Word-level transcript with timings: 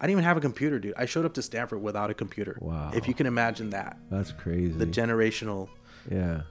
I 0.00 0.06
didn't 0.06 0.12
even 0.20 0.24
have 0.24 0.36
a 0.36 0.40
computer, 0.40 0.78
dude. 0.78 0.94
I 0.96 1.06
showed 1.06 1.24
up 1.24 1.34
to 1.34 1.42
Stanford 1.42 1.82
without 1.82 2.08
a 2.10 2.14
computer. 2.14 2.56
Wow. 2.60 2.92
If 2.94 3.08
you 3.08 3.14
can 3.14 3.26
imagine 3.26 3.70
that, 3.70 3.96
That's 4.10 4.30
crazy. 4.30 4.72
the 4.72 4.86
generational 4.86 5.68
yeah. 6.10 6.42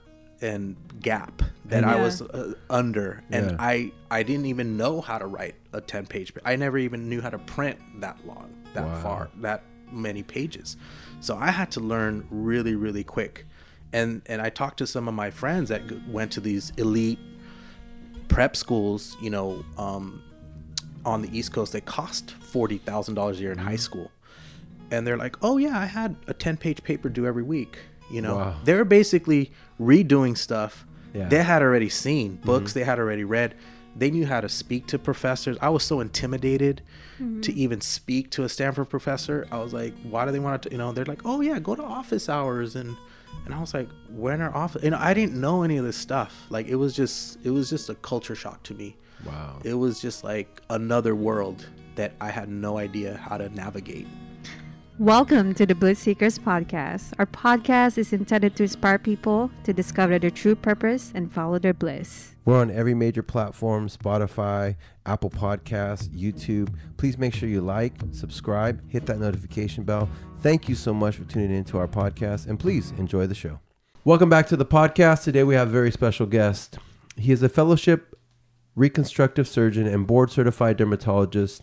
and 0.42 0.76
gap 1.00 1.40
that 1.64 1.78
And- 1.82 1.86
I 1.86 1.96
Yeah. 1.96 2.02
was 2.02 2.20
uh, 2.22 2.54
under, 2.68 3.22
and 3.30 3.52
Yeah. 3.52 3.56
I 3.58 3.92
I 4.10 4.22
didn't 4.22 4.46
even 4.46 4.76
know 4.76 5.00
how 5.00 5.16
to 5.18 5.26
write 5.26 5.54
a 5.72 5.80
ten 5.80 6.06
page. 6.06 6.32
I 6.44 6.56
never 6.56 6.76
even 6.78 7.08
knew 7.08 7.20
how 7.22 7.30
to 7.30 7.38
print 7.38 7.78
that 8.00 8.18
long, 8.26 8.52
that 8.74 8.84
Wow. 8.84 9.00
far, 9.02 9.28
that 9.40 9.62
many 9.90 10.22
pages. 10.22 10.76
So 11.20 11.36
I 11.36 11.50
had 11.50 11.70
to 11.72 11.80
learn 11.80 12.26
really, 12.30 12.74
really 12.74 13.02
quick. 13.04 13.46
And 13.94 14.20
and 14.26 14.42
I 14.42 14.50
talked 14.50 14.76
to 14.78 14.86
some 14.86 15.08
of 15.08 15.14
my 15.14 15.30
friends 15.30 15.70
that 15.70 15.82
went 16.06 16.32
to 16.32 16.40
these 16.40 16.70
elite 16.76 17.18
prep 18.28 18.54
schools, 18.56 19.16
you 19.22 19.30
know, 19.30 19.64
um, 19.78 20.22
on 21.08 21.22
the 21.22 21.36
East 21.38 21.52
Coast. 21.52 21.72
They 21.72 21.80
cost 21.80 22.30
forty 22.32 22.78
thousand 22.78 23.14
dollars 23.14 23.38
a 23.38 23.42
year 23.42 23.52
in 23.52 23.58
Mm-hmm. 23.58 23.68
high 23.68 23.76
school, 23.76 24.10
and 24.90 25.06
they're 25.06 25.16
like, 25.16 25.36
"Oh 25.42 25.56
yeah, 25.58 25.78
I 25.78 25.86
had 25.86 26.16
a 26.26 26.34
ten 26.34 26.56
page 26.56 26.82
paper 26.82 27.08
due 27.08 27.26
every 27.26 27.42
week." 27.42 27.78
You 28.10 28.22
know, 28.22 28.36
Wow. 28.36 28.56
they're 28.64 28.84
basically 28.86 29.50
redoing 29.80 30.36
stuff 30.36 30.86
Yeah. 31.12 31.20
Mm-hmm. 31.22 31.30
they 31.30 31.42
had 31.42 31.62
already 31.62 31.88
seen 31.90 32.36
books 32.36 32.72
they 32.72 32.84
had 32.84 32.98
already 32.98 33.24
read 33.24 33.54
they 33.96 34.10
knew 34.10 34.26
how 34.26 34.40
to 34.40 34.48
speak 34.48 34.86
to 34.86 34.98
professors 34.98 35.56
i 35.60 35.68
was 35.68 35.82
so 35.82 36.00
intimidated 36.00 36.82
to 37.42 37.52
even 37.64 37.80
speak 37.80 38.30
to 38.30 38.44
a 38.44 38.48
stanford 38.48 38.88
professor 38.88 39.46
i 39.50 39.58
was 39.58 39.72
like 39.72 39.92
why 40.12 40.24
do 40.24 40.30
they 40.32 40.38
want 40.38 40.62
to 40.62 40.70
you 40.70 40.78
know 40.78 40.90
they're 40.92 41.04
like 41.14 41.22
oh 41.24 41.40
yeah 41.40 41.58
go 41.58 41.74
to 41.74 41.82
office 41.82 42.28
hours 42.28 42.76
and 42.76 42.96
and 43.44 43.54
i 43.54 43.58
was 43.60 43.72
like 43.74 43.88
when 44.10 44.40
are 44.40 44.54
office 44.54 44.82
you 44.84 44.90
know 44.90 44.98
i 45.00 45.12
didn't 45.14 45.34
know 45.40 45.62
any 45.62 45.76
of 45.76 45.84
this 45.84 45.96
stuff 45.96 46.32
like 46.50 46.66
it 46.66 46.76
was 46.76 46.94
just 46.94 47.38
it 47.44 47.50
was 47.50 47.68
just 47.70 47.88
a 47.90 47.94
culture 47.96 48.34
shock 48.36 48.62
to 48.62 48.72
me 48.74 48.96
Wow. 49.24 49.58
it 49.64 49.74
was 49.74 50.00
just 50.00 50.24
like 50.24 50.62
another 50.70 51.14
world 51.14 51.66
that 51.96 52.12
i 52.20 52.30
had 52.30 52.48
no 52.48 52.78
idea 52.78 53.16
how 53.16 53.36
to 53.38 53.48
navigate 53.50 54.06
Welcome 55.00 55.54
to 55.54 55.64
the 55.64 55.76
Bliss 55.76 56.00
Seekers 56.00 56.40
Podcast. 56.40 57.12
Our 57.20 57.26
podcast 57.26 57.98
is 57.98 58.12
intended 58.12 58.56
to 58.56 58.64
inspire 58.64 58.98
people 58.98 59.48
to 59.62 59.72
discover 59.72 60.18
their 60.18 60.28
true 60.28 60.56
purpose 60.56 61.12
and 61.14 61.32
follow 61.32 61.60
their 61.60 61.72
bliss. 61.72 62.34
We're 62.44 62.58
on 62.58 62.68
every 62.72 62.94
major 62.94 63.22
platform 63.22 63.88
Spotify, 63.88 64.74
Apple 65.06 65.30
Podcasts, 65.30 66.08
YouTube. 66.08 66.74
Please 66.96 67.16
make 67.16 67.32
sure 67.32 67.48
you 67.48 67.60
like, 67.60 67.92
subscribe, 68.10 68.82
hit 68.90 69.06
that 69.06 69.20
notification 69.20 69.84
bell. 69.84 70.08
Thank 70.40 70.68
you 70.68 70.74
so 70.74 70.92
much 70.92 71.14
for 71.14 71.22
tuning 71.26 71.52
into 71.56 71.78
our 71.78 71.86
podcast, 71.86 72.48
and 72.48 72.58
please 72.58 72.90
enjoy 72.98 73.28
the 73.28 73.36
show. 73.36 73.60
Welcome 74.02 74.28
back 74.28 74.48
to 74.48 74.56
the 74.56 74.66
podcast. 74.66 75.22
Today 75.22 75.44
we 75.44 75.54
have 75.54 75.68
a 75.68 75.70
very 75.70 75.92
special 75.92 76.26
guest. 76.26 76.76
He 77.16 77.30
is 77.30 77.40
a 77.44 77.48
fellowship 77.48 78.07
reconstructive 78.78 79.48
surgeon 79.48 79.86
and 79.86 80.06
board 80.06 80.30
certified 80.30 80.76
dermatologist. 80.76 81.62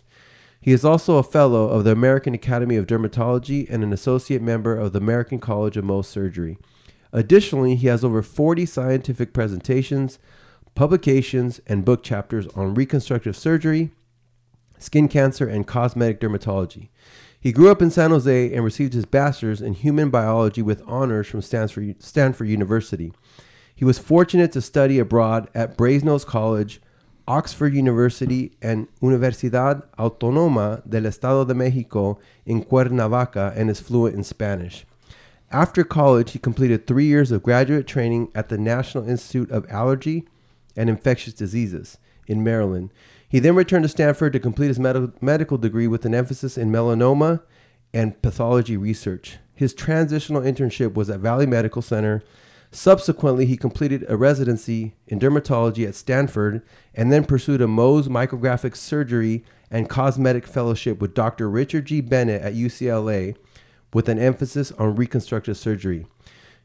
He 0.60 0.72
is 0.72 0.84
also 0.84 1.16
a 1.16 1.22
fellow 1.22 1.68
of 1.68 1.84
the 1.84 1.92
American 1.92 2.34
Academy 2.34 2.76
of 2.76 2.86
Dermatology 2.86 3.66
and 3.70 3.82
an 3.84 3.92
associate 3.92 4.42
member 4.42 4.76
of 4.76 4.92
the 4.92 4.98
American 4.98 5.38
College 5.38 5.76
of 5.76 5.84
Mohs 5.84 6.06
Surgery. 6.06 6.58
Additionally, 7.12 7.76
he 7.76 7.86
has 7.86 8.04
over 8.04 8.22
40 8.22 8.66
scientific 8.66 9.32
presentations, 9.32 10.18
publications, 10.74 11.60
and 11.66 11.84
book 11.84 12.02
chapters 12.02 12.46
on 12.48 12.74
reconstructive 12.74 13.36
surgery, 13.36 13.90
skin 14.78 15.08
cancer, 15.08 15.48
and 15.48 15.66
cosmetic 15.66 16.20
dermatology. 16.20 16.88
He 17.38 17.52
grew 17.52 17.70
up 17.70 17.80
in 17.80 17.90
San 17.90 18.10
Jose 18.10 18.52
and 18.52 18.64
received 18.64 18.92
his 18.92 19.06
bachelor's 19.06 19.62
in 19.62 19.74
human 19.74 20.10
biology 20.10 20.62
with 20.62 20.82
honors 20.86 21.28
from 21.28 21.42
Stanford, 21.42 22.02
Stanford 22.02 22.48
University. 22.48 23.12
He 23.74 23.84
was 23.84 23.98
fortunate 23.98 24.52
to 24.52 24.60
study 24.60 24.98
abroad 24.98 25.48
at 25.54 25.76
Brasenose 25.76 26.26
College, 26.26 26.80
Oxford 27.28 27.74
University, 27.74 28.52
and 28.62 28.88
Universidad 29.02 29.82
Autónoma 29.98 30.88
del 30.88 31.06
Estado 31.06 31.44
de 31.44 31.54
Mexico 31.54 32.18
in 32.44 32.62
Cuernavaca 32.62 33.52
and 33.56 33.68
is 33.68 33.80
fluent 33.80 34.14
in 34.14 34.22
Spanish. 34.22 34.86
After 35.50 35.84
college, 35.84 36.32
he 36.32 36.38
completed 36.38 36.86
three 36.86 37.06
years 37.06 37.30
of 37.30 37.42
graduate 37.42 37.86
training 37.86 38.30
at 38.34 38.48
the 38.48 38.58
National 38.58 39.08
Institute 39.08 39.50
of 39.50 39.70
Allergy 39.70 40.26
and 40.76 40.90
Infectious 40.90 41.34
Diseases 41.34 41.98
in 42.26 42.44
Maryland. 42.44 42.92
He 43.28 43.38
then 43.38 43.54
returned 43.54 43.84
to 43.84 43.88
Stanford 43.88 44.32
to 44.32 44.40
complete 44.40 44.68
his 44.68 44.78
med- 44.78 45.20
medical 45.22 45.58
degree 45.58 45.86
with 45.86 46.04
an 46.04 46.14
emphasis 46.14 46.56
in 46.56 46.70
melanoma 46.70 47.42
and 47.92 48.20
pathology 48.22 48.76
research. 48.76 49.38
His 49.54 49.72
transitional 49.72 50.42
internship 50.42 50.94
was 50.94 51.08
at 51.08 51.20
Valley 51.20 51.46
Medical 51.46 51.82
Center. 51.82 52.22
Subsequently, 52.76 53.46
he 53.46 53.56
completed 53.56 54.04
a 54.06 54.18
residency 54.18 54.96
in 55.06 55.18
dermatology 55.18 55.88
at 55.88 55.94
Stanford 55.94 56.60
and 56.94 57.10
then 57.10 57.24
pursued 57.24 57.62
a 57.62 57.66
Mohs 57.66 58.06
micrographic 58.06 58.76
surgery 58.76 59.46
and 59.70 59.88
cosmetic 59.88 60.46
fellowship 60.46 61.00
with 61.00 61.14
Dr. 61.14 61.48
Richard 61.48 61.86
G. 61.86 62.02
Bennett 62.02 62.42
at 62.42 62.52
UCLA 62.52 63.34
with 63.94 64.10
an 64.10 64.18
emphasis 64.18 64.72
on 64.72 64.94
reconstructive 64.94 65.56
surgery. 65.56 66.06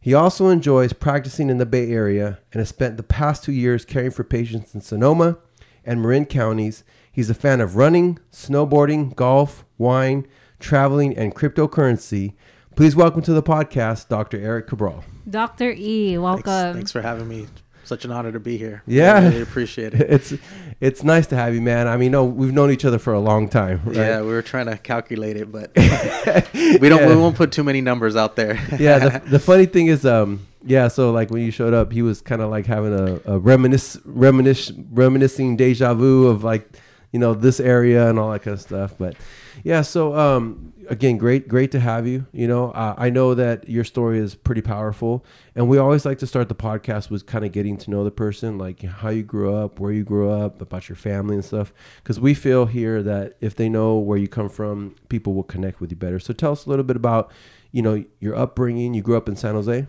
He 0.01 0.13
also 0.13 0.49
enjoys 0.49 0.91
practicing 0.91 1.49
in 1.49 1.59
the 1.59 1.65
Bay 1.65 1.89
Area 1.89 2.39
and 2.51 2.59
has 2.59 2.67
spent 2.67 2.97
the 2.97 3.03
past 3.03 3.45
two 3.45 3.53
years 3.53 3.85
caring 3.85 4.11
for 4.11 4.25
patients 4.25 4.75
in 4.75 4.81
Sonoma 4.81 5.37
and 5.85 6.01
Marin 6.01 6.25
counties. 6.25 6.83
He's 7.09 7.29
a 7.29 7.33
fan 7.33 7.61
of 7.61 7.77
running, 7.77 8.19
snowboarding, 8.33 9.15
golf, 9.15 9.63
wine, 9.77 10.27
traveling, 10.59 11.17
and 11.17 11.33
cryptocurrency. 11.33 12.33
Please 12.75 12.97
welcome 12.97 13.21
to 13.21 13.31
the 13.31 13.41
podcast, 13.41 14.09
Dr. 14.09 14.37
Erik 14.41 14.67
Cabral. 14.67 15.05
Dr. 15.31 15.73
E, 15.77 16.17
welcome. 16.17 16.73
thanks 16.73 16.91
for 16.91 17.01
having 17.01 17.27
me 17.27 17.47
such 17.83 18.05
an 18.05 18.11
honor 18.11 18.31
to 18.31 18.39
be 18.39 18.57
here 18.57 18.83
Yeah. 18.85 19.15
I 19.15 19.23
really 19.27 19.41
appreciate 19.41 19.93
it 19.93 20.01
It's 20.09 20.33
it's 20.79 21.03
nice 21.03 21.27
to 21.27 21.35
have 21.35 21.53
you, 21.53 21.61
man. 21.61 21.87
I 21.87 21.95
mean, 21.97 22.11
no, 22.11 22.25
we've 22.25 22.51
known 22.53 22.71
each 22.71 22.85
other 22.85 22.97
for 22.97 23.13
a 23.13 23.19
long 23.19 23.47
time, 23.49 23.81
right? 23.85 23.95
Yeah, 23.95 24.21
we 24.21 24.27
were 24.29 24.41
trying 24.41 24.65
to 24.65 24.77
calculate 24.77 25.37
it, 25.37 25.51
but 25.51 25.71
we 26.81 26.89
don't. 26.89 27.07
We 27.07 27.15
won't 27.15 27.35
put 27.35 27.51
too 27.51 27.63
many 27.63 27.81
numbers 27.81 28.15
out 28.15 28.35
there. 28.35 28.55
yeah 28.79 28.97
the, 28.99 29.21
the 29.29 29.39
funny 29.39 29.65
thing 29.67 29.87
is 29.87 30.05
um 30.05 30.47
yeah 30.63 30.87
so 30.87 31.11
like 31.11 31.29
when 31.31 31.41
you 31.43 31.51
showed 31.51 31.73
up 31.73 31.91
he 31.91 32.01
was 32.01 32.21
kind 32.21 32.41
of 32.41 32.49
like 32.49 32.65
having 32.65 32.93
a, 32.93 33.19
a 33.33 33.39
reminisce 33.39 33.97
reminisce 34.05 34.71
reminiscing 34.91 35.55
deja 35.57 35.93
vu 35.93 36.27
of 36.27 36.43
like 36.43 36.67
you 37.11 37.19
know 37.19 37.33
this 37.33 37.59
area 37.59 38.07
and 38.09 38.17
all 38.19 38.31
that 38.31 38.41
kind 38.43 38.53
of 38.53 38.61
stuff 38.61 38.93
but 38.97 39.15
yeah 39.63 39.81
so 39.81 40.15
um 40.15 40.73
again 40.89 41.17
great 41.17 41.47
great 41.47 41.71
to 41.71 41.79
have 41.79 42.07
you 42.07 42.25
you 42.31 42.47
know 42.47 42.71
uh, 42.71 42.95
i 42.97 43.09
know 43.09 43.33
that 43.33 43.67
your 43.69 43.83
story 43.83 44.19
is 44.19 44.35
pretty 44.35 44.61
powerful 44.61 45.23
and 45.55 45.67
we 45.67 45.77
always 45.77 46.05
like 46.05 46.17
to 46.17 46.27
start 46.27 46.49
the 46.49 46.55
podcast 46.55 47.09
with 47.09 47.25
kind 47.25 47.45
of 47.45 47.51
getting 47.51 47.77
to 47.77 47.89
know 47.89 48.03
the 48.03 48.11
person 48.11 48.57
like 48.57 48.81
how 48.81 49.09
you 49.09 49.23
grew 49.23 49.53
up 49.53 49.79
where 49.79 49.91
you 49.91 50.03
grew 50.03 50.29
up 50.29 50.61
about 50.61 50.89
your 50.89 50.95
family 50.95 51.35
and 51.35 51.45
stuff 51.45 51.73
because 51.97 52.19
we 52.19 52.33
feel 52.33 52.65
here 52.65 53.03
that 53.03 53.35
if 53.41 53.55
they 53.55 53.69
know 53.69 53.97
where 53.97 54.17
you 54.17 54.27
come 54.27 54.49
from 54.49 54.95
people 55.09 55.33
will 55.33 55.43
connect 55.43 55.79
with 55.79 55.91
you 55.91 55.97
better. 55.97 56.19
So 56.19 56.33
tell 56.33 56.53
us 56.53 56.65
a 56.65 56.69
little 56.69 56.85
bit 56.85 56.95
about 56.95 57.31
you 57.71 57.81
know 57.81 58.03
your 58.19 58.35
upbringing. 58.35 58.93
You 58.93 59.01
grew 59.01 59.17
up 59.17 59.29
in 59.29 59.35
san 59.35 59.55
jose 59.55 59.85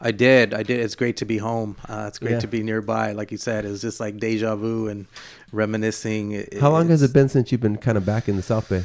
I 0.00 0.10
did. 0.10 0.52
I 0.54 0.62
did. 0.62 0.80
It's 0.80 0.94
great 0.94 1.16
to 1.18 1.24
be 1.24 1.38
home. 1.38 1.76
Uh, 1.88 2.04
it's 2.08 2.18
great 2.18 2.32
Yeah. 2.32 2.40
to 2.40 2.46
be 2.46 2.62
nearby. 2.62 3.12
Like 3.12 3.30
you 3.32 3.38
said, 3.38 3.64
it's 3.64 3.80
just 3.80 3.98
like 3.98 4.18
deja 4.18 4.54
vu 4.56 4.88
and 4.88 5.06
reminiscing. 5.52 6.32
It- 6.32 6.58
how 6.60 6.70
long 6.70 6.88
has 6.88 7.02
it 7.02 7.12
been 7.12 7.28
since 7.28 7.50
you've 7.50 7.60
been 7.62 7.78
kind 7.78 7.96
of 7.96 8.04
back 8.04 8.28
in 8.28 8.36
the 8.36 8.42
south 8.42 8.68
bay 8.68 8.84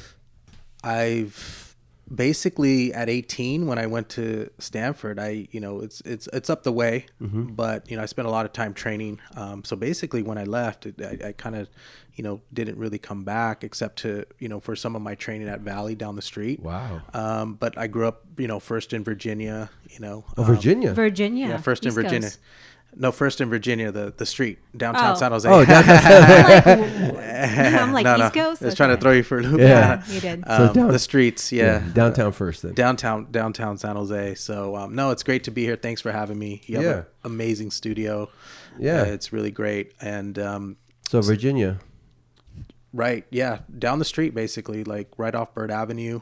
I've 0.84 1.61
basically 2.14 2.94
at 2.94 3.10
18 3.10 3.68
when 3.68 3.78
I 3.80 3.86
went 3.88 4.10
to 4.10 4.50
Stanford. 4.60 5.20
I 5.20 5.48
you 5.52 5.60
know 5.60 5.80
it's 5.82 6.02
it's 6.02 6.28
it's 6.34 6.50
up 6.50 6.64
the 6.64 6.72
way, 6.72 7.06
Mm-hmm. 7.22 7.54
but 7.54 7.90
you 7.90 7.98
know 7.98 8.04
I 8.04 8.06
spent 8.06 8.28
a 8.28 8.32
lot 8.32 8.46
of 8.46 8.54
time 8.54 8.74
training. 8.74 9.20
Um, 9.36 9.64
so 9.64 9.76
basically, 9.76 10.22
when 10.22 10.38
I 10.38 10.44
left, 10.44 10.88
I, 11.02 11.18
I 11.28 11.32
kind 11.32 11.56
of 11.56 11.70
you 12.16 12.24
know 12.24 12.42
didn't 12.54 12.78
really 12.78 12.98
come 13.00 13.24
back 13.24 13.64
except 13.64 14.00
to 14.00 14.26
you 14.40 14.50
know 14.50 14.60
for 14.60 14.76
some 14.76 14.96
of 14.96 15.02
my 15.02 15.16
training 15.16 15.48
at 15.48 15.62
Valley 15.62 15.96
down 15.96 16.16
the 16.16 16.22
street. 16.22 16.60
wow 16.60 17.02
Um, 17.14 17.54
but 17.56 17.78
I 17.78 17.88
grew 17.88 18.08
up, 18.08 18.26
you 18.38 18.48
know, 18.48 18.60
first 18.60 18.94
in 18.94 19.04
Virginia, 19.04 19.70
you 19.90 20.00
know. 20.00 20.26
oh 20.38 20.44
um, 20.44 20.48
virginia 20.56 20.94
Virginia. 20.94 21.48
yeah, 21.50 21.58
first 21.58 21.86
in 21.86 21.92
Virginia. 21.94 22.22
Coast. 22.30 22.40
No, 22.96 23.12
first 23.12 23.40
in 23.42 23.50
Virginia, 23.50 23.92
the 23.92 24.14
the 24.16 24.26
street 24.26 24.60
downtown 24.76 25.14
Oh. 25.14 25.16
San 25.20 25.32
Jose. 25.32 25.48
oh 25.50 25.64
downtown 25.66 27.10
I'm 27.80 27.94
like 27.94 28.04
no, 28.04 28.18
no. 28.18 28.26
East 28.26 28.34
Coast. 28.34 28.62
I 28.62 28.66
was 28.66 28.76
trying 28.76 28.90
to 28.90 28.98
throw 28.98 29.12
you 29.12 29.24
for 29.24 29.40
a 29.40 29.42
loop. 29.44 29.60
Yeah. 29.60 30.04
You 30.08 30.20
did. 30.20 30.44
So 30.46 30.68
Um, 30.68 30.74
down- 30.74 30.92
the 30.92 31.00
streets, 31.00 31.52
yeah. 31.52 31.80
downtown 31.94 32.32
first 32.32 32.62
then 32.64 32.74
Downtown, 32.74 33.28
downtown 33.32 33.78
San 33.78 33.96
Jose. 33.96 34.36
So 34.36 34.76
um, 34.76 34.96
no, 34.96 35.12
it's 35.12 35.24
great 35.24 35.44
to 35.46 35.52
be 35.52 35.64
here. 35.64 35.76
Thanks 35.76 36.02
for 36.02 36.12
having 36.12 36.38
me. 36.38 36.62
You 36.66 36.76
have 36.78 36.86
Yeah. 36.86 36.98
an 36.98 37.06
amazing 37.24 37.72
studio. 37.72 38.30
Yeah. 38.78 39.02
Uh, 39.02 39.06
it's 39.06 39.32
really 39.34 39.52
great. 39.52 39.94
And 40.02 40.38
um, 40.40 40.78
so 41.10 41.22
virginia 41.22 41.80
right, 42.94 43.26
yeah, 43.30 43.60
down 43.80 44.00
the 44.00 44.06
street, 44.06 44.36
basically, 44.36 44.84
like 44.84 45.08
right 45.18 45.34
off 45.34 45.54
Bird 45.54 45.72
Avenue. 45.72 46.20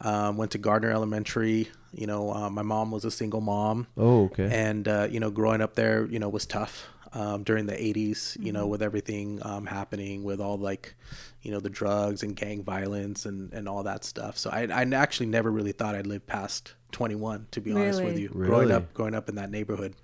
Um, 0.00 0.36
went 0.36 0.50
to 0.52 0.58
Gardner 0.58 0.90
Elementary. 0.90 1.68
You 1.92 2.06
know, 2.08 2.32
uh, 2.34 2.50
my 2.50 2.62
mom 2.62 2.90
was 2.90 3.04
a 3.04 3.10
single 3.10 3.40
mom. 3.40 3.86
oh 3.96 4.24
okay 4.24 4.48
and 4.52 4.88
uh, 4.88 5.06
you 5.10 5.20
know 5.20 5.30
growing 5.30 5.60
up 5.60 5.74
there 5.74 6.04
you 6.06 6.18
know 6.18 6.28
was 6.28 6.44
tough 6.46 6.88
um, 7.12 7.44
during 7.44 7.66
the 7.66 7.74
80s 7.74 8.36
you 8.36 8.46
Mm-hmm. 8.46 8.52
know 8.54 8.66
with 8.66 8.82
everything 8.82 9.38
um, 9.46 9.66
happening 9.66 10.24
with 10.24 10.40
all 10.40 10.58
like 10.58 10.96
you 11.42 11.52
know 11.52 11.60
the 11.60 11.70
drugs 11.70 12.24
and 12.24 12.34
gang 12.34 12.64
violence 12.64 13.24
and, 13.26 13.52
and 13.52 13.68
all 13.68 13.84
that 13.84 14.02
stuff 14.04 14.36
so 14.36 14.50
I, 14.50 14.62
I 14.66 14.82
actually 14.94 15.26
never 15.26 15.48
really 15.52 15.70
thought 15.70 15.94
i'd 15.94 16.06
live 16.08 16.26
past 16.26 16.74
21 16.90 17.46
to 17.52 17.60
be 17.60 17.70
honest 17.70 18.02
with 18.02 18.16
Really? 18.16 18.22
you 18.22 18.28
growing 18.30 18.72
up 18.72 18.92
growing 18.94 19.14
up 19.14 19.28
in 19.28 19.36
that 19.36 19.50
neighborhood 19.50 19.94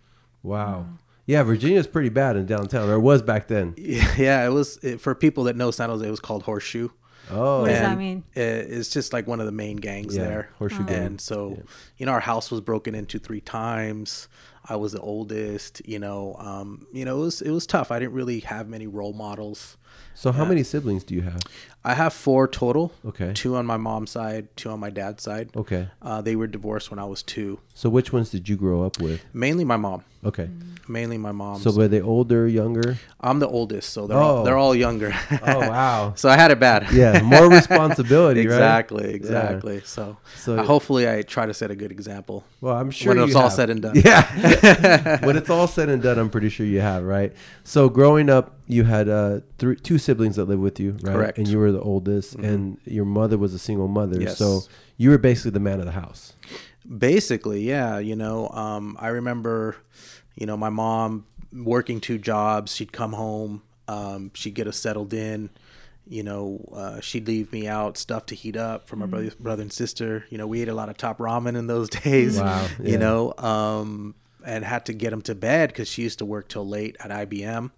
wow 0.44 0.86
yeah 1.26 1.42
virginia's 1.42 1.88
pretty 1.88 2.08
bad 2.10 2.36
in 2.36 2.46
downtown 2.46 2.88
or 2.88 2.94
it 2.94 3.00
was 3.00 3.22
back 3.22 3.48
then 3.48 3.74
yeah, 3.76 4.14
yeah 4.18 4.46
it 4.46 4.50
was 4.50 4.76
it, 4.84 5.00
for 5.00 5.14
people 5.16 5.42
that 5.44 5.56
know 5.56 5.72
san 5.72 5.90
jose 5.90 6.06
it 6.06 6.10
was 6.10 6.20
called 6.20 6.44
horseshoe 6.44 6.88
Oh, 7.30 7.62
What 7.62 7.68
does 7.68 7.80
that 7.80 7.98
mean? 7.98 8.24
It's 8.34 8.90
just 8.90 9.12
like 9.12 9.26
one 9.26 9.40
of 9.40 9.46
the 9.46 9.52
main 9.52 9.76
gangs 9.76 10.16
Yeah, 10.16 10.24
there. 10.24 10.50
Horseshoe 10.58 10.84
Gang. 10.84 11.04
And 11.04 11.20
so, 11.20 11.62
you 11.96 12.06
know, 12.06 12.12
our 12.12 12.20
house 12.20 12.50
was 12.50 12.60
broken 12.60 12.94
into 12.94 13.18
three 13.18 13.40
times. 13.40 14.28
I 14.68 14.76
was 14.76 14.92
the 14.92 15.00
oldest. 15.00 15.82
You 15.86 15.98
know, 15.98 16.36
um, 16.38 16.86
you 16.92 17.04
know, 17.04 17.18
it 17.18 17.20
was 17.20 17.42
it 17.42 17.50
was 17.50 17.66
tough. 17.66 17.90
I 17.90 17.98
didn't 17.98 18.14
really 18.14 18.40
have 18.40 18.68
many 18.68 18.86
role 18.86 19.12
models. 19.12 19.76
So 20.14 20.32
how 20.32 20.44
many 20.44 20.62
siblings 20.62 21.04
do 21.04 21.14
you 21.14 21.22
have? 21.22 21.40
I 21.82 21.94
have 21.94 22.12
four 22.12 22.46
total. 22.46 22.92
Okay. 23.06 23.32
Two 23.34 23.56
on 23.56 23.64
my 23.64 23.78
mom's 23.78 24.10
side, 24.10 24.48
two 24.56 24.68
on 24.70 24.80
my 24.80 24.90
dad's 24.90 25.22
side. 25.22 25.48
Okay. 25.56 25.88
Uh, 26.02 26.20
they 26.20 26.36
were 26.36 26.46
divorced 26.46 26.90
when 26.90 26.98
I 26.98 27.04
was 27.04 27.22
two. 27.22 27.58
So 27.74 27.88
which 27.88 28.12
ones 28.12 28.28
did 28.30 28.48
you 28.48 28.56
grow 28.56 28.82
up 28.82 29.00
with? 29.00 29.24
Mainly 29.32 29.64
my 29.64 29.78
mom. 29.78 30.04
Okay. 30.22 30.50
Mainly 30.86 31.16
my 31.16 31.32
mom. 31.32 31.60
So 31.60 31.72
were 31.72 31.88
they 31.88 32.02
older, 32.02 32.46
younger? 32.46 32.98
I'm 33.20 33.38
the 33.38 33.48
oldest, 33.48 33.90
so 33.94 34.06
they're 34.06 34.18
Oh. 34.18 34.20
all, 34.20 34.44
they're 34.44 34.58
all 34.58 34.74
younger. 34.74 35.14
Oh 35.42 35.60
wow. 35.60 36.12
so 36.16 36.28
I 36.28 36.36
had 36.36 36.50
it 36.50 36.58
bad. 36.60 36.90
Yeah, 36.92 37.22
more 37.22 37.48
responsibility, 37.60 38.40
right? 38.46 38.52
exactly, 38.56 39.04
Yeah. 39.08 39.14
exactly. 39.16 39.80
So, 39.84 40.18
So- 40.36 40.56
uh, 40.58 40.64
hopefully, 40.64 41.08
I 41.08 41.22
try 41.22 41.46
to 41.46 41.54
set 41.54 41.70
a 41.70 41.76
good 41.76 41.90
example. 41.92 42.44
Well, 42.60 42.76
I'm 42.76 42.90
sure 42.90 43.14
When 43.14 43.24
it's 43.24 43.34
all 43.34 43.44
have. 43.44 43.52
said 43.54 43.70
and 43.70 43.80
done. 43.80 43.94
Yeah. 44.04 45.24
when 45.26 45.36
it's 45.38 45.48
all 45.48 45.66
said 45.68 45.88
and 45.88 46.02
done, 46.02 46.18
I'm 46.18 46.28
pretty 46.28 46.50
sure 46.50 46.66
you 46.66 46.80
have, 46.80 47.04
right? 47.04 47.32
So 47.64 47.88
growing 47.88 48.28
up, 48.28 48.56
you 48.66 48.84
had 48.84 49.08
uh, 49.08 49.40
three, 49.58 49.76
two 49.76 49.96
siblings 49.96 50.36
that 50.36 50.44
lived 50.46 50.60
with 50.60 50.78
you, 50.80 50.92
right? 51.02 51.14
Correct. 51.14 51.38
And 51.38 51.48
you 51.48 51.58
were 51.58 51.69
the 51.72 51.80
oldest, 51.80 52.34
and 52.34 52.78
your 52.84 53.04
mother 53.04 53.38
was 53.38 53.54
a 53.54 53.58
single 53.58 53.88
mother. 53.88 54.20
Yes. 54.20 54.38
So 54.38 54.62
you 54.96 55.10
were 55.10 55.18
basically 55.18 55.52
the 55.52 55.60
man 55.60 55.80
of 55.80 55.86
the 55.86 55.92
house. 55.92 56.34
Basically, 56.98 57.62
yeah. 57.62 57.98
You 57.98 58.16
know, 58.16 58.48
um, 58.48 58.96
I 59.00 59.08
remember, 59.08 59.76
you 60.34 60.46
know, 60.46 60.56
my 60.56 60.70
mom 60.70 61.26
working 61.52 62.00
two 62.00 62.18
jobs. 62.18 62.74
She'd 62.74 62.92
come 62.92 63.12
home. 63.12 63.62
Um, 63.88 64.30
she'd 64.34 64.54
get 64.54 64.66
us 64.66 64.76
settled 64.76 65.12
in. 65.12 65.50
You 66.06 66.24
know, 66.24 66.64
uh, 66.72 67.00
she'd 67.00 67.28
leave 67.28 67.52
me 67.52 67.68
out 67.68 67.96
stuff 67.96 68.26
to 68.26 68.34
heat 68.34 68.56
up 68.56 68.88
for 68.88 68.96
my 68.96 69.06
brother, 69.06 69.30
brother 69.38 69.62
and 69.62 69.72
sister. 69.72 70.24
You 70.28 70.38
know, 70.38 70.46
we 70.46 70.62
ate 70.62 70.68
a 70.68 70.74
lot 70.74 70.88
of 70.88 70.96
top 70.96 71.18
ramen 71.18 71.56
in 71.56 71.66
those 71.66 71.88
days. 72.04 72.40
Wow, 72.40 72.66
yeah. 72.80 72.90
You 72.90 72.98
know, 72.98 73.32
um, 73.38 74.14
and 74.44 74.64
had 74.64 74.86
to 74.86 74.92
get 74.92 75.10
them 75.10 75.22
to 75.22 75.34
bed 75.34 75.68
because 75.68 75.88
she 75.88 76.02
used 76.02 76.18
to 76.18 76.24
work 76.24 76.48
till 76.48 76.66
late 76.66 76.96
at 77.00 77.10
IBM. 77.10 77.70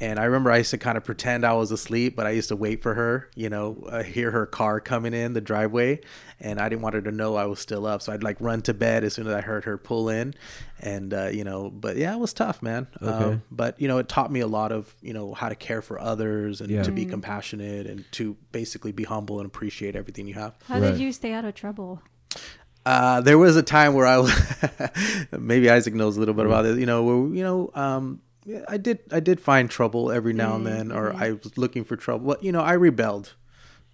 And 0.00 0.20
I 0.20 0.24
remember 0.26 0.52
I 0.52 0.58
used 0.58 0.70
to 0.70 0.78
kind 0.78 0.96
of 0.96 1.02
pretend 1.02 1.44
I 1.44 1.54
was 1.54 1.72
asleep, 1.72 2.14
but 2.14 2.24
I 2.24 2.30
used 2.30 2.50
to 2.50 2.56
wait 2.56 2.82
for 2.82 2.94
her, 2.94 3.28
you 3.34 3.50
know, 3.50 3.84
uh, 3.88 4.04
hear 4.04 4.30
her 4.30 4.46
car 4.46 4.78
coming 4.80 5.12
in 5.12 5.32
the 5.32 5.40
driveway. 5.40 6.00
And 6.38 6.60
I 6.60 6.68
didn't 6.68 6.82
want 6.82 6.94
her 6.94 7.02
to 7.02 7.10
know 7.10 7.34
I 7.34 7.46
was 7.46 7.58
still 7.58 7.84
up. 7.84 8.00
So 8.02 8.12
I'd 8.12 8.22
like 8.22 8.36
run 8.40 8.62
to 8.62 8.74
bed 8.74 9.02
as 9.02 9.14
soon 9.14 9.26
as 9.26 9.32
I 9.34 9.40
heard 9.40 9.64
her 9.64 9.76
pull 9.76 10.08
in. 10.08 10.34
And, 10.80 11.12
uh, 11.12 11.30
you 11.32 11.42
know, 11.42 11.68
but 11.68 11.96
yeah, 11.96 12.14
it 12.14 12.18
was 12.20 12.32
tough, 12.32 12.62
man. 12.62 12.86
Okay. 13.02 13.24
Um, 13.24 13.42
but, 13.50 13.80
you 13.80 13.88
know, 13.88 13.98
it 13.98 14.08
taught 14.08 14.30
me 14.30 14.38
a 14.38 14.46
lot 14.46 14.70
of, 14.70 14.94
you 15.02 15.12
know, 15.12 15.34
how 15.34 15.48
to 15.48 15.56
care 15.56 15.82
for 15.82 15.98
others 16.00 16.60
and 16.60 16.70
Yeah. 16.70 16.84
to 16.84 16.92
be 16.92 17.04
compassionate 17.04 17.88
and 17.88 18.04
to 18.12 18.36
basically 18.52 18.92
be 18.92 19.02
humble 19.02 19.40
and 19.40 19.46
appreciate 19.46 19.96
everything 19.96 20.28
you 20.28 20.34
have. 20.34 20.54
How 20.68 20.78
Right. 20.78 20.92
did 20.92 21.00
you 21.00 21.10
stay 21.10 21.32
out 21.32 21.44
of 21.44 21.54
trouble? 21.56 22.02
Uh, 22.86 23.20
there 23.20 23.36
was 23.36 23.56
a 23.56 23.62
time 23.64 23.94
where 23.94 24.06
I 24.06 24.18
was, 24.18 24.32
maybe 25.38 25.68
Isaac 25.68 25.92
knows 25.94 26.16
a 26.16 26.20
little 26.20 26.34
bit 26.34 26.46
about 26.46 26.62
this. 26.62 26.78
You 26.78 26.86
know, 26.86 27.02
where 27.02 27.34
you 27.36 27.42
know, 27.42 27.70
um, 27.74 28.20
yeah, 28.48 28.64
I 28.68 28.76
did 28.78 28.98
I 29.12 29.20
did 29.20 29.40
find 29.40 29.68
trouble 29.70 30.10
every 30.10 30.32
now 30.32 30.56
and 30.56 30.66
then, 30.66 30.90
or 30.92 31.12
I 31.14 31.32
was 31.32 31.56
looking 31.58 31.84
for 31.84 31.96
trouble. 31.96 32.26
But 32.28 32.42
you 32.42 32.52
know, 32.52 32.60
I 32.62 32.72
rebelled. 32.74 33.34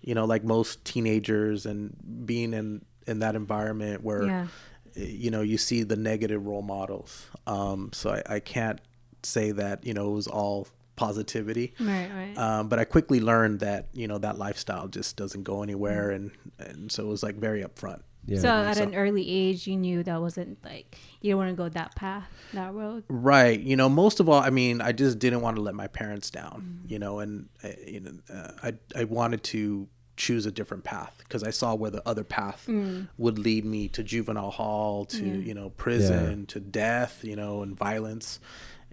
You 0.00 0.14
know, 0.14 0.26
like 0.26 0.44
most 0.44 0.84
teenagers, 0.84 1.64
and 1.66 1.96
being 2.26 2.52
in 2.52 2.84
in 3.06 3.18
that 3.20 3.34
environment 3.34 4.02
where, 4.04 4.24
Yeah. 4.24 4.46
you 4.94 5.30
know, 5.30 5.40
you 5.40 5.56
see 5.58 5.82
the 5.82 5.96
negative 5.96 6.46
role 6.46 6.62
models. 6.62 7.26
Um, 7.46 7.90
so 7.92 8.10
I, 8.10 8.36
I 8.36 8.40
can't 8.40 8.80
say 9.22 9.50
that 9.52 9.86
you 9.86 9.94
know 9.94 10.10
it 10.10 10.14
was 10.14 10.26
all 10.28 10.68
positivity. 10.96 11.74
Right, 11.80 12.08
right. 12.14 12.38
Um, 12.38 12.68
but 12.68 12.78
I 12.78 12.84
quickly 12.84 13.18
learned 13.20 13.60
that 13.60 13.88
you 13.94 14.06
know 14.06 14.18
that 14.18 14.36
lifestyle 14.38 14.88
just 14.88 15.16
doesn't 15.16 15.42
go 15.44 15.62
anywhere, 15.62 16.10
and 16.10 16.30
and 16.58 16.92
so 16.92 17.04
it 17.06 17.08
was 17.08 17.22
like 17.22 17.36
very 17.36 17.62
upfront. 17.64 18.02
Yeah. 18.26 18.40
so 18.40 18.48
at 18.48 18.76
so- 18.76 18.82
an 18.84 18.94
early 18.94 19.28
age, 19.28 19.66
you 19.66 19.76
knew 19.76 20.02
that 20.02 20.20
wasn't 20.20 20.62
like 20.64 20.98
you 21.20 21.30
don't 21.32 21.38
want 21.38 21.50
to 21.50 21.56
go 21.56 21.68
that 21.68 21.94
path, 21.94 22.28
that 22.52 22.72
road. 22.72 23.04
Right. 23.08 23.58
You 23.58 23.76
know, 23.76 23.88
most 23.88 24.20
of 24.20 24.28
all, 24.28 24.40
I 24.42 24.50
mean, 24.50 24.80
I 24.80 24.92
just 24.92 25.18
didn't 25.18 25.40
want 25.40 25.56
to 25.56 25.62
let 25.62 25.74
my 25.74 25.86
parents 25.86 26.30
down. 26.30 26.80
You 26.86 26.98
know, 26.98 27.18
and 27.20 27.48
uh, 27.62 27.68
you 27.86 28.00
know, 28.00 28.12
uh, 28.32 28.50
I 28.62 28.74
I 29.00 29.04
wanted 29.04 29.42
to 29.44 29.88
choose 30.16 30.46
a 30.46 30.52
different 30.52 30.84
path 30.84 31.16
because 31.18 31.42
I 31.42 31.50
saw 31.50 31.74
where 31.74 31.90
the 31.90 32.02
other 32.08 32.22
path 32.22 32.68
would 33.18 33.38
lead 33.38 33.64
me 33.64 33.88
to 33.88 34.02
juvenile 34.04 34.52
hall, 34.52 35.06
to 35.06 35.24
you 35.24 35.54
know, 35.54 35.70
prison, 35.70 36.46
to 36.46 36.60
death, 36.60 37.24
you 37.24 37.34
know, 37.36 37.62
and 37.62 37.76
violence. 37.76 38.38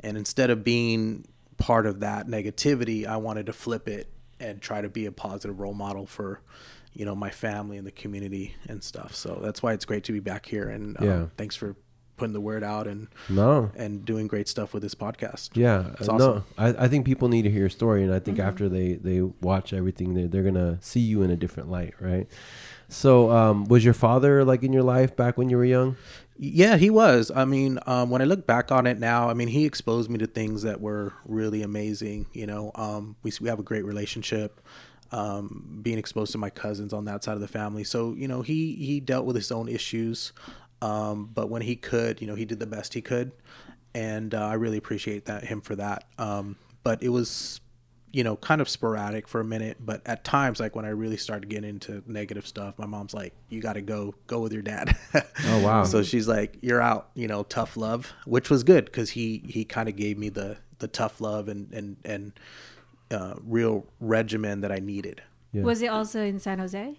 And 0.04 0.18
instead 0.18 0.50
of 0.50 0.64
being 0.64 1.28
part 1.58 1.86
of 1.86 2.00
that 2.00 2.28
negativity, 2.28 3.06
I 3.06 3.18
wanted 3.18 3.46
to 3.46 3.54
flip 3.54 3.88
it 3.88 4.10
and 4.40 4.60
try 4.60 4.82
to 4.82 4.90
be 4.90 5.06
a 5.06 5.12
positive 5.12 5.60
role 5.60 5.76
model 5.76 6.08
for 6.08 6.42
you 6.94 7.06
know 7.06 7.16
my 7.16 7.30
family 7.30 7.78
and 7.78 7.88
the 7.88 7.92
community 7.92 8.56
and 8.68 8.84
stuff 8.84 9.16
so 9.16 9.40
that's 9.42 9.64
why 9.64 9.74
it's 9.74 9.86
great 9.86 10.04
to 10.04 10.12
be 10.12 10.20
back 10.20 10.46
here 10.46 10.70
and 10.70 10.98
um, 11.00 11.06
Yeah. 11.08 11.26
thanks 11.38 11.56
for 11.56 11.76
putting 12.18 12.34
the 12.34 12.42
word 12.42 12.64
out 12.64 12.86
and 12.88 13.08
no. 13.30 13.72
and 13.76 14.06
doing 14.06 14.28
great 14.28 14.48
stuff 14.48 14.76
with 14.76 14.84
this 14.84 14.94
podcast. 14.94 15.50
Yeah, 15.56 15.88
It's 16.00 16.08
uh, 16.08 16.14
awesome. 16.14 16.36
no, 16.36 16.44
I, 16.56 16.68
I 16.86 16.88
think 16.88 17.04
people 17.04 17.30
need 17.30 17.42
to 17.44 17.50
hear 17.50 17.62
your 17.62 17.70
story, 17.70 18.04
and 18.04 18.14
I 18.14 18.20
think 18.20 18.38
Mm-hmm. 18.38 18.48
after 18.48 18.70
they 18.70 18.94
they 18.94 19.22
watch 19.22 19.74
everything, 19.74 20.14
they 20.14 20.28
they're 20.28 20.44
gonna 20.44 20.78
see 20.82 21.00
you 21.00 21.24
in 21.24 21.32
a 21.32 21.36
different 21.36 21.72
light, 21.72 21.96
right? 22.00 22.28
So, 22.90 23.32
um, 23.32 23.66
was 23.66 23.84
your 23.84 23.96
father 23.96 24.44
like 24.46 24.62
in 24.62 24.72
your 24.72 24.84
life 24.84 25.16
back 25.16 25.36
when 25.38 25.50
you 25.50 25.58
were 25.58 25.66
young? 25.66 25.96
Yeah, 26.38 26.78
he 26.78 26.90
was. 26.92 27.32
I 27.34 27.46
mean, 27.46 27.80
um, 27.88 28.12
when 28.12 28.22
I 28.22 28.26
look 28.26 28.46
back 28.46 28.72
on 28.72 28.86
it 28.86 29.00
now, 29.00 29.28
I 29.30 29.34
mean, 29.34 29.48
he 29.48 29.66
exposed 29.66 30.10
me 30.10 30.18
to 30.20 30.28
things 30.28 30.62
that 30.64 30.80
were 30.80 31.14
really 31.26 31.64
amazing. 31.64 32.28
You 32.34 32.46
know, 32.46 32.72
um, 32.76 33.16
we 33.24 33.32
we 33.42 33.50
have 33.50 33.60
a 33.60 33.64
great 33.64 33.84
relationship. 33.86 34.62
Um, 35.12 35.80
being 35.82 35.98
exposed 35.98 36.32
to 36.32 36.38
my 36.38 36.50
cousins 36.50 36.94
on 36.94 37.04
that 37.06 37.24
side 37.24 37.34
of 37.36 37.42
the 37.42 37.48
family, 37.48 37.84
so 37.84 38.14
you 38.14 38.28
know, 38.28 38.42
he 38.42 38.76
he 38.76 39.00
dealt 39.00 39.26
with 39.26 39.36
his 39.36 39.52
own 39.52 39.68
issues, 39.68 40.32
um, 40.82 41.30
but 41.34 41.50
when 41.50 41.62
he 41.62 41.76
could, 41.76 42.22
you 42.22 42.28
know, 42.28 42.36
he 42.36 42.46
did 42.46 42.60
the 42.60 42.66
best 42.66 42.94
he 42.94 43.02
could, 43.02 43.34
and 43.94 44.34
uh, 44.34 44.48
I 44.48 44.54
really 44.54 44.78
appreciate 44.78 45.26
that 45.26 45.44
him 45.44 45.60
for 45.60 45.76
that. 45.76 46.06
Um, 46.18 46.56
but 46.84 47.04
it 47.04 47.10
was 47.10 47.60
you 48.12 48.24
know, 48.26 48.36
kind 48.36 48.60
of 48.60 48.68
sporadic 48.68 49.28
for 49.28 49.40
a 49.40 49.44
minute, 49.44 49.78
but 49.80 50.02
at 50.06 50.24
times, 50.24 50.60
like 50.60 50.76
when 50.76 50.84
I 50.84 50.90
really 50.90 51.16
started 51.16 51.50
getting 51.50 51.70
into 51.70 52.04
negative 52.06 52.46
stuff, 52.46 52.78
my 52.78 52.86
mom's 52.86 53.14
like, 53.14 53.34
"You 53.50 53.62
got 53.62 53.74
to 53.74 53.82
go, 53.82 54.14
go 54.28 54.40
with 54.40 54.52
your 54.54 54.62
dad." 54.62 54.96
Oh, 55.46 55.64
wow. 55.64 55.84
so 55.84 56.04
she's 56.04 56.28
like, 56.28 56.58
"You're 56.62 56.82
out," 56.82 57.10
you 57.16 57.28
know, 57.28 57.44
tough 57.44 57.78
love, 57.78 58.12
which 58.26 58.50
was 58.50 58.64
good 58.64 58.86
because 58.86 59.12
he 59.12 59.44
he 59.48 59.64
kind 59.66 59.88
of 59.88 59.96
gave 59.96 60.18
me 60.18 60.30
the 60.30 60.58
the 60.80 60.88
tough 60.88 61.22
love 61.22 61.48
and 61.48 61.72
and 61.74 61.98
and 62.04 62.34
uh, 63.12 63.36
real 63.46 63.86
regimen 64.00 64.62
that 64.62 64.72
I 64.72 64.78
needed. 64.80 65.22
Yeah. 65.54 65.64
Was 65.64 65.82
it 65.82 65.88
also 65.88 66.24
in 66.24 66.40
San 66.40 66.60
Jose? 66.60 66.98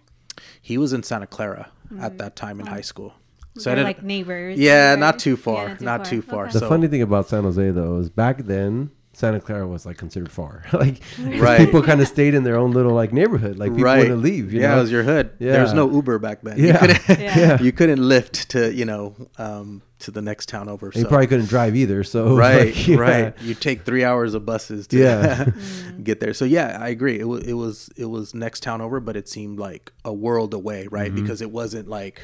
He 0.61 0.79
was 0.79 0.93
in 0.93 1.03
Santa 1.03 1.27
Clara 1.27 1.71
at 2.01 2.19
that 2.19 2.37
time 2.37 2.59
in 2.61 2.67
high 2.67 2.81
school, 2.81 3.15
so 3.59 3.71
I 3.71 3.75
They're 3.75 3.85
didn't. 3.85 3.87
like 3.99 4.03
neighbors. 4.03 4.59
yeah, 4.59 4.91
right? 4.91 4.99
not 4.99 5.19
too 5.19 5.31
Yeah, 5.31 5.37
far, 5.37 5.77
not 5.81 6.05
too 6.07 6.23
far. 6.23 6.45
Okay. 6.45 6.53
The 6.55 6.59
So- 6.61 6.69
funny 6.69 6.89
thing 6.89 7.03
about 7.03 7.29
San 7.29 7.43
Jose 7.45 7.71
though 7.71 7.99
is 7.99 8.09
back 8.09 8.39
then 8.45 8.91
Santa 9.15 9.41
Clara 9.41 9.67
was 9.67 9.85
like 9.85 9.99
considered 9.99 10.31
far. 10.33 10.65
like 10.73 11.03
Right. 11.19 11.59
people 11.59 11.83
kind 11.83 12.01
of 12.01 12.09
stayed 12.09 12.33
in 12.35 12.45
their 12.45 12.57
own 12.57 12.71
little 12.73 12.95
like 12.95 13.13
neighborhood. 13.13 13.59
Like 13.59 13.73
people 13.73 13.85
right. 13.85 13.99
wouldn't 13.99 14.23
leave. 14.23 14.55
You 14.55 14.61
yeah, 14.63 14.71
know? 14.71 14.79
it 14.79 14.81
was 14.83 14.91
your 14.93 15.03
hood. 15.03 15.33
There 15.39 15.61
was 15.63 15.75
no 15.75 15.91
Uber 15.91 16.19
back 16.19 16.41
then. 16.43 16.59
Yeah. 16.59 16.73
You 16.73 16.79
couldn't, 16.79 17.21
Yeah. 17.21 17.61
you 17.61 17.73
couldn't 17.73 18.01
lift 18.09 18.49
to 18.51 18.73
you 18.73 18.87
know 18.87 19.15
um, 19.37 19.83
to 20.03 20.11
the 20.11 20.23
next 20.23 20.49
town 20.49 20.69
over. 20.69 20.87
And 20.87 20.97
you 20.97 21.07
probably 21.07 21.27
couldn't 21.27 21.47
drive 21.47 21.75
either. 21.75 22.05
So 22.05 22.37
right, 22.37 22.67
like, 22.67 22.89
yeah. 22.89 22.97
right. 22.97 23.35
You 23.43 23.55
take 23.55 23.85
three 23.85 24.05
hours 24.05 24.35
of 24.35 24.45
buses 24.47 24.87
to 24.89 24.99
Yeah. 24.99 25.51
get 26.03 26.21
there. 26.21 26.35
So 26.35 26.45
yeah, 26.45 26.79
I 26.81 26.89
agree. 26.89 27.19
It 27.19 27.25
was 27.29 27.43
it 27.47 27.55
was 27.55 27.91
it 27.97 28.07
was 28.07 28.35
next 28.35 28.63
town 28.63 28.81
over, 28.81 29.01
but 29.01 29.17
it 29.17 29.29
seemed 29.29 29.59
like 29.59 29.93
a 30.05 30.13
world 30.13 30.55
away, 30.55 30.87
right? 30.91 31.11
Mm-hmm. 31.13 31.23
Because 31.23 31.41
it 31.43 31.51
wasn't 31.51 31.89
like 31.89 32.23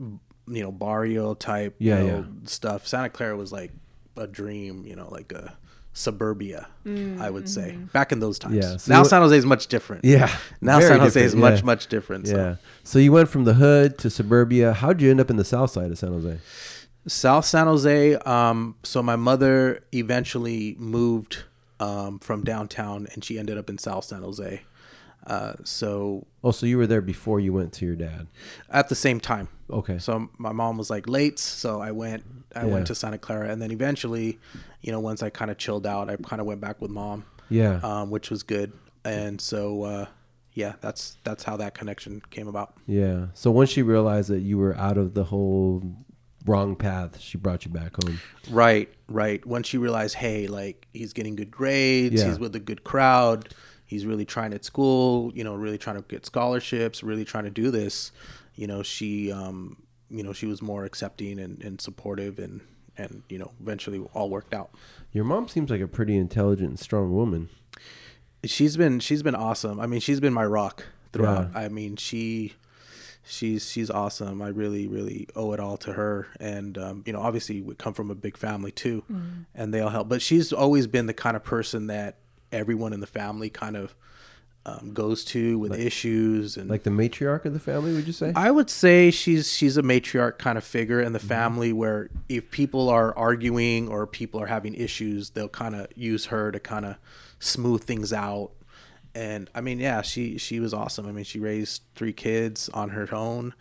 you 0.00 0.62
know 0.62 0.72
barrio 0.72 1.34
type, 1.34 1.76
Yeah, 1.78 2.00
you 2.02 2.06
know, 2.08 2.16
yeah. 2.18 2.24
stuff. 2.48 2.86
Santa 2.86 3.08
Clara 3.10 3.36
was 3.36 3.52
like 3.52 3.72
a 4.16 4.26
dream, 4.26 4.84
you 4.86 4.96
know, 4.96 5.08
like 5.10 5.32
a 5.32 5.56
suburbia, 5.94 6.66
I 6.84 7.30
would 7.30 7.48
say, 7.48 7.78
back 7.92 8.12
in 8.12 8.18
those 8.18 8.38
times. 8.38 8.56
Yeah, 8.56 8.76
so 8.76 8.92
now 8.92 9.02
San 9.04 9.22
Jose 9.22 9.36
is 9.36 9.46
much 9.46 9.68
different. 9.68 10.04
Yeah. 10.04 10.30
Now 10.60 10.80
San 10.80 11.00
Jose 11.00 11.22
is 11.22 11.34
much 11.34 11.60
yeah. 11.60 11.64
much 11.64 11.86
different. 11.86 12.26
So. 12.26 12.36
Yeah. 12.36 12.56
So 12.82 12.98
you 12.98 13.12
went 13.12 13.30
from 13.30 13.44
the 13.44 13.54
hood 13.54 13.96
to 13.98 14.10
suburbia. 14.10 14.74
How'd 14.74 15.00
you 15.00 15.10
end 15.10 15.20
up 15.20 15.30
in 15.30 15.36
the 15.36 15.44
south 15.44 15.70
side 15.70 15.90
of 15.90 15.98
San 15.98 16.10
Jose? 16.10 16.38
South 17.06 17.44
San 17.44 17.66
Jose. 17.66 18.16
Um, 18.16 18.76
so 18.82 19.02
my 19.02 19.16
mother 19.16 19.82
eventually 19.92 20.74
moved 20.78 21.44
um, 21.80 22.18
from 22.18 22.44
downtown, 22.44 23.06
and 23.12 23.24
she 23.24 23.38
ended 23.38 23.56
up 23.56 23.70
in 23.70 23.78
South 23.78 24.04
San 24.04 24.22
Jose. 24.22 24.62
Uh, 25.26 25.54
so 25.64 26.26
Oh, 26.44 26.50
so 26.52 26.66
you 26.66 26.76
were 26.78 26.86
there 26.86 27.00
before 27.00 27.40
you 27.40 27.52
went 27.52 27.72
to 27.74 27.86
your 27.86 27.96
dad. 27.96 28.28
at 28.70 28.88
the 28.90 28.94
same 28.94 29.18
time. 29.18 29.48
Okay. 29.70 29.98
So 29.98 30.28
my 30.38 30.52
mom 30.52 30.76
was 30.76 30.90
like 30.90 31.08
late, 31.08 31.38
so 31.38 31.80
I 31.80 31.90
went. 31.90 32.22
I 32.54 32.60
Yeah. 32.66 32.72
went 32.72 32.86
to 32.88 32.94
Santa 32.94 33.18
Clara, 33.18 33.48
and 33.48 33.60
then 33.62 33.72
eventually, 33.72 34.38
you 34.82 34.92
know, 34.92 35.00
once 35.00 35.22
I 35.22 35.30
kind 35.30 35.50
of 35.50 35.56
chilled 35.58 35.86
out, 35.86 36.08
I 36.10 36.16
kind 36.16 36.40
of 36.40 36.46
went 36.46 36.60
back 36.60 36.80
with 36.82 36.90
mom, 36.90 37.24
Yeah. 37.48 37.80
um, 37.82 38.10
which 38.10 38.30
was 38.30 38.42
good. 38.44 38.72
And 39.04 39.40
so, 39.40 39.82
uh, 39.84 40.06
yeah, 40.52 40.74
that's 40.82 41.16
that's 41.24 41.42
how 41.44 41.56
that 41.56 41.74
connection 41.74 42.22
came 42.30 42.46
about. 42.46 42.74
yeah. 42.86 43.26
So 43.34 43.50
once 43.50 43.70
she 43.70 43.82
realized 43.82 44.28
that 44.30 44.40
you 44.40 44.58
were 44.58 44.76
out 44.76 44.98
of 44.98 45.14
the 45.14 45.24
whole 45.24 45.82
wrong 46.46 46.76
path, 46.76 47.18
she 47.18 47.38
brought 47.38 47.64
you 47.64 47.70
back 47.70 47.92
home. 48.04 48.20
Right, 48.50 48.88
right. 49.08 49.44
Once 49.46 49.66
she 49.66 49.78
realized, 49.78 50.14
hey, 50.16 50.46
like 50.46 50.86
he's 50.92 51.12
getting 51.14 51.36
good 51.36 51.50
grades, 51.50 52.20
Yeah. 52.20 52.28
he's 52.28 52.38
with 52.38 52.54
a 52.54 52.60
good 52.60 52.84
crowd, 52.84 53.48
he's 53.86 54.06
really 54.06 54.24
trying 54.24 54.52
at 54.52 54.64
school, 54.64 55.30
you 55.34 55.44
know, 55.44 55.54
really 55.54 55.78
trying 55.78 55.96
to 55.96 56.02
get 56.02 56.24
scholarships, 56.26 57.02
really 57.02 57.24
trying 57.24 57.44
to 57.44 57.50
do 57.50 57.70
this, 57.70 58.12
you 58.54 58.66
know, 58.66 58.82
she, 58.82 59.30
um, 59.30 59.76
you 60.10 60.22
know, 60.22 60.32
she 60.32 60.46
was 60.46 60.62
more 60.62 60.84
accepting 60.84 61.38
and, 61.38 61.62
and 61.62 61.80
supportive 61.80 62.38
and, 62.38 62.60
and, 62.96 63.22
you 63.28 63.38
know, 63.38 63.50
eventually 63.60 64.00
all 64.14 64.30
worked 64.30 64.54
out. 64.54 64.70
Your 65.12 65.24
mom 65.24 65.48
seems 65.48 65.70
like 65.70 65.80
a 65.80 65.88
pretty 65.88 66.16
intelligent 66.16 66.68
and 66.68 66.78
strong 66.78 67.12
woman. 67.12 67.48
She's 68.44 68.76
been, 68.76 69.00
she's 69.00 69.22
been 69.22 69.34
awesome. 69.34 69.80
I 69.80 69.86
mean, 69.86 70.00
she's 70.00 70.20
been 70.20 70.34
my 70.34 70.44
rock 70.44 70.84
throughout. 71.12 71.50
Yeah. 71.52 71.60
I 71.60 71.68
mean, 71.68 71.96
she, 71.96 72.52
she's, 73.24 73.70
she's 73.70 73.90
awesome. 73.90 74.42
I 74.42 74.48
really, 74.48 74.86
really 74.86 75.28
owe 75.34 75.52
it 75.52 75.60
all 75.60 75.76
to 75.78 75.94
her. 75.94 76.28
And, 76.38 76.76
um, 76.78 77.02
you 77.06 77.12
know, 77.12 77.20
obviously 77.20 77.62
we 77.62 77.74
come 77.74 77.94
from 77.94 78.10
a 78.10 78.14
big 78.14 78.36
family 78.36 78.70
too 78.70 79.02
and 79.54 79.72
they 79.72 79.80
all 79.80 79.90
help, 79.90 80.08
but 80.08 80.22
she's 80.22 80.52
always 80.52 80.86
been 80.86 81.06
the 81.06 81.14
kind 81.14 81.36
of 81.36 81.42
person 81.42 81.86
that 81.88 82.18
everyone 82.54 82.92
in 82.92 83.00
the 83.00 83.06
family 83.06 83.50
kind 83.50 83.76
of, 83.76 83.94
um, 84.66 84.92
goes 84.94 85.24
to 85.26 85.58
with 85.58 85.78
issues 85.78 86.56
and 86.56 86.70
Like 86.70 86.84
the 86.84 86.90
matriarch 86.90 87.44
of 87.44 87.52
the 87.52 87.60
family, 87.60 87.92
would 87.92 88.06
you 88.06 88.14
say? 88.14 88.32
I 88.34 88.50
would 88.50 88.70
say 88.70 89.10
she's 89.10 89.52
she's 89.52 89.76
a 89.76 89.82
matriarch 89.82 90.38
kind 90.38 90.56
of 90.56 90.64
figure 90.64 91.00
in 91.02 91.12
the 91.12 91.18
family 91.18 91.72
where 91.72 92.08
if 92.28 92.50
people 92.50 92.88
are 92.88 93.16
arguing 93.16 93.88
or 93.88 94.06
people 94.06 94.40
are 94.40 94.46
having 94.46 94.74
issues, 94.74 95.30
they'll 95.30 95.48
kind 95.48 95.74
of 95.74 95.88
use 95.94 96.26
her 96.26 96.50
to 96.50 96.58
kind 96.58 96.86
of 96.86 96.96
smooth 97.38 97.84
things 97.84 98.12
out. 98.12 98.52
And 99.14 99.50
I 99.54 99.60
mean, 99.60 99.80
yeah, 99.80 100.00
she 100.02 100.38
she 100.38 100.60
was 100.60 100.72
awesome. 100.72 101.06
I 101.06 101.12
mean, 101.12 101.24
she 101.24 101.38
raised 101.38 101.82
three 101.94 102.14
kids 102.14 102.70
on 102.70 102.90
her 102.90 103.14
own, 103.14 103.52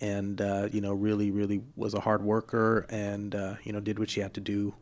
and 0.00 0.40
uh, 0.40 0.68
you 0.72 0.80
know, 0.80 0.94
really 0.94 1.30
really 1.30 1.60
was 1.76 1.92
a 1.92 2.00
hard 2.00 2.22
worker, 2.22 2.86
and 2.88 3.34
uh, 3.34 3.54
you 3.62 3.72
know, 3.72 3.80
did 3.80 3.98
what 3.98 4.08
she 4.08 4.20
had 4.20 4.32
to 4.34 4.40
do. 4.40 4.74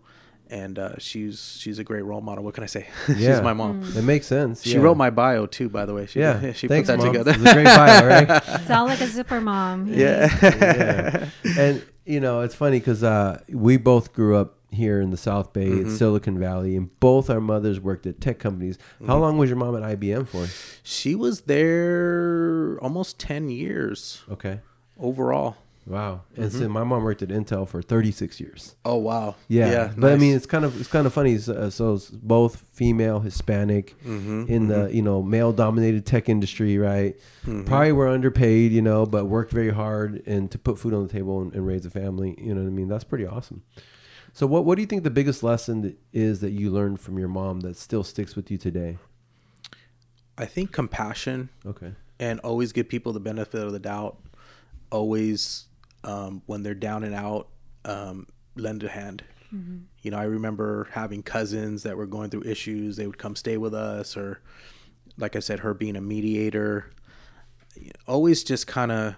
And 0.51 0.79
uh, 0.79 0.99
she's 0.99 1.57
she's 1.59 1.79
a 1.79 1.85
great 1.85 2.05
role 2.05 2.21
model. 2.21 2.45
What 2.45 2.55
can 2.55 2.63
I 2.65 2.67
say? 2.67 2.87
Yeah. 3.09 3.35
she's 3.37 3.43
my 3.43 3.55
mom. 3.55 3.83
It 3.97 4.03
makes 4.05 4.27
sense. 4.27 4.63
She 4.63 4.75
yeah. 4.75 4.81
wrote 4.81 4.97
my 4.97 5.11
bio 5.11 5.47
too, 5.47 5.69
by 5.71 5.87
the 5.87 5.95
way. 5.95 6.07
She, 6.07 6.21
Yeah, 6.21 6.53
she 6.53 6.69
thanks, 6.69 6.89
put 6.91 6.99
that 6.99 7.05
Mom. 7.05 7.13
together. 7.13 7.31
It's 7.33 7.41
a 7.51 7.55
great 7.55 7.65
bio, 7.65 8.07
right? 8.07 8.43
Sound 8.67 8.89
like 8.91 9.01
a 9.01 9.07
zipper 9.07 9.41
mom. 9.41 9.87
yeah. 9.89 10.29
yeah. 10.43 11.29
And 11.59 11.83
you 12.05 12.21
know, 12.21 12.41
it's 12.43 12.55
funny 12.55 12.79
because 12.79 13.03
uh, 13.03 13.41
we 13.49 13.79
both 13.79 14.13
grew 14.13 14.37
up 14.37 14.59
here 14.71 15.01
in 15.01 15.11
the 15.11 15.17
South 15.17 15.53
Bay, 15.55 15.67
Mm-hmm. 15.69 15.89
in 15.89 15.97
Silicon 15.97 16.39
Valley, 16.39 16.77
and 16.77 16.91
both 17.01 17.31
our 17.31 17.41
mothers 17.41 17.81
worked 17.81 18.07
at 18.07 18.21
tech 18.21 18.39
companies. 18.39 18.77
Mm-hmm. 18.77 19.07
How 19.07 19.19
long 19.19 19.39
was 19.39 19.49
your 19.49 19.57
mom 19.57 19.75
at 19.83 19.99
IBM 19.99 20.27
for? 20.29 20.47
She 20.83 21.15
was 21.15 21.43
there 21.43 22.79
almost 22.83 23.19
10 23.19 23.49
years 23.49 24.23
Okay. 24.31 24.61
overall. 24.99 25.57
Wow. 25.87 26.23
And 26.37 26.47
Mm-hmm. 26.47 26.59
so 26.61 26.69
my 26.69 26.83
mom 26.83 27.03
worked 27.05 27.21
at 27.23 27.29
Intel 27.29 27.69
for 27.69 27.83
36 27.83 28.41
years. 28.41 28.75
Oh, 28.87 28.97
wow. 28.97 29.35
Yeah, 29.49 29.93
but 29.97 30.13
I 30.13 30.17
mean, 30.17 30.35
it's 30.35 30.47
kind 30.47 30.65
of 30.65 30.81
it's 30.81 30.89
kind 30.89 31.07
of 31.07 31.13
funny. 31.13 31.37
So, 31.37 31.69
so 31.69 31.95
it's 31.95 32.09
both 32.09 32.65
female, 32.73 33.21
Hispanic, 33.21 33.95
Mm-hmm, 34.03 34.45
in 34.49 34.69
the 34.69 34.89
you 34.95 35.03
know 35.03 35.23
male-dominated 35.23 36.07
tech 36.07 36.29
industry, 36.31 36.79
right? 36.79 37.15
Probably 37.67 37.93
were 37.93 38.09
underpaid, 38.09 38.73
you 38.73 38.81
know, 38.81 39.05
but 39.05 39.27
worked 39.27 39.53
very 39.53 39.71
hard 39.71 40.23
and 40.27 40.51
to 40.53 40.59
put 40.59 40.79
food 40.79 40.95
on 40.95 41.07
the 41.07 41.13
table 41.13 41.43
and, 41.43 41.55
and 41.55 41.67
raise 41.67 41.85
a 41.85 41.91
family. 41.91 42.35
You 42.39 42.55
know 42.55 42.63
what 42.63 42.69
I 42.69 42.71
mean? 42.73 42.89
That's 42.89 43.05
pretty 43.05 43.27
awesome. 43.27 43.63
So, 44.33 44.47
what 44.47 44.65
what 44.65 44.77
do 44.77 44.81
you 44.81 44.87
think 44.87 45.05
the 45.05 45.11
biggest 45.11 45.43
lesson 45.43 45.83
that 45.83 45.99
is 46.15 46.41
that 46.41 46.53
you 46.53 46.71
learned 46.71 46.99
from 47.01 47.19
your 47.19 47.29
mom 47.29 47.61
that 47.61 47.77
still 47.77 48.03
sticks 48.05 48.35
with 48.35 48.51
you 48.51 48.57
today? 48.57 48.97
I 50.39 50.47
think 50.47 50.73
compassion 50.73 51.51
Okay. 51.65 51.93
and 52.19 52.41
always 52.41 52.73
give 52.73 52.89
people 52.89 53.13
the 53.13 53.21
benefit 53.21 53.61
of 53.63 53.73
the 53.73 53.79
doubt. 53.79 54.17
Always, 54.91 55.67
um, 56.05 56.43
when 56.47 56.63
they're 56.63 56.75
down 56.75 57.03
and 57.03 57.15
out, 57.15 57.49
um, 57.85 58.27
lend 58.57 58.83
a 58.85 58.89
hand. 58.89 59.25
You 60.03 60.11
know, 60.11 60.19
I 60.19 60.25
remember 60.25 60.89
having 60.93 61.23
cousins 61.23 61.85
that 61.85 61.97
were 61.97 62.07
going 62.07 62.31
through 62.31 62.43
issues. 62.45 62.97
They 62.97 63.07
would 63.07 63.19
come 63.19 63.37
stay 63.37 63.57
with 63.57 63.73
us, 63.75 64.17
or 64.17 64.41
like 65.17 65.37
I 65.37 65.39
said, 65.41 65.61
her 65.61 65.75
being 65.75 65.97
a 65.97 66.01
mediator. 66.01 66.91
Always 68.07 68.43
just 68.45 68.67
kind 68.67 68.91
of 68.91 69.15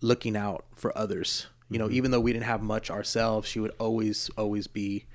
looking 0.00 0.36
out 0.36 0.64
for 0.74 0.96
others. 0.96 1.46
You 1.70 1.78
know, 1.78 1.90
even 1.90 2.10
though 2.10 2.20
we 2.20 2.32
didn't 2.32 2.44
have 2.44 2.62
much 2.62 2.90
ourselves, 2.90 3.48
she 3.48 3.60
would 3.60 3.72
always, 3.78 4.30
always 4.36 4.66
be. 4.66 5.06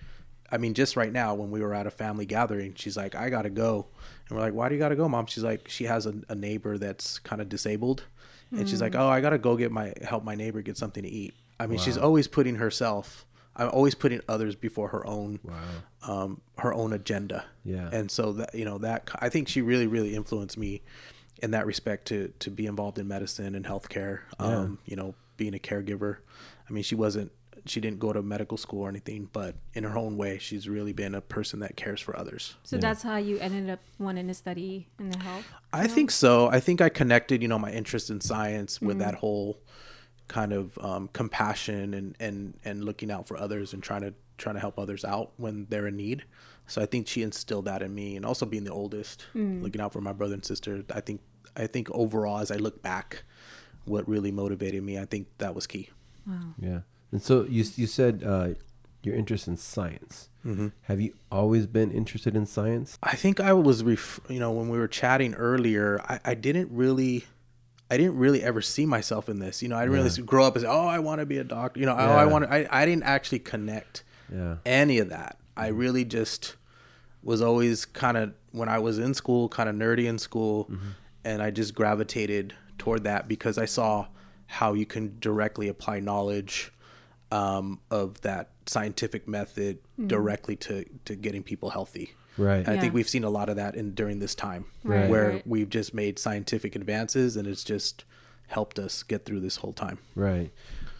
I 0.51 0.57
mean, 0.57 0.73
just 0.73 0.95
right 0.95 1.11
now 1.11 1.35
when 1.35 1.51
we 1.51 1.61
were 1.61 1.73
at 1.75 1.85
a 1.85 1.91
family 1.91 2.25
gathering, 2.25 2.73
she's 2.75 2.97
like, 2.97 3.15
"I 3.15 3.29
gotta 3.29 3.49
go," 3.51 3.87
and 4.27 4.37
we're 4.37 4.43
like, 4.43 4.53
"Why 4.53 4.67
do 4.69 4.75
you 4.75 4.79
gotta 4.79 4.95
go, 4.95 5.07
mom?" 5.07 5.27
She's 5.27 5.43
like, 5.43 5.69
she 5.69 5.85
has 5.85 6.05
a, 6.05 6.15
a 6.27 6.35
neighbor 6.35 6.77
that's 6.77 7.19
kind 7.19 7.41
of 7.41 7.49
disabled, 7.49 8.05
and 8.51 8.67
she's 8.67 8.81
like, 8.81 8.95
"Oh, 8.95 9.07
I 9.07 9.21
gotta 9.21 9.37
go 9.37 9.55
get 9.57 9.71
my 9.71 9.93
help 10.03 10.23
my 10.23 10.35
neighbor 10.35 10.61
get 10.61 10.77
something 10.77 11.03
to 11.03 11.09
eat." 11.09 11.33
I 11.59 11.67
mean, 11.67 11.77
she's 11.79 11.97
always 11.97 12.27
putting 12.27 12.55
herself. 12.55 13.25
I'm 13.55 13.69
always 13.69 13.93
putting 13.95 14.21
others 14.29 14.55
before 14.55 14.89
her 14.89 15.05
own, 15.05 15.39
um, 16.07 16.39
her 16.59 16.73
own 16.73 16.93
agenda. 16.93 17.45
Yeah. 17.65 17.89
and 17.91 18.09
so 18.09 18.31
that 18.33 18.55
you 18.55 18.63
know 18.65 18.77
that 18.79 19.09
I 19.19 19.29
think 19.29 19.47
she 19.49 19.61
really, 19.61 19.85
really 19.87 20.15
influenced 20.15 20.57
me 20.57 20.81
in 21.43 21.51
that 21.51 21.65
respect 21.65 22.05
to 22.07 22.31
to 22.39 22.49
be 22.49 22.65
involved 22.65 22.97
in 22.97 23.07
medicine 23.07 23.55
and 23.55 23.65
healthcare. 23.65 24.19
Um, 24.39 24.79
you 24.85 24.95
know, 24.95 25.15
being 25.37 25.53
a 25.53 25.59
caregiver. 25.59 26.17
I 26.69 26.73
mean, 26.73 26.83
she 26.83 26.95
wasn't. 26.95 27.31
She 27.69 27.79
didn't 27.79 27.99
go 27.99 28.11
to 28.13 28.21
medical 28.21 28.57
school 28.57 28.81
or 28.81 28.89
anything, 28.89 29.29
but 29.31 29.55
in 29.73 29.83
her 29.83 29.97
own 29.97 30.17
way, 30.17 30.39
she's 30.39 30.67
really 30.67 30.93
been 30.93 31.15
a 31.15 31.21
person 31.21 31.59
that 31.59 31.75
cares 31.75 32.01
for 32.01 32.17
others. 32.17 32.55
So 32.63 32.77
that's 32.77 33.03
how 33.03 33.17
you 33.17 33.37
ended 33.39 33.69
up 33.69 33.79
wanting 33.99 34.27
to 34.27 34.33
study 34.33 34.87
in 34.99 35.09
the 35.11 35.19
health. 35.19 35.45
I 35.71 35.87
think 35.87 36.11
so. 36.11 36.49
I 36.49 36.59
think 36.59 36.81
I 36.81 36.89
connected, 36.89 37.41
you 37.41 37.47
know, 37.47 37.59
my 37.59 37.71
interest 37.71 38.09
in 38.09 38.21
science 38.21 38.81
with 38.81 38.99
that 38.99 39.15
whole 39.15 39.59
kind 40.27 40.53
of 40.53 40.77
um, 40.79 41.09
compassion 41.13 41.93
and, 41.93 42.15
and, 42.19 42.53
and 42.65 42.83
looking 42.83 43.11
out 43.11 43.27
for 43.27 43.37
others 43.37 43.73
and 43.73 43.81
trying 43.83 44.01
to 44.01 44.13
trying 44.37 44.55
to 44.55 44.61
help 44.61 44.79
others 44.79 45.03
out 45.03 45.31
when 45.37 45.67
they're 45.69 45.87
in 45.87 45.97
need. 45.97 46.23
So 46.67 46.81
I 46.81 46.85
think 46.85 47.07
she 47.07 47.23
instilled 47.23 47.65
that 47.65 47.81
in 47.81 47.93
me, 47.93 48.15
and 48.15 48.25
also 48.25 48.45
being 48.45 48.63
the 48.63 48.71
oldest, 48.71 49.25
looking 49.33 49.81
out 49.81 49.91
for 49.91 50.01
my 50.01 50.13
brother 50.13 50.35
and 50.35 50.45
sister. 50.45 50.83
I 50.93 51.01
think 51.01 51.19
I 51.57 51.67
think 51.67 51.89
overall, 51.91 52.39
as 52.39 52.51
I 52.51 52.55
look 52.55 52.81
back, 52.81 53.23
what 53.85 54.07
really 54.07 54.31
motivated 54.31 54.81
me, 54.83 54.97
I 54.97 55.05
think 55.05 55.27
that 55.39 55.53
was 55.55 55.67
key. 55.67 55.89
Yeah. 56.59 56.81
And 57.11 57.21
so 57.21 57.43
you 57.45 57.63
you 57.75 57.87
said 57.87 58.23
uh, 58.25 58.49
your 59.03 59.15
interest 59.15 59.47
in 59.47 59.57
science. 59.57 60.29
Mm-hmm. 60.45 60.67
Have 60.83 61.01
you 61.01 61.13
always 61.31 61.67
been 61.67 61.91
interested 61.91 62.35
in 62.35 62.45
science? 62.45 62.97
I 63.03 63.15
think 63.15 63.39
I 63.41 63.51
was, 63.51 63.83
ref- 63.83 64.21
you 64.29 64.39
know, 64.39 64.51
when 64.51 64.69
we 64.69 64.77
were 64.77 64.87
chatting 64.87 65.33
earlier, 65.35 65.99
I, 66.07 66.19
I 66.23 66.33
didn't 66.33 66.69
really, 66.71 67.25
I 67.91 67.97
didn't 67.97 68.17
really 68.17 68.41
ever 68.41 68.61
see 68.61 68.85
myself 68.85 69.27
in 69.27 69.39
this. 69.39 69.61
You 69.61 69.67
know, 69.67 69.75
I 69.75 69.81
didn't 69.85 69.95
really 70.03 70.21
grow 70.23 70.45
up 70.45 70.55
as, 70.55 70.63
oh, 70.63 70.87
I 70.87 70.99
want 70.99 71.19
to 71.19 71.25
be 71.25 71.39
a 71.39 71.43
doctor. 71.43 71.79
You 71.79 71.85
know, 71.87 71.93
oh, 71.93 71.97
I 71.97 72.25
want 72.25 72.45
to, 72.45 72.53
I, 72.53 72.67
I 72.83 72.85
didn't 72.85 73.03
actually 73.03 73.39
connect 73.39 74.03
Yeah. 74.33 74.57
any 74.65 74.99
of 74.99 75.09
that. 75.09 75.37
I 75.57 75.69
Mm-hmm. 75.69 75.77
really 75.77 76.05
just 76.05 76.55
was 77.21 77.41
always 77.41 77.83
kind 77.85 78.15
of, 78.15 78.33
when 78.51 78.69
I 78.69 78.79
was 78.79 78.97
in 78.97 79.13
school, 79.13 79.49
kind 79.49 79.67
of 79.67 79.75
nerdy 79.75 80.05
in 80.05 80.17
school. 80.19 80.65
Mm-hmm. 80.65 80.87
And 81.25 81.41
I 81.41 81.51
just 81.51 81.75
gravitated 81.75 82.53
toward 82.77 83.03
that 83.03 83.27
because 83.27 83.57
I 83.57 83.65
saw 83.65 84.07
how 84.45 84.73
you 84.73 84.85
can 84.85 85.17
directly 85.19 85.67
apply 85.67 85.99
knowledge 85.99 86.71
um, 87.31 87.79
of 87.91 88.21
that 88.21 88.49
scientific 88.65 89.27
method 89.27 89.79
directly 90.07 90.55
to, 90.55 90.85
to 91.05 91.15
getting 91.15 91.43
people 91.43 91.69
healthy. 91.71 92.11
Right. 92.37 92.67
I 92.67 92.75
Yeah. 92.75 92.81
think 92.81 92.93
we've 92.93 93.09
seen 93.09 93.23
a 93.23 93.29
lot 93.29 93.49
of 93.49 93.55
that 93.57 93.75
in 93.75 93.93
during 93.93 94.19
this 94.19 94.33
time, 94.33 94.65
Right, 94.83 95.09
where 95.09 95.29
right. 95.31 95.47
we've 95.47 95.69
just 95.69 95.93
made 95.93 96.17
scientific 96.19 96.75
advances, 96.75 97.35
and 97.35 97.47
it's 97.47 97.63
just 97.63 98.05
helped 98.47 98.79
us 98.79 99.03
get 99.03 99.25
through 99.25 99.41
this 99.41 99.57
whole 99.57 99.73
time. 99.73 99.99
Right. 100.15 100.51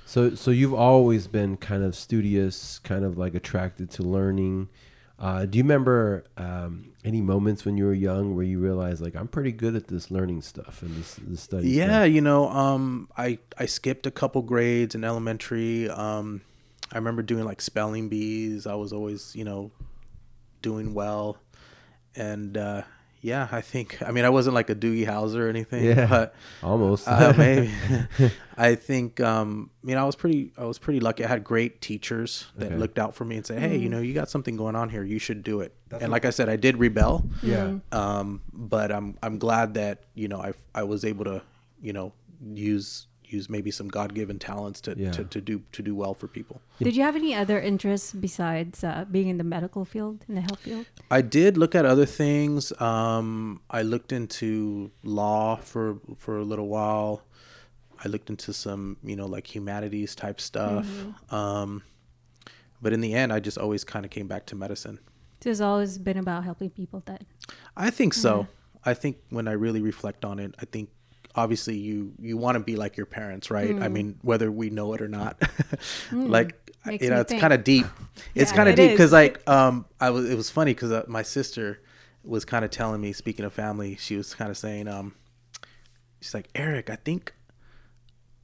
So 0.06 0.36
so 0.36 0.52
you've 0.52 0.74
always 0.74 1.28
been 1.28 1.56
kind 1.58 1.84
of 1.84 1.96
studious, 1.96 2.80
kind 2.80 3.06
of 3.06 3.18
like 3.18 3.36
attracted 3.36 3.90
to 3.92 4.04
learning. 4.04 4.70
Uh, 5.18 5.46
do 5.46 5.58
you 5.58 5.64
remember 5.64 6.24
um, 6.38 6.89
any 7.04 7.22
moments 7.22 7.66
when 7.66 7.78
you 7.78 7.86
were 7.86 7.94
young 7.94 8.36
where 8.36 8.46
you 8.46 8.60
realized 8.60 9.02
like 9.02 9.16
I'm 9.16 9.28
pretty 9.28 9.52
good 9.52 9.76
at 9.76 9.88
this 9.88 10.12
learning 10.12 10.42
stuff 10.42 10.82
and 10.82 10.96
this, 10.96 11.16
this 11.16 11.42
study? 11.42 11.70
Yeah, 11.70 12.02
stuff? 12.04 12.12
you 12.12 12.22
know, 12.22 12.50
um, 12.50 13.10
I 13.18 13.40
I 13.58 13.66
skipped 13.66 14.06
a 14.06 14.12
couple 14.12 14.42
grades 14.42 14.96
in 14.96 15.04
elementary. 15.04 15.90
Um, 15.90 16.42
I 16.92 16.98
remember 16.98 17.22
doing 17.22 17.46
like 17.46 17.62
spelling 17.62 18.10
bees. 18.10 18.68
I 18.68 18.76
was 18.76 18.92
always, 18.92 19.36
you 19.36 19.46
know, 19.46 19.72
doing 20.62 20.94
well, 20.94 21.38
and 22.16 22.58
uh, 22.58 22.82
yeah, 23.22 23.48
I 23.52 23.62
think. 23.62 24.02
I 24.02 24.12
mean, 24.12 24.26
I 24.26 24.30
wasn't 24.30 24.54
like 24.56 24.70
a 24.70 24.76
Doogie 24.76 25.06
Howser 25.06 25.40
or 25.40 25.50
anything, 25.50 25.84
Yeah. 25.84 26.08
but 26.08 26.36
almost. 26.64 27.08
uh, 27.08 27.34
maybe. 27.38 27.72
I 28.58 28.76
think. 28.76 29.20
Um, 29.20 29.70
I 29.84 29.88
mean, 29.88 29.98
I 29.98 30.04
was 30.06 30.16
pretty. 30.16 30.52
I 30.58 30.66
was 30.66 30.80
pretty 30.80 31.00
lucky. 31.00 31.24
I 31.26 31.28
had 31.28 31.44
great 31.44 31.82
teachers 31.82 32.48
that 32.56 32.68
Okay. 32.68 32.76
looked 32.78 32.98
out 33.00 33.16
for 33.16 33.26
me 33.26 33.38
and 33.38 33.46
said, 33.46 33.60
"Hey, 33.60 33.78
you 33.78 33.90
know, 33.90 34.00
you 34.00 34.14
got 34.14 34.30
something 34.30 34.56
going 34.56 34.76
on 34.76 34.90
here. 34.90 35.04
You 35.04 35.20
should 35.20 35.44
do 35.44 35.62
it." 35.62 35.74
That's 35.90 36.04
and 36.04 36.12
like 36.12 36.26
I 36.26 36.30
said, 36.30 36.50
I 36.50 36.56
did 36.56 36.78
rebel. 36.78 37.26
yeah. 37.44 37.76
Um, 37.92 38.42
but 38.54 38.92
I'm 38.92 39.18
I'm 39.22 39.38
glad 39.38 39.74
that 39.76 40.04
you 40.16 40.28
know 40.28 40.40
I 40.42 40.54
I 40.74 40.84
was 40.84 41.04
able 41.04 41.26
to 41.26 41.42
you 41.82 41.94
know 41.94 42.14
use 42.54 43.08
use 43.32 43.50
maybe 43.50 43.72
some 43.72 43.88
God 43.88 44.14
given 44.14 44.40
talents 44.40 44.82
to, 44.82 44.96
Yeah. 44.98 45.12
to 45.12 45.24
to 45.26 45.42
do 45.42 45.62
to 45.72 45.82
do 45.84 45.94
well 45.96 46.14
for 46.14 46.28
people. 46.28 46.62
Did 46.82 46.96
you 46.96 47.04
have 47.04 47.16
any 47.16 47.34
other 47.36 47.60
interests 47.60 48.14
besides 48.14 48.84
uh, 48.84 49.06
being 49.12 49.28
in 49.30 49.38
the 49.38 49.44
medical 49.44 49.86
field, 49.86 50.26
in 50.28 50.36
the 50.36 50.42
health 50.42 50.60
field? 50.60 50.86
I 51.12 51.22
did 51.22 51.58
look 51.58 51.76
at 51.76 51.86
other 51.86 52.06
things. 52.06 52.72
Um, 52.82 53.62
I 53.70 53.82
looked 53.84 54.12
into 54.12 54.92
law 55.04 55.56
for 55.58 56.00
for 56.18 56.38
a 56.38 56.44
little 56.44 56.68
while. 56.68 57.22
I 58.04 58.08
looked 58.08 58.30
into 58.30 58.54
some, 58.54 58.96
you 59.04 59.16
know, 59.16 59.26
like 59.26 59.46
humanities 59.56 60.16
type 60.16 60.40
stuff. 60.40 60.88
Um, 61.32 61.84
but 62.82 62.94
in 62.94 63.02
the 63.02 63.14
end, 63.14 63.34
I 63.34 63.40
just 63.42 63.58
always 63.58 63.84
kind 63.84 64.06
of 64.06 64.12
came 64.12 64.28
back 64.28 64.46
to 64.48 64.56
medicine. 64.56 65.00
So 65.42 65.50
it's 65.50 65.60
always 65.62 65.98
been 65.98 66.18
about 66.18 66.44
helping 66.46 66.70
people 66.70 67.02
then. 67.06 67.20
I 67.76 67.90
think 67.90 68.14
so. 68.14 68.48
I 68.86 68.94
think 68.94 69.18
when 69.30 69.48
I 69.50 69.52
really 69.52 69.82
reflect 69.82 70.24
on 70.24 70.40
it, 70.40 70.56
I 70.62 70.66
think 70.66 70.90
obviously 71.36 71.78
you 71.78 72.14
you 72.20 72.38
want 72.38 72.56
to 72.56 72.60
be 72.60 72.76
like 72.76 72.98
your 72.98 73.06
parents, 73.06 73.50
right? 73.52 73.76
I 73.82 73.88
mean, 73.90 74.18
whether 74.22 74.52
we 74.52 74.70
know 74.70 74.94
it 74.94 75.02
or 75.02 75.08
not. 75.08 75.42
like 76.12 76.56
Makes 76.86 77.04
you 77.04 77.10
know, 77.10 77.20
it's 77.22 77.34
kind 77.34 77.54
of 77.54 77.64
deep. 77.64 77.86
It's 78.36 78.52
Yeah, 78.52 78.56
kind 78.58 78.70
of 78.70 78.74
it 78.74 78.78
deep 78.78 78.92
because 78.92 79.12
like 79.12 79.48
um 79.48 79.86
I 80.00 80.10
was 80.10 80.30
it 80.30 80.36
was 80.36 80.50
funny 80.50 80.74
because 80.74 80.92
uh, 80.92 81.04
my 81.08 81.22
sister 81.24 81.82
was 82.24 82.46
kind 82.46 82.64
of 82.66 82.72
telling 82.72 83.02
me 83.02 83.14
speaking 83.14 83.46
of 83.46 83.54
family, 83.54 83.96
she 83.98 84.16
was 84.16 84.34
kind 84.34 84.50
of 84.50 84.58
saying 84.58 84.88
um 84.88 85.14
she's 86.22 86.34
like 86.34 86.50
Erik, 86.56 86.90
I 86.90 86.96
think 86.96 87.34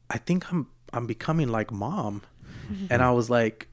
I 0.10 0.18
think 0.18 0.52
I'm 0.52 0.68
I'm 0.94 1.08
becoming 1.08 1.50
like 1.50 1.72
mom. 1.72 2.22
and 2.90 3.02
I 3.02 3.12
was 3.12 3.30
like 3.30 3.68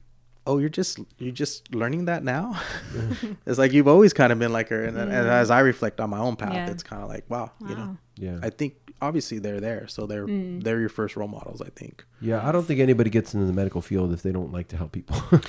oh 0.45 0.57
you're 0.57 0.69
just 0.69 0.99
you're 1.19 1.31
just 1.31 1.73
learning 1.73 2.05
that 2.05 2.21
now 2.23 2.59
it's 3.45 3.57
like 3.57 3.71
you've 3.71 3.87
always 3.87 4.11
kind 4.13 4.31
of 4.33 4.37
been 4.39 4.51
like 4.51 4.67
her 4.67 4.83
and, 4.83 4.95
then, 4.97 5.07
and 5.07 5.27
as 5.29 5.49
i 5.49 5.59
reflect 5.61 6.01
on 6.01 6.09
my 6.09 6.19
own 6.19 6.35
path 6.35 6.51
Yeah. 6.53 6.69
it's 6.69 6.83
kind 6.83 7.01
of 7.01 7.07
like 7.07 7.23
wow, 7.29 7.51
you 7.65 7.75
know 7.75 7.97
Yeah. 8.17 8.39
i 8.43 8.49
think 8.49 8.73
obviously 9.01 9.39
they're 9.39 9.59
there 9.59 9.87
so 9.87 10.05
they're 10.05 10.25
they're 10.27 10.79
your 10.79 10.89
first 10.89 11.15
role 11.17 11.27
models 11.27 11.61
i 11.61 11.69
think 11.75 12.05
Yeah, 12.21 12.47
I 12.47 12.51
don't 12.51 12.63
think 12.65 12.79
anybody 12.79 13.09
gets 13.09 13.33
into 13.33 13.45
the 13.45 13.53
medical 13.53 13.81
field 13.81 14.13
if 14.13 14.21
they 14.23 14.31
don't 14.31 14.51
like 14.53 14.67
to 14.69 14.77
help 14.77 14.91
people. 14.93 15.17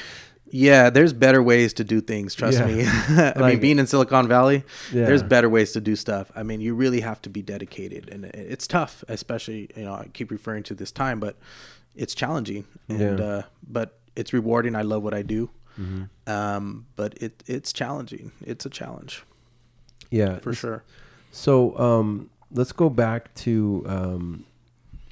yeah 0.50 0.90
there's 0.90 1.12
better 1.12 1.42
ways 1.42 1.72
to 1.74 1.84
do 1.84 2.00
things 2.00 2.34
trust 2.34 2.58
Yeah. 2.58 2.66
me 2.66 2.84
i 2.86 3.32
Like- 3.36 3.54
mean 3.54 3.60
being 3.60 3.78
in 3.78 3.86
silicon 3.86 4.28
valley 4.28 4.64
Yeah. 4.92 5.06
there's 5.06 5.22
better 5.22 5.48
ways 5.48 5.72
to 5.72 5.80
do 5.80 5.96
stuff 5.96 6.30
i 6.36 6.42
mean 6.42 6.60
you 6.60 6.74
really 6.74 7.00
have 7.00 7.20
to 7.22 7.30
be 7.30 7.42
dedicated 7.42 8.08
and 8.12 8.24
it's 8.26 8.66
tough 8.66 9.02
especially 9.08 9.70
you 9.76 9.84
know 9.84 9.94
i 9.94 10.08
keep 10.12 10.30
referring 10.30 10.62
to 10.64 10.74
this 10.74 10.92
time 10.92 11.18
but 11.20 11.36
it's 11.94 12.14
challenging 12.14 12.64
and 12.88 13.00
Yeah. 13.00 13.06
Mm-hmm. 13.08 13.38
uh 13.38 13.42
but 13.66 13.98
it's 14.16 14.32
rewarding 14.32 14.74
i 14.76 14.82
love 14.82 15.02
what 15.02 15.14
i 15.14 15.22
do 15.22 15.50
um 16.26 16.86
but 16.96 17.14
it 17.22 17.42
it's 17.46 17.72
challenging 17.72 18.30
it's 18.42 18.64
a 18.66 18.70
challenge 18.70 19.24
yeah, 20.10 20.38
for 20.38 20.52
sure 20.54 20.84
So 21.32 21.76
um, 21.78 22.30
let's 22.54 22.72
go 22.72 22.88
back 22.88 23.34
to 23.34 23.84
um, 23.86 24.44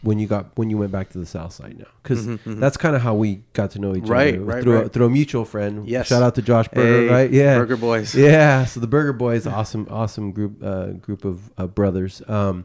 when 0.03 0.19
you 0.19 0.27
got 0.27 0.47
when 0.57 0.71
you 0.71 0.79
went 0.79 0.91
back 0.91 1.11
to 1.11 1.19
the 1.19 1.27
South 1.27 1.53
Side 1.53 1.79
now, 1.79 1.87
because 2.03 2.27
that's 2.45 2.77
kind 2.77 2.97
of 2.97 3.03
how 3.03 3.15
we 3.15 3.43
got 3.53 3.71
to 3.73 3.79
know 3.79 3.95
each 3.95 4.05
Mm-hmm, 4.05 4.13
Right, 4.13 4.35
other 4.35 4.45
right, 4.45 4.63
through 4.63 4.79
A, 4.83 4.89
through 4.89 5.07
a 5.07 5.11
mutual 5.11 5.45
friend. 5.45 5.87
Yes. 5.89 6.09
shout 6.09 6.23
out 6.23 6.35
to 6.37 6.43
Josh 6.43 6.67
Burger, 6.69 7.07
Hey, 7.09 7.15
right? 7.15 7.31
Yeah, 7.31 7.59
Burger 7.59 7.77
Boys. 7.77 8.15
Yeah, 8.17 8.65
so 8.65 8.81
the 8.81 8.87
Burger 8.89 9.13
Boys, 9.13 9.47
awesome, 9.47 9.87
awesome 9.91 10.33
group 10.33 10.63
uh, 10.63 10.87
group 10.93 11.25
of 11.25 11.51
uh, 11.59 11.67
brothers. 11.67 12.23
Um, 12.29 12.65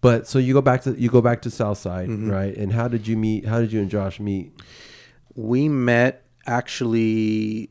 but 0.00 0.26
so 0.28 0.38
you 0.38 0.52
go 0.54 0.60
back 0.62 0.82
to 0.82 0.92
you 0.98 1.08
go 1.10 1.20
back 1.20 1.42
to 1.42 1.50
South 1.50 1.78
Side, 1.78 2.08
Mm-hmm. 2.08 2.30
right? 2.30 2.56
And 2.56 2.72
how 2.72 2.86
did 2.88 3.06
you 3.06 3.16
meet? 3.16 3.44
How 3.46 3.60
did 3.60 3.72
you 3.72 3.80
and 3.80 3.90
Josh 3.90 4.20
meet? 4.20 4.52
we 5.38 5.68
met 5.68 6.22
actually 6.46 7.68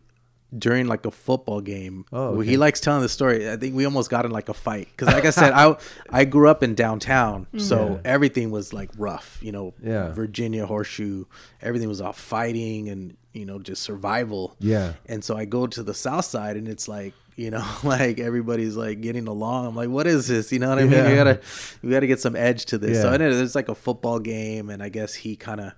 during 0.57 0.87
like 0.87 1.05
a 1.05 1.11
football 1.11 1.61
game. 1.61 2.05
Oh, 2.13 2.37
okay. 2.39 2.49
He 2.49 2.57
likes 2.57 2.79
telling 2.79 3.01
the 3.01 3.09
story. 3.09 3.49
I 3.49 3.57
think 3.57 3.75
we 3.75 3.85
almost 3.85 4.09
got 4.09 4.25
in 4.25 4.31
like 4.31 4.49
a 4.49 4.53
fight 4.53 4.87
because, 4.91 5.13
like 5.13 5.25
I 5.25 5.29
said, 5.41 5.53
I 5.53 5.75
I 6.09 6.25
grew 6.25 6.49
up 6.49 6.63
in 6.63 6.75
downtown, 6.75 7.47
mm. 7.53 7.61
so 7.61 7.99
Yeah. 8.03 8.11
everything 8.11 8.51
was 8.51 8.73
like 8.73 8.89
rough. 8.97 9.39
You 9.41 9.51
know, 9.51 9.73
Yeah. 9.83 10.11
Virginia 10.13 10.65
horseshoe. 10.65 11.25
Everything 11.61 11.87
was 11.89 12.01
all 12.01 12.13
fighting 12.13 12.89
and 12.89 13.17
you 13.33 13.45
know 13.45 13.59
just 13.59 13.81
survival. 13.83 14.55
Yeah. 14.59 14.93
And 15.07 15.23
so 15.23 15.35
I 15.37 15.45
go 15.45 15.67
to 15.67 15.83
the 15.83 15.93
south 15.93 16.25
side 16.25 16.55
and 16.57 16.67
it's 16.67 16.87
like 16.87 17.13
you 17.35 17.51
know 17.51 17.65
like 17.83 18.19
everybody's 18.19 18.75
like 18.77 19.01
getting 19.01 19.27
along. 19.27 19.67
I'm 19.67 19.75
like, 19.75 19.89
what 19.89 20.07
is 20.07 20.27
this? 20.27 20.51
You 20.51 20.59
know 20.59 20.69
what 20.69 20.79
I 20.79 20.83
mean? 20.83 20.91
Yeah. 20.91 21.09
You 21.09 21.15
gotta 21.15 21.39
you 21.81 21.89
gotta 21.91 22.07
get 22.07 22.19
some 22.21 22.35
edge 22.35 22.65
to 22.67 22.77
this. 22.77 23.01
So 23.01 23.07
Yeah. 23.09 23.13
and 23.15 23.21
there's 23.21 23.55
like 23.55 23.67
a 23.69 23.75
football 23.75 24.19
game, 24.19 24.69
and 24.69 24.81
I 24.81 24.89
guess 24.89 25.13
he 25.15 25.35
kind 25.35 25.59
of 25.59 25.73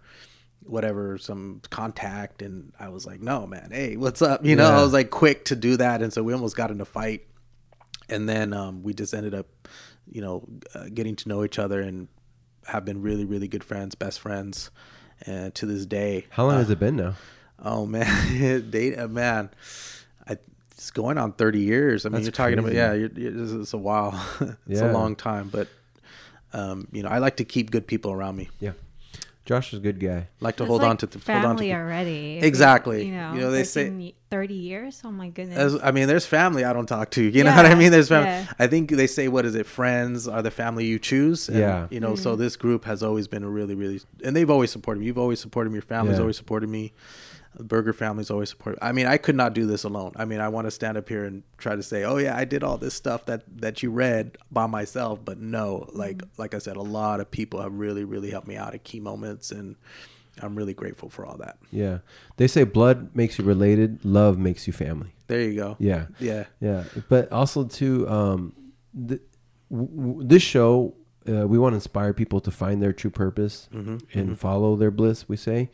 whatever 0.70 1.18
some 1.18 1.62
contact 1.70 2.42
and 2.42 2.74
i 2.80 2.90
was 2.90 3.06
like 3.06 3.22
no 3.22 3.48
man 3.48 3.70
hey 3.72 3.96
what's 3.98 4.22
up? 4.22 4.46
You 4.46 4.56
know 4.56 4.70
Yeah. 4.70 4.80
i 4.80 4.82
was 4.84 4.94
like 4.94 5.10
quick 5.10 5.46
to 5.46 5.56
do 5.56 5.78
that 5.78 6.02
and 6.02 6.12
so 6.14 6.22
we 6.24 6.34
almost 6.34 6.56
got 6.56 6.72
in 6.72 6.82
a 6.82 6.86
fight. 6.86 7.22
And 8.10 8.28
then 8.30 8.54
um, 8.54 8.84
we 8.84 8.94
just 8.94 9.14
ended 9.14 9.34
up 9.34 9.48
you 10.10 10.22
know 10.22 10.48
uh, 10.74 10.86
getting 10.94 11.16
to 11.18 11.28
know 11.30 11.44
each 11.44 11.60
other 11.60 11.82
and 11.82 12.08
have 12.66 12.86
been 12.86 13.02
really 13.02 13.26
really 13.26 13.48
good 13.50 13.64
friends 13.64 13.96
best 13.96 14.20
friends 14.22 14.72
and 15.26 15.54
to 15.56 15.66
this 15.66 15.86
day. 15.86 16.26
How 16.30 16.46
long 16.46 16.56
Uh, 16.56 16.60
has 16.60 16.70
it 16.70 16.80
been 16.80 16.96
now? 16.96 17.16
oh 17.64 17.86
man 17.86 18.70
date 18.70 18.98
uh, 18.98 19.08
man 19.10 19.50
I, 20.28 20.38
it's 20.72 20.92
going 20.92 21.18
on 21.18 21.34
30 21.34 21.60
years. 21.60 22.06
I 22.06 22.10
mean 22.10 22.14
That's 22.14 22.26
you're 22.28 22.32
talking 22.32 22.60
about 22.60 22.72
yeah 22.74 22.94
you're, 22.94 23.10
you're, 23.16 23.44
it's, 23.44 23.52
it's 23.64 23.74
a 23.74 23.78
while. 23.78 24.14
It's 24.68 24.80
Yeah. 24.82 24.92
a 24.92 24.94
long 24.94 25.16
time 25.18 25.50
but 25.50 25.68
um, 26.54 26.88
you 26.94 27.04
know 27.04 27.10
i 27.10 27.18
like 27.18 27.36
to 27.38 27.44
keep 27.46 27.72
good 27.72 27.88
people 27.88 28.12
around 28.14 28.38
me. 28.38 28.50
Yeah, 28.62 28.72
Josh 29.48 29.72
is 29.74 29.80
a 29.80 29.82
good 29.82 30.00
guy. 30.00 30.28
like 30.42 30.58
to 30.58 30.66
hold 30.66 30.82
like 30.82 30.90
on 30.92 30.98
to 30.98 31.08
th- 31.08 31.26
hold 31.26 31.38
on 31.38 31.42
to 31.42 31.48
family 31.58 31.68
people. 31.68 31.80
already. 31.82 32.40
Exactly. 32.42 33.06
You 33.08 33.14
know, 33.14 33.34
You 33.34 33.40
know, 33.42 33.52
they 33.52 33.64
say- 33.64 34.14
30 34.30 34.54
years. 34.56 35.02
Oh 35.06 35.10
my 35.12 35.30
goodness. 35.30 35.58
As, 35.58 35.80
I 35.82 35.92
mean, 35.92 36.10
there's 36.10 36.26
family 36.26 36.66
I 36.66 36.74
don't 36.74 36.86
talk 36.86 37.12
to. 37.12 37.24
You 37.24 37.46
know 37.46 37.56
what 37.56 37.66
I 37.66 37.76
mean? 37.76 37.92
There's 37.94 38.10
family. 38.10 38.28
yeah. 38.30 38.48
I 38.60 38.68
think 38.68 38.92
they 38.92 39.08
say, 39.08 39.30
what 39.30 39.46
is 39.46 39.56
it? 39.56 39.66
Friends 39.66 40.28
are 40.28 40.42
the 40.42 40.52
family 40.52 40.86
you 40.86 41.00
choose. 41.00 41.48
And, 41.48 41.60
Yeah. 41.60 41.88
You 41.90 42.02
know, 42.02 42.16
so 42.16 42.34
Mm-hmm. 42.34 42.42
this 42.42 42.58
group 42.58 42.84
has 42.84 43.02
always 43.02 43.28
been 43.30 43.44
a 43.44 43.50
really, 43.50 43.74
really, 43.74 44.02
and 44.26 44.36
they've 44.36 44.50
always 44.50 44.70
supported 44.70 45.00
me. 45.00 45.06
You've 45.06 45.18
always 45.18 45.40
supported 45.40 45.70
me. 45.70 45.76
Your 45.76 45.82
family's 45.84 46.18
Yeah. 46.18 46.22
always 46.24 46.36
supported 46.36 46.68
me. 46.70 46.92
The 47.58 47.64
Burger 47.64 47.92
family's 47.94 48.30
always 48.30 48.50
supported. 48.52 48.78
I 48.84 48.92
mean, 48.92 49.08
I 49.08 49.18
could 49.18 49.36
not 49.36 49.54
do 49.54 49.66
this 49.66 49.84
alone. 49.84 50.12
I 50.16 50.26
mean, 50.26 50.40
I 50.40 50.48
want 50.50 50.68
to 50.68 50.72
stand 50.72 50.98
up 50.98 51.10
here 51.10 51.26
and 51.26 51.42
try 51.58 51.76
to 51.76 51.82
say, 51.84 52.04
oh 52.04 52.18
yeah, 52.18 52.38
I 52.38 52.46
did 52.46 52.64
all 52.64 52.78
this 52.78 52.94
stuff 52.94 53.26
that 53.26 53.44
that 53.62 53.82
you 53.82 53.90
read 53.92 54.38
by 54.52 54.68
myself. 54.68 55.20
But 55.26 55.40
no, 55.40 55.90
like 55.94 56.18
Mm-hmm. 56.20 56.42
like 56.42 56.54
I 56.54 56.60
said, 56.60 56.78
a 56.78 56.82
lot 56.82 57.20
of 57.20 57.32
people 57.32 57.62
have 57.62 57.74
really, 57.74 58.04
really 58.04 58.30
helped 58.30 58.48
me 58.48 58.56
out 58.58 58.74
at 58.76 58.84
key 58.84 59.00
moments, 59.00 59.52
and 59.52 59.76
I'm 60.42 60.56
really 60.56 60.74
grateful 60.76 61.10
for 61.10 61.26
all 61.26 61.38
that. 61.38 61.58
Yeah, 61.72 62.00
they 62.38 62.48
say 62.48 62.64
blood 62.64 63.16
makes 63.16 63.40
you 63.40 63.44
related, 63.46 64.06
love 64.06 64.38
makes 64.38 64.68
you 64.68 64.74
family. 64.74 65.14
There 65.26 65.42
you 65.42 65.56
go. 65.56 65.76
Yeah, 65.80 66.06
Yeah. 66.20 66.46
Yeah, 66.62 66.84
but 67.10 67.32
also 67.32 67.66
too, 67.66 68.08
um, 68.08 68.54
th- 69.08 69.22
w- 69.72 69.90
w- 69.98 70.28
this 70.28 70.44
show 70.44 70.94
uh, 71.28 71.46
we 71.48 71.58
want 71.58 71.74
to 71.74 71.78
inspire 71.78 72.14
people 72.14 72.40
to 72.42 72.52
find 72.52 72.82
their 72.82 72.94
true 72.94 73.10
purpose 73.12 73.68
and 74.14 74.40
follow 74.40 74.76
their 74.78 74.92
bliss. 74.92 75.28
We 75.28 75.36
say, 75.38 75.70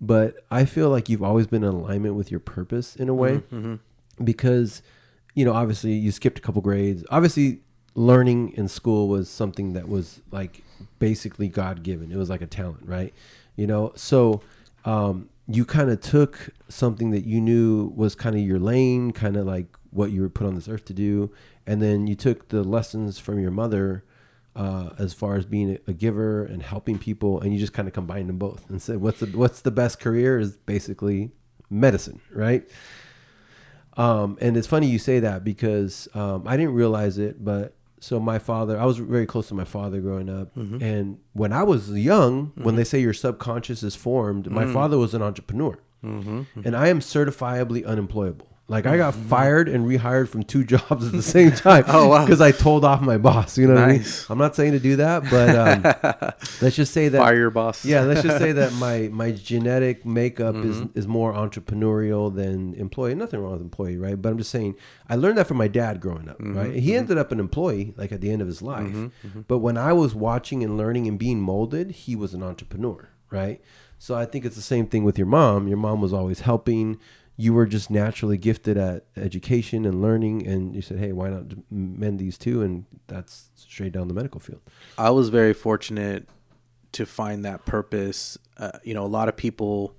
but 0.00 0.44
I 0.50 0.64
feel 0.64 0.88
like 0.88 1.08
you've 1.08 1.22
always 1.22 1.46
been 1.46 1.62
in 1.62 1.74
alignment 1.74 2.14
with 2.14 2.30
your 2.30 2.40
purpose 2.40 2.96
in 2.96 3.08
a 3.08 3.14
way, 3.14 3.42
because 4.22 4.82
you 5.34 5.44
know, 5.44 5.52
obviously, 5.52 5.92
you 5.92 6.10
skipped 6.10 6.38
a 6.38 6.42
couple 6.42 6.60
grades. 6.60 7.04
Obviously, 7.10 7.60
learning 7.94 8.52
in 8.56 8.66
school 8.68 9.08
was 9.08 9.28
something 9.28 9.74
that 9.74 9.88
was 9.88 10.20
like 10.30 10.62
basically 10.98 11.48
God 11.48 11.82
given. 11.82 12.10
It 12.10 12.16
was 12.16 12.28
like 12.28 12.42
a 12.42 12.46
talent, 12.46 12.80
right? 12.84 13.14
You 13.56 13.66
know, 13.66 13.92
so 13.94 14.40
um, 14.84 15.28
you 15.46 15.64
kind 15.64 15.90
of 15.90 16.00
took 16.00 16.50
something 16.68 17.10
that 17.10 17.24
you 17.24 17.40
knew 17.40 17.92
was 17.94 18.14
kind 18.14 18.34
of 18.34 18.42
your 18.42 18.58
lane, 18.58 19.12
kind 19.12 19.36
of 19.36 19.46
like 19.46 19.66
what 19.90 20.10
you 20.10 20.20
were 20.22 20.28
put 20.28 20.46
on 20.46 20.54
this 20.54 20.68
earth 20.68 20.84
to 20.86 20.92
do, 20.94 21.30
and 21.66 21.80
then 21.80 22.06
you 22.06 22.14
took 22.14 22.48
the 22.48 22.62
lessons 22.64 23.18
from 23.18 23.38
your 23.38 23.50
mother 23.50 24.04
uh, 24.56 24.90
as 24.98 25.14
far 25.14 25.36
as 25.36 25.44
being 25.46 25.72
a, 25.72 25.90
a 25.90 25.92
giver 25.92 26.44
and 26.44 26.62
helping 26.62 26.98
people, 26.98 27.40
and 27.40 27.52
you 27.52 27.58
just 27.58 27.72
kind 27.72 27.86
of 27.88 27.94
combine 27.94 28.26
them 28.26 28.38
both 28.38 28.68
and 28.68 28.80
said, 28.82 29.00
"What's 29.00 29.20
the 29.20 29.26
what's 29.26 29.60
the 29.62 29.70
best 29.70 30.00
career?" 30.00 30.38
Is 30.38 30.56
basically 30.56 31.30
medicine, 31.70 32.20
right? 32.32 32.68
Um, 33.96 34.38
and 34.40 34.56
it's 34.56 34.66
funny 34.66 34.86
you 34.86 34.98
say 34.98 35.20
that 35.20 35.44
because 35.44 36.08
um, 36.14 36.44
I 36.46 36.56
didn't 36.56 36.74
realize 36.74 37.18
it, 37.18 37.44
but 37.44 37.74
so 38.00 38.18
my 38.18 38.38
father, 38.38 38.78
I 38.80 38.86
was 38.86 38.98
very 38.98 39.26
close 39.26 39.48
to 39.48 39.54
my 39.54 39.64
father 39.64 40.00
growing 40.00 40.30
up, 40.30 40.56
and 40.82 41.18
when 41.32 41.52
I 41.52 41.62
was 41.64 41.90
young, 41.90 42.52
when 42.54 42.76
they 42.76 42.84
say 42.84 43.00
your 43.00 43.12
subconscious 43.12 43.82
is 43.82 43.94
formed, 43.96 44.50
my 44.50 44.64
father 44.72 44.96
was 44.96 45.12
an 45.14 45.22
entrepreneur, 45.22 45.78
and 46.64 46.74
I 46.76 46.88
am 46.88 47.00
certifiably 47.00 47.84
unemployable. 47.84 48.46
Like 48.70 48.86
I 48.86 48.96
got 48.96 49.16
fired 49.16 49.68
and 49.68 49.84
rehired 49.84 50.28
from 50.28 50.44
two 50.44 50.62
jobs 50.74 51.04
at 51.04 51.10
the 51.12 51.22
same 51.22 51.50
time. 51.50 51.82
Oh, 51.88 52.06
wow. 52.08 52.24
Because 52.24 52.40
I 52.40 52.52
told 52.52 52.84
off 52.84 53.00
my 53.00 53.18
boss. 53.18 53.58
You 53.58 53.66
know 53.66 53.74
what 53.74 53.82
I 53.82 53.92
mean? 53.94 54.04
I'm 54.28 54.38
not 54.38 54.54
saying 54.54 54.72
to 54.72 54.78
do 54.78 54.94
that, 54.96 55.24
but 55.28 55.48
um, 55.56 55.82
let's 56.62 56.76
just 56.76 56.92
say 56.94 57.08
that 57.08 57.18
Fire 57.18 57.34
your 57.36 57.50
boss. 57.50 57.84
yeah, 57.84 58.02
let's 58.02 58.22
just 58.22 58.38
say 58.38 58.52
that 58.52 58.72
my 58.86 59.08
my 59.12 59.32
genetic 59.32 60.06
makeup 60.06 60.54
is 60.54 60.76
Mm-hmm. 60.76 60.98
is 60.98 61.08
more 61.08 61.32
entrepreneurial 61.34 62.32
than 62.34 62.74
employee. 62.74 63.14
Nothing 63.16 63.40
wrong 63.40 63.52
with 63.54 63.62
employee, 63.62 63.96
right? 63.96 64.20
But 64.20 64.28
I'm 64.30 64.38
just 64.38 64.50
saying 64.50 64.76
I 65.08 65.16
learned 65.16 65.38
that 65.38 65.46
from 65.48 65.56
my 65.56 65.68
dad 65.68 66.00
growing 66.00 66.28
up, 66.28 66.38
Mm-hmm. 66.38 66.56
right? 66.56 66.72
He 66.76 66.94
ended 66.94 67.18
up 67.18 67.32
an 67.32 67.40
employee 67.40 67.92
like 67.96 68.12
at 68.12 68.20
the 68.20 68.30
end 68.30 68.40
of 68.40 68.46
his 68.48 68.62
life. 68.62 68.96
But 69.48 69.58
when 69.58 69.76
I 69.76 69.92
was 69.92 70.14
watching 70.14 70.62
and 70.62 70.76
learning 70.76 71.08
and 71.08 71.18
being 71.18 71.40
molded, 71.40 71.90
he 71.90 72.14
was 72.14 72.34
an 72.34 72.42
entrepreneur, 72.44 73.08
right? 73.30 73.60
So 73.98 74.14
I 74.14 74.24
think 74.24 74.44
it's 74.46 74.56
the 74.56 74.62
same 74.62 74.86
thing 74.86 75.04
with 75.04 75.18
your 75.18 75.26
mom. 75.26 75.68
Your 75.68 75.76
mom 75.76 76.00
was 76.00 76.12
always 76.12 76.40
helping. 76.40 76.98
You 77.40 77.54
were 77.54 77.66
just 77.66 77.90
naturally 77.90 78.36
gifted 78.36 78.76
at 78.76 79.06
education 79.16 79.84
and 79.86 80.02
learning, 80.02 80.46
and 80.46 80.74
you 80.76 80.82
said, 80.82 80.98
"Hey, 80.98 81.12
why 81.12 81.30
not 81.30 81.44
mend 81.70 82.18
these 82.18 82.36
two?" 82.36 82.60
And 82.62 82.84
that's 83.06 83.50
straight 83.54 83.92
down 83.92 84.08
the 84.08 84.14
medical 84.14 84.40
field. 84.40 84.60
I 84.98 85.10
was 85.10 85.28
very 85.30 85.54
fortunate 85.54 86.28
to 86.92 87.06
find 87.06 87.44
that 87.44 87.64
purpose. 87.64 88.36
Uh, 88.58 88.72
you 88.84 88.94
know, 88.94 89.04
a 89.04 89.12
lot 89.18 89.28
of 89.28 89.36
people 89.36 89.94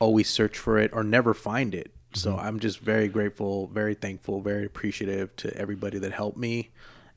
always 0.00 0.28
search 0.28 0.58
for 0.58 0.78
it 0.78 0.90
or 0.92 1.04
never 1.04 1.32
find 1.34 1.74
it. 1.74 1.92
So 2.14 2.36
I'm 2.36 2.58
just 2.58 2.80
very 2.80 3.08
grateful, 3.08 3.68
very 3.68 3.94
thankful, 3.94 4.42
very 4.42 4.66
appreciative 4.66 5.34
to 5.36 5.56
everybody 5.56 5.98
that 6.00 6.12
helped 6.12 6.36
me 6.36 6.70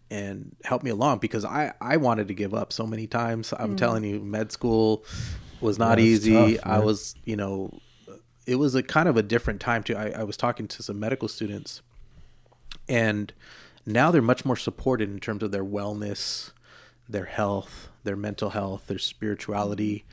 and 0.09 0.55
helped 0.63 0.85
me 0.85 0.91
along 0.91 1.19
because 1.19 1.43
I 1.43 1.73
I 1.81 1.97
wanted 1.97 2.27
to 2.29 2.33
give 2.33 2.53
up 2.53 2.71
so 2.71 2.85
many 2.85 3.07
times. 3.07 3.53
I'm 3.57 3.75
telling 3.75 4.03
you, 4.05 4.19
med 4.19 4.51
school 4.51 5.03
was 5.59 5.77
not 5.79 5.97
Yeah, 5.97 6.05
easy. 6.05 6.55
tough, 6.57 6.67
I 6.67 6.79
was, 6.79 7.15
you 7.25 7.35
know, 7.35 7.71
it 8.45 8.55
was 8.55 8.75
a 8.75 8.83
kind 8.83 9.09
of 9.09 9.17
a 9.17 9.23
different 9.23 9.59
time 9.59 9.83
too. 9.83 9.95
I, 9.95 10.09
I 10.09 10.23
was 10.23 10.37
talking 10.37 10.67
to 10.67 10.83
some 10.83 10.99
medical 10.99 11.27
students, 11.27 11.81
and 12.87 13.33
now 13.85 14.11
they're 14.11 14.21
much 14.21 14.45
more 14.45 14.55
supported 14.55 15.09
in 15.09 15.19
terms 15.19 15.43
of 15.43 15.51
their 15.51 15.65
wellness, 15.65 16.51
their 17.07 17.25
health, 17.25 17.89
their 18.03 18.15
mental 18.15 18.51
health, 18.51 18.87
their 18.87 18.99
spirituality. 18.99 20.05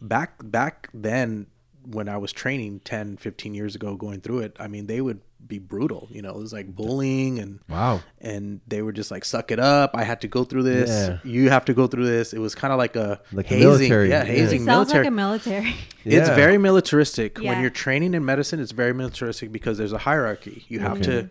Back 0.00 0.34
back 0.42 0.88
then, 0.94 1.46
when 1.84 2.08
I 2.08 2.16
was 2.16 2.32
training 2.32 2.80
10, 2.84 3.16
15 3.16 3.54
years 3.54 3.74
ago, 3.74 3.96
going 3.96 4.20
through 4.20 4.40
it, 4.40 4.56
I 4.58 4.68
mean, 4.68 4.86
they 4.86 5.00
would 5.00 5.20
be 5.50 5.58
brutal. 5.58 6.08
You 6.10 6.22
know, 6.22 6.30
it 6.30 6.36
was 6.38 6.52
like 6.54 6.74
bullying 6.74 7.38
and 7.38 7.58
Wow. 7.68 8.00
and 8.22 8.60
they 8.66 8.80
were 8.80 8.92
just 8.92 9.10
like, 9.10 9.24
"Suck 9.26 9.50
it 9.50 9.60
up! 9.60 9.90
I 9.94 10.04
had 10.04 10.22
to 10.22 10.28
go 10.28 10.44
through 10.44 10.62
this. 10.62 10.88
Yeah. 10.88 11.18
You 11.24 11.50
have 11.50 11.66
to 11.66 11.74
go 11.74 11.86
through 11.86 12.06
this." 12.06 12.32
It 12.32 12.38
was 12.38 12.54
kind 12.54 12.72
of 12.72 12.78
like 12.78 12.96
a 12.96 13.20
Like 13.32 13.48
the 13.48 13.56
hazing, 13.56 13.68
military. 13.68 14.08
yeah, 14.08 14.24
Yeah. 14.24 14.32
hazing 14.32 14.64
Sounds 14.64 14.88
military. 14.94 15.04
like 15.04 15.08
a 15.12 15.16
military. 15.24 15.74
It's 16.06 16.28
Yeah. 16.30 16.34
very 16.34 16.56
militaristic. 16.56 17.36
Yeah. 17.38 17.50
When 17.50 17.60
you're 17.60 17.68
training 17.86 18.14
in 18.14 18.24
medicine, 18.24 18.58
it's 18.58 18.72
very 18.72 18.94
militaristic 18.94 19.52
because 19.52 19.76
there's 19.76 19.92
a 19.92 19.98
hierarchy. 19.98 20.64
You 20.68 20.78
have 20.80 21.02
to 21.02 21.28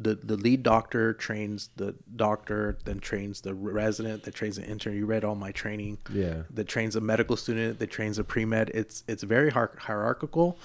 the 0.00 0.14
the 0.14 0.36
lead 0.36 0.62
doctor 0.62 1.12
trains 1.12 1.70
the 1.76 1.94
doctor, 2.14 2.78
then 2.84 2.98
trains 3.00 3.40
the 3.40 3.52
resident, 3.52 4.22
that 4.24 4.32
trains 4.34 4.54
the 4.56 4.64
intern. 4.64 4.96
You 4.96 5.06
read 5.06 5.24
all 5.24 5.34
my 5.34 5.50
training. 5.50 5.98
Yeah. 6.12 6.42
That 6.54 6.68
trains 6.68 6.94
a 6.96 7.00
medical 7.00 7.36
student, 7.36 7.80
that 7.80 7.90
trains 7.90 8.16
a 8.18 8.24
pre 8.24 8.44
med. 8.44 8.70
It's 8.74 9.02
it's 9.08 9.24
very 9.24 9.50
hierarchical, 9.50 10.56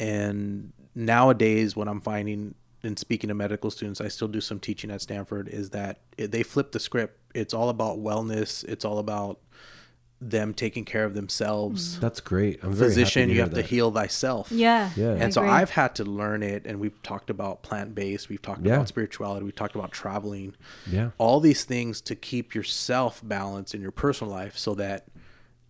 and 0.00 0.72
nowadays 0.98 1.76
what 1.76 1.86
I'm 1.88 2.00
finding 2.00 2.56
in 2.82 2.96
speaking 2.96 3.28
to 3.28 3.34
medical 3.34 3.70
students, 3.70 4.00
I 4.00 4.08
still 4.08 4.28
do 4.28 4.40
some 4.40 4.58
teaching 4.60 4.90
at 4.90 5.00
Stanford. 5.00 5.48
Is 5.48 5.70
that 5.70 6.00
it, 6.16 6.32
they 6.32 6.42
flip 6.42 6.72
the 6.72 6.80
script. 6.80 7.18
It's 7.34 7.54
all 7.54 7.68
about 7.68 7.98
wellness. 7.98 8.64
It's 8.64 8.84
all 8.84 8.98
about 8.98 9.38
them 10.20 10.52
taking 10.52 10.84
care 10.84 11.04
of 11.04 11.14
themselves 11.14 11.96
mm. 11.96 12.00
That's 12.00 12.18
great. 12.20 12.58
I'm 12.64 12.72
very 12.72 12.90
physician, 12.90 13.22
happy 13.22 13.30
you 13.30 13.34
hear 13.36 13.44
have 13.44 13.54
to 13.54 13.62
heal 13.62 13.92
thyself. 13.92 14.50
Yeah. 14.50 14.90
Yeah. 14.96 15.10
I 15.10 15.14
And 15.18 15.32
so 15.32 15.42
agree. 15.42 15.52
I've 15.52 15.70
had 15.70 15.94
to 15.94 16.04
learn 16.04 16.42
it, 16.42 16.66
and 16.66 16.80
we've 16.80 17.00
talked 17.04 17.30
about 17.30 17.62
plant 17.62 17.94
based, 17.94 18.28
we've 18.28 18.42
talked 18.42 18.66
Yeah. 18.66 18.74
about 18.74 18.88
spirituality, 18.88 19.44
we've 19.44 19.54
talked 19.54 19.76
about 19.76 19.92
traveling, 19.92 20.56
Yeah. 20.90 21.10
all 21.18 21.38
these 21.38 21.62
things 21.62 22.00
to 22.00 22.16
keep 22.16 22.52
yourself 22.52 23.20
balanced 23.22 23.76
in 23.76 23.80
your 23.80 23.92
personal 23.92 24.32
life 24.32 24.58
so 24.58 24.74
that 24.74 25.06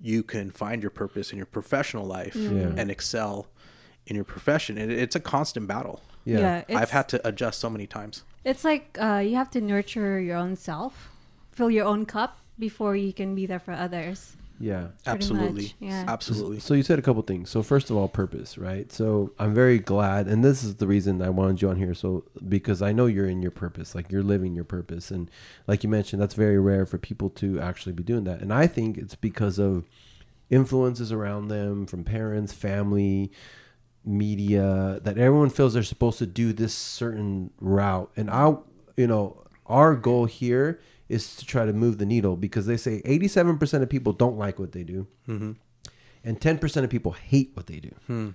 you 0.01 0.23
can 0.23 0.51
find 0.51 0.83
your 0.83 0.93
purpose 0.93 1.31
in 1.31 1.37
your 1.37 1.47
professional 1.47 2.07
life 2.07 2.33
mm. 2.33 2.59
Yeah. 2.59 2.81
and 2.81 2.91
excel 2.91 3.49
in 4.09 4.17
your 4.17 4.25
profession. 4.25 4.77
It, 4.77 4.91
it's 4.91 5.15
a 5.15 5.21
constant 5.21 5.69
battle. 5.69 6.03
Yeah. 6.25 6.65
Yeah. 6.69 6.79
I've 6.79 6.91
had 6.91 7.09
to 7.11 7.27
adjust 7.27 7.61
so 7.61 7.71
many 7.71 7.87
times. 7.87 8.25
It's 8.45 8.65
like 8.65 8.99
uh, 9.01 9.23
you 9.25 9.37
have 9.37 9.51
to 9.53 9.61
nurture 9.61 10.21
your 10.21 10.37
own 10.37 10.57
self, 10.57 11.11
fill 11.53 11.71
your 11.71 11.87
own 11.87 12.07
cup 12.07 12.39
before 12.59 12.97
you 12.97 13.13
can 13.13 13.35
be 13.35 13.47
there 13.47 13.61
for 13.61 13.73
others. 13.73 14.35
Yeah. 14.61 14.89
Absolutely. 15.07 15.75
yeah. 15.79 16.05
Absolutely. 16.09 16.59
So 16.59 16.75
you 16.75 16.83
said 16.83 16.99
a 16.99 17.03
couple 17.03 17.23
things. 17.23 17.49
So 17.49 17.63
first 17.63 17.91
of 17.91 17.97
all, 17.97 18.09
purpose, 18.09 18.59
right? 18.59 18.91
So 18.91 19.33
I'm 19.39 19.55
very 19.55 19.79
glad, 19.79 20.27
and 20.27 20.45
this 20.45 20.65
is 20.65 20.77
the 20.77 20.87
reason 20.87 21.23
I 21.23 21.31
wanted 21.31 21.63
you 21.63 21.71
on 21.71 21.77
here. 21.77 21.95
So 21.95 22.25
because 22.49 22.83
I 22.83 22.93
know 22.93 23.07
you're 23.07 23.29
in 23.29 23.41
your 23.41 23.53
purpose, 23.53 23.95
like 23.95 24.11
you're 24.11 24.23
living 24.23 24.55
your 24.55 24.65
purpose, 24.65 25.13
and 25.13 25.31
like 25.69 25.85
you 25.85 25.89
mentioned, 25.89 26.21
that's 26.21 26.35
very 26.35 26.59
rare 26.59 26.87
for 26.87 26.99
people 26.99 27.31
to 27.31 27.61
actually 27.61 27.93
be 27.93 28.03
doing 28.03 28.25
that. 28.25 28.41
And 28.41 28.53
I 28.53 28.67
think 28.67 28.99
it's 28.99 29.15
because 29.15 29.61
of 29.61 29.85
influences 30.51 31.13
around 31.13 31.49
them 31.49 31.87
from 31.87 32.05
parents, 32.05 32.53
family, 32.53 33.31
media, 34.09 35.01
that 35.03 35.19
everyone 35.19 35.51
feels 35.51 35.75
they're 35.75 35.83
supposed 35.83 36.19
to 36.19 36.27
do 36.27 36.53
this 36.53 36.75
certain 36.75 37.51
route. 37.61 38.11
And 38.17 38.31
I, 38.31 38.57
you 38.97 39.07
know, 39.07 39.45
our 39.67 39.95
goal 39.95 40.25
here 40.25 40.81
is 41.09 41.37
to 41.37 41.45
try 41.45 41.65
to 41.65 41.73
move 41.73 41.99
the 41.99 42.07
needle 42.07 42.37
because 42.37 42.67
they 42.67 42.77
say 42.77 43.03
87% 43.03 43.83
of 43.83 43.89
people 43.89 44.13
don't 44.13 44.39
like 44.39 44.59
what 44.59 44.73
they 44.73 44.85
do 44.85 45.07
mm-hmm. 45.29 45.53
and 46.25 46.41
10% 46.41 46.85
of 46.85 46.91
people 46.91 47.13
hate 47.13 47.53
what 47.55 47.67
they 47.67 47.81
do. 47.81 47.95
Hmm. 48.07 48.31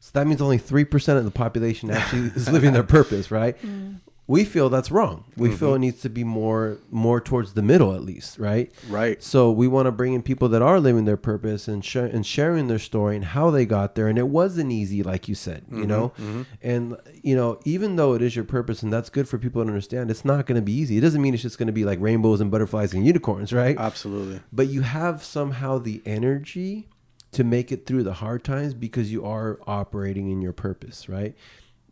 So 0.00 0.10
that 0.14 0.26
means 0.26 0.40
only 0.40 0.58
3% 0.58 1.16
of 1.16 1.24
the 1.24 1.30
population 1.30 1.90
actually 1.90 2.28
is 2.36 2.48
living 2.50 2.72
their 2.72 2.84
purpose, 2.84 3.30
right? 3.30 3.60
Mm. 3.62 4.00
We 4.28 4.44
feel 4.44 4.68
that's 4.68 4.90
wrong. 4.90 5.24
We 5.38 5.48
mm-hmm. 5.48 5.56
feel 5.56 5.74
it 5.74 5.78
needs 5.78 6.02
to 6.02 6.10
be 6.10 6.22
more 6.22 6.78
more 6.90 7.18
towards 7.18 7.54
the 7.54 7.62
middle 7.62 7.94
at 7.94 8.02
least, 8.02 8.38
right? 8.38 8.70
Right. 8.88 9.22
So 9.22 9.50
we 9.50 9.66
want 9.66 9.86
to 9.86 9.90
bring 9.90 10.12
in 10.12 10.22
people 10.22 10.50
that 10.50 10.60
are 10.60 10.78
living 10.78 11.06
their 11.06 11.16
purpose 11.16 11.66
and 11.66 11.82
sh- 11.82 11.96
and 11.96 12.26
sharing 12.26 12.68
their 12.68 12.78
story 12.78 13.16
and 13.16 13.24
how 13.24 13.50
they 13.50 13.64
got 13.64 13.94
there 13.94 14.06
and 14.06 14.18
it 14.18 14.28
wasn't 14.28 14.70
easy 14.70 15.02
like 15.02 15.28
you 15.28 15.34
said, 15.34 15.64
you 15.70 15.78
mm-hmm. 15.78 15.86
know? 15.86 16.08
Mm-hmm. 16.10 16.42
And 16.62 16.96
you 17.22 17.34
know, 17.34 17.58
even 17.64 17.96
though 17.96 18.12
it 18.12 18.20
is 18.20 18.36
your 18.36 18.44
purpose 18.44 18.82
and 18.82 18.92
that's 18.92 19.08
good 19.08 19.26
for 19.26 19.38
people 19.38 19.62
to 19.62 19.68
understand, 19.68 20.10
it's 20.10 20.26
not 20.26 20.44
going 20.44 20.56
to 20.56 20.62
be 20.62 20.72
easy. 20.72 20.98
It 20.98 21.00
doesn't 21.00 21.22
mean 21.22 21.32
it's 21.32 21.42
just 21.42 21.58
going 21.58 21.68
to 21.68 21.72
be 21.72 21.86
like 21.86 21.98
rainbows 21.98 22.42
and 22.42 22.50
butterflies 22.50 22.92
and 22.92 23.06
unicorns, 23.06 23.52
right? 23.52 23.78
Absolutely. 23.78 24.40
but 24.52 24.68
you 24.68 24.82
have 24.82 25.24
somehow 25.24 25.78
the 25.78 26.02
energy 26.04 26.88
to 27.32 27.44
make 27.44 27.70
it 27.72 27.86
through 27.86 28.02
the 28.02 28.14
hard 28.14 28.44
times 28.44 28.74
because 28.74 29.12
you 29.12 29.24
are 29.24 29.58
operating 29.66 30.30
in 30.30 30.40
your 30.40 30.52
purpose, 30.52 31.08
right? 31.08 31.34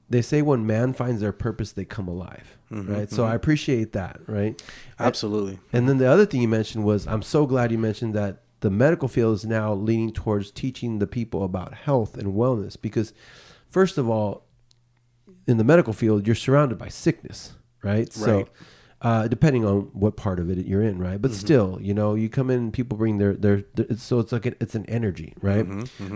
They 0.09 0.23
say 0.23 0.41
when 0.41 0.67
man 0.67 0.93
finds 0.93 1.21
their 1.21 1.33
purpose, 1.33 1.73
they 1.73 1.85
come 1.85 2.07
alive, 2.07 2.57
mm-hmm, 2.71 2.93
right? 2.93 3.11
So 3.11 3.23
mm-hmm. 3.23 3.33
I 3.33 3.35
appreciate 3.35 3.93
that, 3.93 4.21
right? 4.27 4.61
Absolutely. 5.01 5.59
And 5.73 5.89
then 5.89 5.99
the 5.99 6.09
other 6.09 6.25
thing 6.27 6.41
you 6.43 6.49
mentioned 6.49 6.85
was 6.85 7.07
I'm 7.09 7.23
so 7.23 7.45
glad 7.47 7.73
you 7.73 7.79
mentioned 7.79 8.15
that 8.15 8.43
the 8.61 8.71
medical 8.71 9.09
field 9.09 9.35
is 9.35 9.45
now 9.45 9.73
leaning 9.75 10.13
towards 10.13 10.51
teaching 10.51 10.99
the 10.99 11.07
people 11.07 11.45
about 11.45 11.75
health 11.75 12.17
and 12.17 12.35
wellness 12.35 12.81
because, 12.81 13.13
first 13.69 13.99
of 13.99 14.09
all, 14.09 14.45
in 15.47 15.57
the 15.57 15.65
medical 15.65 15.93
field, 15.93 16.27
you're 16.27 16.35
surrounded 16.37 16.79
by 16.79 16.89
sickness, 16.89 17.55
right? 17.83 18.13
So, 18.13 18.37
Right. 18.39 18.49
uh, 19.03 19.29
depending 19.29 19.65
on 19.65 19.91
what 19.93 20.17
part 20.17 20.41
of 20.41 20.51
it 20.51 20.67
you're 20.67 20.83
in, 20.83 20.99
right? 20.99 21.21
But 21.21 21.33
mm-hmm. 21.33 21.41
still, 21.41 21.79
you 21.83 21.95
know, 21.95 22.15
you 22.15 22.29
come 22.29 22.51
in, 22.51 22.73
people 22.73 22.97
bring 22.97 23.19
their 23.19 23.35
their, 23.35 23.65
their 23.75 23.97
so 23.97 24.19
it's 24.21 24.33
like 24.33 24.47
it's 24.47 24.75
an 24.75 24.87
energy, 24.87 25.35
right? 25.43 25.67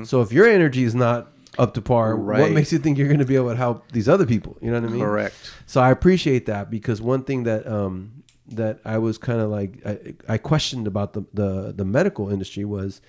So 0.05 0.22
if 0.22 0.33
your 0.33 0.46
energy 0.48 0.85
is 0.85 0.94
not 0.94 1.31
up 1.58 1.74
to 1.74 1.82
par, 1.82 2.16
Right. 2.16 2.40
what 2.40 2.52
makes 2.52 2.72
you 2.72 2.78
think 2.78 2.96
you're 2.98 3.08
going 3.08 3.18
to 3.20 3.24
be 3.26 3.36
able 3.36 3.50
to 3.50 3.56
help 3.56 3.90
these 3.92 4.08
other 4.08 4.26
people? 4.26 4.56
You 4.60 4.70
know 4.70 4.80
what 4.80 4.88
I 4.88 4.92
mean? 4.92 5.00
Correct. 5.02 5.34
So 5.66 5.80
I 5.80 5.90
appreciate 5.90 6.46
that 6.46 6.70
because 6.70 7.00
one 7.02 7.24
thing 7.24 7.42
that 7.44 7.66
um, 7.66 8.22
that 8.48 8.80
I 8.84 8.98
was 8.98 9.18
kind 9.18 9.40
of 9.40 9.50
like 9.50 9.80
I, 9.86 10.14
I 10.28 10.38
questioned 10.38 10.86
about 10.86 11.12
the, 11.12 11.24
the 11.34 11.72
the 11.76 11.84
medical 11.84 12.28
industry 12.30 12.64
was 12.64 13.00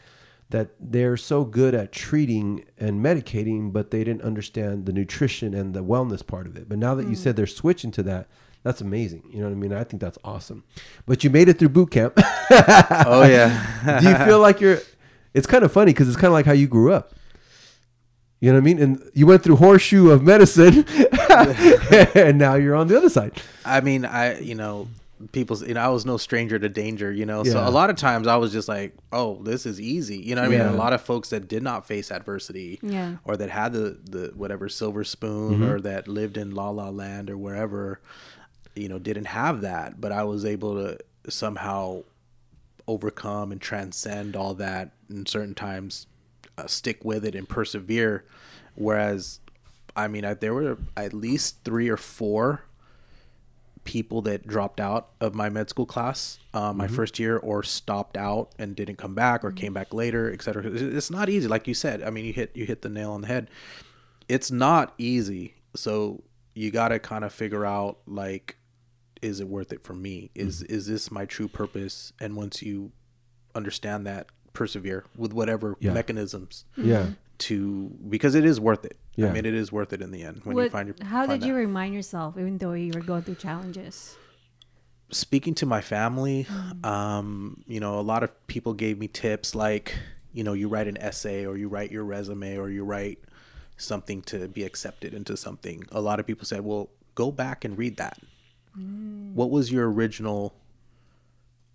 that 0.50 0.72
they're 0.80 1.16
so 1.18 1.46
good 1.46 1.74
at 1.74 1.92
treating 1.94 2.66
and 2.78 3.04
medicating, 3.04 3.72
but 3.72 3.90
they 3.92 4.04
didn't 4.04 4.22
understand 4.24 4.86
the 4.86 4.92
nutrition 4.92 5.54
and 5.54 5.74
the 5.74 5.82
wellness 5.84 6.26
part 6.26 6.46
of 6.46 6.58
it. 6.58 6.68
But 6.68 6.78
now 6.78 6.94
that 6.96 7.08
you 7.08 7.16
said 7.16 7.38
they're 7.38 7.48
switching 7.48 7.90
to 7.92 8.04
that, 8.04 8.28
that's 8.62 8.82
amazing. 8.82 9.24
You 9.32 9.40
know 9.40 9.46
what 9.46 9.54
I 9.54 9.56
mean? 9.56 9.72
I 9.74 9.86
think 9.86 10.02
that's 10.02 10.18
awesome. 10.26 10.66
But 11.06 11.24
you 11.24 11.30
made 11.30 11.48
it 11.48 11.58
through 11.58 11.70
boot 11.70 11.92
camp. 11.92 12.14
Oh 12.18 13.24
yeah. 13.24 14.00
Do 14.02 14.10
you 14.10 14.16
feel 14.26 14.40
like 14.40 14.60
you're? 14.60 14.80
It's 15.34 15.48
kind 15.48 15.64
of 15.64 15.72
funny 15.72 15.94
because 15.94 16.08
it's 16.10 16.18
kind 16.18 16.28
of 16.28 16.34
like 16.34 16.46
how 16.46 16.52
you 16.52 16.68
grew 16.68 16.92
up. 16.92 17.14
You 18.42 18.50
know 18.52 18.56
what 18.58 18.62
I 18.64 18.66
mean? 18.66 18.82
And 18.82 19.10
you 19.14 19.26
went 19.28 19.44
through 19.44 19.56
horseshoe 19.58 20.10
of 20.10 20.24
medicine, 20.24 20.84
and 22.16 22.38
now 22.38 22.56
you're 22.56 22.76
on 22.76 22.88
the 22.88 22.98
other 22.98 23.10
side. 23.10 23.40
I 23.64 23.82
mean, 23.82 24.04
I 24.04 24.40
you 24.40 24.56
know, 24.56 24.88
people's 25.32 25.62
you 25.68 25.76
know, 25.76 25.80
I 25.82 25.90
was 25.90 26.06
no 26.08 26.18
stranger 26.18 26.58
to 26.58 26.68
danger, 26.68 27.12
you 27.12 27.26
know. 27.26 27.44
So 27.44 27.60
a 27.66 27.70
lot 27.70 27.90
of 27.92 27.96
times 27.98 28.26
I 28.28 28.38
was 28.38 28.52
just 28.52 28.68
like, 28.68 28.96
oh, 29.14 29.40
this 29.44 29.66
is 29.68 29.80
easy, 29.80 30.18
you 30.18 30.34
know. 30.36 30.42
what 30.42 30.48
I 30.48 30.50
mean, 30.52 30.60
Yeah. 30.60 30.72
a 30.72 30.74
lot 30.76 30.92
of 30.94 31.02
folks 31.02 31.30
that 31.30 31.48
did 31.48 31.62
not 31.62 31.86
face 31.88 32.12
adversity, 32.12 32.80
Yeah. 32.82 33.18
or 33.26 33.38
that 33.38 33.52
had 33.52 33.74
the 33.74 34.00
the 34.04 34.32
whatever 34.36 34.68
silver 34.70 35.04
spoon, 35.04 35.60
Mm-hmm. 35.60 35.64
or 35.70 35.80
that 35.82 36.08
lived 36.08 36.36
in 36.38 36.56
La 36.56 36.70
La 36.72 36.90
Land 36.90 37.30
or 37.30 37.38
wherever, 37.38 38.00
you 38.76 38.90
know, 38.90 38.98
didn't 38.98 39.26
have 39.26 39.62
that. 39.62 40.02
But 40.02 40.12
I 40.12 40.24
was 40.24 40.46
able 40.46 40.74
to 40.76 40.98
somehow 41.32 42.02
overcome 42.88 43.52
and 43.52 43.62
transcend 43.62 44.36
all 44.36 44.56
that, 44.56 44.92
and 45.10 45.28
certain 45.28 45.54
times 45.54 46.08
uh, 46.58 46.68
stick 46.68 47.04
with 47.06 47.26
it 47.26 47.36
and 47.36 47.48
persevere. 47.48 48.26
Whereas, 48.76 49.40
I 49.96 50.08
mean, 50.08 50.26
I, 50.26 50.34
there 50.34 50.54
were 50.54 50.78
at 50.96 51.14
least 51.14 51.64
three 51.64 51.90
or 51.90 51.98
four 51.98 52.64
people 53.84 54.22
that 54.22 54.46
dropped 54.46 54.80
out 54.80 55.10
of 55.20 55.34
my 55.34 55.50
med 55.50 55.68
school 55.68 55.88
class 55.88 56.38
uh, 56.54 56.72
my 56.72 56.88
first 56.88 57.18
year 57.18 57.38
or 57.38 57.64
stopped 57.64 58.16
out 58.16 58.52
and 58.60 58.76
didn't 58.76 58.98
come 58.98 59.16
back 59.16 59.44
or 59.44 59.52
came 59.52 59.74
back 59.74 59.92
later 59.92 60.32
et 60.32 60.40
cetera. 60.44 60.64
It's- 60.68 60.82
it's 60.82 61.10
not 61.10 61.30
easy. 61.30 61.48
Like 61.48 61.68
you 61.68 61.74
said 61.74 62.04
i 62.04 62.12
mean 62.12 62.26
you 62.26 62.32
hit 62.34 62.52
you 62.56 62.66
hit 62.68 62.84
the 62.84 62.90
nail 62.90 63.12
on 63.12 63.22
the 63.22 63.28
head. 63.28 63.50
It's 64.30 64.52
not 64.52 64.94
easy. 65.00 65.56
So 65.76 66.22
you 66.54 66.70
got 66.70 66.90
to 66.90 67.00
kind 67.00 67.26
of 67.26 67.34
figure 67.34 67.66
out 67.66 67.98
like 68.06 68.58
is 69.22 69.40
it 69.40 69.48
worth 69.48 69.74
it 69.74 69.84
for 69.84 69.94
me? 69.94 70.30
Is 70.36 70.62
is 70.64 70.86
this 70.86 71.10
my 71.10 71.26
true 71.26 71.48
purpose? 71.48 72.14
And 72.22 72.36
once 72.36 72.62
you 72.62 72.92
understand 73.56 74.06
that 74.06 74.28
persevere 74.54 75.06
with 75.18 75.34
whatever 75.34 75.76
Yeah. 75.80 75.94
mechanisms 75.94 76.66
Yeah. 76.76 77.12
to 77.40 77.92
because 78.10 78.36
it 78.36 78.46
is 78.46 78.60
worth 78.60 78.86
it 78.86 78.98
Yeah. 79.16 79.30
i 79.30 79.34
mean 79.34 79.46
it 79.46 79.54
is 79.54 79.72
worth 79.72 79.94
it 79.94 80.02
in 80.02 80.12
the 80.12 80.24
end 80.24 80.42
when 80.44 80.58
you 80.58 80.70
find 80.70 80.88
your 80.88 80.96
how 81.08 81.26
find 81.26 81.40
did 81.42 81.48
you 81.48 81.54
that. 81.54 81.60
remind 81.60 81.94
yourself, 81.94 82.38
even 82.38 82.58
though 82.58 82.74
you 82.74 82.92
were 82.94 83.02
going 83.02 83.24
through 83.24 83.36
challenges? 83.36 84.16
speaking 85.14 85.54
to 85.54 85.66
my 85.66 85.82
family, 85.82 86.48
um, 86.86 87.64
you 87.68 87.82
know, 87.82 88.00
a 88.00 88.02
lot 88.02 88.24
of 88.24 88.30
people 88.48 88.74
gave 88.74 88.98
me 88.98 89.10
tips 89.10 89.54
like, 89.54 89.98
you 90.32 90.42
know, 90.42 90.54
you 90.54 90.70
write 90.70 90.88
an 90.88 90.98
essay 91.00 91.46
or 91.46 91.58
you 91.58 91.68
write 91.68 91.92
your 91.92 92.06
resume 92.06 92.56
or 92.58 92.70
you 92.70 92.86
write 92.86 93.20
something 93.76 94.22
to 94.22 94.48
be 94.48 94.64
accepted 94.64 95.14
into 95.14 95.36
something. 95.36 95.84
A 95.92 96.00
lot 96.00 96.22
of 96.22 96.26
people 96.26 96.46
said, 96.46 96.62
well, 96.62 96.90
go 97.14 97.30
back 97.30 97.66
and 97.66 97.78
read 97.78 97.98
that. 97.98 98.20
What 99.34 99.50
was 99.52 99.70
your 99.70 99.92
original 99.92 100.54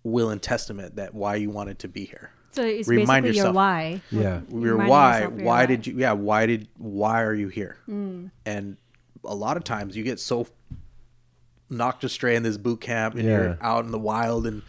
will 0.03 0.31
and 0.31 0.41
testament 0.41 0.95
that 0.95 1.13
why 1.13 1.35
you 1.35 1.51
wanted 1.51 1.77
to 1.79 1.87
be 1.87 2.05
here? 2.05 2.31
So 2.51 2.63
it's 2.63 2.87
Remind 2.87 3.23
basically 3.23 3.27
your 3.27 3.35
yourself. 3.35 3.55
why. 3.55 4.01
Yeah. 4.11 4.41
your 4.51 4.77
why 4.77 5.19
yourself 5.19 5.33
your 5.37 5.45
why 5.45 5.61
why. 5.61 5.65
did 5.65 5.87
you 5.87 5.93
yeah 5.97 6.11
why 6.13 6.45
did 6.45 6.67
why 6.77 7.21
are 7.21 7.33
you 7.33 7.49
here 7.49 7.77
mm. 7.87 8.31
and 8.45 8.77
a 9.23 9.35
lot 9.35 9.57
of 9.57 9.63
times 9.63 9.95
you 9.95 10.03
get 10.03 10.19
so 10.19 10.47
knocked 11.69 12.03
astray 12.03 12.35
in 12.35 12.43
this 12.43 12.57
boot 12.57 12.81
camp 12.81 13.15
and 13.15 13.23
Yeah. 13.25 13.29
you're 13.29 13.57
out 13.61 13.85
in 13.85 13.91
the 13.91 13.99
wild 13.99 14.47
and 14.47 14.61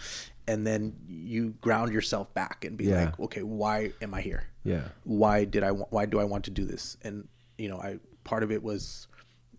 and 0.47 0.67
then 0.67 0.97
you 1.09 1.51
ground 1.61 1.93
yourself 1.93 2.33
back 2.35 2.65
and 2.65 2.77
be 2.77 2.87
Yeah. 2.87 3.05
like 3.05 3.21
okay 3.21 3.43
why 3.43 3.93
am 4.03 4.15
i 4.15 4.21
here 4.21 4.45
Yeah. 4.65 4.89
why 5.05 5.45
did 5.45 5.63
i 5.63 5.71
why 5.71 6.07
do 6.07 6.19
i 6.19 6.25
want 6.25 6.45
to 6.47 6.51
do 6.51 6.65
this 6.65 6.97
and 7.03 7.29
you 7.57 7.69
know 7.69 7.79
i 7.79 7.99
part 8.25 8.43
of 8.43 8.51
it 8.51 8.63
was 8.63 9.07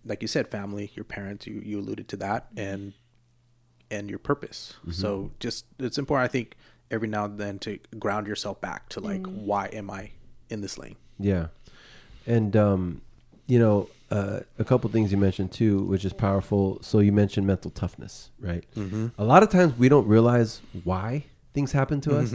like 0.05 0.21
you 0.21 0.27
said 0.27 0.47
family 0.47 0.91
your 0.95 1.05
parents 1.05 1.47
you 1.47 1.61
you 1.63 1.79
alluded 1.79 2.07
to 2.09 2.17
that 2.17 2.47
and 2.57 2.93
and 3.89 4.09
your 4.09 4.19
purpose 4.19 4.73
mm-hmm. 4.81 4.91
so 4.91 5.31
just 5.39 5.65
it's 5.79 5.97
important 5.97 6.25
i 6.25 6.31
think 6.31 6.55
every 6.91 7.07
now 7.07 7.25
and 7.25 7.37
then 7.37 7.59
to 7.59 7.79
ground 7.97 8.27
yourself 8.27 8.59
back 8.61 8.89
to 8.89 8.99
like 8.99 9.25
why 9.25 9.67
am 9.67 9.89
i 9.89 10.11
in 10.49 10.61
this 10.61 10.77
lane 10.77 10.95
Yeah. 11.19 11.47
And 12.25 12.55
um, 12.55 13.01
you 13.47 13.59
know, 13.59 13.89
uh, 14.11 14.39
a 14.57 14.63
couple 14.63 14.89
things 14.89 15.11
you 15.11 15.17
mentioned 15.17 15.51
too, 15.51 15.79
which 15.83 16.05
is 16.05 16.13
powerful. 16.13 16.79
So 16.81 16.99
you 16.99 17.11
mentioned 17.11 17.45
mental 17.45 17.71
toughness, 17.71 18.29
right? 18.39 18.63
Mm-hmm. 18.75 19.07
A 19.17 19.23
lot 19.23 19.43
of 19.43 19.49
times 19.49 19.77
we 19.77 19.89
don't 19.89 20.07
realize 20.07 20.61
why 20.83 21.25
things 21.53 21.71
happen 21.73 22.01
to 22.01 22.17
us. 22.17 22.31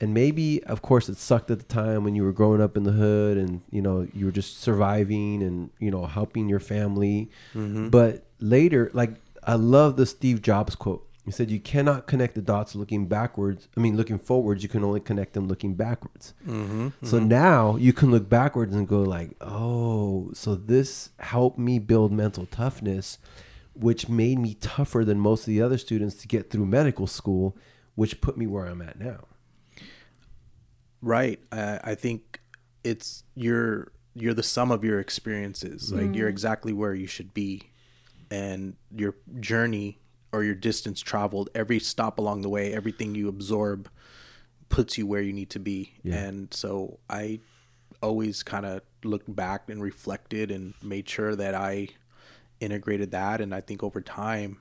And 0.00 0.14
maybe, 0.14 0.62
of 0.64 0.80
course, 0.80 1.08
it 1.08 1.16
sucked 1.16 1.50
at 1.50 1.58
the 1.58 1.64
time 1.64 2.04
when 2.04 2.14
you 2.14 2.22
were 2.22 2.32
growing 2.32 2.60
up 2.60 2.76
in 2.76 2.84
the 2.84 2.92
hood 2.92 3.36
and, 3.36 3.62
you 3.72 3.82
know, 3.82 4.06
you 4.14 4.26
were 4.26 4.32
just 4.32 4.60
surviving 4.60 5.42
and, 5.42 5.70
you 5.80 5.90
know, 5.90 6.06
helping 6.06 6.48
your 6.48 6.60
family. 6.60 7.30
But 7.90 8.24
later, 8.38 8.90
like, 8.92 9.14
I 9.42 9.54
love 9.54 9.96
the 9.96 10.06
Steve 10.06 10.40
Jobs 10.42 10.76
quote. 10.76 11.04
He 11.28 11.32
said, 11.32 11.50
You 11.50 11.60
cannot 11.60 12.06
connect 12.06 12.34
the 12.34 12.42
dots 12.42 12.74
looking 12.74 13.06
backwards. 13.06 13.68
I 13.76 13.80
mean, 13.80 13.96
looking 13.96 14.18
forwards. 14.18 14.62
You 14.62 14.68
can 14.68 14.82
only 14.82 15.00
connect 15.00 15.32
them 15.34 15.46
looking 15.48 15.74
backwards. 15.74 16.34
So 17.02 17.18
now 17.18 17.76
you 17.76 17.92
can 17.92 18.10
look 18.10 18.28
backwards 18.28 18.74
and 18.74 18.88
go, 18.88 19.02
like, 19.02 19.30
Oh, 19.40 20.30
so 20.34 20.54
this 20.54 21.10
helped 21.20 21.58
me 21.58 21.78
build 21.78 22.12
mental 22.12 22.46
toughness, 22.46 23.18
which 23.74 24.08
made 24.08 24.38
me 24.38 24.54
tougher 24.54 25.04
than 25.04 25.18
most 25.20 25.42
of 25.42 25.46
the 25.46 25.62
other 25.62 25.78
students 25.78 26.14
to 26.16 26.28
get 26.28 26.50
through 26.50 26.66
medical 26.66 27.06
school, 27.06 27.56
which 27.94 28.20
put 28.20 28.36
me 28.36 28.46
where 28.46 28.66
I'm 28.66 28.82
at 28.82 28.98
now. 28.98 29.24
right 31.00 31.38
uh, 31.52 31.78
i 31.84 31.94
think 31.94 32.40
it's 32.82 33.22
you're 33.36 33.92
you're 34.14 34.34
the 34.34 34.42
sum 34.42 34.70
of 34.72 34.82
your 34.82 34.98
experiences 34.98 35.92
like 35.92 36.12
you're 36.16 36.28
exactly 36.28 36.72
where 36.72 36.94
you 36.94 37.06
should 37.06 37.32
be 37.34 37.70
and 38.32 38.74
your 38.96 39.14
journey 39.38 40.00
or 40.32 40.44
your 40.44 40.54
distance 40.54 41.00
traveled 41.00 41.48
every 41.54 41.78
stop 41.78 42.18
along 42.18 42.42
the 42.42 42.48
way 42.48 42.72
everything 42.72 43.14
you 43.14 43.28
absorb 43.28 43.88
puts 44.68 44.98
you 44.98 45.06
where 45.06 45.22
you 45.22 45.32
need 45.32 45.50
to 45.50 45.58
be. 45.58 45.94
And 46.04 46.52
so 46.52 46.98
i 47.08 47.40
always 48.02 48.42
kind 48.44 48.64
of 48.64 48.80
looked 49.02 49.34
back 49.34 49.68
and 49.68 49.82
reflected 49.82 50.50
and 50.50 50.74
made 50.82 51.08
sure 51.08 51.34
that 51.34 51.54
i 51.54 51.88
integrated 52.60 53.10
that. 53.12 53.40
And 53.40 53.54
i 53.54 53.60
think 53.60 53.82
over 53.82 54.00
time 54.00 54.58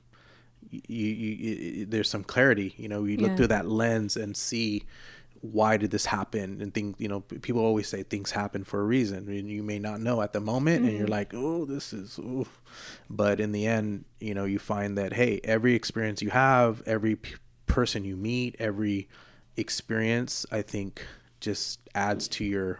you, 0.70 0.82
you, 0.88 1.36
you 1.36 1.86
there's 1.86 2.10
some 2.10 2.24
clarity 2.24 2.74
you 2.78 2.90
know 2.90 3.04
you 3.06 3.18
look 3.18 3.32
Yeah. 3.32 3.36
through 3.38 3.48
that 3.48 3.68
lens 3.68 4.18
and 4.18 4.36
see 4.36 4.84
why 5.42 5.78
did 5.78 5.92
this 5.92 6.06
happen 6.06 6.62
and 6.62 6.74
think 6.74 6.96
you 7.00 7.08
know 7.08 7.22
people 7.22 7.62
always 7.62 7.88
say 7.88 8.04
things 8.04 8.32
happen 8.32 8.64
for 8.64 8.82
a 8.82 8.84
reason 8.84 9.28
and 9.30 9.50
you 9.50 9.62
may 9.64 9.80
not 9.80 10.00
know 10.02 10.22
at 10.22 10.34
the 10.34 10.40
moment 10.40 10.86
and 10.86 10.98
you're 10.98 11.08
like 11.08 11.34
oh 11.34 11.64
this 11.66 11.94
is 11.94 12.18
ooh. 12.20 12.48
but 13.10 13.40
in 13.40 13.52
the 13.52 13.66
end 13.68 14.04
you 14.20 14.34
know 14.34 14.46
you 14.46 14.58
find 14.60 14.98
that 14.98 15.14
hey 15.14 15.40
every 15.44 15.74
experience 15.76 16.22
you 16.22 16.30
have 16.32 16.82
every 16.86 17.16
p- 17.16 17.36
person 17.66 18.04
you 18.04 18.16
meet 18.16 18.56
every 18.60 19.08
experience 19.56 20.46
i 20.52 20.62
think 20.62 21.06
just 21.40 21.80
adds 21.94 22.28
to 22.28 22.44
your 22.44 22.80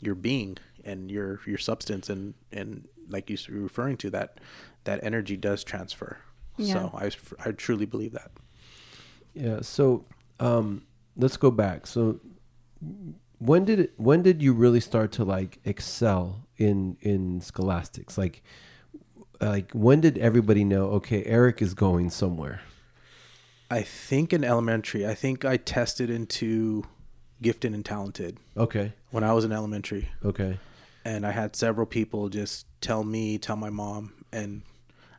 your 0.00 0.14
being 0.14 0.56
and 0.84 1.10
your 1.10 1.40
your 1.46 1.58
substance 1.58 2.08
and 2.08 2.34
and 2.52 2.86
like 3.08 3.28
you're 3.30 3.38
referring 3.62 3.96
to 3.96 4.10
that 4.10 4.38
that 4.84 5.00
energy 5.02 5.36
does 5.36 5.62
transfer 5.64 6.18
Yeah. 6.56 6.90
so 6.90 7.14
I 7.44 7.50
truly 7.52 7.86
believe 7.86 8.12
that 8.12 8.30
Yeah. 9.34 9.60
So 9.62 10.04
um, 10.40 10.82
let's 11.18 11.36
go 11.36 11.50
back. 11.50 11.86
So 11.86 12.20
when 13.38 13.64
did 13.64 13.80
it, 13.80 13.92
when 13.96 14.22
did 14.22 14.42
you 14.42 14.52
really 14.52 14.80
start 14.80 15.12
to 15.12 15.24
like 15.24 15.58
excel 15.64 16.46
in 16.56 16.96
in 17.00 17.40
scholastics? 17.40 18.16
Like 18.16 18.42
like 19.40 19.70
when 19.72 20.00
did 20.00 20.18
everybody 20.18 20.64
know? 20.64 20.86
Okay, 20.90 21.24
Erik 21.24 21.60
is 21.60 21.74
going 21.74 22.10
somewhere. 22.10 22.60
I 23.70 23.82
think 23.82 24.32
in 24.32 24.44
elementary, 24.44 25.06
I 25.06 25.14
think 25.14 25.44
I 25.44 25.58
tested 25.58 26.08
into 26.08 26.84
gifted 27.42 27.74
and 27.74 27.84
talented 27.84 28.38
Okay. 28.56 28.94
when 29.10 29.22
I 29.22 29.32
was 29.34 29.44
in 29.44 29.52
elementary. 29.52 30.08
Okay. 30.24 30.58
And 31.04 31.26
I 31.26 31.32
had 31.32 31.54
several 31.54 31.86
people 31.86 32.30
just 32.30 32.66
tell 32.80 33.04
me, 33.04 33.38
tell 33.38 33.56
my 33.56 33.70
mom. 33.70 34.24
And 34.32 34.62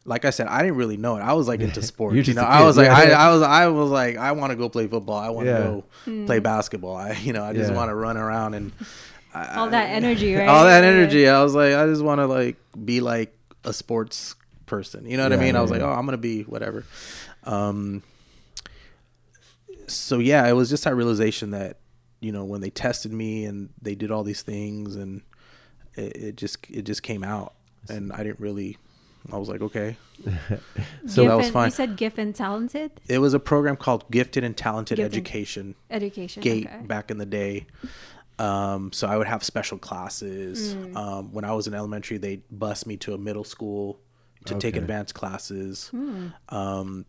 like 0.10 0.26
I 0.26 0.32
said, 0.32 0.48
I 0.48 0.64
didn't 0.64 0.78
really 0.78 0.98
know 0.98 1.16
it. 1.18 1.22
I 1.22 1.34
was 1.34 1.48
like 1.48 1.60
into 1.62 1.82
sports. 1.92 2.14
You're 2.16 2.18
you 2.22 2.24
just 2.24 2.36
know, 2.38 2.44
a 2.44 2.48
I 2.50 2.60
kid, 2.60 2.66
was 2.66 2.78
like, 2.78 2.88
yeah. 2.88 2.96
I, 3.20 3.28
I 3.28 3.32
was, 3.34 3.42
I 3.44 3.68
was 3.68 3.90
like, 3.92 4.18
I 4.18 4.32
want 4.32 4.50
to 4.52 4.56
go 4.56 4.68
play 4.68 4.88
football. 4.88 5.18
I 5.18 5.30
want 5.30 5.46
to 5.46 5.52
Yeah. 5.52 6.14
go 6.16 6.26
play 6.26 6.40
basketball. 6.40 6.96
I, 6.96 7.12
you 7.14 7.32
know, 7.32 7.44
I 7.44 7.54
just 7.54 7.70
Yeah. 7.70 7.76
want 7.78 7.90
to 7.90 7.96
run 7.96 8.18
around 8.18 8.56
and 8.56 8.72
All 9.36 9.70
that 9.70 9.90
energy, 9.92 10.34
right? 10.40 10.48
all 10.50 10.64
that 10.66 10.84
energy. 10.84 11.28
I 11.30 11.44
was 11.44 11.54
like, 11.54 11.74
I 11.76 11.86
just 11.86 12.02
want 12.02 12.20
to 12.20 12.26
like 12.26 12.58
be 12.84 13.00
like 13.00 13.32
a 13.64 13.72
sports 13.72 14.34
person. 14.66 15.06
You 15.06 15.18
know 15.18 15.24
what 15.24 15.34
I 15.34 15.38
mean? 15.38 15.56
I 15.56 15.60
yeah, 15.60 15.62
was 15.62 15.70
like, 15.72 15.82
oh, 15.82 15.90
I'm 15.92 16.06
gonna 16.06 16.18
be 16.18 16.42
whatever. 16.44 16.84
Um. 17.44 18.02
So 19.88 20.20
yeah, 20.20 20.48
it 20.48 20.54
was 20.54 20.70
just 20.70 20.84
that 20.84 20.96
realization 20.96 21.52
that 21.52 21.78
you 22.20 22.32
know 22.32 22.44
when 22.44 22.62
they 22.62 22.70
tested 22.70 23.12
me 23.14 23.46
and 23.46 23.70
they 23.82 23.96
did 23.96 24.12
all 24.12 24.24
these 24.24 24.42
things 24.42 24.96
and 24.96 25.22
it, 25.96 26.16
it 26.18 26.36
just 26.36 26.58
it 26.70 26.84
just 26.84 27.04
came 27.04 27.24
out 27.24 27.54
and 27.88 28.12
I 28.12 28.24
didn't 28.24 28.40
really. 28.40 28.78
I 29.32 29.38
was 29.38 29.50
like, 29.50 29.62
okay. 29.62 29.98
So 31.08 31.26
that 31.26 31.38
was 31.38 31.50
fine. 31.50 31.68
You 31.68 31.72
said 31.72 31.96
gift 31.98 32.18
and 32.18 32.36
talented 32.36 32.92
It 33.08 33.20
was 33.20 33.34
a 33.34 33.40
program 33.40 33.78
called 33.78 34.10
Gifted 34.12 34.44
and 34.44 34.56
Talented 34.56 34.98
Gifted. 34.98 35.14
Education. 35.14 35.76
education. 35.90 36.44
GATE 36.44 36.68
okay. 36.68 36.78
back 36.86 37.10
in 37.10 37.18
the 37.18 37.26
day. 37.26 37.66
Um, 38.38 38.92
so 38.94 39.08
I 39.08 39.18
would 39.18 39.28
have 39.28 39.44
special 39.44 39.78
classes. 39.78 40.76
Mm. 40.76 40.96
Um, 40.96 41.34
when 41.34 41.46
I 41.46 41.54
was 41.54 41.68
in 41.68 41.74
elementary, 41.74 42.18
they 42.18 42.42
bus 42.52 42.86
me 42.86 42.98
to 42.98 43.14
a 43.14 43.18
middle 43.18 43.44
school 43.44 44.00
to 44.46 44.56
take 44.58 44.76
advanced 44.76 45.14
classes. 45.14 45.90
Hmm. 45.90 46.28
Um, 46.50 47.06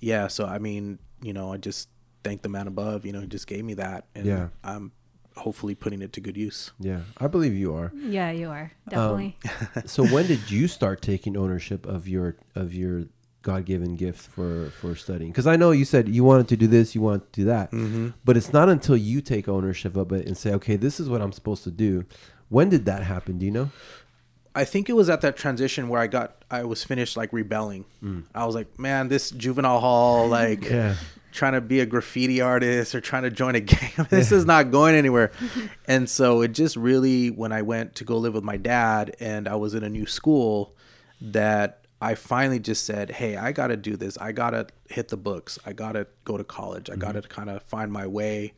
yeah, 0.00 0.26
so 0.28 0.44
I 0.44 0.58
mean, 0.58 0.98
you 1.22 1.32
know, 1.32 1.52
I 1.52 1.56
just 1.56 1.88
thank 2.24 2.42
the 2.42 2.48
man 2.48 2.66
above. 2.66 3.06
You 3.06 3.12
know, 3.12 3.20
he 3.20 3.26
just 3.26 3.46
gave 3.46 3.64
me 3.64 3.74
that, 3.74 4.06
and 4.14 4.26
Yeah. 4.26 4.48
I'm 4.62 4.92
hopefully 5.36 5.74
putting 5.74 6.00
it 6.02 6.12
to 6.14 6.20
good 6.20 6.36
use. 6.36 6.70
Yeah, 6.78 7.00
I 7.18 7.26
believe 7.26 7.54
you 7.54 7.74
are. 7.74 7.92
Yeah, 7.94 8.30
you 8.30 8.48
are 8.50 8.72
Um, 8.92 9.34
definitely. 9.34 9.38
so 9.86 10.04
when 10.06 10.26
did 10.26 10.50
you 10.50 10.68
start 10.68 11.02
taking 11.02 11.36
ownership 11.36 11.86
of 11.86 12.06
your 12.08 12.36
of 12.54 12.72
your 12.74 13.04
God-given 13.42 13.96
gift 13.96 14.26
for 14.28 14.70
for 14.80 14.94
studying? 14.96 15.30
Because 15.32 15.46
I 15.46 15.56
know 15.56 15.70
you 15.70 15.84
said 15.84 16.08
you 16.08 16.24
wanted 16.24 16.48
to 16.48 16.56
do 16.56 16.66
this, 16.66 16.94
you 16.94 17.00
want 17.02 17.32
to 17.32 17.40
do 17.40 17.44
that, 17.46 17.70
Mm-hmm. 17.72 18.08
but 18.24 18.36
it's 18.36 18.52
not 18.52 18.68
until 18.68 18.96
you 18.96 19.20
take 19.20 19.48
ownership 19.48 19.96
of 19.96 20.12
it 20.12 20.26
and 20.26 20.36
say, 20.36 20.52
okay, 20.54 20.76
this 20.76 20.98
is 21.00 21.08
what 21.08 21.20
I'm 21.20 21.32
supposed 21.32 21.64
to 21.64 21.70
do. 21.70 22.04
When 22.48 22.68
did 22.68 22.84
that 22.86 23.02
happen? 23.02 23.38
Do 23.38 23.44
you 23.46 23.52
know? 23.52 23.70
I 24.56 24.64
think 24.64 24.88
it 24.88 24.92
was 24.92 25.08
at 25.10 25.20
that 25.22 25.36
transition 25.36 25.88
where 25.88 26.00
I 26.00 26.06
got 26.06 26.44
I 26.48 26.62
was 26.62 26.84
finished 26.84 27.16
like 27.16 27.32
rebelling. 27.32 27.86
I 28.34 28.46
was 28.46 28.54
like, 28.54 28.78
man, 28.78 29.08
this 29.08 29.30
juvenile 29.32 29.80
hall, 29.80 30.28
like 30.28 30.60
Mm. 30.60 30.70
Yeah. 30.70 30.94
Trying 31.34 31.52
to 31.52 31.60
be 31.60 31.80
a 31.80 31.86
graffiti 31.86 32.40
artist 32.40 32.94
or 32.94 33.00
trying 33.00 33.24
to 33.24 33.30
join 33.30 33.54
a 33.54 33.60
gang. 33.72 33.90
this 34.08 34.32
is 34.32 34.46
not 34.46 34.70
going 34.70 34.94
anywhere. 34.94 35.32
and 35.88 36.08
so 36.08 36.40
it 36.42 36.52
just 36.52 36.76
really 36.76 37.30
when 37.30 37.52
I 37.52 37.62
went 37.62 37.96
to 37.96 38.04
go 38.04 38.16
live 38.16 38.34
with 38.34 38.44
my 38.44 38.56
dad 38.56 39.16
and 39.20 39.48
I 39.48 39.56
was 39.56 39.74
in 39.74 39.82
a 39.82 39.90
new 39.90 40.06
school 40.06 40.74
that 41.20 41.84
I 42.00 42.14
finally 42.14 42.58
just 42.58 42.84
said, 42.84 43.10
"Hey, 43.10 43.36
I 43.36 43.52
got 43.52 43.68
to 43.68 43.76
do 43.76 43.96
this. 43.96 44.16
I 44.18 44.32
got 44.32 44.50
to 44.50 44.66
hit 44.88 45.08
the 45.08 45.16
books. 45.16 45.58
I 45.66 45.72
got 45.72 45.92
to 45.92 46.06
go 46.24 46.36
to 46.36 46.44
college. 46.44 46.90
I 46.90 46.96
got 46.96 47.12
to 47.12 47.22
kind 47.22 47.50
of 47.50 47.62
find 47.62 47.92
my 47.92 48.06
way." 48.06 48.54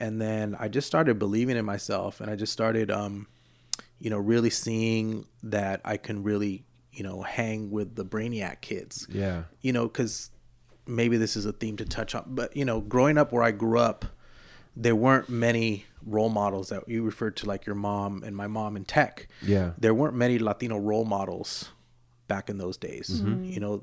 And 0.00 0.20
then 0.20 0.56
I 0.58 0.68
just 0.68 0.86
started 0.86 1.18
believing 1.18 1.56
in 1.56 1.64
myself 1.64 2.20
and 2.20 2.28
I 2.28 2.34
just 2.34 2.52
started 2.52 2.90
um 2.90 3.28
you 4.02 4.10
know, 4.10 4.18
really 4.18 4.50
seeing 4.50 5.24
that 5.44 5.80
I 5.84 5.96
can 5.96 6.24
really, 6.24 6.64
you 6.90 7.04
know, 7.04 7.22
hang 7.22 7.70
with 7.70 7.94
the 7.94 8.04
brainiac 8.04 8.60
kids. 8.60 9.06
Yeah. 9.08 9.44
You 9.60 9.72
know, 9.72 9.86
because 9.86 10.32
maybe 10.86 11.16
this 11.16 11.36
is 11.36 11.46
a 11.46 11.52
theme 11.52 11.76
to 11.76 11.84
touch 11.84 12.14
on, 12.14 12.24
but 12.26 12.56
you 12.56 12.64
know, 12.64 12.80
growing 12.80 13.18
up 13.18 13.32
where 13.32 13.42
I 13.42 13.50
grew 13.50 13.78
up, 13.78 14.04
there 14.76 14.96
weren't 14.96 15.28
many 15.28 15.86
role 16.04 16.28
models 16.28 16.70
that 16.70 16.88
you 16.88 17.02
referred 17.02 17.36
to, 17.38 17.46
like 17.46 17.66
your 17.66 17.74
mom 17.74 18.22
and 18.24 18.34
my 18.36 18.46
mom 18.46 18.76
in 18.76 18.84
tech. 18.84 19.28
Yeah. 19.42 19.72
There 19.78 19.94
weren't 19.94 20.14
many 20.14 20.38
Latino 20.38 20.78
role 20.78 21.04
models 21.04 21.70
back 22.34 22.48
in 22.52 22.56
those 22.58 22.76
days. 22.88 23.06
You 23.54 23.60
know, 23.64 23.74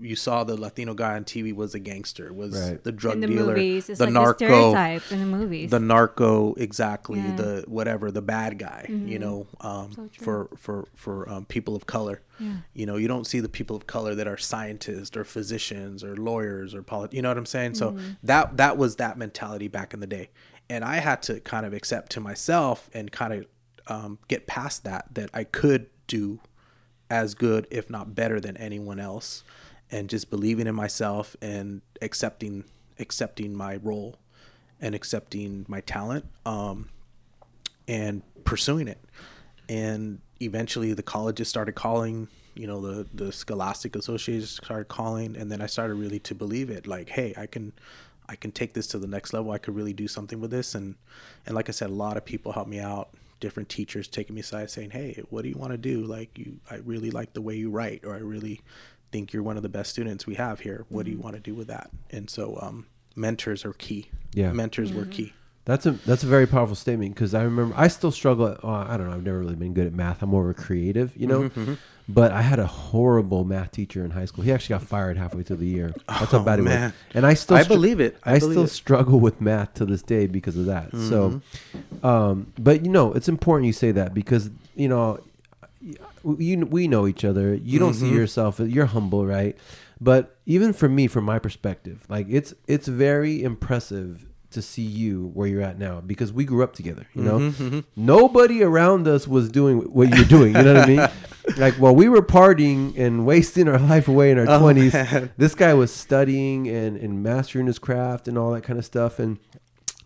you 0.00 0.16
saw 0.16 0.44
the 0.44 0.56
Latino 0.60 0.92
guy 0.94 1.14
on 1.18 1.24
TV 1.24 1.54
was 1.54 1.74
a 1.74 1.78
gangster, 1.78 2.26
was 2.32 2.52
Right. 2.54 2.82
the 2.88 2.92
drug 2.92 3.14
in 3.14 3.20
the 3.20 3.26
dealer, 3.28 3.54
movies, 3.54 3.88
it's 3.88 3.98
the 3.98 4.04
like 4.06 4.12
narco, 4.20 4.38
the 4.46 4.46
stereotype 4.50 5.12
in 5.14 5.18
the 5.24 5.30
movies. 5.38 5.70
the 5.70 5.80
narco 5.80 6.54
exactly 6.66 7.18
Yeah. 7.20 7.26
Mm-hmm. 7.26 7.36
the 7.36 7.64
whatever 7.76 8.06
the 8.10 8.20
bad 8.36 8.52
guy 8.58 8.82
you 9.14 9.18
know 9.24 9.46
um, 9.70 9.88
So 9.96 10.10
for 10.26 10.38
for 10.64 10.76
for 11.04 11.16
um, 11.32 11.44
people 11.46 11.74
of 11.78 11.86
color 11.96 12.16
Yeah. 12.38 12.56
you 12.74 12.84
know 12.88 12.96
you 13.02 13.08
don't 13.14 13.26
see 13.32 13.40
the 13.40 13.48
people 13.58 13.76
of 13.76 13.86
color 13.96 14.12
that 14.18 14.28
are 14.32 14.36
scientists 14.36 15.16
or 15.16 15.24
physicians 15.24 16.04
or 16.06 16.12
lawyers 16.30 16.74
or 16.76 16.82
polit- 16.82 17.14
you 17.16 17.22
know 17.22 17.30
what 17.32 17.38
i'm 17.42 17.46
saying 17.56 17.74
so 17.82 17.86
Mm-hmm. 17.92 18.08
that 18.30 18.56
that 18.62 18.74
was 18.82 18.96
that 18.96 19.16
mentality 19.24 19.68
back 19.78 19.94
in 19.94 20.00
the 20.04 20.10
day 20.18 20.26
and 20.72 20.80
i 20.84 20.96
had 21.08 21.18
to 21.28 21.34
kind 21.52 21.64
of 21.68 21.72
accept 21.72 22.06
to 22.14 22.20
myself 22.30 22.78
and 22.92 23.04
kind 23.20 23.32
of 23.36 23.40
um, 23.94 24.18
get 24.32 24.40
past 24.46 24.84
that 24.84 25.02
that 25.18 25.30
i 25.40 25.44
could 25.60 25.82
do 26.16 26.40
as 27.14 27.34
good 27.34 27.68
if 27.70 27.88
not 27.88 28.14
better 28.16 28.40
than 28.40 28.56
anyone 28.56 28.98
else 28.98 29.44
and 29.88 30.10
just 30.10 30.30
believing 30.30 30.66
in 30.66 30.74
myself 30.74 31.36
and 31.40 31.80
accepting 32.02 32.64
accepting 32.98 33.54
my 33.54 33.76
role 33.76 34.16
and 34.80 34.94
accepting 34.96 35.64
my 35.68 35.80
talent 35.80 36.24
um, 36.44 36.88
and 37.86 38.22
pursuing 38.44 38.88
it. 38.88 38.98
And 39.68 40.18
eventually 40.40 40.92
the 40.92 41.02
colleges 41.02 41.48
started 41.48 41.74
calling 41.76 42.26
you 42.56 42.66
know 42.66 42.80
the 42.80 43.06
the 43.14 43.32
scholastic 43.32 43.94
associations 43.96 44.50
started 44.50 44.88
calling 44.88 45.36
and 45.36 45.50
then 45.50 45.60
i 45.60 45.66
started 45.66 45.94
really 45.94 46.18
to 46.18 46.34
believe 46.34 46.70
it 46.70 46.86
like 46.86 47.08
hey 47.08 47.32
i 47.36 47.46
can 47.46 47.72
i 48.28 48.36
can 48.36 48.50
take 48.52 48.74
this 48.74 48.86
to 48.88 48.98
the 48.98 49.06
next 49.06 49.32
level. 49.32 49.52
I 49.52 49.58
could 49.58 49.74
really 49.74 49.92
do 49.92 50.08
something 50.08 50.40
with 50.40 50.50
this. 50.50 50.74
And 50.74 50.96
and 51.46 51.54
like 51.54 51.68
i 51.68 51.72
said 51.72 51.90
a 51.90 51.94
lot 51.94 52.16
of 52.16 52.24
people 52.24 52.52
helped 52.52 52.70
me 52.70 52.80
out 52.80 53.08
different 53.44 53.68
teachers 53.68 54.08
taking 54.08 54.34
me 54.34 54.40
aside 54.40 54.70
saying 54.70 54.88
hey 54.90 55.22
what 55.28 55.42
do 55.42 55.50
you 55.50 55.54
want 55.56 55.70
to 55.70 55.76
do 55.76 56.00
like 56.16 56.30
you 56.38 56.58
i 56.70 56.76
really 56.76 57.10
like 57.10 57.34
the 57.34 57.42
way 57.42 57.54
you 57.54 57.68
write 57.70 58.00
or 58.06 58.14
i 58.14 58.18
really 58.18 58.58
think 59.12 59.34
you're 59.34 59.42
one 59.42 59.58
of 59.58 59.62
the 59.62 59.68
best 59.68 59.90
students 59.90 60.26
we 60.26 60.34
have 60.34 60.60
here 60.60 60.86
what 60.88 61.04
do 61.04 61.10
you 61.10 61.18
want 61.18 61.34
to 61.34 61.40
do 61.42 61.54
with 61.54 61.66
that 61.68 61.90
and 62.10 62.30
so 62.30 62.58
um 62.62 62.86
mentors 63.14 63.62
are 63.66 63.74
key 63.74 64.06
Yeah. 64.32 64.50
mentors 64.52 64.94
were 64.94 65.04
key 65.04 65.34
That's 65.66 65.84
a 65.84 65.90
that's 66.08 66.22
a 66.22 66.26
very 66.26 66.46
powerful 66.46 66.74
statement 66.74 67.14
because 67.14 67.34
I 67.34 67.42
remember 67.42 67.74
I 67.76 67.88
still 67.88 68.10
struggle. 68.10 68.46
At, 68.48 68.58
oh, 68.62 68.68
I 68.70 68.96
don't 68.96 69.08
know. 69.08 69.14
I've 69.16 69.22
never 69.30 69.40
really 69.40 69.56
been 69.64 69.72
good 69.74 69.86
at 69.86 69.94
math. 69.94 70.22
I'm 70.22 70.28
more 70.30 70.44
of 70.44 70.50
a 70.50 70.60
creative, 70.66 71.16
you 71.16 71.26
know. 71.26 71.40
Mm-hmm, 71.48 71.74
But 72.06 72.32
I 72.32 72.42
had 72.42 72.58
a 72.58 72.66
horrible 72.66 73.44
math 73.44 73.70
teacher 73.72 74.04
in 74.04 74.10
high 74.10 74.26
school. 74.26 74.44
He 74.44 74.52
actually 74.52 74.74
got 74.78 74.82
fired 74.86 75.16
halfway 75.16 75.42
through 75.42 75.56
the 75.56 75.66
year. 75.66 75.94
That's 76.08 76.32
how 76.32 76.44
Oh, 76.46 76.52
it 76.52 76.62
man. 76.62 76.90
was. 76.90 76.92
And 77.14 77.24
I 77.26 77.32
still 77.34 77.56
I 77.56 77.64
believe 77.64 77.98
it. 77.98 78.18
I 78.24 78.34
I, 78.34 78.38
believe 78.40 78.52
still 78.52 78.64
it. 78.64 78.68
struggle 78.68 79.20
with 79.20 79.40
math 79.40 79.72
to 79.74 79.86
this 79.86 80.02
day 80.02 80.26
because 80.26 80.56
of 80.58 80.66
that. 80.66 80.90
So, 80.92 81.40
Mm-hmm. 81.72 82.06
um, 82.06 82.52
but 82.58 82.84
you 82.84 82.90
know, 82.90 83.12
it's 83.14 83.28
important 83.28 83.66
you 83.68 83.72
say 83.72 83.90
that 83.92 84.12
because 84.12 84.50
you 84.76 84.88
know, 84.88 85.18
you 86.38 86.66
we 86.66 86.88
know 86.88 87.06
each 87.06 87.24
other. 87.24 87.54
You 87.54 87.78
don't 87.78 87.94
see 87.94 88.06
Mm-hmm. 88.06 88.16
yourself. 88.16 88.60
You're 88.60 88.86
humble, 88.86 89.24
right? 89.26 89.56
But 90.00 90.36
even 90.44 90.72
for 90.74 90.88
me, 90.88 91.06
from 91.06 91.24
my 91.24 91.38
perspective, 91.38 92.04
like 92.10 92.26
it's 92.28 92.52
it's 92.66 92.86
very 92.88 93.42
impressive 93.42 94.26
to 94.54 94.62
see 94.62 94.82
you 94.82 95.30
where 95.34 95.46
you're 95.46 95.62
at 95.62 95.78
now 95.78 96.00
because 96.00 96.32
we 96.32 96.44
grew 96.44 96.62
up 96.64 96.74
together. 96.74 97.06
You 97.14 97.22
know, 97.22 97.38
Mm-hmm, 97.38 97.80
nobody 97.96 98.62
around 98.62 99.06
us 99.06 99.28
was 99.28 99.48
doing 99.50 99.78
what 99.92 100.08
you're 100.14 100.24
doing. 100.24 100.54
You 100.56 100.62
know 100.62 100.74
what 100.74 100.82
I 100.82 100.86
mean? 100.86 101.08
Like 101.58 101.74
while 101.74 101.94
we 101.94 102.08
were 102.08 102.22
partying 102.22 102.98
and 102.98 103.26
wasting 103.26 103.68
our 103.68 103.78
life 103.92 104.08
away 104.08 104.30
in 104.30 104.38
our 104.38 104.46
Oh, 104.48 104.60
twenties, 104.60 104.94
this 105.36 105.54
guy 105.54 105.74
was 105.74 105.92
studying 105.92 106.66
and, 106.68 106.96
and 106.96 107.22
mastering 107.22 107.66
his 107.66 107.78
craft 107.78 108.28
and 108.28 108.38
all 108.38 108.50
that 108.52 108.62
kind 108.62 108.78
of 108.78 108.84
stuff. 108.86 109.18
And 109.18 109.38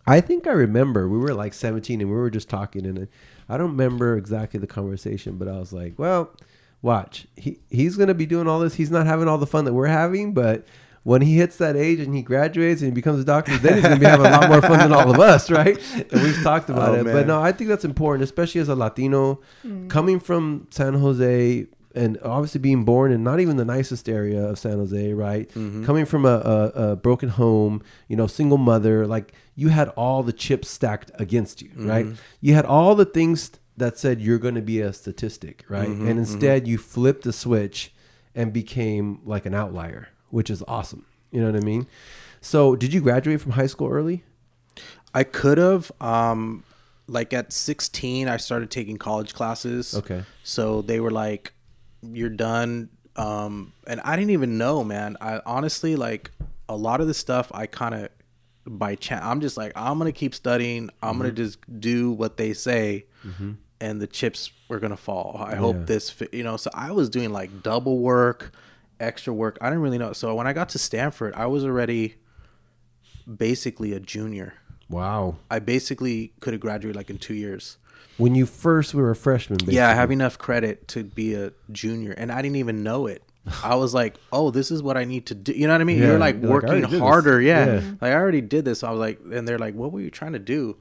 I 0.05 0.19
think 0.19 0.47
I 0.47 0.51
remember 0.51 1.07
we 1.07 1.17
were 1.17 1.33
like 1.33 1.53
17 1.53 2.01
and 2.01 2.09
we 2.09 2.15
were 2.17 2.29
just 2.29 2.49
talking 2.49 2.85
and 2.85 3.07
I 3.47 3.57
don't 3.57 3.71
remember 3.71 4.17
exactly 4.17 4.59
the 4.59 4.67
conversation, 4.67 5.37
but 5.37 5.47
I 5.47 5.57
was 5.59 5.71
like, 5.71 5.93
well, 5.97 6.29
watch, 6.81 7.25
he, 7.37 7.59
he's 7.69 7.95
going 7.95 8.09
to 8.09 8.13
be 8.13 8.25
doing 8.25 8.49
all 8.49 8.59
this. 8.59 8.73
He's 8.75 8.91
not 8.91 9.07
having 9.07 9.29
all 9.29 9.37
the 9.37 9.47
fun 9.47 9.63
that 9.63 9.73
we're 9.73 9.87
having, 9.87 10.33
but 10.33 10.67
when 11.03 11.21
he 11.21 11.37
hits 11.37 11.57
that 11.57 11.75
age 11.75 11.99
and 11.99 12.13
he 12.15 12.21
graduates 12.21 12.81
and 12.81 12.91
he 12.91 12.93
becomes 12.93 13.19
a 13.19 13.25
doctor, 13.25 13.57
then 13.57 13.75
he's 13.75 13.83
going 13.83 13.95
to 13.95 13.99
be 13.99 14.05
having 14.05 14.25
a 14.25 14.29
lot 14.29 14.49
more 14.49 14.61
fun 14.61 14.79
than 14.79 14.91
all 14.93 15.09
of 15.09 15.19
us, 15.19 15.49
right? 15.49 15.77
And 15.95 16.21
we've 16.21 16.41
talked 16.43 16.69
about 16.69 16.89
Oh, 16.89 16.93
it. 16.95 17.03
But 17.05 17.27
no, 17.27 17.41
I 17.41 17.51
think 17.51 17.69
that's 17.69 17.85
important, 17.85 18.23
especially 18.23 18.61
as 18.61 18.69
a 18.69 18.75
Latino 18.75 19.41
mm. 19.65 19.89
coming 19.89 20.19
from 20.19 20.67
San 20.71 20.95
Jose 20.95 21.67
and 21.95 22.19
obviously 22.23 22.59
being 22.59 22.83
born 22.85 23.11
in 23.11 23.23
not 23.23 23.39
even 23.39 23.57
the 23.57 23.65
nicest 23.65 24.07
area 24.07 24.43
of 24.43 24.59
San 24.59 24.73
Jose, 24.73 25.13
right? 25.13 25.49
Mm-hmm. 25.49 25.85
Coming 25.85 26.05
from 26.05 26.25
a, 26.25 26.29
a, 26.75 26.91
a 26.91 26.95
broken 26.95 27.29
home, 27.29 27.81
you 28.07 28.15
know, 28.15 28.27
single 28.27 28.57
mother, 28.57 29.07
like 29.07 29.33
you 29.55 29.69
had 29.69 29.89
all 29.89 30.21
the 30.21 30.33
chips 30.33 30.69
stacked 30.69 31.11
against 31.15 31.61
you, 31.61 31.71
right? 31.75 32.05
Mm-hmm. 32.05 32.15
You 32.41 32.53
had 32.53 32.65
all 32.65 32.95
the 32.95 33.05
things 33.05 33.51
that 33.77 33.97
said 33.97 34.21
you're 34.21 34.37
going 34.37 34.55
to 34.55 34.61
be 34.61 34.81
a 34.81 34.93
statistic, 34.93 35.65
right? 35.67 35.89
Mm-hmm, 35.89 36.07
and 36.07 36.19
instead 36.19 36.67
you 36.67 36.77
flipped 36.77 37.23
the 37.23 37.33
switch 37.33 37.93
and 38.35 38.53
became 38.53 39.21
like 39.25 39.45
an 39.45 39.55
outlier, 39.55 40.09
which 40.31 40.49
is 40.49 40.63
awesome. 40.67 41.05
You 41.31 41.41
know 41.41 41.51
what 41.51 41.61
I 41.61 41.65
mean? 41.65 41.87
So, 42.41 42.75
did 42.75 42.93
you 42.93 43.01
graduate 43.01 43.41
from 43.41 43.51
high 43.53 43.67
school 43.67 43.89
early? 43.89 44.23
I 45.13 45.23
could 45.23 45.57
have. 45.57 45.91
Um, 45.99 46.63
like 47.07 47.33
at 47.33 47.51
16, 47.51 48.27
I 48.27 48.37
started 48.37 48.69
taking 48.69 48.97
college 48.97 49.33
classes. 49.33 49.95
Okay. 49.95 50.23
So 50.43 50.81
they 50.83 50.99
were 50.99 51.11
like, 51.11 51.53
"You're 52.01 52.29
done." 52.29 52.89
Um, 53.15 53.73
and 53.87 53.99
I 54.01 54.15
didn't 54.15 54.31
even 54.31 54.57
know, 54.57 54.83
man. 54.83 55.17
I 55.19 55.41
honestly 55.45 55.95
like 55.95 56.31
a 56.69 56.75
lot 56.77 57.01
of 57.01 57.07
the 57.07 57.13
stuff. 57.15 57.51
I 57.53 57.65
kind 57.65 57.95
of 57.95 58.09
by 58.65 58.93
chance. 58.95 59.25
I'm 59.25 59.41
just 59.41 59.57
like, 59.57 59.71
I'm 59.75 59.97
gonna 59.97 60.11
keep 60.11 60.35
studying. 60.35 60.89
I'm 61.01 61.17
gonna 61.17 61.31
just 61.31 61.57
do 61.79 62.11
what 62.11 62.37
they 62.37 62.53
say, 62.53 63.05
and 63.81 63.99
the 63.99 64.07
chips 64.07 64.51
were 64.69 64.79
gonna 64.79 64.95
fall. 64.95 65.37
I 65.43 65.51
Yeah. 65.53 65.57
hope 65.57 65.85
this, 65.87 66.09
fit, 66.11 66.31
you 66.33 66.43
know. 66.43 66.55
So 66.57 66.69
I 66.73 66.91
was 66.91 67.09
doing 67.09 67.31
like 67.31 67.63
double 67.63 67.97
work, 67.99 68.51
extra 68.99 69.33
work. 69.33 69.57
I 69.61 69.69
didn't 69.69 69.81
really 69.81 69.97
know. 69.97 70.13
So 70.13 70.33
when 70.35 70.47
I 70.47 70.53
got 70.53 70.69
to 70.69 70.79
Stanford, 70.79 71.33
I 71.35 71.45
was 71.47 71.63
already 71.63 72.15
basically 73.37 73.93
a 73.93 73.99
junior. 73.99 74.53
Wow. 74.89 75.37
I 75.51 75.59
basically 75.59 76.33
could 76.39 76.53
have 76.53 76.61
graduated 76.61 76.95
like 76.95 77.09
in 77.09 77.17
two 77.17 77.35
years. 77.35 77.77
When 78.17 78.35
you 78.35 78.45
first 78.45 78.93
were 78.93 79.11
a 79.11 79.15
freshman, 79.15 79.57
basically. 79.57 79.75
Yeah, 79.75 79.89
I 79.89 79.93
have 79.93 80.11
enough 80.11 80.37
credit 80.37 80.87
to 80.89 81.03
be 81.03 81.35
a 81.35 81.53
junior, 81.71 82.11
and 82.11 82.31
I 82.31 82.41
didn't 82.41 82.57
even 82.57 82.83
know 82.83 83.07
it. 83.07 83.23
I 83.63 83.75
was 83.75 83.93
like, 83.93 84.17
"Oh, 84.33 84.51
this 84.51 84.71
is 84.71 84.83
what 84.83 84.97
I 84.97 85.05
need 85.05 85.25
to 85.27 85.35
do." 85.35 85.53
You 85.53 85.67
know 85.67 85.73
what 85.73 85.79
I 85.81 85.85
mean? 85.85 85.99
Yeah, 85.99 86.07
You're 86.07 86.19
like 86.19 86.41
you're 86.41 86.51
working 86.51 86.81
this." 86.81 86.99
harder. 86.99 87.39
Yeah. 87.39 87.65
Yeah. 87.65 87.81
like 88.01 88.11
I 88.11 88.15
already 88.15 88.41
did 88.41 88.65
this. 88.65 88.83
I 88.83 88.91
was 88.91 88.99
like, 88.99 89.21
and 89.31 89.47
they're 89.47 89.57
like, 89.57 89.73
"What 89.73 89.93
were 89.93 90.01
you 90.01 90.11
trying 90.11 90.33
to 90.33 90.39
do?" 90.39 90.75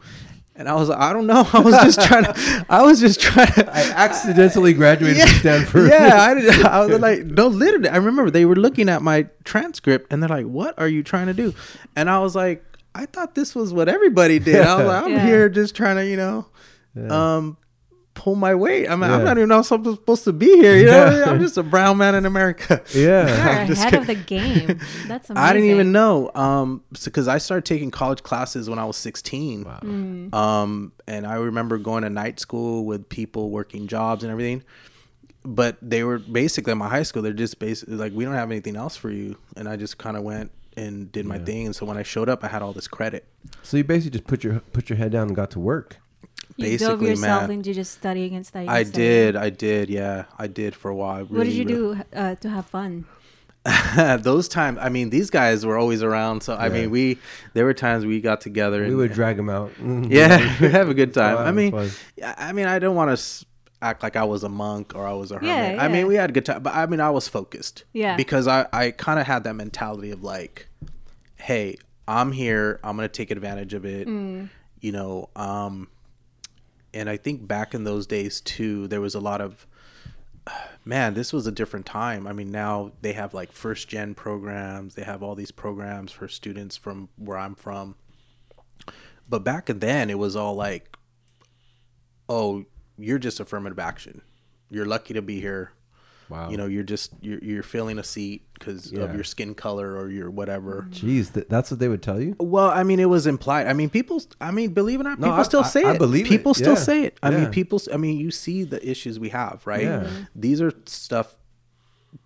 And 0.58 0.68
I 0.68 0.74
was 0.74 0.88
like, 0.88 0.98
"I 0.98 1.12
don't 1.12 1.26
know. 1.28 1.48
I 1.52 1.60
was 1.60 1.74
just 1.76 2.02
trying 2.02 2.24
to. 2.24 2.66
I 2.68 2.82
was 2.82 2.98
just 3.00 3.20
trying 3.20 3.46
to." 3.52 3.70
I 3.72 3.80
accidentally 3.92 4.74
graduated 4.74 5.22
from 5.22 5.38
Stanford. 5.38 5.88
yeah, 5.90 6.20
I, 6.20 6.34
did, 6.34 6.64
I 6.66 6.84
was 6.84 6.98
like, 7.00 7.24
no, 7.24 7.46
literally. 7.46 7.88
I 7.88 7.96
remember 7.96 8.28
they 8.30 8.44
were 8.44 8.56
looking 8.56 8.88
at 8.88 9.00
my 9.00 9.28
transcript 9.44 10.12
and 10.12 10.20
they're 10.20 10.28
like, 10.28 10.46
"What 10.46 10.76
are 10.78 10.88
you 10.88 11.02
trying 11.04 11.28
to 11.28 11.34
do?" 11.34 11.54
And 11.94 12.10
I 12.10 12.18
was 12.18 12.34
like, 12.34 12.64
"I 12.94 13.06
thought 13.06 13.36
this 13.36 13.54
was 13.54 13.72
what 13.72 13.88
everybody 13.88 14.40
did." 14.40 14.60
I 14.66 14.76
was 14.76 14.86
like, 14.86 15.04
"I'm 15.06 15.12
Yeah. 15.12 15.26
here 15.26 15.48
just 15.48 15.76
trying 15.76 15.96
to, 15.96 16.04
you 16.04 16.16
know, 16.16 16.46
um, 17.14 17.56
pull 18.18 18.34
my 18.34 18.52
weight. 18.52 18.88
I 18.88 18.96
mean, 18.96 19.08
I'm 19.08 19.22
not 19.24 19.38
even 19.38 19.48
know 19.48 19.60
if 19.60 19.70
I'm 19.70 19.84
supposed 19.84 20.24
to 20.24 20.32
be 20.32 20.46
here. 20.56 20.76
You 20.76 20.86
know, 20.86 21.18
Yeah. 21.18 21.30
I'm 21.30 21.38
just 21.38 21.56
a 21.56 21.62
brown 21.62 21.98
man 21.98 22.16
in 22.16 22.26
America." 22.26 22.82
yeah. 22.92 23.64
You're 23.64 23.72
ahead 23.74 23.94
of 23.94 24.08
the 24.08 24.16
game. 24.16 24.66
That's 25.06 25.30
amazing. 25.30 25.36
I 25.36 25.52
didn't 25.52 25.70
even 25.70 25.92
know, 25.92 26.32
um, 26.34 26.82
because 27.04 27.28
I 27.28 27.38
started 27.38 27.64
taking 27.64 27.92
college 27.92 28.24
classes 28.24 28.68
when 28.68 28.80
I 28.80 28.84
was 28.84 28.96
16. 28.96 29.62
Wow. 29.62 29.78
Mm. 29.82 30.34
Um, 30.34 30.92
and 31.06 31.28
I 31.28 31.36
remember 31.36 31.78
going 31.78 32.02
to 32.02 32.10
night 32.10 32.40
school 32.40 32.84
with 32.84 33.08
people 33.08 33.50
working 33.50 33.86
jobs 33.86 34.24
and 34.24 34.32
everything. 34.32 34.64
But 35.44 35.76
they 35.80 36.02
were 36.02 36.18
basically 36.18 36.72
at 36.72 36.76
my 36.76 36.88
high 36.88 37.04
school. 37.04 37.22
They're 37.22 37.32
just 37.32 37.60
basically 37.60 37.94
like, 37.94 38.12
we 38.12 38.24
don't 38.24 38.34
have 38.34 38.50
anything 38.50 38.74
else 38.74 38.96
for 38.96 39.10
you. 39.10 39.36
And 39.56 39.68
I 39.68 39.76
just 39.76 39.96
kind 39.96 40.16
of 40.16 40.24
went 40.24 40.50
and 40.76 41.10
did 41.12 41.24
my 41.24 41.38
thing. 41.38 41.66
And 41.66 41.74
so 41.74 41.86
when 41.86 41.96
I 41.96 42.02
showed 42.02 42.28
up, 42.28 42.42
I 42.42 42.48
had 42.48 42.62
all 42.62 42.72
this 42.72 42.88
credit. 42.88 43.24
So 43.62 43.76
you 43.76 43.84
basically 43.84 44.18
just 44.18 44.26
put 44.26 44.42
your 44.42 44.58
put 44.72 44.90
your 44.90 44.96
head 44.96 45.12
down 45.12 45.28
and 45.28 45.36
got 45.36 45.50
to 45.52 45.60
work. 45.60 45.98
You 46.58 46.76
dove 46.76 46.98
Basically, 46.98 47.08
yourself 47.10 47.42
man. 47.42 47.50
into 47.52 47.72
just 47.72 47.92
studying 47.92 48.34
and 48.34 48.44
studying. 48.44 48.68
I 48.68 48.80
and 48.80 48.88
studying. 48.88 49.10
did, 49.10 49.36
I 49.36 49.50
did, 49.50 49.88
yeah, 49.90 50.24
I 50.38 50.48
did 50.48 50.74
for 50.74 50.90
a 50.90 50.94
while. 50.94 51.20
I 51.20 51.22
What 51.22 51.44
did 51.44 51.52
you 51.52 51.64
really- 51.64 51.96
do 51.96 52.18
uh, 52.18 52.34
to 52.34 52.48
have 52.50 52.66
fun? 52.66 53.06
Those 54.20 54.48
times, 54.48 54.78
I 54.80 54.88
mean, 54.88 55.10
these 55.10 55.30
guys 55.30 55.64
were 55.64 55.76
always 55.76 56.02
around. 56.02 56.42
So 56.42 56.56
I 56.56 56.68
mean, 56.68 56.90
we 56.90 57.18
there 57.54 57.64
were 57.64 57.74
times 57.74 58.04
we 58.06 58.20
got 58.20 58.40
together. 58.40 58.80
We 58.82 58.88
and, 58.88 58.96
would 58.96 59.12
drag 59.12 59.36
them 59.36 59.50
out. 59.50 59.72
Yeah, 59.80 60.56
we 60.60 60.68
have 60.68 60.88
a 60.88 60.94
good 60.94 61.12
time. 61.14 61.36
Oh, 61.36 61.40
I 61.44 61.52
mean, 61.52 61.72
fun. 61.72 61.90
yeah, 62.16 62.34
I 62.38 62.52
mean, 62.52 62.66
I 62.66 62.78
don't 62.78 62.96
want 62.96 63.16
to 63.16 63.46
act 63.82 64.02
like 64.02 64.16
I 64.16 64.24
was 64.24 64.42
a 64.42 64.48
monk 64.48 64.94
or 64.94 65.06
I 65.06 65.12
was 65.12 65.30
a 65.30 65.34
hermit. 65.36 65.48
Yeah, 65.48 65.76
I 65.84 65.88
mean, 65.88 66.06
we 66.06 66.14
had 66.14 66.30
a 66.30 66.32
good 66.32 66.44
time, 66.46 66.62
but 66.62 66.74
I 66.74 66.86
mean, 66.86 67.00
I 67.00 67.10
was 67.10 67.28
focused. 67.28 67.84
Yeah. 67.92 68.16
Because 68.16 68.48
I, 68.48 68.66
I 68.72 68.90
kind 68.90 69.20
of 69.20 69.26
had 69.26 69.44
that 69.44 69.54
mentality 69.54 70.10
of 70.10 70.22
like, 70.22 70.68
hey, 71.36 71.76
I'm 72.06 72.32
here. 72.32 72.80
I'm 72.82 72.96
gonna 72.96 73.08
take 73.08 73.30
advantage 73.30 73.74
of 73.74 73.84
it. 73.84 74.08
Mm. 74.08 74.48
You 74.80 74.92
know, 74.92 75.28
um, 75.36 75.88
and 76.94 77.08
I 77.08 77.16
think 77.16 77.46
back 77.46 77.74
in 77.74 77.84
those 77.84 78.06
days 78.06 78.40
too, 78.40 78.88
there 78.88 79.00
was 79.00 79.14
a 79.14 79.20
lot 79.20 79.40
of 79.40 79.66
man, 80.84 81.14
this 81.14 81.32
was 81.32 81.46
a 81.46 81.52
different 81.52 81.86
time. 81.86 82.26
I 82.26 82.32
mean, 82.32 82.50
now 82.50 82.92
they 83.02 83.12
have 83.12 83.34
like 83.34 83.52
first 83.52 83.88
gen 83.88 84.14
programs, 84.14 84.94
they 84.94 85.02
have 85.02 85.22
all 85.22 85.34
these 85.34 85.50
programs 85.50 86.12
for 86.12 86.28
students 86.28 86.76
from 86.76 87.08
where 87.16 87.38
I'm 87.38 87.54
from. 87.54 87.96
But 89.28 89.44
back 89.44 89.66
then, 89.66 90.08
it 90.08 90.18
was 90.18 90.34
all 90.34 90.54
like, 90.54 90.96
oh, 92.28 92.64
you're 92.96 93.18
just 93.18 93.40
affirmative 93.40 93.78
action. 93.78 94.22
You're 94.70 94.86
lucky 94.86 95.14
to 95.14 95.22
be 95.22 95.40
here. 95.40 95.72
Wow. 96.28 96.50
You 96.50 96.56
know, 96.58 96.66
you're 96.66 96.82
just 96.84 97.12
you're 97.20 97.38
you're 97.38 97.62
filling 97.62 97.98
a 97.98 98.04
seat 98.04 98.46
because 98.54 98.92
Yeah. 98.92 99.00
of 99.04 99.14
your 99.14 99.24
skin 99.24 99.54
color 99.54 99.96
or 99.96 100.10
your 100.10 100.30
whatever. 100.30 100.86
Jeez, 100.90 101.32
th- 101.32 101.46
that's 101.48 101.70
what 101.70 101.80
they 101.80 101.88
would 101.88 102.02
tell 102.02 102.20
you. 102.20 102.36
Well, 102.38 102.68
I 102.70 102.82
mean, 102.82 103.00
it 103.00 103.08
was 103.08 103.26
implied. 103.26 103.66
I 103.66 103.72
mean, 103.72 103.88
people. 103.90 104.22
I 104.40 104.50
mean, 104.50 104.72
believe 104.74 105.00
it 105.00 105.06
or 105.06 105.10
not, 105.10 105.18
No, 105.20 105.28
people 105.28 105.40
I- 105.40 105.42
still 105.44 105.64
I- 105.64 105.68
say 105.68 105.84
I 105.84 105.92
it. 105.94 105.98
believe 105.98 106.26
it. 106.26 106.28
people 106.28 106.52
still 106.54 106.74
Yeah. 106.74 106.78
say 106.90 107.02
it. 107.04 107.18
I 107.22 107.30
Yeah. 107.30 107.38
mean, 107.40 107.50
people. 107.50 107.80
I 107.92 107.96
mean, 107.96 108.18
you 108.18 108.30
see 108.30 108.64
the 108.64 108.86
issues 108.88 109.18
we 109.18 109.30
have, 109.30 109.66
right? 109.66 109.82
Yeah. 109.82 110.06
These 110.34 110.60
are 110.60 110.72
stuff 110.86 111.36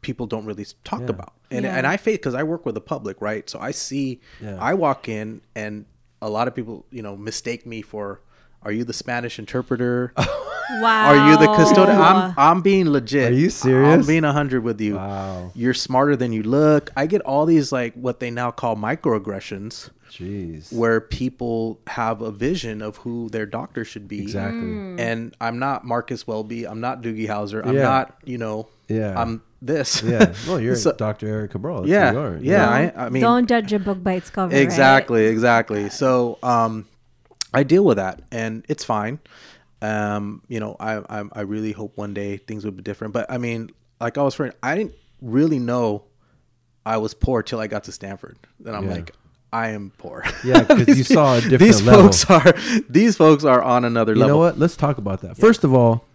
people 0.00 0.26
don't 0.26 0.44
really 0.46 0.66
talk 0.84 1.00
Yeah. 1.02 1.06
about, 1.10 1.32
and 1.50 1.64
Yeah. 1.64 1.76
and 1.76 1.86
I 1.86 1.96
face 1.96 2.16
because 2.18 2.34
I 2.34 2.42
work 2.42 2.64
with 2.66 2.74
the 2.74 2.80
public, 2.80 3.20
right? 3.20 3.48
So 3.50 3.58
I 3.60 3.70
see. 3.72 4.20
Yeah. 4.40 4.56
I 4.60 4.74
walk 4.74 5.08
in, 5.08 5.42
and 5.54 5.86
a 6.20 6.28
lot 6.30 6.48
of 6.48 6.54
people, 6.54 6.86
you 6.90 7.02
know, 7.02 7.16
mistake 7.16 7.66
me 7.66 7.82
for. 7.82 8.20
Are 8.64 8.70
you 8.70 8.84
the 8.84 8.92
Spanish 8.92 9.40
interpreter? 9.40 10.12
Wow. 10.80 11.08
Are 11.14 11.30
you 11.30 11.36
the 11.38 11.52
custodian? 11.54 12.00
I'm 12.00 12.34
I'm 12.36 12.62
being 12.62 12.88
legit. 12.88 13.32
Are 13.32 13.34
you 13.34 13.50
serious? 13.50 13.86
I'm 13.86 14.02
serious? 14.02 14.06
being 14.06 14.22
hundred 14.24 14.62
with 14.64 14.80
you. 14.80 14.96
Wow. 14.96 15.50
You're 15.54 15.74
smarter 15.74 16.16
than 16.16 16.32
you 16.32 16.42
look. 16.42 16.90
I 16.96 17.06
get 17.06 17.20
all 17.22 17.44
these 17.46 17.72
like 17.72 17.94
what 17.94 18.20
they 18.20 18.30
now 18.30 18.50
call 18.50 18.76
microaggressions 18.76 19.90
Jeez. 20.10 20.72
where 20.72 21.00
people 21.00 21.80
have 21.86 22.20
a 22.22 22.30
vision 22.30 22.82
of 22.82 22.98
who 22.98 23.28
their 23.30 23.46
doctor 23.46 23.84
should 23.84 24.08
be. 24.08 24.20
Exactly. 24.20 24.60
And 25.02 25.34
I'm 25.40 25.58
not 25.58 25.84
Marcus 25.84 26.26
Welby. 26.26 26.64
I'm 26.66 26.80
not 26.80 27.02
Doogie 27.02 27.26
Howser. 27.28 27.64
I'm 27.66 27.74
Yeah. 27.74 27.82
not, 27.82 28.14
you 28.24 28.38
know, 28.38 28.68
Yeah. 28.88 29.18
I'm 29.20 29.42
this. 29.60 30.02
Yeah. 30.02 30.34
No, 30.46 30.56
you're 30.56 30.76
So- 30.84 30.92
Dr. 30.92 31.28
Erik 31.28 31.52
Cabral. 31.52 31.82
That's 31.82 31.90
yeah. 31.90 32.12
who 32.12 32.18
you 32.18 32.24
are. 32.24 32.36
Yeah. 32.42 32.68
I, 32.68 32.92
I 33.06 33.08
mean, 33.08 33.22
Don't 33.22 33.46
judge 33.48 33.72
a 33.72 33.78
book 33.78 34.02
by 34.02 34.14
its 34.14 34.28
cover. 34.30 34.52
right? 34.52 34.62
exactly. 34.62 35.26
Exactly. 35.26 35.88
So, 35.90 36.38
um, 36.42 36.86
I 37.54 37.62
deal 37.62 37.84
with 37.84 37.96
that 37.98 38.20
and 38.30 38.64
it's 38.68 38.84
fine. 38.84 39.18
Um, 39.82 40.42
you 40.48 40.60
know, 40.60 40.76
I, 40.78 40.98
I, 41.20 41.24
I 41.32 41.40
really 41.42 41.72
hope 41.72 41.96
one 41.96 42.14
day 42.14 42.36
things 42.36 42.64
would 42.64 42.76
be 42.76 42.82
different, 42.82 43.12
but 43.12 43.30
I 43.30 43.36
mean, 43.38 43.70
like 44.00 44.16
I 44.16 44.22
was 44.22 44.34
saying, 44.36 44.52
I 44.62 44.76
didn't 44.76 44.94
really 45.20 45.58
know 45.58 46.04
I 46.86 46.96
was 46.98 47.14
poor 47.14 47.42
till 47.42 47.58
I 47.60 47.66
got 47.66 47.84
to 47.84 47.92
Stanford. 47.92 48.38
Then 48.60 48.74
I'm 48.74 48.84
Yeah. 48.86 48.94
like, 48.94 49.14
I 49.52 49.68
am 49.70 49.92
poor. 49.98 50.24
Yeah, 50.44 50.62
because 50.62 50.96
you 50.98 51.04
saw 51.04 51.34
a 51.36 51.40
different 51.40 51.60
These 51.60 51.82
level. 51.82 52.04
folks 52.12 52.24
are 52.30 52.54
these 52.88 53.16
folks 53.16 53.44
are 53.44 53.60
on 53.62 53.84
another 53.84 54.12
You 54.14 54.20
level. 54.20 54.28
You 54.36 54.40
know 54.40 54.46
what? 54.46 54.58
Let's 54.58 54.76
talk 54.76 54.96
about 54.98 55.20
that. 55.22 55.36
First 55.36 55.62
of 55.64 55.74
all, 55.74 56.06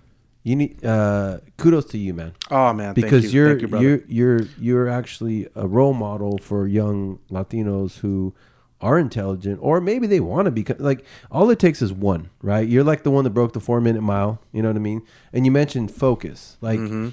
you 0.44 0.56
need 0.56 0.84
uh, 0.84 1.40
kudos 1.58 1.86
to 1.88 1.98
you, 1.98 2.14
man. 2.16 2.34
Oh 2.50 2.74
man, 2.74 2.94
because 2.96 3.24
thank 3.24 3.34
you. 3.34 3.40
you're 3.42 3.60
Thank 3.60 3.72
you, 3.74 3.80
you're 3.80 4.02
you're 4.08 4.48
you're 4.60 4.88
actually 4.90 5.48
a 5.56 5.68
role 5.68 5.94
model 5.94 6.38
for 6.40 6.68
young 6.68 7.20
Latinos 7.30 8.00
who 8.00 8.34
are 8.82 9.00
intelligent 9.00 9.58
or 9.62 9.82
maybe 9.82 10.06
they 10.08 10.20
want 10.20 10.46
to 10.46 10.52
be 10.52 10.64
like 10.78 11.04
all 11.32 11.50
it 11.50 11.58
takes 11.58 11.82
is 11.82 11.92
one 11.92 12.30
right 12.44 12.68
you're 12.68 12.84
like 12.84 13.02
the 13.04 13.10
one 13.12 13.24
that 13.24 13.32
broke 13.32 13.54
the 13.54 13.60
four 13.60 13.82
minute 13.82 14.02
mile 14.02 14.40
you 14.52 14.62
know 14.62 14.70
what 14.70 14.76
i 14.76 14.80
mean 14.80 15.02
and 15.34 15.46
you 15.46 15.52
mentioned 15.52 15.90
focus 15.92 16.58
like 16.62 16.80
Mm-hmm. 16.80 17.10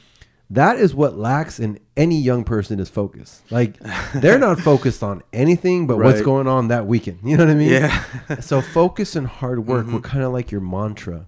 that 0.50 0.76
is 0.78 0.94
what 0.94 1.16
lacks 1.16 1.58
in 1.58 1.78
any 1.96 2.20
young 2.20 2.44
person 2.44 2.78
is 2.78 2.90
focus 2.90 3.40
like 3.50 3.78
they're 4.14 4.38
not 4.38 4.60
focused 4.70 5.02
on 5.02 5.22
anything 5.32 5.86
but 5.86 5.96
what's 5.96 6.20
going 6.24 6.46
on 6.46 6.68
that 6.68 6.86
weekend 6.86 7.18
you 7.24 7.36
know 7.36 7.44
what 7.46 7.50
i 7.50 7.54
mean 7.54 7.70
Yeah. 7.70 7.88
Mm-hmm. 7.88 8.40
so 8.50 8.60
focus 8.60 9.16
and 9.16 9.26
hard 9.26 9.66
work 9.66 9.86
were 9.86 10.00
kind 10.00 10.22
of 10.22 10.32
like 10.34 10.50
your 10.50 10.60
mantra 10.60 11.26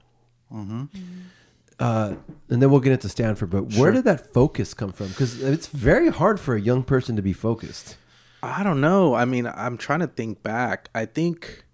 uh, 1.79 2.15
and 2.49 2.63
then 2.63 2.71
we'll 2.71 2.81
get 2.81 2.93
into 2.93 3.09
Stanford. 3.09 3.51
But 3.51 3.75
where 3.75 3.91
did 3.93 4.05
that 4.05 4.33
focus 4.33 4.73
come 4.75 4.93
from? 4.93 5.09
Because 5.09 5.43
it's 5.43 5.67
very 5.67 6.09
hard 6.09 6.41
for 6.41 6.55
a 6.55 6.61
young 6.61 6.83
person 6.83 7.17
to 7.17 7.23
be 7.23 7.33
focused. 7.35 7.97
I 8.47 8.63
don't 8.63 8.81
know. 8.81 9.15
I 9.15 9.25
mean, 9.25 9.47
I'm 9.47 9.77
trying 9.77 10.01
to 10.01 10.07
think 10.07 10.43
back. 10.43 10.89
I 10.95 11.05
think 11.05 11.65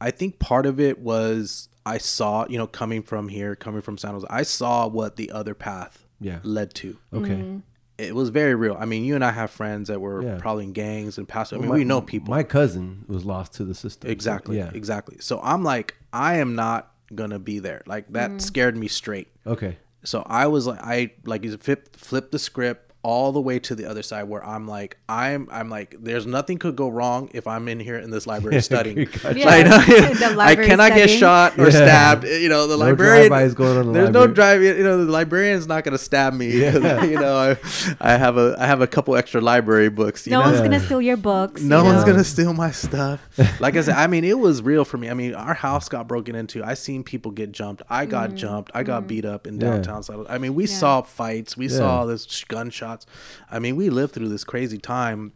I 0.00 0.10
think 0.10 0.38
part 0.38 0.66
of 0.66 0.78
it 0.78 0.98
was 0.98 1.68
I 1.84 1.98
saw, 1.98 2.46
you 2.48 2.58
know, 2.58 2.66
coming 2.66 3.02
from 3.02 3.28
here, 3.28 3.56
coming 3.56 3.80
from 3.80 3.98
San 3.98 4.12
Jose, 4.12 4.26
I 4.30 4.42
saw 4.42 4.86
what 4.86 5.16
the 5.16 5.30
other 5.30 5.54
path 5.54 6.06
Yeah. 6.20 6.38
led 6.42 6.74
to. 6.74 6.98
Okay. 7.12 7.30
Mm-hmm. 7.30 7.58
It 7.96 8.14
was 8.14 8.28
very 8.28 8.54
real. 8.54 8.76
I 8.78 8.84
mean, 8.84 9.04
you 9.04 9.16
and 9.16 9.24
I 9.24 9.32
have 9.32 9.50
friends 9.50 9.88
that 9.88 10.00
were 10.00 10.22
Yeah. 10.22 10.38
probably 10.38 10.64
in 10.64 10.72
gangs 10.72 11.18
and 11.18 11.26
past. 11.26 11.52
I 11.52 11.56
mean, 11.56 11.68
My- 11.68 11.74
we 11.74 11.84
know 11.84 12.00
people. 12.00 12.30
My 12.30 12.44
cousin 12.44 13.04
was 13.08 13.24
lost 13.24 13.54
to 13.54 13.64
the 13.64 13.74
system. 13.74 14.10
exactly. 14.10 14.58
Yeah. 14.58 14.70
Exactly. 14.72 15.16
So 15.20 15.40
I'm 15.42 15.64
like, 15.64 15.96
I 16.12 16.36
am 16.36 16.54
not 16.54 16.92
gonna 17.14 17.38
be 17.38 17.58
there. 17.58 17.82
Like 17.86 18.12
that 18.12 18.30
mm-hmm. 18.30 18.38
scared 18.38 18.76
me 18.76 18.86
straight. 18.86 19.28
Okay. 19.46 19.78
So 20.04 20.22
I 20.26 20.46
was 20.46 20.66
like, 20.66 20.80
I 20.80 21.12
like 21.24 21.42
you 21.44 21.56
flip 21.56 21.96
flip 21.96 22.30
the 22.30 22.38
script 22.38 22.87
all 23.04 23.30
the 23.32 23.40
way 23.40 23.58
to 23.60 23.74
the 23.76 23.84
other 23.86 24.02
side 24.02 24.24
where 24.24 24.44
I'm 24.44 24.66
like, 24.66 24.98
I'm 25.08 25.48
I'm 25.52 25.70
like, 25.70 25.94
there's 26.00 26.26
nothing 26.26 26.58
could 26.58 26.74
go 26.76 26.88
wrong 26.88 27.30
if 27.32 27.46
I'm 27.46 27.68
in 27.68 27.78
here 27.78 27.96
in 27.96 28.10
this 28.10 28.26
library 28.26 28.60
studying. 28.70 29.04
Gotcha. 29.06 29.38
Yeah, 29.38 29.46
Like, 29.46 29.64
the 30.18 30.26
I 30.26 30.32
library 30.34 30.68
cannot 30.68 30.92
get 30.94 31.08
shot 31.08 31.58
or 31.58 31.64
Yeah. 31.66 31.70
stabbed. 31.70 32.24
You 32.24 32.48
know, 32.48 32.66
the 32.66 32.76
No 32.76 32.84
librarian. 32.86 33.28
drive-bys 33.28 33.54
going 33.54 33.78
on 33.78 33.86
in 33.86 33.86
the 33.88 33.92
there's 33.92 34.10
no 34.10 34.20
library. 34.24 34.34
drive. 34.34 34.62
You 34.78 34.84
know, 34.84 35.04
the 35.04 35.10
librarian's 35.12 35.66
not 35.68 35.84
gonna 35.84 35.96
stab 35.98 36.34
me. 36.34 36.48
Yeah. 36.58 37.04
you 37.04 37.18
know, 37.18 37.36
I, 37.36 37.56
I 38.00 38.16
have 38.16 38.36
a 38.36 38.56
I 38.58 38.66
have 38.66 38.80
a 38.80 38.86
couple 38.86 39.14
extra 39.16 39.40
library 39.40 39.90
books. 39.90 40.26
You 40.26 40.32
No 40.32 40.40
know? 40.40 40.46
one's 40.46 40.58
Yeah. 40.58 40.64
gonna 40.64 40.80
steal 40.80 41.00
your 41.00 41.16
books. 41.16 41.62
No 41.62 41.78
you 41.78 41.84
one's 41.84 42.00
know? 42.04 42.12
gonna 42.12 42.24
steal 42.24 42.52
my 42.52 42.72
stuff. 42.72 43.20
Like 43.60 43.76
I 43.76 43.82
said, 43.82 43.94
I 43.94 44.08
mean, 44.08 44.24
it 44.24 44.38
was 44.38 44.60
real 44.60 44.84
for 44.84 44.98
me. 44.98 45.08
I 45.08 45.14
mean, 45.14 45.34
our 45.34 45.54
house 45.54 45.88
got 45.88 46.08
broken 46.08 46.34
into. 46.34 46.64
I 46.64 46.74
seen 46.74 47.04
people 47.04 47.30
get 47.30 47.52
jumped. 47.52 47.82
I 47.88 48.06
got 48.06 48.30
mm-hmm. 48.30 48.36
jumped. 48.38 48.70
I 48.74 48.82
got 48.82 49.00
mm-hmm. 49.02 49.06
beat 49.08 49.24
up 49.24 49.46
in 49.46 49.58
downtown. 49.58 50.02
South. 50.02 50.26
I 50.28 50.38
mean, 50.38 50.54
we 50.54 50.64
Yeah. 50.66 50.74
saw 50.76 51.02
fights. 51.02 51.56
We 51.56 51.68
Yeah. 51.68 51.76
saw 51.76 52.04
this 52.06 52.24
sh- 52.28 52.44
gunshots. 52.88 53.06
I 53.50 53.58
mean, 53.58 53.76
we 53.76 53.90
lived 53.90 54.14
through 54.14 54.28
this 54.28 54.44
crazy 54.44 54.78
time 54.78 55.32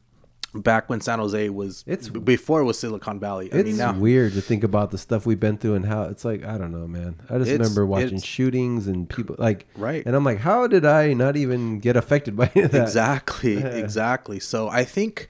back 0.55 0.91
when 0.91 1.01
San 1.01 1.19
Jose 1.19 1.49
was. 1.49 1.83
It's- 1.87 2.09
before 2.09 2.61
it 2.61 2.65
was 2.65 2.79
Silicon 2.79 3.19
Valley. 3.19 3.51
I 3.53 3.57
It's 3.57 3.67
mean, 3.67 3.77
now 3.79 3.95
weird 3.99 4.35
to 4.35 4.41
think 4.43 4.63
about 4.65 4.91
the 4.91 4.99
stuff 4.99 5.25
we've 5.25 5.41
been 5.41 5.57
through 5.57 5.75
and 5.75 5.87
how 5.87 6.03
it's 6.05 6.25
like 6.25 6.45
I 6.45 6.59
don't 6.59 6.73
know, 6.73 6.87
man. 6.87 7.17
I 7.31 7.39
just 7.39 7.51
remember 7.51 7.87
watching 7.87 8.21
shootings 8.21 8.87
and 8.87 9.09
people 9.09 9.37
like 9.39 9.67
Right. 9.77 10.05
and 10.05 10.15
I'm 10.15 10.25
like, 10.25 10.39
how 10.39 10.67
did 10.67 10.85
I 10.85 11.15
not 11.15 11.37
even 11.37 11.79
get 11.81 11.97
affected 11.97 12.37
by 12.37 12.47
that? 12.55 12.75
exactly 12.75 13.57
exactly 13.63 14.39
so 14.41 14.69
i 14.69 14.85
think 14.85 15.29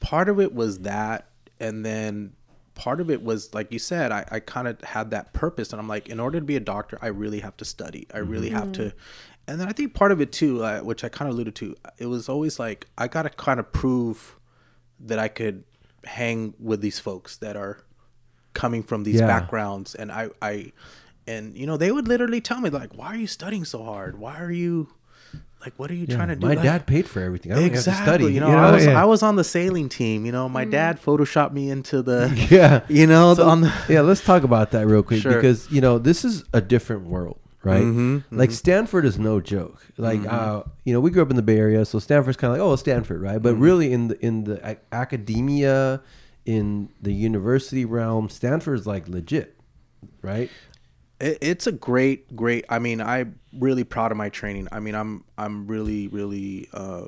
part 0.00 0.28
of 0.28 0.38
it 0.40 0.54
was 0.54 0.80
that 0.80 1.28
and 1.58 1.84
then 1.84 2.32
part 2.74 3.00
of 3.00 3.10
it 3.10 3.22
was 3.22 3.52
like 3.54 3.72
you 3.72 3.78
said 3.78 4.12
i, 4.12 4.24
I 4.30 4.40
kind 4.40 4.68
of 4.68 4.80
had 4.82 5.10
that 5.10 5.32
purpose 5.32 5.72
and 5.72 5.80
i'm 5.80 5.88
like 5.88 6.08
in 6.08 6.20
order 6.20 6.38
to 6.38 6.44
be 6.44 6.56
a 6.56 6.60
doctor 6.60 6.98
i 7.02 7.06
really 7.08 7.40
have 7.40 7.56
to 7.58 7.64
study 7.64 8.06
i 8.14 8.18
really 8.18 8.50
have 8.50 8.64
mm-hmm. 8.64 8.88
to 8.90 8.92
and 9.48 9.60
then 9.60 9.68
i 9.68 9.72
think 9.72 9.94
part 9.94 10.12
of 10.12 10.20
it 10.20 10.32
too 10.32 10.62
uh, 10.64 10.80
which 10.80 11.04
i 11.04 11.08
kind 11.08 11.28
of 11.28 11.34
alluded 11.34 11.54
to 11.54 11.74
it 11.98 12.06
was 12.06 12.28
always 12.28 12.58
like 12.58 12.86
i 12.98 13.06
gotta 13.08 13.30
kind 13.30 13.60
of 13.60 13.72
prove 13.72 14.38
that 15.00 15.18
i 15.18 15.28
could 15.28 15.64
hang 16.04 16.54
with 16.58 16.80
these 16.80 16.98
folks 16.98 17.36
that 17.38 17.56
are 17.56 17.78
coming 18.54 18.82
from 18.82 19.02
these 19.04 19.16
Yeah. 19.20 19.26
backgrounds 19.26 19.94
and 19.94 20.10
i 20.12 20.28
i 20.40 20.72
and 21.26 21.56
you 21.56 21.66
know 21.66 21.76
they 21.76 21.90
would 21.92 22.08
literally 22.08 22.40
tell 22.40 22.60
me 22.60 22.70
like 22.70 22.94
why 22.96 23.08
are 23.08 23.16
you 23.16 23.26
studying 23.26 23.64
so 23.64 23.82
hard 23.84 24.18
why 24.18 24.36
are 24.38 24.50
you 24.52 24.88
like 25.60 25.72
what 25.78 25.90
are 25.90 25.94
you 25.94 26.06
Yeah, 26.08 26.16
trying 26.16 26.28
to 26.28 26.36
do 26.36 26.46
My 26.46 26.54
Like- 26.54 26.62
dad 26.62 26.86
paid 26.86 27.08
for 27.08 27.20
everything. 27.20 27.50
I 27.50 27.56
don't 27.56 27.64
exactly. 27.64 27.92
have 27.92 28.04
to 28.04 28.10
study. 28.24 28.34
You 28.34 28.40
know, 28.40 28.48
I 28.50 28.70
was 28.70 28.84
Yeah. 28.84 29.02
I 29.02 29.04
was 29.06 29.22
on 29.24 29.34
the 29.36 29.42
sailing 29.42 29.88
team. 29.88 30.24
You 30.24 30.30
know, 30.30 30.48
my 30.48 30.64
dad 30.64 31.02
photoshopped 31.02 31.52
me 31.52 31.70
into 31.70 32.02
the. 32.02 32.30
Yeah. 32.50 32.82
You 32.88 33.06
know, 33.08 33.34
So, 33.34 33.48
on 33.48 33.62
the. 33.62 33.72
yeah, 33.88 34.02
let's 34.02 34.22
talk 34.22 34.44
about 34.44 34.70
that 34.72 34.86
real 34.86 35.02
quick 35.02 35.22
Sure. 35.26 35.32
because 35.34 35.68
you 35.70 35.80
know 35.80 35.98
this 35.98 36.24
is 36.24 36.44
a 36.52 36.60
different 36.60 37.06
world, 37.06 37.38
right? 37.66 37.82
Mhm, 37.82 38.24
Like 38.30 38.50
Stanford 38.50 39.04
is 39.04 39.18
no 39.18 39.40
joke. 39.40 39.82
Like 39.98 40.20
Mm-hmm. 40.20 40.58
uh, 40.58 40.62
you 40.84 40.92
know, 40.92 41.00
we 41.00 41.10
grew 41.10 41.22
up 41.22 41.30
in 41.30 41.36
the 41.36 41.42
Bay 41.42 41.58
Area, 41.58 41.84
so 41.84 41.98
Stanford's 41.98 42.36
kind 42.36 42.52
of 42.52 42.58
like 42.58 42.66
oh, 42.66 42.76
Stanford, 42.76 43.20
right? 43.20 43.34
Mm-hmm. 43.34 43.42
But 43.42 43.54
really, 43.56 43.92
in 43.92 44.08
the 44.08 44.24
in 44.24 44.44
the 44.44 44.56
a- 44.70 44.76
academia, 44.94 46.02
in 46.44 46.88
the 47.02 47.12
university 47.12 47.84
realm, 47.84 48.28
Stanford's 48.28 48.86
like 48.86 49.08
legit, 49.08 49.58
right? 50.22 50.50
It, 51.20 51.38
it's 51.40 51.66
a 51.66 51.72
great, 51.72 52.36
great. 52.36 52.64
I 52.68 52.78
mean, 52.78 53.00
I'm 53.00 53.40
really 53.58 53.84
proud 53.84 54.10
of 54.12 54.18
my 54.18 54.28
training. 54.28 54.68
I 54.72 54.80
mean, 54.80 54.94
I'm 54.94 55.24
I'm 55.38 55.66
really, 55.66 56.08
really 56.08 56.68
uh, 56.72 57.06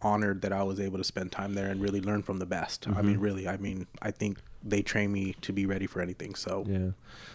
honored 0.00 0.42
that 0.42 0.52
I 0.52 0.62
was 0.62 0.80
able 0.80 0.98
to 0.98 1.04
spend 1.04 1.30
time 1.30 1.54
there 1.54 1.68
and 1.68 1.80
really 1.80 2.00
learn 2.00 2.22
from 2.22 2.38
the 2.38 2.46
best. 2.46 2.88
I 2.88 3.02
mean, 3.02 3.18
really. 3.18 3.46
I 3.46 3.56
mean, 3.58 3.86
I 4.00 4.10
think 4.10 4.38
they 4.62 4.82
train 4.82 5.12
me 5.12 5.34
to 5.40 5.52
be 5.52 5.66
ready 5.66 5.86
for 5.86 6.00
anything. 6.00 6.34
So 6.34 6.64
Yeah. 6.68 6.90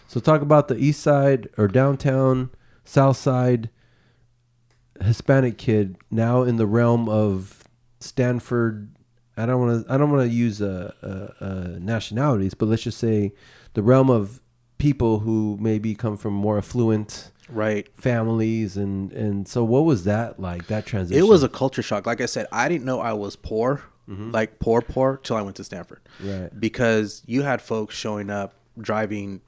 So 0.06 0.20
talk 0.20 0.42
about 0.42 0.68
the 0.68 0.76
East 0.76 1.00
Side 1.00 1.48
or 1.58 1.68
downtown, 1.68 2.50
South 2.84 3.16
Side, 3.16 3.70
Hispanic 5.02 5.58
kid 5.58 5.96
now 6.10 6.42
in 6.42 6.56
the 6.56 6.66
realm 6.66 7.08
of 7.08 7.64
Stanford. 8.00 8.90
I 9.36 9.46
don't 9.46 9.60
want 9.60 9.86
to. 9.86 9.92
I 9.92 9.96
don't 9.96 10.10
want 10.10 10.28
to 10.28 10.34
use 10.34 10.60
uh, 10.60 10.92
uh, 11.02 11.44
uh, 11.44 11.78
nationalities, 11.78 12.54
but 12.54 12.66
let's 12.66 12.82
just 12.82 12.98
say 12.98 13.32
the 13.74 13.82
realm 13.82 14.10
of 14.10 14.40
people 14.78 15.20
who 15.20 15.56
maybe 15.60 15.94
come 15.94 16.16
from 16.16 16.32
more 16.32 16.58
affluent 16.58 17.30
right. 17.48 17.88
families, 17.96 18.76
and 18.76 19.12
and 19.12 19.46
so 19.46 19.62
what 19.62 19.84
was 19.84 20.04
that 20.04 20.40
like? 20.40 20.66
That 20.66 20.86
transition. 20.86 21.22
It 21.22 21.28
was 21.28 21.42
a 21.42 21.48
culture 21.48 21.82
shock. 21.82 22.06
Like 22.06 22.20
I 22.20 22.26
said, 22.26 22.46
I 22.50 22.68
didn't 22.68 22.84
know 22.84 23.00
I 23.00 23.12
was 23.12 23.36
poor, 23.36 23.82
Mm-hmm. 24.08 24.30
like 24.30 24.58
poor, 24.58 24.80
poor, 24.80 25.18
till 25.22 25.36
I 25.36 25.42
went 25.42 25.56
to 25.56 25.64
Stanford. 25.64 26.00
Right. 26.22 26.48
Because 26.58 27.22
you 27.26 27.42
had 27.42 27.60
folks 27.60 27.94
showing 27.94 28.30
up 28.30 28.54
driving 28.80 29.42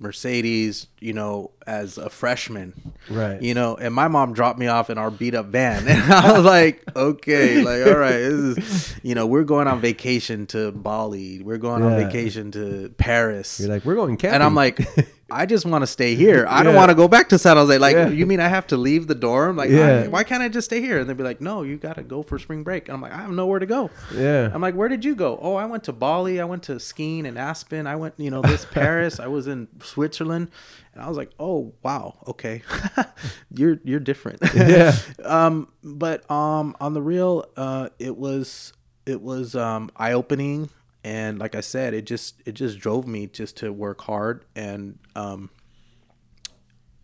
Mercedes, 0.00 0.88
you 0.98 1.12
know, 1.12 1.52
as 1.66 1.96
a 1.96 2.10
freshman. 2.10 2.89
Right. 3.08 3.40
You 3.40 3.54
know, 3.54 3.76
and 3.76 3.94
my 3.94 4.08
mom 4.08 4.34
dropped 4.34 4.58
me 4.58 4.66
off 4.66 4.90
in 4.90 4.98
our 4.98 5.10
beat 5.10 5.34
up 5.34 5.46
van. 5.46 5.84
And 5.88 6.12
I 6.12 6.32
was 6.32 6.44
like, 6.44 6.82
okay, 6.94 7.62
like, 7.62 7.86
all 7.86 7.98
right, 7.98 8.18
this 8.18 8.58
is, 8.58 8.94
you 9.02 9.14
know, 9.14 9.26
we're 9.26 9.44
going 9.44 9.66
on 9.68 9.80
vacation 9.80 10.46
to 10.48 10.70
Bali. 10.72 11.42
We're 11.42 11.58
going 11.58 11.82
on 11.82 11.96
vacation 11.96 12.50
to 12.52 12.92
Paris. 12.98 13.58
You're 13.60 13.68
like 13.70 13.84
we're 13.84 13.94
going 13.94 14.16
camping, 14.16 14.34
and 14.36 14.42
I'm 14.42 14.54
like, 14.54 14.80
I 15.32 15.46
just 15.46 15.64
want 15.64 15.82
to 15.82 15.86
stay 15.86 16.16
here. 16.16 16.44
I 16.48 16.62
don't 16.64 16.74
want 16.74 16.88
to 16.90 16.94
go 16.96 17.06
back 17.06 17.28
to 17.28 17.38
San 17.38 17.56
Jose. 17.56 17.78
Like, 17.78 17.94
Yeah. 17.94 18.08
you 18.08 18.26
mean 18.26 18.40
I 18.40 18.48
have 18.48 18.66
to 18.68 18.76
leave 18.76 19.06
the 19.06 19.14
dorm? 19.14 19.56
Like, 19.56 19.70
Yeah. 19.70 20.08
Why 20.08 20.24
can't 20.24 20.42
I 20.42 20.48
just 20.48 20.64
stay 20.66 20.80
here? 20.80 20.98
And 20.98 21.08
they'd 21.08 21.16
be 21.16 21.22
like, 21.22 21.40
no, 21.40 21.62
you 21.62 21.76
got 21.76 21.94
to 21.96 22.02
go 22.02 22.22
for 22.24 22.36
spring 22.38 22.64
break. 22.64 22.88
And 22.88 22.96
I'm 22.96 23.00
like, 23.00 23.12
I 23.12 23.18
have 23.18 23.30
nowhere 23.30 23.60
to 23.60 23.66
go. 23.66 23.90
Yeah. 24.12 24.50
I'm 24.52 24.60
like, 24.60 24.74
where 24.74 24.88
did 24.88 25.04
you 25.04 25.14
go? 25.14 25.38
Oh, 25.40 25.54
I 25.54 25.66
went 25.66 25.84
to 25.84 25.92
Bali. 25.92 26.40
I 26.40 26.44
went 26.44 26.64
to 26.64 26.80
skiing 26.80 27.26
in 27.26 27.36
Aspen. 27.36 27.86
I 27.86 27.94
went, 27.94 28.14
you 28.18 28.30
know, 28.30 28.42
this 28.42 28.64
Paris. 28.72 29.20
I 29.20 29.28
was 29.28 29.46
in 29.46 29.68
Switzerland. 29.82 30.50
And 30.92 31.02
I 31.02 31.08
was 31.08 31.16
like, 31.16 31.30
oh, 31.38 31.72
wow. 31.82 32.18
Okay. 32.26 32.62
you're, 33.54 33.78
you're 33.84 34.00
different. 34.00 34.40
Yeah. 34.54 34.96
um, 35.24 35.68
but, 35.84 36.28
um, 36.30 36.76
on 36.80 36.94
the 36.94 37.02
real, 37.02 37.46
uh, 37.56 37.90
it 37.98 38.16
was, 38.16 38.72
it 39.06 39.22
was, 39.22 39.54
um, 39.54 39.90
eye 39.96 40.12
opening. 40.12 40.68
And 41.04 41.38
like 41.38 41.54
I 41.54 41.60
said, 41.60 41.94
it 41.94 42.06
just, 42.06 42.42
it 42.44 42.52
just 42.52 42.78
drove 42.78 43.06
me 43.06 43.26
just 43.26 43.56
to 43.58 43.72
work 43.72 44.00
hard 44.02 44.44
and, 44.54 44.98
um, 45.14 45.50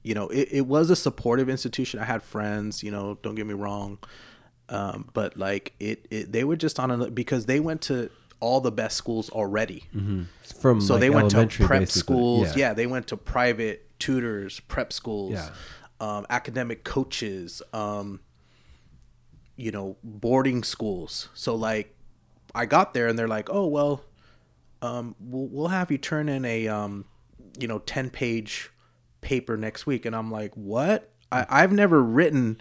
you 0.07 0.15
know, 0.15 0.29
it, 0.29 0.49
it 0.53 0.67
was 0.69 0.89
a 0.91 0.95
supportive 0.95 1.49
institution. 1.49 1.99
I 1.99 2.05
had 2.05 2.23
friends, 2.23 2.85
you 2.85 2.93
know, 2.93 3.19
don't 3.23 3.35
get 3.35 3.45
me 3.45 3.55
wrong. 3.55 3.99
Um, 4.69 5.11
but 5.13 5.37
like 5.37 5.75
it, 5.81 6.07
it, 6.13 6.31
they 6.31 6.45
were 6.45 6.55
just 6.55 6.79
on 6.79 6.91
a, 6.93 7.11
because 7.11 7.47
they 7.47 7.59
went 7.59 7.81
to 7.83 8.09
all 8.41 8.61
the 8.61 8.73
best 8.73 8.97
schools 8.97 9.31
already. 9.31 9.85
From 10.61 10.81
So 10.81 10.95
like, 10.95 11.01
they 11.01 11.11
went 11.11 11.31
to 11.31 11.47
prep 11.47 11.81
basically. 11.81 12.01
schools. 12.01 12.57
Yeah. 12.57 12.75
they 12.75 12.87
went 12.87 13.07
to 13.09 13.17
private 13.17 13.89
tutors, 13.99 14.61
prep 14.61 14.93
schools, 14.93 15.33
Yeah. 15.33 15.51
um, 16.01 16.27
academic 16.29 16.85
coaches, 16.85 17.63
um, 17.73 18.21
you 19.57 19.71
know, 19.71 19.97
boarding 20.05 20.63
schools. 20.63 21.29
So 21.35 21.55
like, 21.55 21.95
I 22.55 22.67
got 22.67 22.95
there 22.95 23.07
and 23.09 23.19
they're 23.19 23.29
like, 23.29 23.49
oh 23.51 23.67
well, 23.67 24.03
um, 24.83 25.15
we'll 25.21 25.47
we'll 25.49 25.69
have 25.69 25.91
you 25.91 25.99
turn 25.99 26.29
in 26.29 26.45
a 26.45 26.69
um, 26.69 27.05
you 27.59 27.67
know, 27.69 27.79
ten 27.81 28.11
page 28.11 28.71
paper 29.23 29.57
next 29.57 29.87
week, 29.87 30.05
and 30.05 30.15
I'm 30.15 30.31
like, 30.31 30.55
what? 30.55 31.11
I, 31.33 31.47
I've 31.49 31.73
never 31.73 32.03
written 32.03 32.61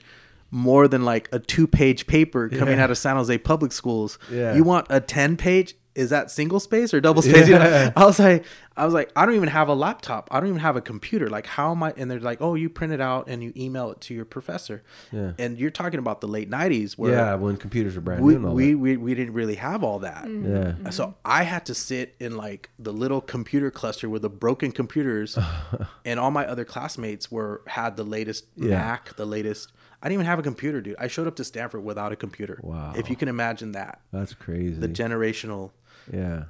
more 0.56 0.88
than 0.88 1.04
like 1.04 1.28
a 1.34 1.40
two 1.40 1.68
page 1.68 2.08
paper 2.08 2.48
coming 2.50 2.78
Yeah. 2.78 2.86
out 2.86 2.92
of 2.92 2.98
San 2.98 3.18
Jose 3.18 3.38
public 3.40 3.74
schools. 3.74 4.18
Yeah. 4.32 4.56
You 4.56 4.64
want 4.64 4.88
a 4.90 5.02
ten 5.02 5.36
page? 5.36 5.76
Is 5.96 6.10
that 6.10 6.30
single 6.30 6.60
space 6.60 6.94
or 6.94 7.00
double 7.00 7.22
space? 7.22 7.48
You 7.48 7.58
know? 7.58 7.92
I 7.96 8.04
was 8.06 8.20
like, 8.20 8.44
I 8.76 8.84
was 8.84 8.94
like, 8.94 9.10
I 9.16 9.26
don't 9.26 9.36
even 9.36 9.48
have 9.48 9.70
a 9.70 9.74
laptop. 9.74 10.28
I 10.30 10.42
don't 10.42 10.50
even 10.50 10.60
have 10.60 10.76
a 10.76 10.82
computer. 10.82 11.30
Like, 11.30 11.46
how 11.46 11.72
am 11.72 11.82
I? 11.84 11.94
And 11.96 12.12
they're 12.12 12.20
like, 12.20 12.42
oh, 12.42 12.56
you 12.56 12.68
print 12.70 12.92
it 12.92 13.00
out 13.00 13.30
and 13.30 13.42
you 13.42 13.54
email 13.56 13.92
it 13.92 14.02
to 14.02 14.14
your 14.14 14.26
professor. 14.26 14.84
Yeah. 15.14 15.32
And 15.40 15.58
you're 15.58 15.70
talking 15.70 16.00
about 16.00 16.20
the 16.20 16.28
late 16.28 16.50
'90s 16.50 16.98
where 16.98 17.14
Yeah, 17.14 17.36
when 17.36 17.56
computers 17.56 17.96
are 17.96 18.02
brand 18.02 18.24
we, 18.24 18.34
new 18.34 18.38
and 18.40 18.46
all 18.48 18.54
we, 18.54 18.76
we 18.76 18.98
we 18.98 19.16
didn't 19.16 19.34
really 19.36 19.56
have 19.56 19.86
all 19.86 20.00
that. 20.00 20.24
that. 20.24 20.30
Yeah. 20.30 20.36
Mm-hmm. 20.74 20.90
So 20.90 21.16
I 21.24 21.44
had 21.44 21.66
to 21.68 21.74
sit 21.74 22.16
in 22.20 22.36
like 22.36 22.70
the 22.78 22.92
little 22.92 23.22
computer 23.22 23.72
cluster 23.72 24.10
with 24.10 24.22
the 24.24 24.30
broken 24.30 24.74
computers, 24.74 25.38
and 26.06 26.20
all 26.20 26.32
my 26.32 26.46
other 26.46 26.66
classmates 26.66 27.32
were 27.32 27.62
had 27.68 27.96
the 27.96 28.04
latest 28.04 28.48
Yeah. 28.58 28.72
Mac, 28.72 29.16
the 29.16 29.26
latest. 29.26 29.72
I 30.06 30.08
didn't 30.08 30.18
even 30.22 30.26
have 30.28 30.38
a 30.38 30.44
computer, 30.44 30.82
dude. 30.82 30.98
I 31.00 31.08
showed 31.08 31.26
up 31.26 31.36
to 31.38 31.44
Stanford 31.44 31.84
without 31.84 32.12
a 32.12 32.16
computer. 32.16 32.60
Wow. 32.62 32.94
If 32.96 33.10
you 33.10 33.16
can 33.16 33.28
imagine 33.28 33.72
that, 33.72 34.02
That's 34.14 34.36
crazy. 34.36 34.76
the 34.80 34.88
generational 34.88 35.72
yeah. 36.14 36.44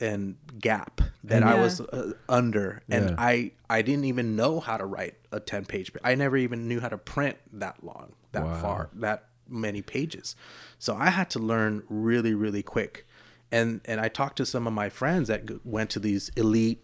and 0.00 0.36
gap 0.58 1.02
that 1.24 1.36
And- 1.42 1.44
I 1.44 1.56
Yeah. 1.56 1.60
was 1.62 1.82
uh, 1.82 2.14
under, 2.26 2.80
and 2.88 3.10
Yeah. 3.10 3.16
I 3.18 3.52
I 3.68 3.82
didn't 3.82 4.06
even 4.06 4.34
know 4.34 4.60
how 4.60 4.78
to 4.78 4.86
write 4.86 5.16
a 5.30 5.40
ten 5.40 5.66
page. 5.66 5.92
I 6.02 6.14
never 6.14 6.38
even 6.38 6.66
knew 6.68 6.80
how 6.80 6.88
to 6.88 6.96
print 6.96 7.36
that 7.52 7.84
long, 7.84 8.14
that 8.32 8.44
Wow. 8.44 8.60
far, 8.62 8.90
that 8.94 9.28
many 9.46 9.82
pages. 9.82 10.34
So 10.78 10.96
I 10.96 11.10
had 11.10 11.28
to 11.30 11.38
learn 11.38 11.82
really 11.90 12.32
really 12.34 12.62
quick, 12.62 13.06
and 13.50 13.82
and 13.84 14.00
I 14.00 14.08
talked 14.08 14.36
to 14.38 14.46
some 14.46 14.66
of 14.66 14.72
my 14.72 14.88
friends 14.88 15.28
that 15.28 15.66
went 15.66 15.90
to 15.90 16.00
these 16.00 16.30
elite 16.34 16.82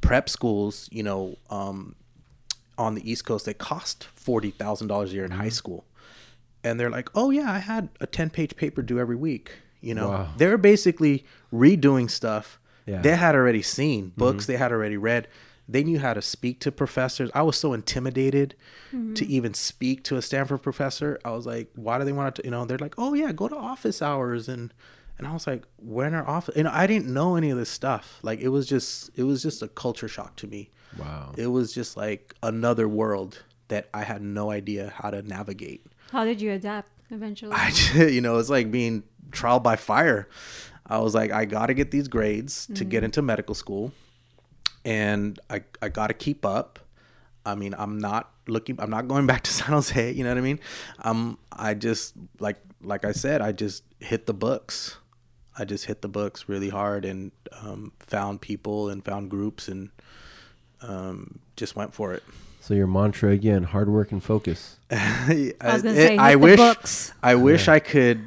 prep 0.00 0.28
schools, 0.28 0.88
you 0.92 1.02
know, 1.02 1.36
um, 1.50 1.96
on 2.78 2.94
the 2.94 3.10
East 3.10 3.24
Coast. 3.24 3.46
They 3.46 3.54
cost 3.54 4.04
forty 4.14 4.50
thousand 4.50 4.88
dollars 4.88 5.12
a 5.12 5.14
year 5.14 5.24
in 5.24 5.32
high 5.32 5.44
mm-hmm. 5.46 5.50
school, 5.50 5.84
and 6.64 6.78
they're 6.78 6.90
like, 6.90 7.08
"Oh 7.14 7.30
yeah, 7.30 7.52
I 7.52 7.58
had 7.58 7.88
a 8.00 8.06
ten 8.06 8.30
page 8.30 8.56
paper 8.56 8.82
due 8.82 8.98
every 8.98 9.16
week." 9.16 9.52
You 9.80 9.94
know, 9.94 10.08
Wow. 10.08 10.28
they're 10.36 10.58
basically 10.58 11.24
redoing 11.52 12.10
stuff 12.10 12.58
Yeah. 12.86 13.02
they 13.02 13.16
had 13.16 13.34
already 13.34 13.62
seen 13.62 14.12
books 14.16 14.44
mm-hmm. 14.44 14.52
they 14.52 14.58
had 14.58 14.72
already 14.72 14.96
read 14.96 15.28
they 15.68 15.82
knew 15.82 15.98
how 15.98 16.14
to 16.14 16.22
speak 16.22 16.60
to 16.60 16.72
professors 16.72 17.30
i 17.34 17.42
was 17.42 17.56
so 17.56 17.72
intimidated 17.72 18.54
to 18.90 18.96
mm-hmm. 18.96 19.24
even 19.32 19.54
speak 19.54 20.02
to 20.04 20.16
a 20.16 20.22
stanford 20.22 20.62
professor 20.62 21.18
i 21.24 21.30
was 21.30 21.46
like 21.46 21.68
why 21.74 21.98
do 21.98 22.04
they 22.04 22.12
want 22.12 22.34
to 22.36 22.44
you 22.44 22.50
know 22.50 22.64
they're 22.64 22.78
like 22.78 22.94
oh 22.98 23.14
yeah 23.14 23.32
go 23.32 23.48
to 23.48 23.56
office 23.56 24.00
hours 24.00 24.48
and 24.48 24.72
and 25.18 25.26
i 25.26 25.32
was 25.32 25.46
like 25.46 25.64
when 25.78 26.14
are 26.14 26.26
office 26.28 26.54
you 26.56 26.62
know 26.62 26.70
i 26.72 26.86
didn't 26.86 27.12
know 27.12 27.36
any 27.36 27.50
of 27.50 27.58
this 27.58 27.70
stuff 27.70 28.18
like 28.22 28.40
it 28.40 28.48
was 28.48 28.66
just 28.66 29.10
it 29.16 29.22
was 29.24 29.42
just 29.42 29.62
a 29.62 29.68
culture 29.68 30.08
shock 30.08 30.36
to 30.36 30.46
me 30.46 30.70
Wow. 30.98 31.32
it 31.36 31.48
was 31.48 31.72
just 31.74 31.96
like 31.96 32.34
another 32.42 32.88
world 32.88 33.42
that 33.68 33.88
i 33.92 34.02
had 34.04 34.22
no 34.22 34.50
idea 34.50 34.92
how 34.96 35.10
to 35.10 35.22
navigate 35.22 35.84
How 36.12 36.24
did 36.24 36.40
you 36.40 36.52
adapt 36.52 36.88
eventually? 37.10 37.52
I, 37.52 37.70
ju- 37.74 38.08
you 38.08 38.20
know, 38.20 38.38
it's 38.38 38.48
like 38.50 38.70
being 38.70 39.02
trial 39.30 39.60
by 39.60 39.76
fire. 39.76 40.28
I 40.86 40.98
was 40.98 41.14
like, 41.14 41.30
I 41.32 41.44
got 41.44 41.66
to 41.66 41.74
get 41.74 41.90
these 41.90 42.08
grades 42.08 42.66
to 42.74 42.84
get 42.84 43.02
into 43.04 43.20
medical 43.22 43.54
school, 43.54 43.92
and 44.84 45.38
I 45.50 45.62
I 45.82 45.88
got 45.88 46.08
to 46.08 46.14
keep 46.14 46.44
up. 46.46 46.78
I 47.44 47.54
mean, 47.54 47.74
I'm 47.78 47.98
not 47.98 48.30
looking. 48.46 48.76
I'm 48.80 48.90
not 48.90 49.08
going 49.08 49.26
back 49.26 49.42
to 49.44 49.52
San 49.58 49.68
Jose. 49.68 50.12
You 50.12 50.24
know 50.24 50.30
what 50.30 50.38
I 50.38 50.42
mean? 50.42 50.60
Um, 51.02 51.38
I 51.52 51.74
just 51.74 52.14
like 52.38 52.56
like 52.82 53.04
I 53.04 53.12
said, 53.12 53.40
I 53.42 53.52
just 53.52 53.82
hit 54.00 54.26
the 54.26 54.34
books. 54.34 54.98
I 55.58 55.64
just 55.64 55.86
hit 55.86 56.02
the 56.02 56.08
books 56.08 56.48
really 56.48 56.68
hard 56.68 57.04
and 57.04 57.32
um, 57.62 57.92
found 58.00 58.40
people 58.40 58.88
and 58.88 59.04
found 59.04 59.30
groups 59.30 59.68
and 59.68 59.90
um, 60.82 61.38
just 61.56 61.76
went 61.76 61.94
for 61.94 62.12
it. 62.12 62.22
So 62.60 62.74
your 62.74 62.86
mantra 62.86 63.30
again: 63.30 63.62
hard 63.62 63.88
work 63.88 64.12
and 64.12 64.22
focus. 64.22 64.76
I 64.90 65.54
was 65.62 65.82
gonna 65.82 65.94
say, 65.94 66.10
hit 66.12 66.18
I 66.18 66.32
the 66.32 66.38
wish 66.38 66.56
books. 66.58 67.12
I 67.22 67.34
wish 67.36 67.68
I 67.68 67.78
could. 67.78 68.24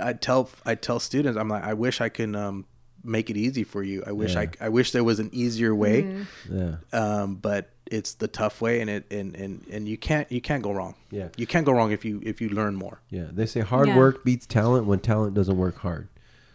I 0.00 0.12
tell 0.12 0.48
I 0.64 0.74
tell 0.74 1.00
students 1.00 1.38
I'm 1.38 1.48
like 1.48 1.64
I 1.64 1.74
wish 1.74 2.00
I 2.00 2.08
can 2.08 2.34
um, 2.34 2.66
make 3.02 3.30
it 3.30 3.36
easy 3.36 3.64
for 3.64 3.82
you. 3.82 4.02
I 4.06 4.12
wish 4.12 4.36
I 4.36 4.48
I 4.60 4.68
wish 4.68 4.92
there 4.92 5.04
was 5.04 5.18
an 5.20 5.30
easier 5.32 5.74
way, 5.74 6.02
Mm-hmm. 6.02 6.58
Yeah. 6.58 6.74
um, 6.92 7.36
but 7.36 7.70
it's 7.86 8.14
the 8.14 8.28
tough 8.28 8.60
way, 8.60 8.80
and 8.80 8.88
it 8.90 9.10
and, 9.10 9.34
and 9.36 9.66
and 9.70 9.88
you 9.88 9.96
can't 9.98 10.30
you 10.30 10.40
can't 10.40 10.62
go 10.62 10.72
wrong. 10.72 10.94
Yeah. 11.10 11.28
you 11.36 11.46
can't 11.46 11.64
go 11.66 11.72
wrong 11.72 11.92
if 11.92 12.04
you 12.04 12.20
if 12.24 12.40
you 12.40 12.50
learn 12.50 12.74
more. 12.74 13.00
Yeah. 13.10 13.26
They 13.32 13.46
say 13.46 13.60
hard 13.60 13.88
Yeah. 13.88 13.96
work 13.96 14.22
beats 14.24 14.46
talent 14.46 14.86
when 14.86 15.00
talent 15.00 15.34
doesn't 15.34 15.56
work 15.56 15.78
hard. 15.78 16.08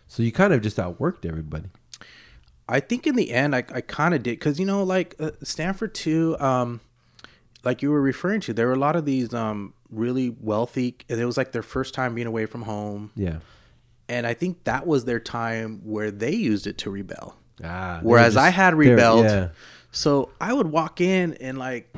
So 0.08 0.24
you 0.24 0.32
kind 0.32 0.54
of 0.54 0.62
just 0.62 0.78
outworked 0.78 1.26
everybody. 1.26 1.66
I 2.70 2.80
think 2.80 3.08
in 3.08 3.16
the 3.16 3.32
end, 3.32 3.56
I, 3.56 3.60
I 3.74 3.82
kind 3.82 4.14
of 4.14 4.24
did 4.24 4.32
because 4.40 4.60
you 4.60 4.66
know, 4.66 4.84
like 4.84 5.16
uh, 5.20 5.32
Stanford 5.44 5.94
too, 5.96 6.36
um, 6.40 6.82
like 7.64 7.82
you 7.82 7.92
were 7.92 8.02
referring 8.02 8.42
to, 8.42 8.54
there 8.54 8.68
were 8.68 8.74
a 8.74 8.80
lot 8.80 8.96
of 8.96 9.06
these 9.06 9.34
um, 9.34 9.74
really 9.90 10.36
wealthy, 10.42 10.98
and 11.10 11.20
it 11.20 11.26
was 11.26 11.38
like 11.38 11.52
their 11.54 11.64
first 11.64 11.94
time 11.94 12.14
being 12.16 12.28
away 12.28 12.46
from 12.46 12.64
home, 12.64 13.12
Yeah. 13.16 13.38
and 14.10 14.28
I 14.28 14.34
think 14.34 14.64
that 14.66 14.86
was 14.86 15.06
their 15.06 15.20
time 15.20 15.80
where 15.84 16.12
they 16.12 16.34
used 16.34 16.68
it 16.68 16.78
to 16.80 16.90
rebel. 16.90 17.36
Ah. 17.64 18.00
Whereas 18.04 18.36
were 18.36 18.42
I 18.42 18.50
had 18.50 18.76
rebelled, 18.76 19.26
Yeah. 19.26 19.50
so 19.92 20.30
I 20.40 20.54
would 20.54 20.68
walk 20.68 21.00
in 21.02 21.34
and 21.36 21.58
like 21.58 21.94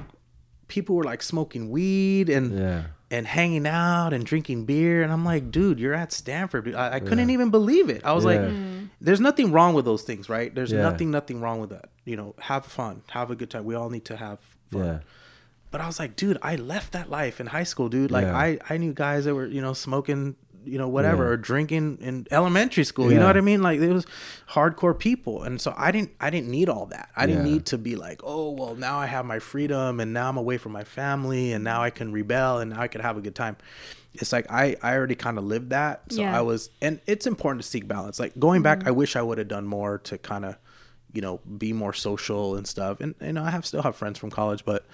people 0.67 0.95
were 0.95 1.03
like 1.03 1.21
smoking 1.23 1.69
weed 1.71 2.29
and 2.29 2.57
Yeah. 2.57 2.83
And 3.11 3.25
hanging 3.25 3.65
out 3.65 4.13
and 4.13 4.23
drinking 4.25 4.65
beer, 4.65 5.01
and 5.01 5.11
I'm 5.11 5.25
like, 5.25 5.49
dude, 5.51 5.79
you're 5.79 5.93
at 5.95 6.11
Stanford. 6.11 6.65
dude. 6.65 6.75
I, 6.75 6.95
I 6.95 6.99
couldn't 6.99 7.29
even 7.31 7.49
believe 7.49 7.89
it. 7.89 8.05
I 8.05 8.13
was 8.13 8.23
like, 8.25 8.39
Yeah. 8.39 8.47
Mm. 8.49 8.89
there's 9.01 9.19
nothing 9.19 9.51
wrong 9.51 9.73
with 9.73 9.85
those 9.85 10.03
things, 10.03 10.29
right? 10.29 10.53
There's 10.53 10.71
Yeah. 10.71 10.83
nothing, 10.83 11.09
nothing 11.09 11.41
wrong 11.41 11.59
with 11.59 11.71
that. 11.71 11.89
You 12.05 12.17
know, 12.17 12.35
have 12.39 12.65
fun, 12.65 13.01
have 13.09 13.31
a 13.31 13.35
good 13.35 13.49
time. 13.49 13.65
We 13.65 13.73
all 13.75 13.89
need 13.89 14.05
to 14.05 14.17
have 14.17 14.39
fun. 14.71 14.85
Yeah. 14.85 14.99
But 15.71 15.81
I 15.81 15.87
was 15.87 15.99
like, 15.99 16.15
dude, 16.15 16.37
I 16.41 16.55
left 16.55 16.93
that 16.93 17.09
life 17.09 17.39
in 17.39 17.47
high 17.47 17.63
school, 17.63 17.89
dude. 17.89 18.11
Like 18.11 18.25
Yeah. 18.25 18.37
I, 18.37 18.59
I 18.69 18.77
knew 18.77 18.93
guys 18.93 19.25
that 19.25 19.33
were, 19.35 19.45
you 19.47 19.61
know, 19.61 19.73
smoking, 19.73 20.35
you 20.65 20.77
know, 20.77 20.87
whatever, 20.87 21.23
Yeah. 21.23 21.29
or 21.31 21.37
drinking 21.37 21.97
in 22.01 22.27
elementary 22.31 22.83
school. 22.83 23.11
You 23.11 23.19
know 23.19 23.25
what 23.27 23.37
I 23.37 23.41
mean? 23.41 23.61
Like 23.61 23.79
it 23.79 23.91
was 23.93 24.05
hardcore 24.49 24.97
people. 24.97 25.43
And 25.43 25.59
so 25.61 25.73
I 25.77 25.91
didn't 25.91 26.11
I 26.19 26.29
didn't 26.29 26.49
need 26.49 26.69
all 26.69 26.85
that. 26.87 27.09
I 27.15 27.25
didn't 27.25 27.43
need 27.45 27.65
to 27.67 27.77
be 27.77 27.95
like, 27.95 28.21
oh 28.23 28.51
well 28.51 28.75
now 28.75 28.97
I 28.99 29.05
have 29.05 29.25
my 29.25 29.39
freedom 29.39 29.99
and 29.99 30.13
now 30.13 30.29
I'm 30.29 30.37
away 30.37 30.57
from 30.57 30.71
my 30.71 30.83
family 30.83 31.53
and 31.53 31.63
now 31.63 31.81
I 31.83 31.89
can 31.89 32.11
rebel 32.11 32.59
and 32.59 32.71
now 32.71 32.81
I 32.81 32.87
can 32.87 33.01
have 33.01 33.17
a 33.17 33.21
good 33.21 33.35
time. 33.35 33.57
It's 34.13 34.31
like 34.31 34.51
I, 34.51 34.75
I 34.81 34.95
already 34.95 35.15
kind 35.15 35.37
of 35.37 35.43
lived 35.43 35.69
that. 35.69 36.01
So 36.11 36.21
Yeah. 36.21 36.37
I 36.37 36.41
was 36.41 36.69
and 36.81 36.99
it's 37.07 37.25
important 37.27 37.61
to 37.63 37.67
seek 37.67 37.87
balance. 37.87 38.19
Like 38.19 38.37
going 38.39 38.61
back, 38.61 38.79
Mm-hmm. 38.79 38.87
I 38.87 38.91
wish 38.91 39.15
I 39.15 39.21
would 39.21 39.37
have 39.37 39.47
done 39.47 39.65
more 39.67 39.97
to 39.99 40.17
kind 40.17 40.45
of 40.45 40.57
you 41.13 41.21
know 41.21 41.39
be 41.57 41.73
more 41.73 41.93
social 41.93 42.55
and 42.55 42.67
stuff 42.67 42.99
and 43.01 43.15
you 43.19 43.33
know 43.33 43.43
i 43.43 43.49
have 43.49 43.65
still 43.65 43.81
have 43.81 43.95
friends 43.95 44.19
from 44.19 44.29
college 44.29 44.63
but 44.63 44.85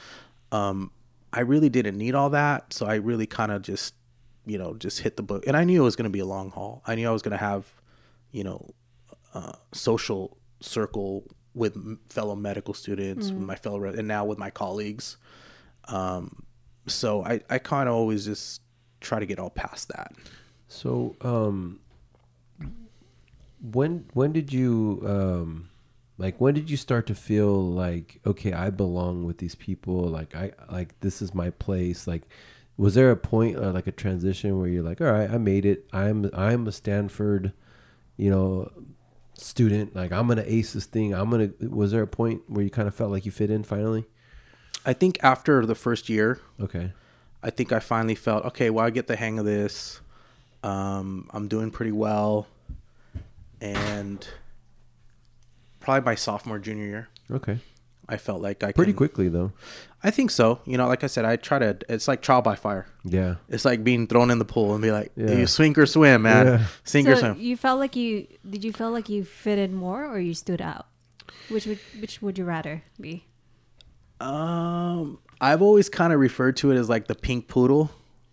um 0.53 0.89
i 1.33 1.41
really 1.41 1.67
didn't 1.67 1.97
need 1.97 2.15
all 2.15 2.29
that 2.29 2.71
so 2.71 2.85
i 2.85 2.95
really 2.95 3.25
kind 3.25 3.51
of 3.51 3.61
just 3.61 3.93
you 4.45 4.57
know 4.57 4.73
just 4.75 4.99
hit 4.99 5.17
the 5.17 5.23
book 5.23 5.43
and 5.47 5.55
i 5.57 5.63
knew 5.63 5.81
it 5.81 5.85
was 5.85 5.95
going 5.95 6.03
to 6.05 6.09
be 6.09 6.19
a 6.19 6.25
long 6.25 6.49
haul 6.51 6.81
i 6.87 6.95
knew 6.95 7.07
i 7.07 7.11
was 7.11 7.21
going 7.21 7.31
to 7.31 7.37
have 7.37 7.65
you 8.31 8.43
know 8.43 8.73
uh, 9.33 9.53
social 9.73 10.37
circle 10.61 11.23
with 11.53 11.75
fellow 12.09 12.35
medical 12.35 12.73
students 12.73 13.29
with 13.31 13.41
my 13.41 13.55
fellow 13.55 13.83
and 13.83 14.07
now 14.07 14.23
with 14.25 14.37
my 14.37 14.49
colleagues 14.49 15.17
um 15.85 16.43
so 16.87 17.23
i 17.25 17.39
i 17.49 17.57
kind 17.57 17.87
of 17.89 17.95
always 17.95 18.25
just 18.25 18.61
try 19.01 19.19
to 19.19 19.25
get 19.25 19.39
all 19.39 19.49
past 19.49 19.87
that 19.89 20.11
So, 20.67 21.15
um, 21.21 21.79
when 23.61 24.05
when 24.13 24.31
did 24.33 24.51
you 24.53 25.01
um, 25.05 25.69
Like 26.17 26.39
when 26.39 26.53
did 26.53 26.69
you 26.69 26.77
start 26.77 27.05
to 27.07 27.15
feel 27.15 27.53
like 27.71 28.19
okay, 28.25 28.53
I 28.53 28.69
belong 28.69 29.25
with 29.25 29.37
these 29.37 29.55
people? 29.55 30.03
Like 30.07 30.35
I 30.35 30.51
like 30.71 30.99
this 31.01 31.21
is 31.21 31.33
my 31.33 31.49
place. 31.51 32.07
Like 32.07 32.23
was 32.77 32.93
there 32.95 33.11
a 33.11 33.15
point 33.15 33.57
or 33.57 33.71
like 33.71 33.87
a 33.87 33.91
transition 33.91 34.57
where 34.57 34.67
you're 34.67 34.83
like, 34.83 34.99
all 35.01 35.11
right, 35.11 35.29
I 35.29 35.37
made 35.37 35.65
it. 35.65 35.85
I'm 35.93 36.29
I'm 36.33 36.67
a 36.67 36.71
Stanford, 36.71 37.53
you 38.17 38.29
know, 38.29 38.71
student. 39.33 39.95
Like 39.95 40.11
I'm 40.11 40.27
gonna 40.27 40.43
ace 40.45 40.73
this 40.73 40.85
thing. 40.85 41.13
I'm 41.13 41.29
gonna. 41.29 41.51
Was 41.61 41.91
there 41.91 42.01
a 42.03 42.07
point 42.07 42.41
where 42.47 42.63
you 42.63 42.69
kind 42.69 42.87
of 42.87 42.95
felt 42.95 43.11
like 43.11 43.25
you 43.25 43.31
fit 43.31 43.49
in 43.49 43.63
finally? 43.63 44.05
I 44.85 44.93
think 44.93 45.17
after 45.23 45.65
the 45.65 45.75
first 45.75 46.09
year, 46.09 46.39
Okay. 46.61 46.91
I 47.41 47.49
think 47.49 47.71
I 47.71 47.79
finally 47.79 48.15
felt 48.15 48.45
okay. 48.45 48.69
Well, 48.69 48.85
I 48.85 48.89
get 48.89 49.07
the 49.07 49.15
hang 49.15 49.39
of 49.39 49.45
this. 49.45 50.01
Um, 50.63 51.29
I'm 51.31 51.47
doing 51.47 51.69
pretty 51.71 51.91
well, 51.91 52.47
and 53.61 54.27
probably 55.79 56.01
by 56.01 56.15
sophomore 56.15 56.57
junior 56.59 56.85
year, 56.85 57.07
Okay. 57.31 57.59
I 58.07 58.17
felt 58.17 58.41
like 58.41 58.63
I 58.63 58.71
Pretty 58.71 58.91
can- 58.91 58.97
quickly 58.97 59.29
though. 59.29 59.51
I 60.03 60.11
think 60.11 60.29
so. 60.29 60.59
You 60.65 60.77
know, 60.77 60.87
like 60.87 61.03
I 61.03 61.07
said, 61.07 61.25
I 61.25 61.35
try 61.37 61.57
to. 61.57 61.77
It's 61.89 62.07
like 62.07 62.21
trial 62.21 62.41
by 62.43 62.55
fire. 62.55 62.85
Yeah. 63.03 63.35
It's 63.49 63.65
like 63.65 63.83
being 63.83 64.05
thrown 64.05 64.29
in 64.29 64.37
the 64.37 64.45
pool 64.45 64.73
and 64.73 64.81
be 64.81 64.91
like, 64.91 65.11
Yeah. 65.15 65.31
you 65.31 65.47
sink 65.47 65.77
or 65.79 65.87
swim, 65.87 66.21
man. 66.21 66.45
Yeah. 66.45 66.65
Sink 66.83 67.07
or 67.07 67.15
swim. 67.15 67.37
you 67.39 67.57
felt 67.57 67.79
like 67.79 67.95
you 67.95 68.27
did 68.47 68.63
you 68.63 68.71
feel 68.71 68.91
like 68.91 69.09
you 69.09 69.23
fit 69.23 69.57
in 69.57 69.73
more 69.73 70.05
or 70.05 70.19
you 70.19 70.35
stood 70.35 70.61
out? 70.61 70.85
Which 71.49 71.65
would 71.65 71.79
which 71.99 72.21
would 72.21 72.37
you 72.37 72.45
rather 72.45 72.83
be? 73.01 73.25
Um, 74.21 75.19
I've 75.41 75.61
always 75.61 75.89
kind 75.89 76.13
of 76.13 76.19
referred 76.19 76.57
to 76.57 76.71
it 76.71 76.77
as 76.77 76.89
like 76.89 77.07
the 77.07 77.15
pink 77.15 77.47
poodle. 77.47 77.91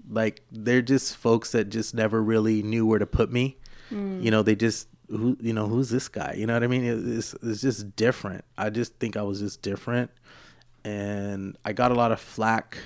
Like 0.08 0.42
they're 0.50 0.82
just 0.82 1.16
folks 1.16 1.52
that 1.52 1.70
just 1.70 1.94
never 1.94 2.22
really 2.22 2.62
knew 2.62 2.84
where 2.86 2.98
to 2.98 3.06
put 3.06 3.32
me. 3.32 3.58
You 3.90 4.30
know, 4.30 4.42
they 4.42 4.54
just 4.56 4.88
who 5.08 5.36
you 5.40 5.52
know 5.52 5.66
who's 5.66 5.90
this 5.90 6.08
guy? 6.08 6.34
You 6.36 6.46
know 6.46 6.54
what 6.54 6.64
I 6.64 6.66
mean? 6.66 6.84
It's 6.84 7.34
it's 7.42 7.60
just 7.60 7.96
different. 7.96 8.44
I 8.56 8.70
just 8.70 8.98
think 8.98 9.16
I 9.16 9.22
was 9.22 9.40
just 9.40 9.62
different, 9.62 10.10
and 10.84 11.56
I 11.64 11.72
got 11.72 11.90
a 11.90 11.94
lot 11.94 12.12
of 12.12 12.20
flack. 12.20 12.78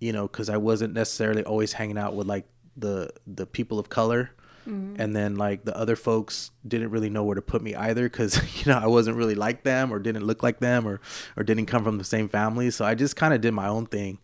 You 0.00 0.12
know, 0.12 0.26
because 0.26 0.48
I 0.48 0.56
wasn't 0.56 0.94
necessarily 0.94 1.44
always 1.44 1.74
hanging 1.74 1.98
out 1.98 2.14
with 2.14 2.26
like 2.26 2.46
the 2.76 3.10
the 3.26 3.46
people 3.46 3.78
of 3.78 3.88
color. 3.88 4.30
And 5.00 5.16
then 5.16 5.34
like 5.34 5.64
the 5.64 5.76
other 5.76 5.96
folks 5.96 6.52
didn't 6.68 6.90
really 6.90 7.10
know 7.10 7.24
where 7.24 7.34
to 7.34 7.42
put 7.42 7.60
me 7.60 7.74
either 7.74 8.04
because 8.04 8.36
you 8.64 8.70
know 8.70 8.78
I 8.78 8.86
wasn't 8.86 9.16
really 9.16 9.34
like 9.34 9.64
them 9.64 9.92
or 9.92 9.98
didn't 9.98 10.24
look 10.24 10.44
like 10.44 10.60
them 10.60 10.86
or 10.86 11.00
or 11.36 11.42
didn't 11.42 11.66
come 11.66 11.82
from 11.82 11.98
the 11.98 12.04
same 12.04 12.28
family. 12.28 12.70
So 12.70 12.84
I 12.84 12.94
just 12.94 13.16
kind 13.16 13.34
of 13.34 13.40
did 13.40 13.52
my 13.52 13.66
own 13.66 13.86
thing. 13.86 14.18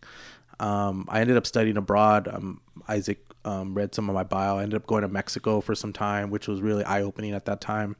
Um, 0.59 1.05
I 1.09 1.21
ended 1.21 1.37
up 1.37 1.45
studying 1.45 1.75
abroad. 1.75 2.27
Um, 2.27 2.61
Isaac 2.87 3.26
um, 3.47 3.73
read 3.73 3.95
some 3.95 4.09
of 4.09 4.15
my 4.15 4.23
bio. 4.23 4.57
I 4.57 4.63
ended 4.63 4.75
up 4.75 4.85
going 4.87 5.03
to 5.03 5.07
Mexico 5.07 5.61
for 5.61 5.73
some 5.73 5.93
time, 5.93 6.29
which 6.29 6.47
was 6.47 6.61
really 6.61 6.83
eye 6.83 7.01
opening 7.01 7.33
at 7.33 7.45
that 7.45 7.61
time. 7.61 7.95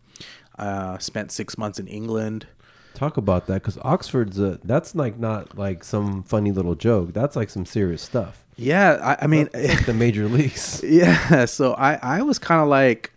Uh, 0.60 0.98
spent 0.98 1.32
six 1.32 1.58
months 1.58 1.80
in 1.80 1.88
England. 1.88 2.48
Talk 2.94 3.16
about 3.16 3.46
that 3.48 3.62
because 3.62 3.78
Oxford's 3.84 4.40
a, 4.40 4.60
that's 4.64 4.96
like 4.96 5.20
not 5.20 5.58
like 5.58 5.84
some 5.84 6.24
funny 6.24 6.52
little 6.52 6.76
joke. 6.76 7.14
That's 7.14 7.36
like 7.36 7.50
some 7.50 7.66
serious 7.66 8.02
stuff. 8.02 8.44
Yeah, 8.56 8.98
I, 9.02 9.26
I 9.26 9.28
mean, 9.28 9.50
like 9.54 9.86
the 9.86 9.94
major 9.94 10.28
leagues. 10.38 10.84
yeah 10.84 11.46
so 11.46 11.74
i 11.76 12.00
i 12.02 12.22
was 12.24 12.40
kind 12.40 12.60
of 12.60 12.68
like 12.68 13.14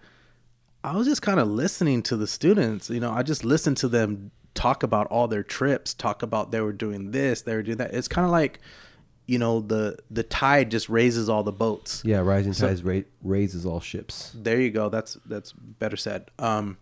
i 0.84 0.94
was 0.94 1.06
just 1.06 1.22
kind 1.22 1.40
of 1.40 1.48
listening 1.48 2.02
to 2.02 2.16
the 2.16 2.26
students 2.26 2.90
you 2.90 3.00
know 3.00 3.10
i 3.10 3.22
just 3.22 3.42
listened 3.44 3.76
to 3.78 3.88
them 3.88 4.30
talk 4.54 4.82
about 4.82 5.06
all 5.06 5.26
their 5.28 5.42
trips 5.42 5.94
talk 5.94 6.22
about 6.22 6.50
they 6.50 6.60
were 6.60 6.72
doing 6.72 7.10
this 7.12 7.42
they 7.42 7.54
were 7.54 7.62
doing 7.62 7.78
that 7.78 7.94
it's 7.94 8.08
kind 8.08 8.24
of 8.26 8.30
like 8.30 8.60
you 9.30 9.38
know 9.38 9.60
the 9.60 9.96
the 10.10 10.22
tide 10.24 10.70
just 10.70 10.88
raises 10.88 11.28
all 11.28 11.42
the 11.44 11.52
boats 11.52 12.02
Yeah, 12.04 12.18
rising 12.20 12.52
So- 12.52 12.66
tides 12.66 12.82
ra- 12.82 13.08
raises 13.22 13.64
all 13.64 13.80
ships. 13.80 14.32
there 14.34 14.60
you 14.60 14.70
go 14.70 14.88
that's 14.88 15.16
that's 15.26 15.52
better 15.52 15.96
said 15.96 16.30
um 16.38 16.76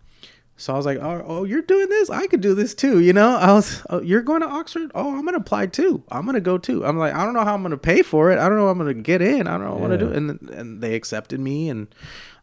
so 0.60 0.74
I 0.74 0.76
was 0.76 0.86
like, 0.86 0.98
oh, 0.98 1.22
oh, 1.24 1.44
you're 1.44 1.62
doing 1.62 1.88
this? 1.88 2.10
I 2.10 2.26
could 2.26 2.40
do 2.40 2.52
this 2.52 2.74
too. 2.74 2.98
You 2.98 3.12
know, 3.12 3.36
I 3.36 3.52
was, 3.52 3.80
oh, 3.90 4.02
you're 4.02 4.22
going 4.22 4.40
to 4.40 4.48
Oxford? 4.48 4.90
Oh, 4.92 5.10
I'm 5.16 5.24
to 5.28 5.36
apply 5.36 5.66
too. 5.66 6.02
I'm 6.10 6.24
to 6.34 6.40
go 6.40 6.58
too. 6.58 6.84
I'm 6.84 6.98
like, 6.98 7.14
I 7.14 7.24
don't 7.24 7.34
know 7.34 7.44
how 7.44 7.54
I'm 7.54 7.62
to 7.70 7.76
pay 7.76 8.02
for 8.02 8.32
it. 8.32 8.40
I 8.40 8.48
don't 8.48 8.58
know 8.58 8.64
how 8.64 8.72
I'm 8.72 8.84
to 8.84 8.92
get 8.92 9.22
in. 9.22 9.46
I 9.46 9.52
don't 9.52 9.66
know 9.66 9.74
what 9.76 9.82
I'm 9.84 9.88
going 9.88 10.00
to 10.00 10.06
Yeah. 10.06 10.10
do. 10.10 10.16
And, 10.16 10.50
and 10.50 10.82
they 10.82 10.96
accepted 10.96 11.38
me 11.38 11.68
and 11.68 11.86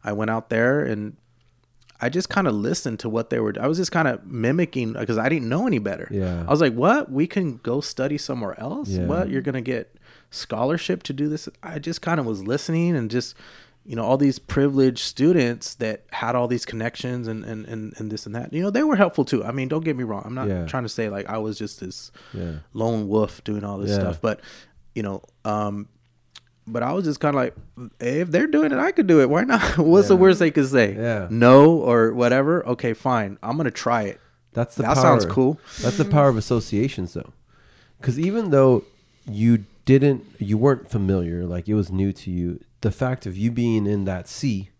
I 0.02 0.14
went 0.14 0.30
out 0.30 0.48
there 0.48 0.80
and 0.82 1.18
I 2.00 2.08
just 2.08 2.28
kind 2.28 2.46
of 2.46 2.54
listened 2.54 2.98
to 3.00 3.08
what 3.08 3.30
they 3.30 3.40
were. 3.40 3.54
I 3.60 3.66
was 3.66 3.78
just 3.78 3.92
kind 3.92 4.06
of 4.08 4.26
mimicking 4.26 4.92
because 4.94 5.18
I 5.18 5.28
didn't 5.28 5.48
know 5.48 5.66
any 5.66 5.78
better. 5.78 6.08
Yeah. 6.10 6.44
I 6.46 6.50
was 6.50 6.60
like, 6.60 6.74
what? 6.74 7.10
We 7.10 7.26
can 7.26 7.56
go 7.58 7.80
study 7.80 8.18
somewhere 8.18 8.58
else? 8.60 8.88
Yeah. 8.90 9.06
What? 9.06 9.30
You're 9.30 9.42
to 9.54 9.60
get 9.62 9.94
scholarship 10.30 11.02
to 11.04 11.12
do 11.12 11.28
this? 11.28 11.48
I 11.62 11.78
just 11.78 12.02
kind 12.02 12.20
of 12.20 12.26
was 12.26 12.42
listening 12.46 12.96
and 12.96 13.10
just, 13.10 13.34
you 13.84 13.96
know, 13.96 14.04
all 14.04 14.16
these 14.18 14.38
privileged 14.38 14.98
students 14.98 15.74
that 15.76 16.04
had 16.12 16.34
all 16.34 16.48
these 16.48 16.66
connections 16.66 17.28
and, 17.28 17.44
and, 17.44 17.64
and, 17.66 17.94
and 17.98 18.10
this 18.10 18.26
and 18.26 18.34
that, 18.34 18.52
you 18.52 18.62
know, 18.62 18.70
they 18.70 18.82
were 18.82 18.96
helpful 18.96 19.24
too. 19.24 19.44
I 19.44 19.52
mean, 19.52 19.68
don't 19.68 19.84
get 19.84 19.96
me 19.96 20.04
wrong. 20.04 20.22
I'm 20.26 20.34
not 20.34 20.48
Yeah. 20.48 20.66
trying 20.66 20.82
to 20.82 20.88
say 20.88 21.08
like 21.08 21.28
I 21.30 21.38
was 21.38 21.56
just 21.58 21.80
this 21.80 22.10
lone 22.74 23.08
wolf 23.08 23.42
doing 23.44 23.64
all 23.64 23.78
this 23.78 23.94
stuff, 23.94 24.20
but 24.20 24.40
you 24.94 25.02
know, 25.02 25.22
um, 25.44 25.88
but 26.66 26.82
I 26.82 26.92
was 26.92 27.04
just 27.04 27.20
kind 27.20 27.34
of 27.36 27.42
like, 27.42 27.54
hey, 28.00 28.20
if 28.20 28.30
they're 28.30 28.46
doing 28.46 28.72
it, 28.72 28.78
I 28.78 28.92
could 28.92 29.06
do 29.06 29.20
it. 29.20 29.30
Why 29.30 29.44
not? 29.44 29.78
What's 29.78 30.08
the 30.08 30.16
worst 30.16 30.38
they 30.38 30.50
could 30.50 30.68
say? 30.68 30.94
Yeah. 30.94 31.28
No 31.30 31.76
or 31.78 32.12
whatever. 32.12 32.66
Okay, 32.66 32.92
fine. 32.92 33.38
I'm 33.42 33.56
gonna 33.56 33.70
try 33.70 34.02
it. 34.02 34.20
That's 34.52 34.74
the 34.74 34.82
that 34.82 34.94
power. 34.94 35.02
sounds 35.02 35.26
cool. 35.26 35.60
That's 35.82 35.98
the 35.98 36.04
power 36.04 36.28
of 36.28 36.36
associations, 36.36 37.12
though, 37.14 37.32
because 38.00 38.18
even 38.18 38.50
though 38.50 38.84
you 39.30 39.64
didn't, 39.84 40.24
you 40.38 40.58
weren't 40.58 40.88
familiar, 40.90 41.44
like 41.44 41.68
it 41.68 41.74
was 41.74 41.92
new 41.92 42.12
to 42.12 42.30
you. 42.30 42.60
The 42.80 42.90
fact 42.90 43.26
of 43.26 43.36
you 43.36 43.50
being 43.50 43.86
in 43.86 44.04
that 44.04 44.28
sea 44.28 44.70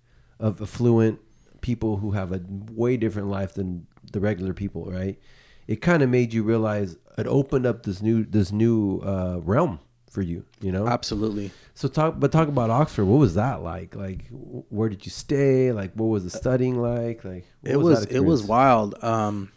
of 0.41 0.61
affluent 0.61 1.21
people 1.61 1.99
who 1.99 2.13
have 2.13 2.33
a 2.33 2.41
way 2.73 2.97
different 2.97 3.29
life 3.29 3.55
than 3.55 3.87
the 4.13 4.21
regular 4.21 4.55
people, 4.55 4.87
right? 4.87 5.19
It 5.67 5.77
kind 5.83 6.03
of 6.03 6.09
made 6.09 6.33
you 6.33 6.43
realize 6.43 6.97
it 7.19 7.27
opened 7.27 7.67
up 7.67 7.83
this 7.83 8.01
new 8.01 8.25
this 8.25 8.53
new 8.53 9.01
uh, 9.01 9.41
realm 9.43 9.81
for 10.17 10.23
you, 10.23 10.47
you 10.63 10.73
know. 10.73 10.89
Absolutely. 10.89 11.51
So 11.75 11.89
talk, 11.89 12.19
but 12.19 12.33
talk 12.33 12.49
about 12.49 12.71
Oxford. 12.71 13.05
What 13.05 13.19
was 13.19 13.35
that 13.35 13.63
like? 13.63 13.95
Like, 13.95 14.25
where 14.31 14.89
did 14.89 15.05
you 15.05 15.11
stay? 15.11 15.73
Like, 15.73 15.93
what 15.93 16.07
was 16.07 16.25
the 16.25 16.31
studying 16.31 16.81
like? 16.81 17.23
Like, 17.23 17.45
what 17.61 17.71
it 17.71 17.77
was, 17.77 18.07
that 18.07 18.13
it 18.17 18.21
was 18.21 18.43
wild. 18.43 18.95
Um, 19.05 19.53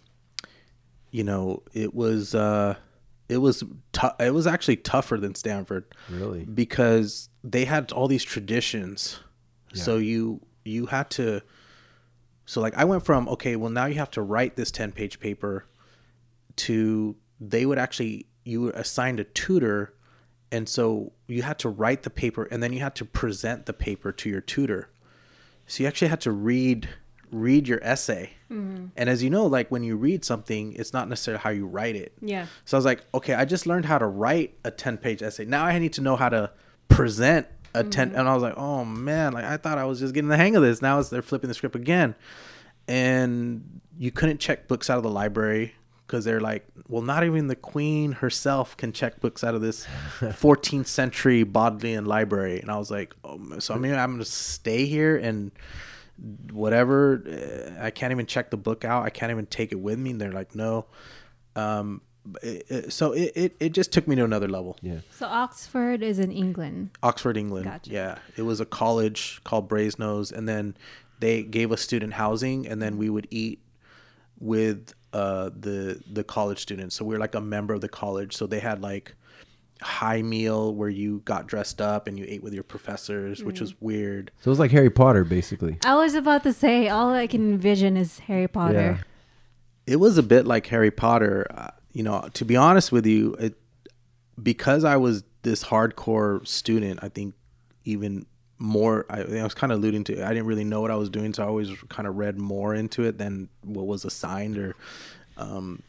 you 1.12 1.24
know, 1.24 1.64
it 1.72 1.96
was 1.96 2.36
uh, 2.36 2.76
it 3.30 3.38
was 3.38 3.64
tough. 3.94 4.20
it 4.20 4.34
was 4.34 4.48
actually 4.48 4.76
tougher 4.76 5.16
than 5.16 5.34
Stanford. 5.34 5.86
Really? 6.10 6.44
because 6.44 7.30
they 7.42 7.64
had 7.64 7.94
all 7.94 8.10
these 8.10 8.26
traditions. 8.26 9.18
So 9.74 9.96
you 9.96 10.42
you 10.66 10.88
had 10.88 11.10
to 11.12 11.42
so 12.46 12.60
like 12.60 12.76
I 12.76 12.84
went 12.84 13.06
from 13.06 13.30
okay, 13.30 13.56
well 13.56 13.72
now 13.72 13.86
you 13.86 13.96
have 13.96 14.12
to 14.12 14.22
write 14.22 14.58
this 14.58 14.72
10-page 14.72 15.22
paper 15.22 15.68
to 16.58 17.16
they 17.40 17.66
would 17.66 17.80
actually 17.80 18.26
you 18.44 18.64
were 18.64 18.72
assigned 18.72 19.22
a 19.22 19.24
tutor 19.24 19.94
and 20.52 20.68
so 20.68 21.12
you 21.28 21.42
had 21.44 21.60
to 21.60 21.70
write 21.70 22.04
the 22.04 22.10
paper 22.10 22.44
and 22.44 22.62
then 22.62 22.74
you 22.74 22.80
had 22.80 22.96
to 22.96 23.06
present 23.06 23.66
the 23.66 23.74
paper 23.74 24.12
to 24.12 24.30
your 24.30 24.42
tutor. 24.42 24.90
So 25.68 25.84
you 25.84 25.88
actually 25.88 26.08
had 26.08 26.22
to 26.22 26.32
read 26.32 26.90
read 27.32 27.68
your 27.68 27.80
essay. 27.84 28.32
Mm-hmm. 28.52 28.88
And 28.98 29.10
as 29.10 29.22
you 29.22 29.30
know, 29.30 29.46
like 29.46 29.70
when 29.70 29.84
you 29.84 29.96
read 29.96 30.26
something, 30.26 30.74
it's 30.74 30.94
not 30.94 31.08
necessarily 31.08 31.42
how 31.42 31.52
you 31.52 31.68
write 31.68 31.96
it. 31.96 32.14
Yeah. 32.22 32.48
So 32.66 32.76
I 32.76 32.80
was 32.80 32.86
like, 32.86 33.04
okay, 33.14 33.36
I 33.36 33.46
just 33.46 33.68
learned 33.68 33.86
how 33.86 34.00
to 34.00 34.08
write 34.08 34.58
a 34.64 34.72
10 34.72 34.98
page 34.98 35.22
essay. 35.22 35.46
Now 35.46 35.66
I 35.66 35.78
need 35.78 35.94
to 35.94 36.02
know 36.02 36.16
how 36.16 36.30
to 36.30 36.52
present 36.88 37.46
a 37.76 37.84
10. 37.84 38.10
Mm-hmm. 38.10 38.20
And 38.20 38.28
I 38.28 38.34
was 38.34 38.42
like, 38.42 38.58
oh 38.58 38.84
man, 38.84 39.34
like 39.34 39.46
I 39.46 39.58
thought 39.58 39.78
I 39.78 39.86
was 39.86 40.00
just 40.00 40.14
getting 40.14 40.30
the 40.30 40.38
hang 40.38 40.56
of 40.56 40.64
this. 40.64 40.82
Now 40.82 41.00
it's, 41.00 41.10
they're 41.10 41.22
flipping 41.22 41.50
the 41.50 41.54
script 41.54 41.76
again. 41.76 42.16
And 42.88 43.82
you 44.00 44.12
couldn't 44.12 44.40
check 44.40 44.68
books 44.68 44.90
out 44.90 44.98
of 44.98 45.04
the 45.04 45.10
library 45.10 45.76
because 46.10 46.26
they're 46.26 46.42
like, 46.42 46.66
well, 46.88 47.04
not 47.04 47.24
even 47.24 47.46
the 47.46 47.56
queen 47.56 48.14
herself 48.14 48.76
can 48.76 48.92
check 48.92 49.20
books 49.22 49.44
out 49.44 49.54
of 49.54 49.62
this 49.62 49.86
14th 50.20 50.88
century 50.88 51.44
Bodleian 51.44 52.06
library. 52.06 52.60
And 52.60 52.72
I 52.72 52.78
was 52.80 52.90
like, 52.90 53.14
oh, 53.24 53.60
so 53.60 53.76
I 53.76 53.78
mean, 53.78 53.94
I'm 53.94 54.10
going 54.14 54.20
to 54.20 54.26
stay 54.26 54.86
here 54.88 55.16
and 55.18 55.52
whatever. 56.52 57.24
uh, 57.80 57.84
I 57.86 57.92
can't 57.92 58.12
even 58.12 58.26
check 58.26 58.50
the 58.50 58.58
book 58.58 58.84
out. 58.84 59.04
I 59.06 59.12
can't 59.12 59.32
even 59.32 59.46
take 59.46 59.72
it 59.72 59.80
with 59.80 60.00
me. 60.00 60.10
And 60.12 60.20
they're 60.20 60.32
like, 60.32 60.56
no. 60.56 60.88
Um, 61.56 62.02
it, 62.42 62.66
it- 62.70 62.94
so 62.94 63.12
it, 63.14 63.32
it, 63.36 63.56
it 63.60 63.70
just 63.74 63.92
took 63.92 64.08
me 64.08 64.16
to 64.16 64.24
another 64.24 64.48
level. 64.48 64.78
Yeah. 64.82 65.00
So 65.12 65.28
Oxford 65.28 66.02
is 66.02 66.18
in 66.18 66.32
England. 66.32 66.90
Oxford, 67.04 67.38
England. 67.38 67.66
Gotcha. 67.66 67.92
Yeah. 67.92 68.18
It 68.36 68.42
was 68.42 68.60
a 68.60 68.66
college 68.66 69.42
called 69.44 69.70
Brasenose. 69.70 70.32
And 70.32 70.50
then 70.50 70.76
they 71.20 71.44
gave 71.44 71.72
us 71.72 71.82
student 71.82 72.14
housing 72.14 72.68
and 72.68 72.82
then 72.82 72.98
we 72.98 73.10
would 73.12 73.28
eat 73.30 73.60
with 74.40 74.94
uh, 75.14 75.50
the 75.58 76.02
the 76.12 76.24
college 76.24 76.60
students. 76.60 76.96
So 76.96 77.06
we 77.06 77.16
were 77.16 77.20
like 77.20 77.36
a 77.36 77.42
member 77.42 77.74
of 77.74 77.82
the 77.82 77.90
college. 77.90 78.36
So 78.36 78.48
they 78.48 78.60
had 78.60 78.82
like 78.82 79.16
high 79.82 80.22
meal 80.22 80.76
where 80.76 80.90
you 80.90 81.22
got 81.26 81.48
dressed 81.48 81.80
up 81.82 82.08
and 82.08 82.20
you 82.20 82.26
ate 82.28 82.44
with 82.44 82.54
your 82.54 82.64
professors, 82.64 83.44
which 83.44 83.62
was 83.62 83.80
weird. 83.82 84.32
So 84.42 84.50
it 84.50 84.52
was 84.52 84.60
like 84.60 84.72
Harry 84.72 84.90
Potter, 84.90 85.24
basically. 85.24 85.78
I 85.86 85.96
was 85.96 86.16
about 86.16 86.44
to 86.44 86.54
say 86.54 86.90
all 86.90 87.14
I 87.14 87.28
can 87.28 87.54
envision 87.54 87.96
is 87.96 88.20
Harry 88.20 88.48
Potter. 88.48 89.00
it 89.88 89.96
was 89.96 90.18
a 90.18 90.24
bit 90.24 90.46
like 90.46 90.68
Harry 90.68 90.92
Potter. 90.92 91.48
Uh, 91.50 91.70
you 91.94 92.04
know, 92.04 92.28
to 92.34 92.46
be 92.46 92.56
honest 92.56 92.92
with 92.92 93.06
you, 93.06 93.34
it 93.36 93.58
because 94.42 94.84
I 94.84 94.98
was 94.98 95.24
this 95.44 95.64
hardcore 95.66 96.46
student, 96.48 97.00
I 97.02 97.10
think 97.10 97.34
even 97.86 98.26
more. 98.60 99.06
I, 99.10 99.22
I 99.22 99.44
was 99.44 99.54
kind 99.54 99.72
of 99.72 99.80
alluding 99.80 100.04
to. 100.06 100.24
I 100.24 100.30
didn't 100.30 100.46
really 100.46 100.64
know 100.64 100.82
what 100.82 100.92
I 100.92 100.96
was 100.96 101.10
doing, 101.10 101.34
so 101.34 101.44
I 101.44 101.48
always 101.48 101.70
kind 101.90 102.08
of 102.08 102.18
read 102.18 102.38
more 102.38 102.76
into 102.76 103.04
it 103.04 103.18
than 103.18 103.50
what 103.64 103.88
was 103.88 104.06
assigned 104.06 104.58
or. 104.58 104.76
Um, 105.38 105.82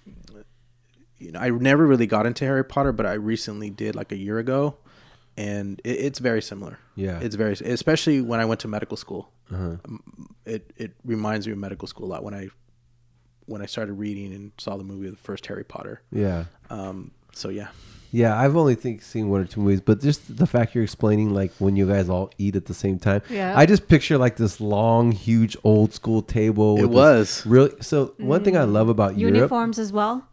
you 1.18 1.33
know, 1.33 1.41
I 1.41 1.51
never 1.51 1.87
really 1.87 2.07
got 2.07 2.25
into 2.25 2.45
Harry 2.45 2.64
Potter, 2.64 2.93
but 2.93 3.05
I 3.05 3.12
recently 3.14 3.68
did 3.68 3.95
like 3.95 4.11
a 4.11 4.16
year 4.16 4.39
ago, 4.39 4.77
and 5.37 5.79
it, 5.85 5.91
it's 6.01 6.18
very 6.18 6.41
similar. 6.41 6.79
Yeah. 6.95 7.18
it's 7.21 7.35
very, 7.35 7.53
especially 7.53 8.23
when 8.23 8.41
I 8.41 8.45
went 8.47 8.61
to 8.61 8.68
medical 8.68 8.97
school. 8.97 9.31
Uh-huh. 9.53 9.77
Um, 9.85 10.35
It 10.47 10.73
it 10.77 10.93
reminds 11.05 11.47
me 11.47 11.53
of 11.53 11.59
medical 11.59 11.87
school 11.89 12.07
a 12.07 12.11
lot 12.11 12.25
when 12.25 12.33
I 12.35 12.49
when 13.47 13.61
I 13.61 13.66
started 13.66 13.95
reading 13.95 14.33
and 14.33 14.53
saw 14.59 14.77
the 14.77 14.85
movie 14.85 15.09
of 15.09 15.12
the 15.12 15.21
first 15.21 15.45
Harry 15.47 15.64
Potter. 15.64 16.01
Yeah. 16.12 16.45
Um, 16.71 17.11
so 17.33 17.49
yeah, 17.49 17.68
Yeah, 18.13 18.37
I've 18.39 18.57
only 18.57 18.75
think 18.75 19.03
seen 19.03 19.29
one 19.29 19.41
or 19.41 19.45
two 19.45 19.61
movies, 19.61 19.81
but 19.81 20.01
just 20.01 20.37
the 20.37 20.47
fact 20.47 20.75
you're 20.75 20.83
explaining 20.85 21.33
like 21.33 21.53
when 21.59 21.77
you 21.77 21.87
guys 21.87 22.09
all 22.09 22.31
eat 22.39 22.57
at 22.57 22.67
the 22.67 22.75
same 22.75 22.99
time. 22.99 23.23
Yeah. 23.31 23.57
I 23.57 23.67
just 23.67 23.87
picture 23.89 24.19
like 24.19 24.37
this 24.37 24.61
long, 24.61 25.13
huge, 25.13 25.57
old 25.63 25.93
school 25.95 26.21
table. 26.23 26.79
It 26.79 26.87
was. 26.91 27.47
really. 27.47 27.73
So 27.81 28.15
one 28.19 28.43
thing 28.43 28.57
I 28.57 28.65
love 28.65 28.89
about 28.89 29.17
Europe. 29.17 29.35
Uniforms 29.37 29.79
as 29.79 29.93
well. 29.93 30.27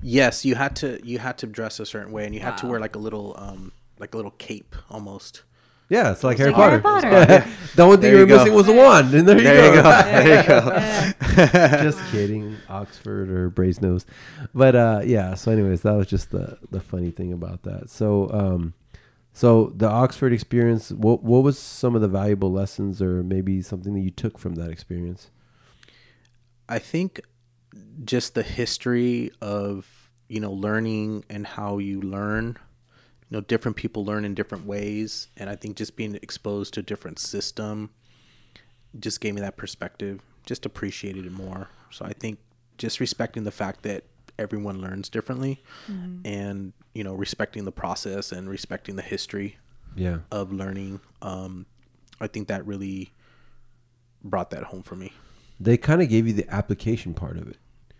yes, 0.00 0.44
you 0.44 0.54
had 0.54 0.76
to 0.76 1.00
you 1.04 1.18
had 1.18 1.38
to 1.38 1.46
dress 1.46 1.80
a 1.80 1.86
certain 1.86 2.12
way, 2.12 2.24
and 2.24 2.34
you 2.34 2.40
had 2.40 2.56
to 2.58 2.66
wear 2.66 2.78
like 2.78 2.94
a 2.94 3.00
little 3.00 3.34
um 3.36 3.72
like 3.98 4.14
a 4.14 4.16
little 4.16 4.32
cape 4.38 4.76
almost. 4.88 5.42
Yeah, 5.90 6.12
it's 6.12 6.22
like 6.22 6.36
Harry 6.38 6.50
like 6.52 6.82
Potter. 6.82 7.08
Harry 7.08 7.26
Potter. 7.40 7.50
the 7.76 7.82
only 7.82 7.96
thing 7.96 8.02
There 8.02 8.12
you 8.14 8.18
were 8.20 8.26
go. 8.26 8.36
missing 8.38 8.54
was 8.54 8.68
a 8.68 8.72
wand, 8.74 9.14
and 9.14 9.26
there 9.26 9.38
you 9.38 9.42
There 9.44 9.74
you 9.74 9.82
go. 9.82 9.82
go. 9.82 9.90
There 10.02 10.42
you 10.42 10.48
go. 10.48 11.82
just 11.82 11.98
kidding, 12.10 12.56
Oxford 12.68 13.30
or 13.30 13.50
Brasenose. 13.50 14.04
But 14.54 14.76
uh, 14.76 15.00
yeah. 15.04 15.34
So, 15.34 15.50
anyways, 15.52 15.82
that 15.82 15.92
was 15.94 16.06
just 16.06 16.30
the 16.30 16.58
the 16.70 16.80
funny 16.80 17.10
thing 17.10 17.32
about 17.32 17.62
that. 17.62 17.88
So, 17.88 18.30
um, 18.32 18.74
so 19.32 19.72
the 19.74 19.88
Oxford 19.88 20.32
experience. 20.34 20.90
What 20.90 21.22
what 21.22 21.42
was 21.42 21.58
some 21.58 21.94
of 21.94 22.02
the 22.02 22.08
valuable 22.08 22.52
lessons, 22.52 23.00
or 23.00 23.22
maybe 23.22 23.62
something 23.62 23.94
that 23.94 24.00
you 24.00 24.10
took 24.10 24.36
from 24.38 24.56
that 24.56 24.70
experience? 24.70 25.30
I 26.68 26.78
think 26.78 27.22
just 28.04 28.34
the 28.34 28.42
history 28.42 29.30
of 29.40 30.10
you 30.28 30.40
know 30.40 30.52
learning 30.52 31.24
and 31.30 31.46
how 31.46 31.78
you 31.78 32.02
learn. 32.02 32.58
You 33.30 33.36
know, 33.36 33.40
different 33.42 33.76
people 33.76 34.04
learn 34.04 34.24
in 34.24 34.34
different 34.34 34.64
ways, 34.66 35.28
and 35.36 35.50
I 35.50 35.56
think 35.56 35.76
just 35.76 35.96
being 35.96 36.14
exposed 36.16 36.74
to 36.74 36.80
a 36.80 36.82
different 36.82 37.18
system 37.18 37.90
just 38.98 39.20
gave 39.20 39.34
me 39.34 39.40
that 39.42 39.56
perspective. 39.56 40.20
Just 40.46 40.64
appreciated 40.64 41.26
it 41.26 41.32
more. 41.32 41.68
So 41.90 42.06
I 42.06 42.14
think 42.14 42.38
just 42.78 43.00
respecting 43.00 43.44
the 43.44 43.50
fact 43.50 43.82
that 43.82 44.04
everyone 44.38 44.80
learns 44.80 45.08
differently, 45.10 45.62
and 46.24 46.72
you 46.94 47.04
know, 47.04 47.14
respecting 47.14 47.64
the 47.64 47.72
process 47.72 48.32
and 48.32 48.48
respecting 48.48 48.96
the 48.96 49.02
history 49.02 49.58
Yeah. 49.94 50.20
of 50.32 50.50
learning. 50.52 51.00
Um, 51.22 51.66
I 52.20 52.26
think 52.28 52.48
that 52.48 52.66
really 52.66 53.12
brought 54.24 54.50
that 54.50 54.64
home 54.64 54.82
for 54.82 54.96
me. 54.96 55.12
They 55.60 55.76
kind 55.76 56.00
of 56.02 56.08
gave 56.08 56.26
you 56.26 56.32
the 56.32 56.48
application 56.48 57.14
part 57.14 57.36
of 57.36 57.46
it, 57.48 57.58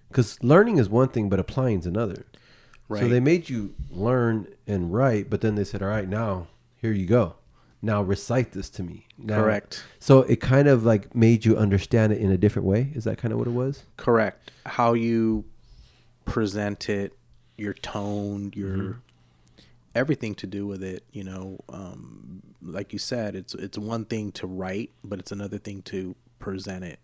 because 0.09 0.43
learning 0.43 0.79
is 0.79 0.89
one 0.89 1.09
thing, 1.09 1.29
but 1.29 1.39
applying 1.39 1.81
is 1.81 1.87
another. 1.87 2.24
So 2.91 3.09
they 3.09 3.20
made 3.20 3.49
you 3.49 3.74
learn 3.91 4.49
and 4.66 4.93
write, 4.93 5.28
but 5.28 5.41
then 5.41 5.55
they 5.55 5.64
said, 5.64 5.82
"All 5.82 5.89
right, 5.89 6.09
now 6.09 6.47
here 6.76 6.93
you 6.93 7.07
go. 7.07 7.34
Now 7.82 8.03
recite 8.03 8.53
this 8.53 8.70
to 8.70 8.82
me." 8.82 9.07
Now, 9.18 9.43
Correct. 9.43 9.84
So 9.99 10.22
it 10.22 10.41
kind 10.41 10.68
of 10.68 10.84
like 10.84 11.14
made 11.14 11.45
you 11.45 11.57
understand 11.57 12.12
it 12.12 12.18
in 12.18 12.30
a 12.30 12.39
different 12.39 12.66
way. 12.66 12.93
Is 12.95 13.05
that 13.05 13.18
kind 13.18 13.32
of 13.32 13.39
what 13.39 13.47
it 13.49 13.53
was? 13.53 13.84
Correct. 13.97 14.51
How 14.64 14.95
you 14.95 15.45
present 16.24 16.89
it, 16.89 17.12
your 17.57 17.74
tone, 17.74 18.53
your 18.55 19.01
everything 19.95 20.34
to 20.36 20.47
do 20.47 20.66
with 20.66 20.82
it. 20.82 21.05
You 21.12 21.24
know, 21.24 21.59
um, 21.68 22.43
like 22.62 22.93
you 22.93 22.99
said, 22.99 23.34
it's 23.34 23.55
it's 23.55 23.76
one 23.76 24.05
thing 24.05 24.32
to 24.32 24.47
write, 24.47 24.91
but 25.05 25.18
it's 25.18 25.32
another 25.32 25.59
thing 25.59 25.82
to 25.82 26.14
present 26.39 26.84
it. 26.84 27.01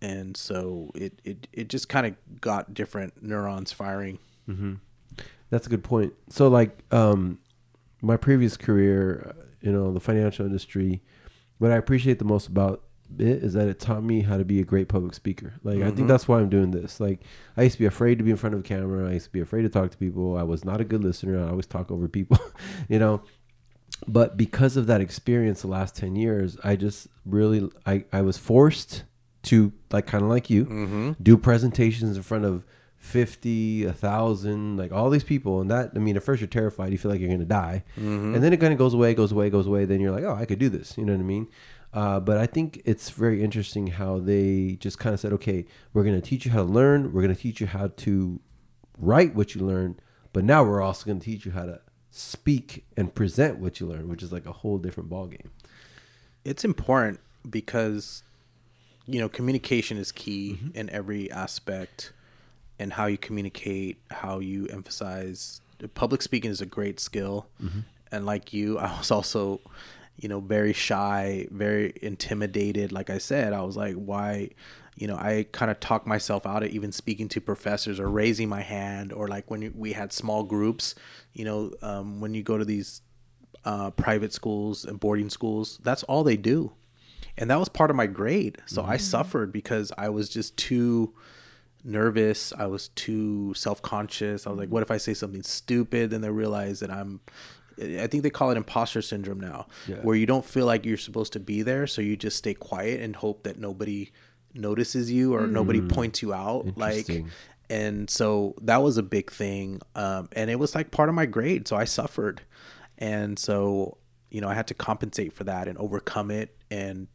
And 0.00 0.36
so 0.36 0.90
it 0.94 1.20
it 1.24 1.46
it 1.52 1.68
just 1.68 1.88
kind 1.88 2.06
of 2.06 2.40
got 2.40 2.74
different 2.74 3.22
neurons 3.22 3.72
firing. 3.72 4.18
Mm-hmm. 4.48 4.74
That's 5.50 5.66
a 5.66 5.70
good 5.70 5.84
point. 5.84 6.14
So 6.28 6.48
like 6.48 6.78
um 6.90 7.38
my 8.00 8.16
previous 8.16 8.56
career, 8.56 9.34
you 9.60 9.72
know, 9.72 9.92
the 9.92 10.00
financial 10.00 10.44
industry, 10.44 11.02
what 11.58 11.70
I 11.70 11.76
appreciate 11.76 12.18
the 12.18 12.24
most 12.24 12.48
about 12.48 12.82
it 13.18 13.42
is 13.42 13.52
that 13.52 13.68
it 13.68 13.78
taught 13.78 14.02
me 14.02 14.22
how 14.22 14.36
to 14.36 14.44
be 14.44 14.60
a 14.60 14.64
great 14.64 14.88
public 14.88 15.14
speaker. 15.14 15.54
Like 15.62 15.78
I 15.78 15.86
think 15.86 15.98
mm-hmm. 15.98 16.06
that's 16.08 16.26
why 16.26 16.40
I'm 16.40 16.48
doing 16.48 16.70
this. 16.70 17.00
Like 17.00 17.20
I 17.56 17.62
used 17.62 17.74
to 17.74 17.78
be 17.78 17.86
afraid 17.86 18.18
to 18.18 18.24
be 18.24 18.30
in 18.30 18.36
front 18.36 18.54
of 18.54 18.60
a 18.60 18.64
camera. 18.64 19.08
I 19.08 19.12
used 19.12 19.26
to 19.26 19.32
be 19.32 19.40
afraid 19.40 19.62
to 19.62 19.68
talk 19.68 19.90
to 19.90 19.96
people. 19.96 20.36
I 20.36 20.42
was 20.42 20.64
not 20.64 20.80
a 20.80 20.84
good 20.84 21.04
listener. 21.04 21.38
I 21.38 21.48
always 21.48 21.66
talk 21.66 21.90
over 21.90 22.08
people, 22.08 22.38
you 22.88 22.98
know. 22.98 23.22
But 24.08 24.36
because 24.36 24.76
of 24.76 24.86
that 24.88 25.00
experience 25.00 25.62
the 25.62 25.68
last 25.68 25.96
10 25.96 26.16
years, 26.16 26.56
I 26.64 26.76
just 26.76 27.08
really 27.24 27.70
I 27.86 28.04
I 28.12 28.22
was 28.22 28.38
forced 28.38 29.04
to 29.44 29.72
like 29.90 30.06
kind 30.06 30.24
of 30.24 30.30
like 30.30 30.50
you 30.50 30.64
mm-hmm. 30.64 31.12
do 31.22 31.36
presentations 31.36 32.16
in 32.16 32.22
front 32.22 32.44
of 32.44 32.64
50 33.02 33.84
a 33.86 33.92
thousand 33.92 34.76
like 34.76 34.92
all 34.92 35.10
these 35.10 35.24
people 35.24 35.60
and 35.60 35.68
that 35.72 35.90
i 35.96 35.98
mean 35.98 36.16
at 36.16 36.22
first 36.22 36.40
you're 36.40 36.46
terrified 36.46 36.92
you 36.92 36.98
feel 36.98 37.10
like 37.10 37.20
you're 37.20 37.28
gonna 37.30 37.44
die. 37.44 37.82
And 37.96 38.36
then 38.42 38.52
it 38.52 38.60
kind 38.60 38.72
of 38.72 38.78
goes 38.78 38.94
away 38.94 39.12
goes 39.12 39.32
away 39.32 39.50
goes 39.50 39.66
away 39.66 39.84
then 39.86 40.00
you're 40.00 40.12
like 40.12 40.22
oh 40.22 40.34
i 40.34 40.44
could 40.46 40.60
do 40.60 40.68
this 40.68 40.96
you 40.96 41.04
know 41.04 41.12
what 41.12 41.18
i 41.20 41.24
mean? 41.24 41.48
Uh, 41.92 42.20
but 42.20 42.38
i 42.38 42.46
think 42.46 42.80
it's 42.84 43.10
very 43.10 43.42
interesting 43.42 43.88
how 43.88 44.20
they 44.20 44.76
just 44.78 45.00
kind 45.00 45.12
of 45.14 45.18
said 45.20 45.32
okay 45.32 45.66
we're 45.92 46.04
gonna 46.04 46.20
teach 46.20 46.44
you 46.46 46.52
how 46.52 46.58
to 46.64 46.70
learn 46.70 47.12
we're 47.12 47.22
gonna 47.22 47.34
teach 47.34 47.60
you 47.60 47.66
how 47.66 47.88
to 47.96 48.40
write 48.98 49.34
what 49.34 49.54
you 49.56 49.60
learned 49.66 50.00
but 50.32 50.44
now 50.44 50.62
we're 50.62 50.80
also 50.80 51.04
gonna 51.04 51.18
teach 51.18 51.44
you 51.44 51.50
how 51.50 51.64
to 51.64 51.80
speak 52.12 52.84
and 52.96 53.14
present 53.14 53.58
what 53.58 53.80
you 53.80 53.86
learn, 53.86 54.06
which 54.08 54.22
is 54.22 54.30
like 54.32 54.44
a 54.46 54.52
whole 54.52 54.76
different 54.78 55.08
ballgame. 55.08 55.46
It's 56.44 56.62
important 56.64 57.20
because 57.48 58.22
you 59.06 59.18
know 59.18 59.28
communication 59.28 59.96
is 59.98 60.12
key 60.12 60.58
Mm-hmm. 60.62 60.76
in 60.78 60.90
every 60.90 61.30
aspect 61.30 62.12
and 62.78 62.92
how 62.94 63.06
you 63.06 63.18
communicate 63.18 63.98
how 64.10 64.38
you 64.38 64.66
emphasize 64.68 65.60
public 65.94 66.22
speaking 66.22 66.50
is 66.50 66.60
a 66.60 66.66
great 66.66 67.00
skill 67.00 67.46
Mm-hmm. 67.62 67.80
and 68.12 68.26
like 68.26 68.52
you 68.52 68.78
i 68.86 68.96
was 68.98 69.10
also 69.10 69.60
you 70.16 70.28
know 70.28 70.40
very 70.40 70.72
shy 70.72 71.46
very 71.50 71.92
intimidated 72.02 72.92
like 72.92 73.10
i 73.10 73.18
said 73.18 73.52
i 73.52 73.62
was 73.62 73.76
like 73.76 73.94
why 73.94 74.50
you 74.96 75.06
know 75.08 75.16
i 75.16 75.46
kind 75.52 75.70
of 75.70 75.80
talk 75.80 76.06
myself 76.06 76.46
out 76.46 76.62
of 76.62 76.70
even 76.70 76.92
speaking 76.92 77.28
to 77.28 77.40
professors 77.40 77.98
or 77.98 78.08
raising 78.08 78.48
my 78.48 78.60
hand 78.60 79.12
or 79.12 79.26
like 79.28 79.50
when 79.50 79.72
we 79.76 79.92
had 79.92 80.12
small 80.12 80.42
groups 80.44 80.94
you 81.32 81.44
know 81.44 81.72
um, 81.82 82.20
when 82.20 82.34
you 82.34 82.42
go 82.42 82.56
to 82.58 82.64
these 82.64 83.00
uh, 83.64 83.90
private 83.90 84.32
schools 84.32 84.84
and 84.84 84.98
boarding 84.98 85.30
schools, 85.30 85.78
that's 85.84 86.02
all 86.04 86.24
they 86.24 86.36
do. 86.36 86.72
And 87.38 87.48
that 87.48 87.60
was 87.60 87.68
part 87.68 87.90
of 87.90 87.96
my 87.96 88.06
grade. 88.08 88.58
So 88.66 88.82
I 88.82 88.96
suffered 88.96 89.52
because 89.52 89.92
I 89.96 90.08
was 90.08 90.28
just 90.28 90.56
too 90.56 91.14
nervous. 91.84 92.52
I 92.56 92.66
was 92.66 92.88
too 92.88 93.54
self 93.54 93.82
conscious. 93.82 94.46
I 94.46 94.50
was 94.50 94.58
like, 94.58 94.68
what 94.68 94.82
if 94.82 94.90
I 94.90 94.96
say 94.98 95.14
something 95.14 95.42
stupid? 95.42 96.10
Then 96.10 96.20
they 96.20 96.30
realize 96.30 96.80
that 96.80 96.90
I'm. 96.90 97.20
I 97.80 98.06
think 98.06 98.22
they 98.22 98.30
call 98.30 98.50
it 98.50 98.56
imposter 98.58 99.00
syndrome 99.00 99.40
now, 99.40 99.66
Yeah. 99.88 99.96
where 100.02 100.14
you 100.14 100.26
don't 100.26 100.44
feel 100.44 100.66
like 100.66 100.84
you're 100.84 100.98
supposed 100.98 101.32
to 101.32 101.40
be 101.40 101.62
there. 101.62 101.86
So 101.86 102.02
you 102.02 102.16
just 102.16 102.36
stay 102.36 102.52
quiet 102.54 103.00
and 103.00 103.16
hope 103.16 103.44
that 103.44 103.58
nobody 103.58 104.12
notices 104.54 105.10
you 105.10 105.34
or 105.34 105.46
nobody 105.46 105.80
points 105.80 106.20
you 106.20 106.34
out. 106.34 106.76
Like, 106.76 107.08
and 107.70 108.10
so 108.10 108.54
that 108.60 108.82
was 108.82 108.98
a 108.98 109.02
big 109.02 109.30
thing 109.32 109.80
um, 109.94 110.28
and 110.32 110.50
it 110.50 110.58
was 110.58 110.74
like 110.74 110.90
part 110.90 111.08
of 111.08 111.14
my 111.14 111.24
grade 111.24 111.66
so 111.66 111.74
i 111.76 111.84
suffered 111.84 112.42
and 112.98 113.38
so 113.38 113.96
you 114.30 114.40
know 114.42 114.48
i 114.48 114.52
had 114.52 114.66
to 114.66 114.74
compensate 114.74 115.32
for 115.32 115.44
that 115.44 115.68
and 115.68 115.78
overcome 115.78 116.30
it 116.30 116.54
and 116.70 117.06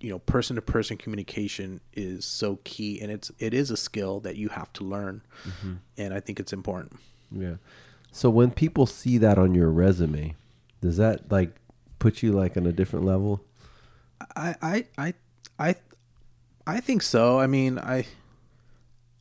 you 0.00 0.10
know 0.10 0.18
person 0.18 0.56
to 0.56 0.62
person 0.62 0.96
communication 0.96 1.80
is 1.92 2.24
so 2.24 2.58
key 2.64 3.00
and 3.00 3.12
it's 3.12 3.30
it 3.38 3.52
is 3.52 3.70
a 3.70 3.76
skill 3.76 4.20
that 4.20 4.36
you 4.36 4.48
have 4.48 4.72
to 4.72 4.82
learn 4.82 5.22
mm-hmm. 5.44 5.74
and 5.98 6.14
i 6.14 6.20
think 6.20 6.40
it's 6.40 6.52
important 6.52 6.98
Yeah. 7.30 7.56
So 8.12 8.28
when 8.28 8.50
people 8.50 8.86
see 8.86 9.18
that 9.18 9.38
on 9.38 9.54
your 9.54 9.70
resume, 9.70 10.34
does 10.80 10.96
that 10.96 11.30
like 11.30 11.54
put 11.98 12.22
you 12.22 12.32
like 12.32 12.56
on 12.56 12.66
a 12.66 12.72
different 12.72 13.04
level? 13.04 13.44
I 14.34 14.56
I 14.60 14.84
I 14.98 15.14
I 15.58 15.74
I 16.66 16.80
think 16.80 17.02
so. 17.02 17.38
I 17.38 17.46
mean, 17.46 17.78
I 17.78 18.06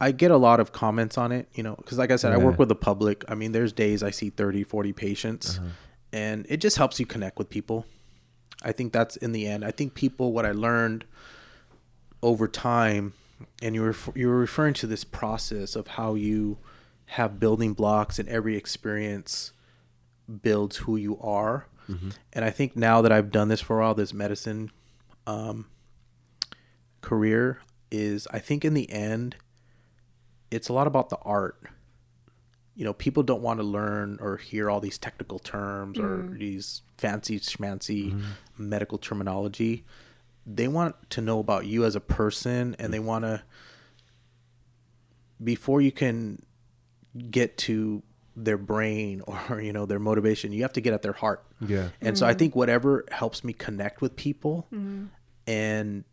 I 0.02 0.12
get 0.12 0.32
a 0.32 0.38
lot 0.38 0.60
of 0.60 0.72
comments 0.72 1.18
on 1.18 1.32
it, 1.32 1.50
you 1.54 1.62
know, 1.62 1.76
cuz 1.76 1.98
like 1.98 2.12
I 2.12 2.16
said 2.16 2.34
I 2.34 2.38
work 2.38 2.58
with 2.58 2.70
the 2.70 2.76
public. 2.76 3.24
I 3.28 3.36
mean, 3.36 3.52
there's 3.52 3.74
days 3.74 4.02
I 4.02 4.12
see 4.12 4.30
30, 4.30 4.64
40 4.64 4.94
patients 4.94 5.60
uh-huh. 5.60 5.68
and 6.12 6.46
it 6.50 6.58
just 6.58 6.78
helps 6.78 7.00
you 7.00 7.06
connect 7.06 7.38
with 7.38 7.50
people. 7.50 7.86
I 8.62 8.72
think 8.72 8.92
that's 8.94 9.16
in 9.16 9.32
the 9.32 9.48
end. 9.48 9.64
I 9.64 9.72
think 9.72 9.94
people 9.94 10.34
what 10.34 10.46
I 10.46 10.52
learned 10.52 11.06
over 12.22 12.48
time 12.48 13.14
and 13.62 13.74
you 13.74 13.82
were 13.82 13.96
you 14.16 14.28
were 14.28 14.38
referring 14.38 14.74
to 14.76 14.88
this 14.88 15.04
process 15.06 15.76
of 15.76 15.88
how 15.88 16.16
you 16.16 16.58
have 17.06 17.40
building 17.40 17.74
blocks 17.74 18.20
and 18.20 18.28
every 18.30 18.56
experience 18.58 19.54
builds 20.42 20.78
who 20.78 20.96
you 20.98 21.18
are. 21.20 21.68
And 22.34 22.46
I 22.46 22.52
think 22.52 22.76
now 22.76 23.02
that 23.02 23.12
I've 23.12 23.32
done 23.32 23.48
this 23.48 23.62
for 23.62 23.80
a 23.80 23.82
while, 23.84 23.96
this 23.96 24.14
medicine 24.14 24.70
um, 25.26 25.66
career 27.02 27.62
is, 27.90 28.28
I 28.32 28.38
think 28.38 28.64
in 28.64 28.76
the 28.76 28.92
end, 28.92 29.38
it's 30.52 30.70
a 30.70 30.74
lot 30.74 30.86
about 30.86 31.10
the 31.10 31.18
art. 31.24 31.58
you 32.76 32.86
know 32.86 32.94
people 32.94 33.24
don't 33.24 33.42
want 33.42 33.60
to 33.60 33.66
learn 33.66 34.20
or 34.22 34.38
hear 34.38 34.70
all 34.70 34.80
these 34.80 34.98
technical 35.00 35.40
terms 35.40 35.98
or 35.98 36.38
these 36.38 36.82
fancy 37.00 37.40
schmancy 37.40 38.12
mm-hmm. 38.12 38.22
medical 38.58 38.98
terminology 38.98 39.86
they 40.46 40.68
want 40.68 40.96
to 41.10 41.22
know 41.22 41.40
about 41.40 41.66
you 41.66 41.86
as 41.86 41.96
a 41.96 42.00
person 42.00 42.76
and 42.80 42.94
they 42.94 43.00
want 43.00 43.24
to 43.24 43.42
before 45.44 45.82
you 45.82 45.92
can 45.92 46.42
get 47.30 47.58
to 47.58 48.04
their 48.36 48.58
brain 48.58 49.22
or 49.28 49.62
you 49.62 49.74
know 49.74 49.86
their 49.86 50.00
motivation 50.00 50.52
you 50.52 50.62
have 50.62 50.74
to 50.74 50.82
get 50.82 50.94
at 50.94 51.02
their 51.02 51.14
heart 51.14 51.46
Yeah. 51.62 51.90
and 52.02 52.18
so 52.18 52.26
i 52.28 52.34
think 52.34 52.56
whatever 52.56 53.06
helps 53.12 53.44
me 53.44 53.54
connect 53.54 54.02
with 54.02 54.16
people 54.16 54.68
mm-hmm. 54.74 55.06
and 55.48 56.04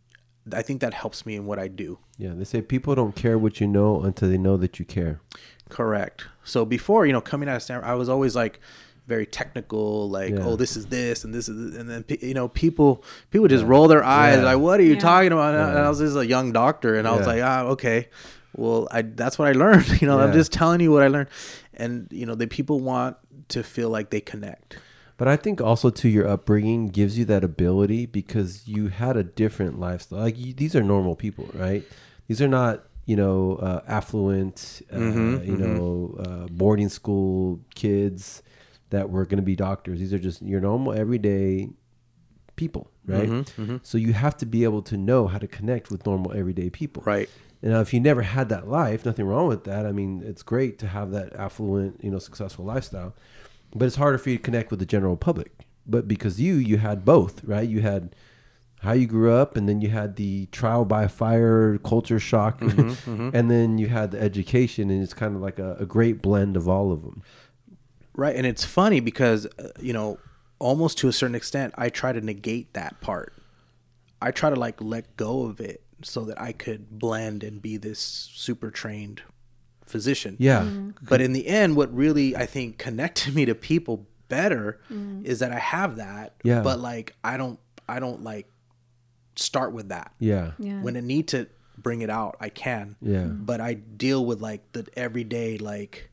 i 0.53 0.63
think 0.63 0.81
that 0.81 0.95
helps 0.95 1.27
me 1.27 1.35
in 1.37 1.47
what 1.47 1.59
i 1.59 1.69
do 1.69 1.99
Yeah. 2.19 2.33
They 2.35 2.45
say 2.45 2.63
people 2.63 2.95
don't 2.95 3.15
care 3.15 3.37
what 3.39 3.61
you 3.61 3.67
know 3.67 4.01
until 4.03 4.29
they 4.31 4.39
know 4.39 4.57
that 4.57 4.79
you 4.79 4.87
care. 4.87 5.21
Correct. 5.69 6.25
So 6.45 6.65
before, 6.65 7.05
you 7.07 7.13
know, 7.13 7.21
coming 7.21 7.49
out 7.49 7.57
of 7.57 7.63
Stanford, 7.63 7.89
I 7.91 7.95
was 7.95 8.09
always 8.09 8.35
like 8.37 8.59
very 9.07 9.27
technical, 9.27 10.11
like, 10.11 10.33
Yeah. 10.33 10.41
oh, 10.45 10.57
this 10.57 10.77
is 10.77 10.87
this 10.87 11.25
and 11.25 11.33
this 11.35 11.49
is, 11.49 11.71
this. 11.73 11.81
and 11.81 11.89
then 11.89 12.05
you 12.21 12.35
know, 12.35 12.49
people 12.49 13.05
people 13.31 13.49
just 13.49 13.65
roll 13.65 13.89
their 13.89 14.05
eyes, 14.05 14.39
Yeah. 14.39 14.45
like, 14.45 14.59
what 14.59 14.81
are 14.81 14.83
you 14.85 14.95
Yeah. 14.95 15.01
talking 15.01 15.33
about? 15.33 15.55
And 15.55 15.75
Yeah. 15.79 15.87
I 15.87 15.89
was 15.89 15.99
just 16.01 16.17
a 16.17 16.27
young 16.27 16.53
doctor, 16.53 16.95
and 16.97 17.07
I 17.07 17.17
was 17.17 17.27
like, 17.27 17.43
ah, 17.43 17.63
okay, 17.75 18.09
well, 18.57 18.89
I 18.91 19.03
that's 19.03 19.39
what 19.39 19.49
I 19.49 19.53
learned. 19.53 19.87
You 20.01 20.07
know, 20.09 20.19
I'm 20.19 20.33
just 20.33 20.53
telling 20.53 20.81
you 20.81 20.91
what 20.93 21.03
I 21.03 21.09
learned, 21.09 21.29
and 21.75 22.09
you 22.11 22.27
know, 22.27 22.35
the 22.35 22.47
people 22.47 22.81
want 22.81 23.17
to 23.49 23.63
feel 23.63 23.91
like 23.91 24.11
they 24.11 24.21
connect. 24.21 24.79
But 25.19 25.29
I 25.29 25.37
think 25.37 25.61
also 25.63 25.89
to 25.89 26.09
your 26.09 26.27
upbringing 26.29 26.89
gives 26.89 27.17
you 27.19 27.25
that 27.27 27.43
ability 27.43 28.05
because 28.07 28.69
you 28.69 28.89
had 28.89 29.17
a 29.17 29.23
different 29.23 29.81
lifestyle. 29.81 30.19
Like 30.19 30.37
you, 30.39 30.53
these 30.53 30.77
are 30.77 30.83
normal 30.83 31.17
people, 31.17 31.49
right? 31.55 31.83
These 32.29 32.43
are 32.43 32.49
not, 32.49 32.85
you 33.07 33.17
know, 33.17 33.57
uh, 33.57 33.81
affluent, 33.89 34.83
uh, 34.93 34.97
Mhm, 34.99 35.47
you 35.47 35.57
know, 35.57 36.17
uh, 36.19 36.47
boarding 36.51 36.91
school 36.91 37.61
kids 37.75 38.43
that 38.91 39.11
were 39.11 39.25
going 39.25 39.39
to 39.39 39.43
be 39.43 39.57
doctors. 39.57 39.99
These 39.99 40.13
are 40.13 40.19
just 40.19 40.43
your 40.43 40.61
normal 40.61 40.93
everyday 40.93 41.71
people, 42.57 42.91
right? 43.05 43.29
Mhm, 43.29 43.45
mhm. 43.57 43.81
So 43.83 43.99
you 43.99 44.13
have 44.13 44.37
to 44.39 44.47
be 44.47 44.65
able 44.65 44.83
to 44.83 44.97
know 44.97 45.27
how 45.27 45.39
to 45.39 45.47
connect 45.47 45.91
with 45.91 46.07
normal 46.07 46.33
everyday 46.33 46.71
people. 46.71 47.03
Right. 47.05 47.29
And 47.63 47.73
now, 47.73 47.81
if 47.81 47.93
you 47.93 48.01
never 48.01 48.23
had 48.23 48.49
that 48.51 48.69
life, 48.69 49.05
nothing 49.05 49.27
wrong 49.27 49.49
with 49.49 49.65
that. 49.65 49.87
I 49.87 49.93
mean, 49.93 50.23
it's 50.25 50.43
great 50.43 50.79
to 50.81 50.87
have 50.89 51.11
that 51.13 51.35
affluent, 51.35 52.03
you 52.03 52.11
know, 52.11 52.19
successful 52.19 52.65
lifestyle, 52.65 53.15
but 53.75 53.87
it's 53.87 53.97
harder 53.97 54.19
for 54.19 54.31
you 54.31 54.37
to 54.37 54.43
connect 54.43 54.71
with 54.71 54.79
the 54.79 54.87
general 54.87 55.17
public. 55.17 55.53
But 55.87 56.07
because 56.07 56.41
you, 56.41 56.55
you 56.55 56.79
had 56.79 57.05
both, 57.05 57.43
right? 57.45 57.69
You 57.69 57.81
had 57.81 58.15
how 58.81 58.93
you 58.93 59.07
grew 59.07 59.33
up, 59.33 59.57
and 59.57 59.69
then 59.69 59.81
you 59.81 59.89
had 59.89 60.17
the 60.17 60.47
trial 60.47 60.85
by 60.85 61.09
fire 61.09 61.79
culture 61.79 62.21
shock, 62.21 62.61
and 62.61 63.51
then 63.51 63.79
you 63.79 63.89
had 63.89 64.11
the 64.11 64.21
education, 64.21 64.91
and 64.91 65.03
it's 65.03 65.15
kind 65.15 65.35
of 65.35 65.41
like 65.41 65.59
a, 65.59 65.77
a 65.81 65.87
great 65.87 66.21
blend 66.21 66.57
of 66.57 66.69
all 66.69 66.93
of 66.93 67.03
them. 67.03 67.23
Right. 68.17 68.35
And 68.35 68.47
it's 68.47 68.65
funny 68.65 69.01
because, 69.01 69.47
uh, 69.59 69.69
you 69.79 69.93
know, 69.93 70.19
almost 70.59 70.99
to 70.99 71.09
a 71.09 71.13
certain 71.13 71.35
extent, 71.35 71.75
I 71.77 71.91
try 71.91 72.13
to 72.13 72.21
negate 72.21 72.73
that 72.75 73.01
part. 73.01 73.35
I 74.21 74.31
try 74.31 74.51
to 74.51 74.57
like 74.57 74.81
let 74.81 75.17
go 75.17 75.45
of 75.45 75.61
it 75.61 75.83
so 76.03 76.25
that 76.25 76.41
I 76.41 76.53
could 76.53 76.99
blend 76.99 77.45
and 77.45 77.61
be 77.61 77.77
this 77.77 78.01
super 78.01 78.71
trained 78.71 79.23
physician. 79.85 80.37
Yeah, 80.39 80.61
mm-hmm. 80.61 80.89
Mm-hmm. 80.89 81.07
But 81.09 81.21
in 81.21 81.33
the 81.33 81.47
end, 81.47 81.77
what 81.77 81.95
really 81.95 82.35
I 82.35 82.47
think 82.47 82.79
connected 82.79 83.35
me 83.37 83.45
to 83.45 83.55
people 83.55 84.07
better 84.29 84.81
mm. 84.91 85.25
is 85.25 85.41
that 85.41 85.53
I 85.53 85.59
have 85.59 85.97
that. 85.97 86.35
Yeah. 86.43 86.63
But 86.63 86.81
like, 86.81 87.15
I 87.23 87.37
don't, 87.37 87.59
I 87.89 88.01
don't 88.01 88.25
like 88.25 88.51
start 89.37 89.73
with 89.73 89.91
that. 89.91 90.13
yeah, 90.19 90.53
Yeah. 90.59 90.81
When 90.81 90.97
I 90.97 91.01
need 91.01 91.29
to 91.29 91.47
bring 91.79 92.03
it 92.03 92.11
out, 92.11 92.37
I 92.41 92.49
can. 92.49 92.97
Yeah. 93.01 93.19
Mm-hmm. 93.19 93.45
But 93.45 93.61
I 93.61 93.75
deal 93.75 94.25
with 94.25 94.41
like 94.41 94.73
the 94.73 94.87
everyday, 94.97 95.59
like, 95.59 96.11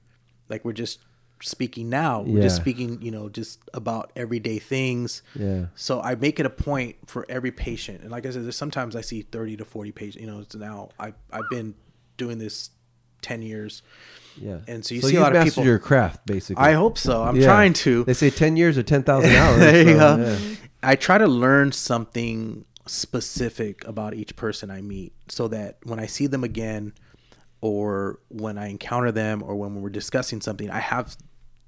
like 0.49 0.63
we're 0.65 0.73
just 0.73 0.99
speaking 1.43 1.89
now. 1.89 2.21
We're 2.21 2.41
just 2.41 2.55
speaking, 2.55 3.01
you 3.01 3.11
know, 3.11 3.29
just 3.29 3.59
about 3.73 4.11
everyday 4.15 4.59
things. 4.59 5.21
yeah, 5.35 5.65
So 5.75 6.01
I 6.01 6.15
make 6.15 6.39
it 6.39 6.45
a 6.45 6.49
point 6.49 6.95
for 7.07 7.25
every 7.29 7.51
patient, 7.51 8.01
and 8.01 8.11
like 8.11 8.25
I 8.25 8.31
said, 8.31 8.43
there's 8.45 8.55
sometimes 8.55 8.95
I 8.95 9.01
see 9.01 9.21
thirty 9.21 9.55
to 9.57 9.65
forty 9.65 9.91
patients. 9.91 10.21
You 10.21 10.27
know, 10.31 10.39
it's 10.39 10.55
now 10.55 10.89
I 10.99 11.13
I've 11.31 11.49
been 11.49 11.75
doing 12.17 12.37
this 12.39 12.69
ten 13.21 13.41
years. 13.41 13.81
yeah. 14.37 14.57
And 14.67 14.83
so 14.85 14.95
you 14.95 15.01
so 15.01 15.07
see 15.09 15.15
a 15.15 15.21
lot 15.21 15.35
of 15.35 15.43
people- 15.43 15.63
your 15.63 15.79
craft, 15.79 16.25
basically. 16.25 16.63
I 16.63 16.73
hope 16.73 16.97
so. 16.97 17.23
I'm 17.23 17.35
Yeah. 17.37 17.45
trying 17.45 17.73
to. 17.73 18.03
They 18.03 18.13
say 18.13 18.29
ten 18.29 18.57
years 18.57 18.77
or 18.77 18.83
ten 18.83 19.03
thousand 19.03 19.31
hours. 19.35 19.59
there 19.59 19.81
you 19.87 19.97
so, 19.97 20.17
go. 20.17 20.23
yeah. 20.23 20.39
I 20.81 20.95
try 20.95 21.17
to 21.17 21.27
learn 21.27 21.71
something 21.71 22.65
specific 22.85 23.87
about 23.87 24.13
each 24.13 24.35
person 24.35 24.69
I 24.71 24.81
meet, 24.81 25.13
so 25.29 25.47
that 25.49 25.77
when 25.83 25.99
I 25.99 26.05
see 26.07 26.27
them 26.27 26.43
again, 26.43 26.93
or 27.61 28.19
when 28.29 28.57
I 28.57 28.67
encounter 28.67 29.11
them, 29.11 29.41
or 29.41 29.55
when 29.55 29.81
we're 29.81 29.89
discussing 29.89 30.41
something, 30.41 30.69
I 30.69 30.79
have 30.79 31.15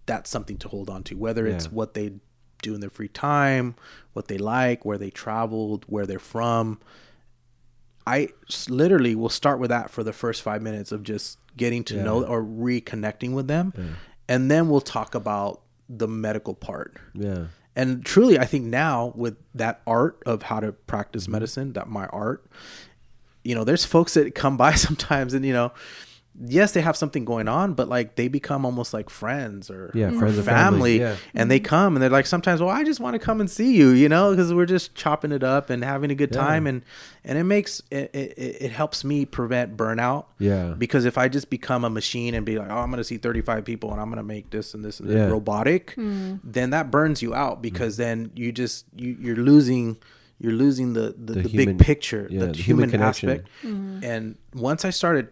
that 0.06 0.28
something 0.28 0.58
to 0.60 0.68
hold 0.68 0.89
on 0.89 1.03
to. 1.03 1.16
Whether 1.16 1.47
it's 1.47 1.66
Yeah. 1.66 1.72
what 1.72 1.93
they 1.93 2.14
do 2.62 2.74
in 2.74 2.80
their 2.82 2.89
free 2.89 3.08
time, 3.08 3.76
what 4.14 4.28
they 4.28 4.38
like, 4.38 4.86
where 4.86 4.97
they 4.97 5.10
traveled, 5.10 5.86
where 5.88 6.06
they're 6.06 6.20
from. 6.20 6.80
I 8.08 8.30
literally 8.70 9.16
will 9.16 9.30
start 9.30 9.60
with 9.60 9.70
that 9.70 9.89
for 9.89 10.03
the 10.03 10.14
first 10.14 10.41
five 10.43 10.62
minutes 10.62 10.91
of 10.91 11.03
just 11.03 11.39
getting 11.58 11.84
to 11.86 11.95
Yeah. 11.95 12.03
know 12.03 12.24
or 12.24 12.43
reconnecting 12.43 13.34
with 13.34 13.47
them, 13.47 13.74
and 14.28 14.49
then 14.51 14.70
we'll 14.70 14.82
talk 14.82 15.16
about 15.16 15.62
the 15.89 16.08
medical 16.08 16.53
part. 16.53 16.97
Yeah. 17.14 17.47
And 17.76 18.06
truly, 18.06 18.39
I 18.39 18.45
think 18.45 18.66
now 18.66 19.12
with 19.16 19.38
that 19.53 19.82
art 19.86 20.22
of 20.26 20.43
how 20.43 20.60
to 20.60 20.68
Mm-hmm. 20.68 20.86
practice 20.88 21.28
medicine, 21.28 21.74
that 21.74 21.89
my 21.89 22.06
art, 22.08 22.45
you 23.43 23.53
know, 23.56 23.64
there's 23.64 23.86
folks 23.86 24.14
that 24.14 24.34
come 24.36 24.56
by 24.58 24.74
sometimes 24.76 25.34
and, 25.34 25.43
you 25.45 25.53
know, 25.53 25.72
yes, 26.47 26.73
they 26.73 26.81
have 26.81 26.97
something 26.97 27.23
going 27.23 27.47
on, 27.47 27.73
but 27.73 27.88
like 27.88 28.15
they 28.15 28.27
become 28.27 28.65
almost 28.65 28.93
like 28.93 29.09
friends 29.09 29.69
or, 29.69 29.91
Yeah, 29.93 30.07
or 30.07 30.19
friends 30.19 30.38
and 30.38 30.45
family, 30.45 30.97
family. 30.97 30.99
yeah. 30.99 31.15
And 31.33 31.49
they 31.49 31.59
mm-hmm. 31.59 31.65
come 31.65 31.95
and 31.95 32.03
they're 32.03 32.09
like, 32.09 32.25
sometimes, 32.25 32.59
well, 32.61 32.69
I 32.69 32.83
just 32.83 32.99
want 32.99 33.13
to 33.13 33.19
come 33.19 33.39
and 33.39 33.49
see 33.49 33.75
you, 33.75 33.89
you 33.89 34.09
know, 34.09 34.31
because 34.31 34.53
we're 34.53 34.65
just 34.65 34.95
chopping 34.95 35.31
it 35.31 35.43
up 35.43 35.69
and 35.69 35.83
having 35.83 36.11
a 36.11 36.15
good 36.15 36.31
Yeah. 36.33 36.41
time. 36.41 36.67
And, 36.67 36.81
and 37.23 37.38
it 37.38 37.45
makes, 37.45 37.81
it, 37.89 38.11
it, 38.13 38.33
it 38.38 38.71
helps 38.71 39.03
me 39.03 39.25
prevent 39.25 39.77
burnout. 39.77 40.25
Yeah. 40.38 40.75
Because 40.77 41.05
if 41.05 41.17
I 41.17 41.29
just 41.29 41.49
become 41.49 41.86
a 41.86 41.89
machine 41.89 42.33
and 42.33 42.45
be 42.45 42.57
like, 42.59 42.69
oh, 42.69 42.77
I'm 42.79 42.89
going 42.89 42.97
to 42.97 43.03
see 43.05 43.17
35 43.17 43.63
people 43.63 43.91
and 43.91 44.01
I'm 44.01 44.07
going 44.09 44.17
to 44.17 44.23
make 44.23 44.49
this 44.49 44.73
and 44.73 44.83
this 44.83 44.99
and 44.99 45.09
Yeah. 45.09 45.25
this 45.25 45.31
robotic, 45.31 45.91
hmm. 45.91 46.36
then 46.43 46.71
that 46.71 46.91
burns 46.91 47.21
you 47.21 47.33
out 47.33 47.53
mm-hmm. 47.53 47.61
because 47.61 47.95
then 47.97 48.31
you 48.36 48.51
just 48.51 48.86
you 48.95 49.15
you're 49.19 49.36
losing 49.38 49.97
you're 50.38 50.51
losing 50.51 50.91
the 50.93 51.15
the, 51.17 51.33
The 51.36 51.41
the, 51.43 51.49
human- 51.49 51.77
big 51.77 51.86
picture, 51.86 52.27
yeah, 52.29 52.41
the, 52.41 52.45
the 52.47 52.57
human 52.57 52.89
human, 52.89 52.89
connection. 52.91 53.29
aspect. 53.29 53.47
Mm-hmm. 53.63 54.03
And 54.03 54.38
once 54.53 54.83
I 54.83 54.89
started 54.89 55.29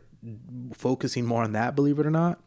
focusing 0.74 1.26
more 1.26 1.44
on 1.44 1.54
that, 1.54 1.76
believe 1.76 2.00
it 2.00 2.06
or 2.06 2.12
not, 2.12 2.40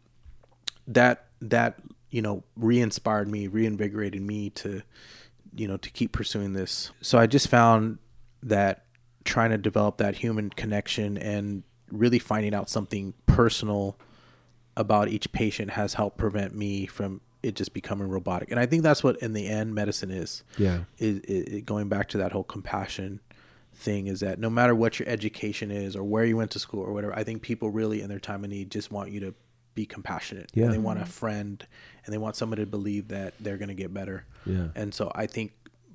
that 0.87 1.27
that 1.41 1.79
you 2.11 2.23
know 2.23 2.43
re-inspired 2.57 3.29
me, 3.29 3.47
reinvigorated 3.47 4.23
me 4.23 4.51
to 4.51 4.83
you 5.55 5.69
know 5.69 5.77
to 5.77 5.91
keep 5.91 6.13
pursuing 6.13 6.53
this. 6.53 6.91
So 7.01 7.19
I 7.19 7.27
just 7.27 7.49
found 7.49 7.99
that 8.43 8.85
trying 9.25 9.51
to 9.51 9.59
develop 9.59 9.99
that 9.99 10.17
human 10.17 10.51
connection 10.51 11.19
and 11.19 11.63
really 11.91 12.19
finding 12.19 12.55
out 12.55 12.69
something 12.69 13.15
personal 13.27 13.99
about 14.77 15.09
each 15.09 15.33
patient 15.33 15.71
has 15.73 15.95
helped 15.95 16.17
prevent 16.19 16.55
me 16.55 16.87
from 16.87 17.21
it 17.43 17.55
just 17.55 17.73
becoming 17.73 18.09
robotic. 18.09 18.51
And 18.51 18.59
I 18.59 18.67
think 18.67 18.83
that's 18.83 19.05
what 19.05 19.17
in 19.19 19.33
the 19.33 19.47
end 19.47 19.75
medicine 19.75 20.11
is. 20.11 20.43
Yeah. 20.59 20.81
Is, 20.99 21.21
is 21.21 21.63
going 21.63 21.89
back 21.89 22.09
to 22.11 22.19
that 22.19 22.33
whole 22.33 22.45
compassion 22.45 23.21
thing 23.77 24.07
is 24.07 24.21
that 24.21 24.39
no 24.39 24.51
matter 24.51 24.75
what 24.75 24.99
your 24.99 25.09
education 25.09 25.71
is 25.71 25.95
or 25.95 26.03
where 26.03 26.25
you 26.25 26.37
went 26.37 26.51
to 26.53 26.59
school 26.59 26.81
or 26.81 26.93
whatever, 26.93 27.17
I 27.17 27.25
think 27.25 27.43
people 27.43 27.71
really 27.71 28.01
in 28.03 28.09
their 28.09 28.19
time 28.19 28.43
of 28.45 28.51
need 28.51 28.71
just 28.71 28.91
want 28.91 29.11
you 29.11 29.21
to 29.21 29.35
be 29.75 29.87
compassionate. 29.87 30.51
Yeah. 30.55 30.65
And 30.65 30.73
they 30.75 30.79
want 30.79 31.01
a 31.01 31.07
friend 31.07 31.65
and 32.05 32.13
they 32.13 32.19
want 32.19 32.37
somebody 32.37 32.63
to 32.63 32.67
believe 32.67 33.09
that 33.09 33.35
they're 33.39 33.59
going 33.59 33.69
to 33.69 33.75
get 33.75 33.93
better. 33.93 34.25
Yeah. 34.45 34.69
And 34.75 34.95
so 34.95 35.13
I 35.15 35.27
think 35.27 35.53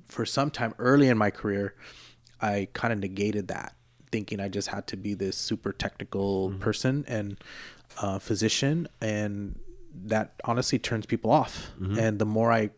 for 0.08 0.24
some 0.24 0.50
time 0.50 0.74
early 0.78 1.08
in 1.08 1.18
my 1.18 1.30
career, 1.30 1.74
I 2.40 2.68
kind 2.72 2.92
of 2.92 2.98
negated 3.00 3.48
that, 3.48 3.74
thinking 4.10 4.40
I 4.40 4.48
just 4.48 4.68
had 4.68 4.86
to 4.88 4.96
be 4.96 5.14
this 5.14 5.36
super 5.36 5.72
technical 5.72 6.50
Mm-hmm. 6.50 6.60
person 6.60 7.04
and 7.08 7.36
uh, 8.00 8.18
physician, 8.18 8.88
and 9.00 9.58
that 10.06 10.34
honestly 10.44 10.78
turns 10.78 11.06
people 11.06 11.30
off. 11.30 11.70
Mm-hmm. 11.80 11.98
And 11.98 12.18
the 12.18 12.24
more 12.26 12.52
I 12.52 12.70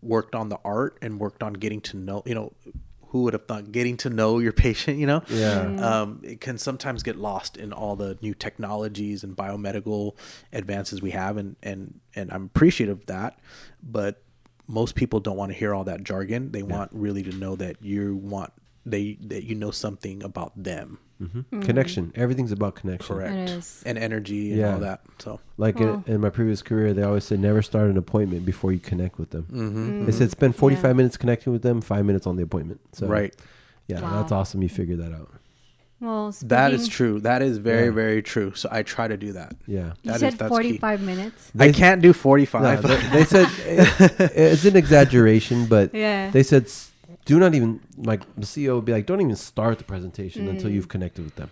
worked 0.00 0.34
on 0.34 0.48
the 0.48 0.58
art 0.64 0.96
and 1.02 1.20
worked 1.20 1.42
on 1.42 1.52
getting 1.54 1.80
to 1.82 1.96
know, 1.96 2.22
you 2.24 2.34
know, 2.34 2.52
who 3.10 3.22
would 3.22 3.32
have 3.34 3.44
thought 3.46 3.70
getting 3.72 3.96
to 3.98 4.10
know 4.10 4.38
your 4.38 4.52
patient, 4.52 4.98
you 4.98 5.06
know, 5.06 5.22
Yeah. 5.28 5.74
um, 6.02 6.20
it 6.24 6.40
can 6.40 6.58
sometimes 6.58 7.02
get 7.02 7.16
lost 7.16 7.56
in 7.56 7.72
all 7.72 7.94
the 7.96 8.18
new 8.22 8.34
technologies 8.34 9.22
and 9.24 9.36
biomedical 9.36 10.14
advances 10.52 11.00
we 11.02 11.10
have, 11.10 11.36
and 11.36 11.56
and 11.62 12.00
and 12.16 12.32
I'm 12.32 12.44
appreciative 12.46 12.98
of 13.00 13.06
that, 13.06 13.38
but 13.82 14.22
most 14.66 14.94
people 14.94 15.18
don't 15.20 15.36
want 15.36 15.50
to 15.52 15.58
hear 15.58 15.74
all 15.74 15.84
that 15.84 16.04
jargon. 16.04 16.52
They 16.52 16.62
want 16.62 16.90
really 16.92 17.22
to 17.24 17.32
know 17.32 17.56
that 17.56 17.82
you 17.82 18.14
want 18.16 18.52
they 18.86 19.18
that 19.22 19.44
you 19.44 19.54
know 19.56 19.70
something 19.72 20.22
about 20.22 20.52
them, 20.62 20.98
Mm-hmm. 21.20 21.38
Mm-hmm. 21.38 21.60
Connection. 21.60 22.12
Everything's 22.14 22.52
about 22.52 22.74
connection. 22.76 23.14
correct, 23.16 23.34
It 23.34 23.50
is. 23.50 23.82
and 23.84 23.98
energy 23.98 24.50
and 24.52 24.60
Yeah. 24.60 24.74
all 24.74 24.80
that. 24.80 25.00
So 25.18 25.40
Like 25.58 25.78
Well- 25.78 26.02
in, 26.06 26.14
in 26.14 26.20
my 26.20 26.30
previous 26.30 26.62
career, 26.62 26.94
they 26.94 27.02
always 27.02 27.24
said 27.24 27.40
never 27.40 27.60
start 27.62 27.90
an 27.90 27.96
appointment 27.98 28.46
before 28.46 28.72
you 28.72 28.78
connect 28.78 29.18
with 29.18 29.30
them. 29.30 29.42
mm-hmm. 29.44 30.02
Mm. 30.02 30.06
They 30.06 30.12
said 30.12 30.30
spend 30.30 30.56
45 30.56 30.84
Yeah. 30.84 30.92
minutes 30.94 31.16
connecting 31.16 31.52
with 31.52 31.62
them, 31.62 31.80
five 31.80 32.04
minutes 32.04 32.26
on 32.26 32.36
the 32.36 32.42
appointment. 32.42 32.80
So 32.92 33.06
right, 33.06 33.34
Yeah, 33.86 34.00
Wow. 34.02 34.20
that's 34.20 34.32
awesome. 34.32 34.62
You 34.62 34.68
figured 34.68 35.00
that 35.00 35.12
out. 35.12 35.28
Well, 36.00 36.32
That 36.44 36.72
is 36.72 36.82
speaking- 36.84 36.92
true. 36.96 37.20
That 37.20 37.42
is 37.42 37.58
very 37.58 37.86
Yeah. 37.86 37.90
very 37.90 38.22
true. 38.22 38.54
So 38.54 38.68
I 38.72 38.82
try 38.82 39.06
to 39.08 39.16
do 39.18 39.32
that. 39.32 39.54
Yeah. 39.66 39.86
You 40.02 40.12
That 40.12 40.14
is- 40.14 40.20
said 40.20 40.32
that's 40.38 40.42
key. 40.42 40.48
45 40.48 41.02
minutes. 41.02 41.50
I 41.58 41.72
can't 41.72 42.00
do 42.00 42.08
No, 42.08 42.12
45. 42.14 42.82
they, 42.82 42.96
they 43.18 43.24
said 43.24 43.48
it- 43.66 44.32
it's 44.34 44.64
an 44.64 44.76
exaggeration, 44.76 45.66
but 45.66 45.94
Yeah. 45.94 46.30
they 46.30 46.42
said 46.42 46.64
s- 46.64 46.89
do 47.30 47.38
not 47.44 47.52
even 47.58 47.70
like 48.10 48.22
the 48.36 48.48
CEO 48.52 48.72
would 48.76 48.84
be 48.90 48.92
like, 48.98 49.06
don't 49.10 49.20
even 49.26 49.36
start 49.36 49.74
the 49.78 49.84
presentation 49.94 50.40
Mm. 50.46 50.50
until 50.50 50.70
you've 50.74 50.88
connected 50.94 51.22
with 51.28 51.36
them. 51.40 51.50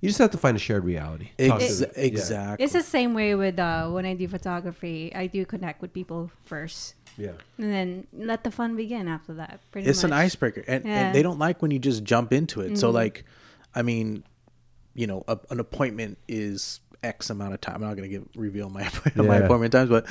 You 0.00 0.08
just 0.08 0.18
have 0.24 0.30
to 0.36 0.38
find 0.38 0.56
a 0.56 0.58
shared 0.68 0.84
reality. 0.84 1.26
Talk 1.38 1.58
to 1.60 1.64
Ex- 1.66 1.78
them. 1.80 1.90
Yeah. 1.96 2.02
exactly. 2.10 2.64
It's 2.64 2.72
the 2.72 2.82
same 2.98 3.12
way 3.20 3.34
with 3.42 3.56
uh, 3.58 3.88
when 3.94 4.04
I 4.06 4.14
do 4.22 4.26
photography. 4.36 4.98
I 5.14 5.26
do 5.36 5.40
connect 5.54 5.78
with 5.82 5.92
people 5.92 6.30
first, 6.52 6.94
Yeah. 7.18 7.36
and 7.58 7.70
then 7.76 7.88
let 8.30 8.42
the 8.46 8.50
fun 8.50 8.70
begin 8.76 9.04
after 9.16 9.32
that. 9.34 9.60
Pretty 9.70 9.88
it's 9.90 10.02
an 10.04 10.12
icebreaker 10.24 10.64
and, 10.66 10.84
Yeah. 10.84 10.90
and 11.00 11.14
they 11.14 11.22
don't 11.22 11.38
like 11.38 11.60
when 11.62 11.70
you 11.70 11.78
just 11.78 12.02
jump 12.12 12.32
into 12.32 12.56
it 12.66 12.78
so 12.78 12.88
Mhm. 12.90 12.94
like 13.02 13.16
i 13.78 13.82
mean 13.90 14.24
you 15.00 15.06
know 15.10 15.22
a, 15.28 15.36
an 15.50 15.60
appointment 15.60 16.18
is 16.26 16.80
x 17.04 17.30
amount 17.30 17.52
of 17.54 17.60
time 17.60 17.76
i'm 17.76 17.88
not 17.90 17.96
going 17.98 18.08
to 18.10 18.14
give 18.16 18.24
reveal 18.34 18.68
my 18.68 18.84
my 19.32 19.36
appointment 19.44 19.70
times 19.72 19.88
but 19.96 20.04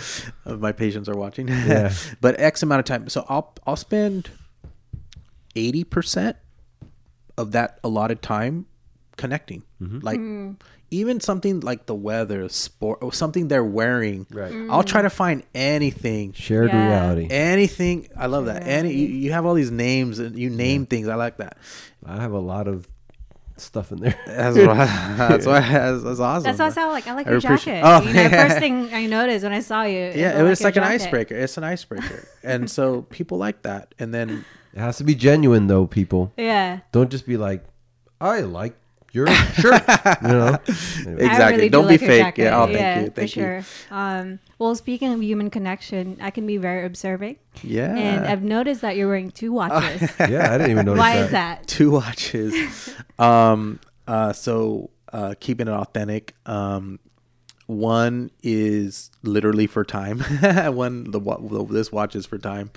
uh, 0.46 0.56
my 0.68 0.72
patients 0.72 1.08
are 1.12 1.18
watching 1.26 1.48
Yeah. 1.50 1.92
but 2.22 2.40
x 2.40 2.64
amount 2.64 2.80
of 2.80 2.86
time 2.86 3.10
so 3.10 3.26
i'll 3.28 3.48
i'll 3.68 3.76
spend 3.90 4.30
80% 5.56 6.36
of 7.38 7.52
that 7.54 7.80
allotted 7.84 8.22
time 8.22 8.66
connecting 9.18 9.64
Mm-hmm. 9.82 10.00
like 10.00 10.20
Mm. 10.20 10.56
even 10.92 11.20
something 11.22 11.62
like 11.62 11.86
the 11.86 11.96
weather 11.96 12.50
sport 12.50 13.00
or 13.02 13.14
something 13.14 13.48
they're 13.48 13.64
wearing 13.64 14.26
Right. 14.30 14.54
i'll 14.70 14.84
try 14.84 15.02
to 15.02 15.10
find 15.10 15.44
anything 15.56 16.34
Shared 16.34 16.70
Yeah. 16.70 16.86
reality. 16.88 17.28
anything 17.34 18.10
i 18.18 18.26
love 18.28 18.46
that 18.48 18.68
any 18.68 18.94
you, 18.94 19.08
you 19.08 19.32
have 19.32 19.46
all 19.46 19.54
these 19.54 19.72
names 19.72 20.20
and 20.20 20.38
you 20.38 20.50
name 20.50 20.86
things 20.86 21.08
i 21.08 21.16
like 21.16 21.38
that 21.38 21.58
I 22.06 22.20
have 22.22 22.32
a 22.34 22.40
lot 22.40 22.68
of 22.68 22.88
stuff 23.56 23.92
in 23.94 24.00
there. 24.00 24.16
that's 24.26 24.58
why 24.58 24.86
that's 25.18 25.46
why 25.46 25.60
that's, 25.62 26.04
that's 26.04 26.20
awesome 26.20 26.44
That's 26.44 26.60
why 26.60 26.66
I 26.68 26.70
sound 26.72 26.92
like 26.92 27.08
I 27.08 27.14
like 27.14 27.28
I 27.28 27.32
your 27.32 27.40
appreciate- 27.40 27.82
jacket. 27.82 28.06
Oh, 28.06 28.08
you 28.08 28.14
know, 28.14 28.22
yeah. 28.22 28.48
first 28.48 28.60
thing 28.60 28.94
I 28.94 29.06
noticed 29.06 29.44
when 29.44 29.54
I 29.54 29.60
saw 29.62 29.84
you. 29.84 30.12
yeah 30.16 30.40
it 30.40 30.44
was 30.44 30.60
your 30.62 30.68
like 30.68 30.76
an 30.78 30.84
icebreaker 30.84 31.36
it's 31.36 31.58
an 31.58 31.64
icebreaker 31.66 32.28
and 32.44 32.70
so 32.70 33.02
people 33.10 33.38
like 33.38 33.62
that 33.64 33.94
and 34.00 34.14
then 34.14 34.44
It 34.74 34.80
has 34.80 34.98
to 34.98 35.04
be 35.04 35.16
genuine 35.16 35.68
though, 35.68 35.88
people. 35.88 36.32
Yeah. 36.38 36.80
Don't 36.92 37.10
just 37.10 37.26
be 37.26 37.38
like, 37.38 37.64
I 38.22 38.42
like 38.42 38.76
your 39.12 39.26
shirt. 39.28 39.82
you 40.22 40.28
know? 40.28 40.58
Anyway. 41.00 41.26
Exactly. 41.26 41.56
really 41.56 41.70
do 41.70 41.70
Don't 41.70 41.88
be 41.88 41.94
like 41.94 42.00
fake. 42.02 42.22
jacket. 42.22 42.42
Yeah, 42.44 42.60
oh, 42.62 42.68
thank 42.68 43.06
you, 43.06 43.12
For 43.12 43.22
you. 43.22 43.28
sure. 43.28 43.64
Um, 43.90 44.40
well, 44.60 44.76
speaking 44.76 45.12
of 45.14 45.24
human 45.24 45.50
connection, 45.50 46.18
I 46.22 46.30
can 46.30 46.46
be 46.46 46.58
very 46.58 46.86
observing, 46.86 47.38
yeah 47.64 47.96
and 47.96 48.26
I've 48.28 48.44
noticed 48.44 48.82
that 48.82 48.96
you're 48.98 49.08
wearing 49.08 49.32
two 49.32 49.52
watches. 49.60 50.02
Yeah, 50.20 50.54
I 50.54 50.58
didn't 50.60 50.72
even 50.72 50.86
notice 50.86 51.00
Why 51.00 51.16
that. 51.16 51.26
is 51.26 51.32
that? 51.32 51.68
two 51.68 51.92
watches 51.92 52.94
um 53.18 53.80
uh 54.08 54.32
so 54.34 54.90
uh 55.12 55.34
keeping 55.40 55.68
it 55.68 55.72
authentic 55.72 56.36
um 56.46 57.00
one 57.68 58.32
is 58.44 59.12
literally 59.24 59.68
for 59.68 59.84
time 59.84 60.20
one 60.74 61.10
the, 61.12 61.20
the 61.20 61.66
this 61.70 61.92
watch 61.92 62.16
is 62.16 62.26
for 62.26 62.38
time 62.38 62.72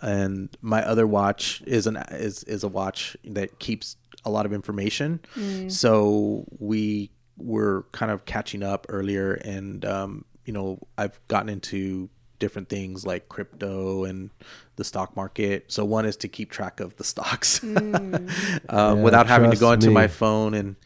and 0.00 0.48
my 0.62 0.82
other 0.84 1.06
watch 1.06 1.62
is 1.66 1.86
an 1.86 1.96
is 2.10 2.44
is 2.44 2.62
a 2.64 2.68
watch 2.68 3.16
that 3.24 3.58
keeps 3.58 3.96
a 4.24 4.30
lot 4.30 4.46
of 4.46 4.52
information. 4.52 5.20
So 5.68 6.44
we 6.58 7.10
were 7.36 7.86
kind 7.92 8.10
of 8.10 8.24
catching 8.24 8.62
up 8.62 8.86
earlier 8.88 9.34
and 9.34 9.84
um 9.84 10.24
you 10.44 10.52
know 10.52 10.76
i've 10.98 11.20
gotten 11.28 11.48
into 11.48 12.10
different 12.40 12.68
things 12.68 13.06
like 13.06 13.28
crypto 13.28 14.04
and 14.04 14.30
the 14.76 14.84
stock 14.84 15.16
market. 15.16 15.64
So 15.72 15.84
one 15.84 16.04
is 16.06 16.16
to 16.18 16.28
keep 16.28 16.50
track 16.50 16.78
of 16.80 16.94
the 16.96 17.04
stocks 17.04 17.62
um, 17.64 18.24
Yeah, 18.68 18.92
without 18.94 19.26
having 19.26 19.50
to 19.50 19.56
go 19.56 19.66
trust 19.70 19.84
into 19.84 19.90
my 19.90 20.06
phone 20.06 20.54
and 20.54 20.76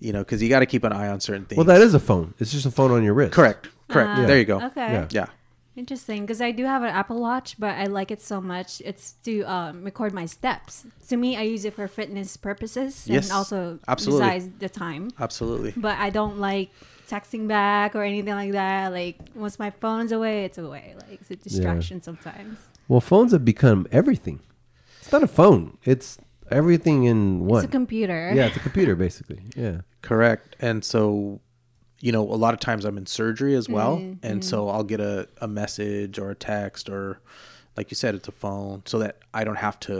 you 0.00 0.12
know 0.12 0.20
because 0.20 0.42
you 0.42 0.48
got 0.48 0.60
to 0.60 0.66
keep 0.66 0.82
an 0.84 0.92
eye 0.92 1.08
on 1.08 1.20
certain 1.20 1.44
things 1.44 1.56
Well, 1.58 1.66
that 1.66 1.82
is 1.82 1.94
a 1.94 2.00
phone. 2.00 2.34
It's 2.38 2.52
just 2.52 2.66
a 2.66 2.70
phone 2.70 2.90
on 2.90 3.02
your 3.02 3.14
wrist. 3.14 3.32
correct 3.32 3.68
correct. 3.88 4.18
Uh, 4.18 4.26
there 4.26 4.38
you 4.38 4.44
go. 4.46 4.60
Okay. 4.60 4.92
Yeah. 4.92 5.08
yeah 5.10 5.26
Interesting, 5.76 6.22
because 6.22 6.40
I 6.40 6.52
do 6.52 6.64
have 6.64 6.82
an 6.82 6.90
Apple 6.90 7.20
Watch, 7.20 7.56
but 7.58 7.76
I 7.76 7.86
like 7.86 8.10
it 8.12 8.22
so 8.22 8.40
much. 8.40 8.80
It's 8.84 9.12
to 9.24 9.42
um, 9.42 9.82
record 9.84 10.12
my 10.14 10.24
steps. 10.26 10.86
To 11.08 11.16
me, 11.16 11.36
I 11.36 11.42
use 11.42 11.64
it 11.64 11.74
for 11.74 11.88
fitness 11.88 12.36
purposes 12.36 13.06
Yes, 13.08 13.24
and 13.24 13.32
also 13.32 13.78
absolutely. 13.88 14.26
besides 14.26 14.50
the 14.58 14.68
time. 14.68 15.10
absolutely 15.18 15.72
But 15.76 15.98
I 15.98 16.10
don't 16.10 16.38
like 16.38 16.70
texting 17.08 17.48
back 17.48 17.96
or 17.96 18.02
anything 18.04 18.34
like 18.34 18.52
that. 18.52 18.92
Like 18.92 19.18
once 19.34 19.58
my 19.58 19.70
phone's 19.70 20.12
away, 20.12 20.44
it's 20.44 20.58
away. 20.58 20.94
Like 20.96 21.20
it's 21.20 21.30
a 21.30 21.36
distraction 21.36 22.00
sometimes. 22.02 22.58
Well, 22.86 23.00
phones 23.00 23.32
have 23.32 23.44
become 23.44 23.86
everything. 23.90 24.40
It's 25.00 25.10
not 25.10 25.22
a 25.22 25.26
phone. 25.28 25.76
It's 25.84 26.18
everything 26.50 27.04
in 27.04 27.46
one. 27.46 27.64
It's 27.64 27.68
a 27.68 27.72
computer. 27.72 28.32
yeah, 28.34 28.46
it's 28.46 28.56
a 28.56 28.60
computer 28.60 28.94
basically. 28.94 29.42
Yeah. 29.56 29.80
correct 30.02 30.54
and 30.60 30.84
so 30.84 31.40
you 32.04 32.12
know 32.12 32.22
a 32.22 32.38
lot 32.44 32.52
of 32.56 32.60
times 32.60 32.84
i'm 32.84 32.98
in 32.98 33.06
surgery 33.06 33.54
as 33.60 33.66
well 33.68 33.96
Mm-hmm. 33.98 34.26
and 34.28 34.44
so 34.44 34.68
i'll 34.72 34.84
get 34.94 35.00
a, 35.00 35.28
a 35.46 35.48
message 35.48 36.18
or 36.22 36.30
a 36.30 36.34
text 36.34 36.88
or 36.90 37.18
like 37.76 37.90
you 37.90 37.94
said 38.02 38.14
it's 38.14 38.28
a 38.28 38.32
phone 38.44 38.82
so 38.84 38.98
that 38.98 39.12
i 39.32 39.42
don't 39.44 39.56
have 39.68 39.78
to 39.88 39.94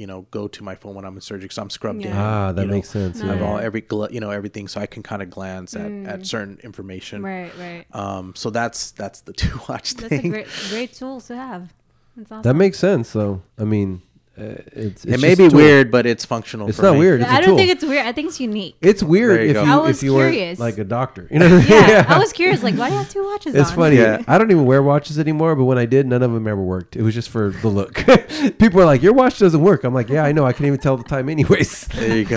you 0.00 0.06
know 0.06 0.20
go 0.30 0.48
to 0.56 0.60
my 0.62 0.74
phone 0.74 0.94
when 0.94 1.04
i'm 1.04 1.14
in 1.16 1.20
surgery 1.20 1.44
because 1.46 1.58
i'm 1.58 1.68
scrubbed 1.68 2.04
in 2.04 2.12
Ah, 2.16 2.52
that 2.52 2.62
you 2.62 2.68
know, 2.68 2.74
makes 2.74 2.88
sense. 2.90 3.20
I 3.22 3.26
have 3.26 3.40
Yeah. 3.40 3.46
all 3.48 3.58
every 3.58 3.82
gl- 3.82 4.10
you 4.10 4.20
know 4.20 4.30
everything 4.30 4.68
so 4.68 4.80
i 4.80 4.86
can 4.86 5.02
kind 5.02 5.20
of 5.20 5.28
glance 5.28 5.74
at, 5.76 5.90
Mm. 5.90 6.08
at 6.08 6.24
certain 6.26 6.58
information 6.62 7.22
Right, 7.22 7.52
right. 7.58 7.84
um 7.94 8.32
so 8.36 8.48
that's 8.50 8.92
that's 8.92 9.20
the 9.28 9.32
two 9.42 9.56
watch 9.68 9.88
That's 9.94 10.04
a 10.04 10.08
thing 10.08 10.30
great, 10.30 10.46
great 10.70 10.92
tool 10.94 11.20
to 11.28 11.36
have. 11.36 11.74
That's 12.16 12.32
awesome. 12.32 12.42
That 12.42 12.54
makes 12.54 12.78
sense 12.78 13.12
though. 13.12 13.42
I 13.58 13.64
mean, 13.64 14.02
uh, 14.40 14.62
it's, 14.72 15.04
it 15.04 15.20
may 15.20 15.34
be 15.34 15.44
a 15.46 15.48
tool. 15.50 15.56
weird 15.58 15.90
but 15.90 16.06
it's 16.06 16.24
functional 16.24 16.68
It's 16.68 16.76
for 16.78 16.84
not 16.84 16.92
me. 16.94 16.98
weird. 17.00 17.20
It's 17.20 17.30
a 17.30 17.32
I 17.34 17.40
don't 17.40 17.50
tool. 17.50 17.56
think 17.58 17.70
it's 17.70 17.84
weird. 17.84 18.06
I 18.06 18.12
think 18.12 18.28
it's 18.28 18.40
unique. 18.40 18.76
It's 18.80 19.02
weird 19.02 19.40
you 19.42 19.46
if 19.48 19.54
go. 19.54 19.64
you 19.64 19.70
I 19.70 19.76
if 19.78 19.86
was 19.86 20.02
you 20.02 20.14
were 20.14 20.30
curious. 20.30 20.58
like 20.58 20.78
a 20.78 20.84
doctor. 20.84 21.28
You 21.30 21.38
know? 21.40 21.58
Yeah, 21.68 22.04
I 22.08 22.18
was 22.18 22.32
curious. 22.32 22.62
Like, 22.62 22.76
why 22.76 22.88
do 22.88 22.92
you 22.94 22.98
have 22.98 23.10
two 23.10 23.24
watches 23.24 23.54
It's 23.54 23.70
on? 23.70 23.76
funny. 23.76 23.96
Yeah. 23.96 24.22
I 24.26 24.38
don't 24.38 24.50
even 24.50 24.64
wear 24.66 24.82
watches 24.82 25.18
anymore, 25.18 25.54
but 25.56 25.64
when 25.64 25.78
I 25.78 25.86
did, 25.86 26.06
none 26.06 26.22
of 26.22 26.32
them 26.32 26.46
ever 26.48 26.62
worked. 26.62 26.96
It 26.96 27.02
was 27.02 27.14
just 27.14 27.28
for 27.28 27.50
the 27.50 27.68
look. 27.68 27.94
People 28.58 28.80
are 28.80 28.86
like, 28.86 29.02
"Your 29.02 29.12
watch 29.12 29.38
doesn't 29.38 29.60
work." 29.60 29.84
I'm 29.84 29.92
like, 29.94 30.08
"Yeah, 30.08 30.24
I 30.24 30.32
know. 30.32 30.44
I 30.46 30.52
can't 30.52 30.66
even 30.66 30.80
tell 30.80 30.96
the 30.96 31.04
time, 31.04 31.28
anyways." 31.28 31.86
There 31.88 32.16
you 32.16 32.24
go. 32.26 32.36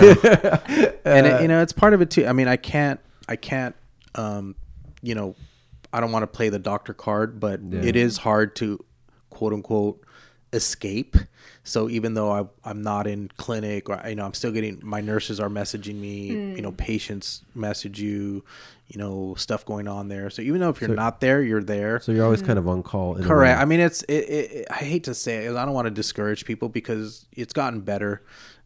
and 1.04 1.26
it, 1.26 1.42
you 1.42 1.48
know, 1.48 1.62
it's 1.62 1.72
part 1.72 1.94
of 1.94 2.00
it 2.00 2.10
too. 2.10 2.26
I 2.26 2.32
mean, 2.32 2.48
I 2.48 2.56
can't, 2.56 3.00
I 3.28 3.36
can't, 3.36 3.74
um, 4.14 4.54
you 5.02 5.14
know, 5.14 5.34
I 5.92 6.00
don't 6.00 6.12
want 6.12 6.22
to 6.24 6.26
play 6.26 6.48
the 6.48 6.58
doctor 6.58 6.92
card, 6.92 7.40
but 7.40 7.60
Yeah. 7.62 7.80
it 7.82 7.96
is 7.96 8.18
hard 8.18 8.56
to, 8.56 8.84
quote 9.30 9.52
unquote, 9.52 10.03
escape. 10.54 11.16
So 11.64 11.88
even 11.88 12.14
though 12.14 12.30
I, 12.30 12.44
I'm 12.68 12.82
not 12.82 13.06
in 13.06 13.30
clinic, 13.36 13.88
or 13.88 14.00
you 14.06 14.14
know, 14.14 14.24
I'm 14.24 14.34
still 14.34 14.52
getting 14.52 14.80
my 14.82 15.00
nurses 15.00 15.40
are 15.40 15.48
messaging 15.48 15.96
me. 15.96 16.28
You 16.28 16.62
know, 16.62 16.70
hmm. 16.70 16.76
patients 16.76 17.42
message 17.54 18.00
you. 18.00 18.44
You 18.88 18.98
know, 18.98 19.34
stuff 19.38 19.64
going 19.64 19.88
on 19.88 20.08
there. 20.08 20.28
So 20.28 20.42
even 20.42 20.60
though 20.60 20.68
if 20.68 20.78
you're 20.80 20.90
So- 20.90 20.94
not 20.94 21.20
there, 21.20 21.42
you're 21.42 21.62
there. 21.62 22.00
So 22.00 22.12
you're 22.12 22.24
always 22.24 22.40
hmm. 22.40 22.46
kind 22.48 22.58
of 22.58 22.68
on 22.68 22.82
call. 22.82 23.16
in 23.16 23.24
Correct. 23.24 23.58
I 23.58 23.64
mean, 23.64 23.80
it's. 23.80 24.02
It, 24.02 24.12
it, 24.12 24.52
it- 24.52 24.66
I 24.70 24.76
hate 24.76 25.04
to 25.04 25.14
say 25.14 25.46
it. 25.46 25.56
I 25.56 25.64
don't 25.64 25.74
want 25.74 25.86
to 25.86 25.90
discourage 25.90 26.44
people 26.44 26.68
because 26.68 27.26
it's 27.32 27.54
gotten 27.54 27.80
better, 27.80 28.22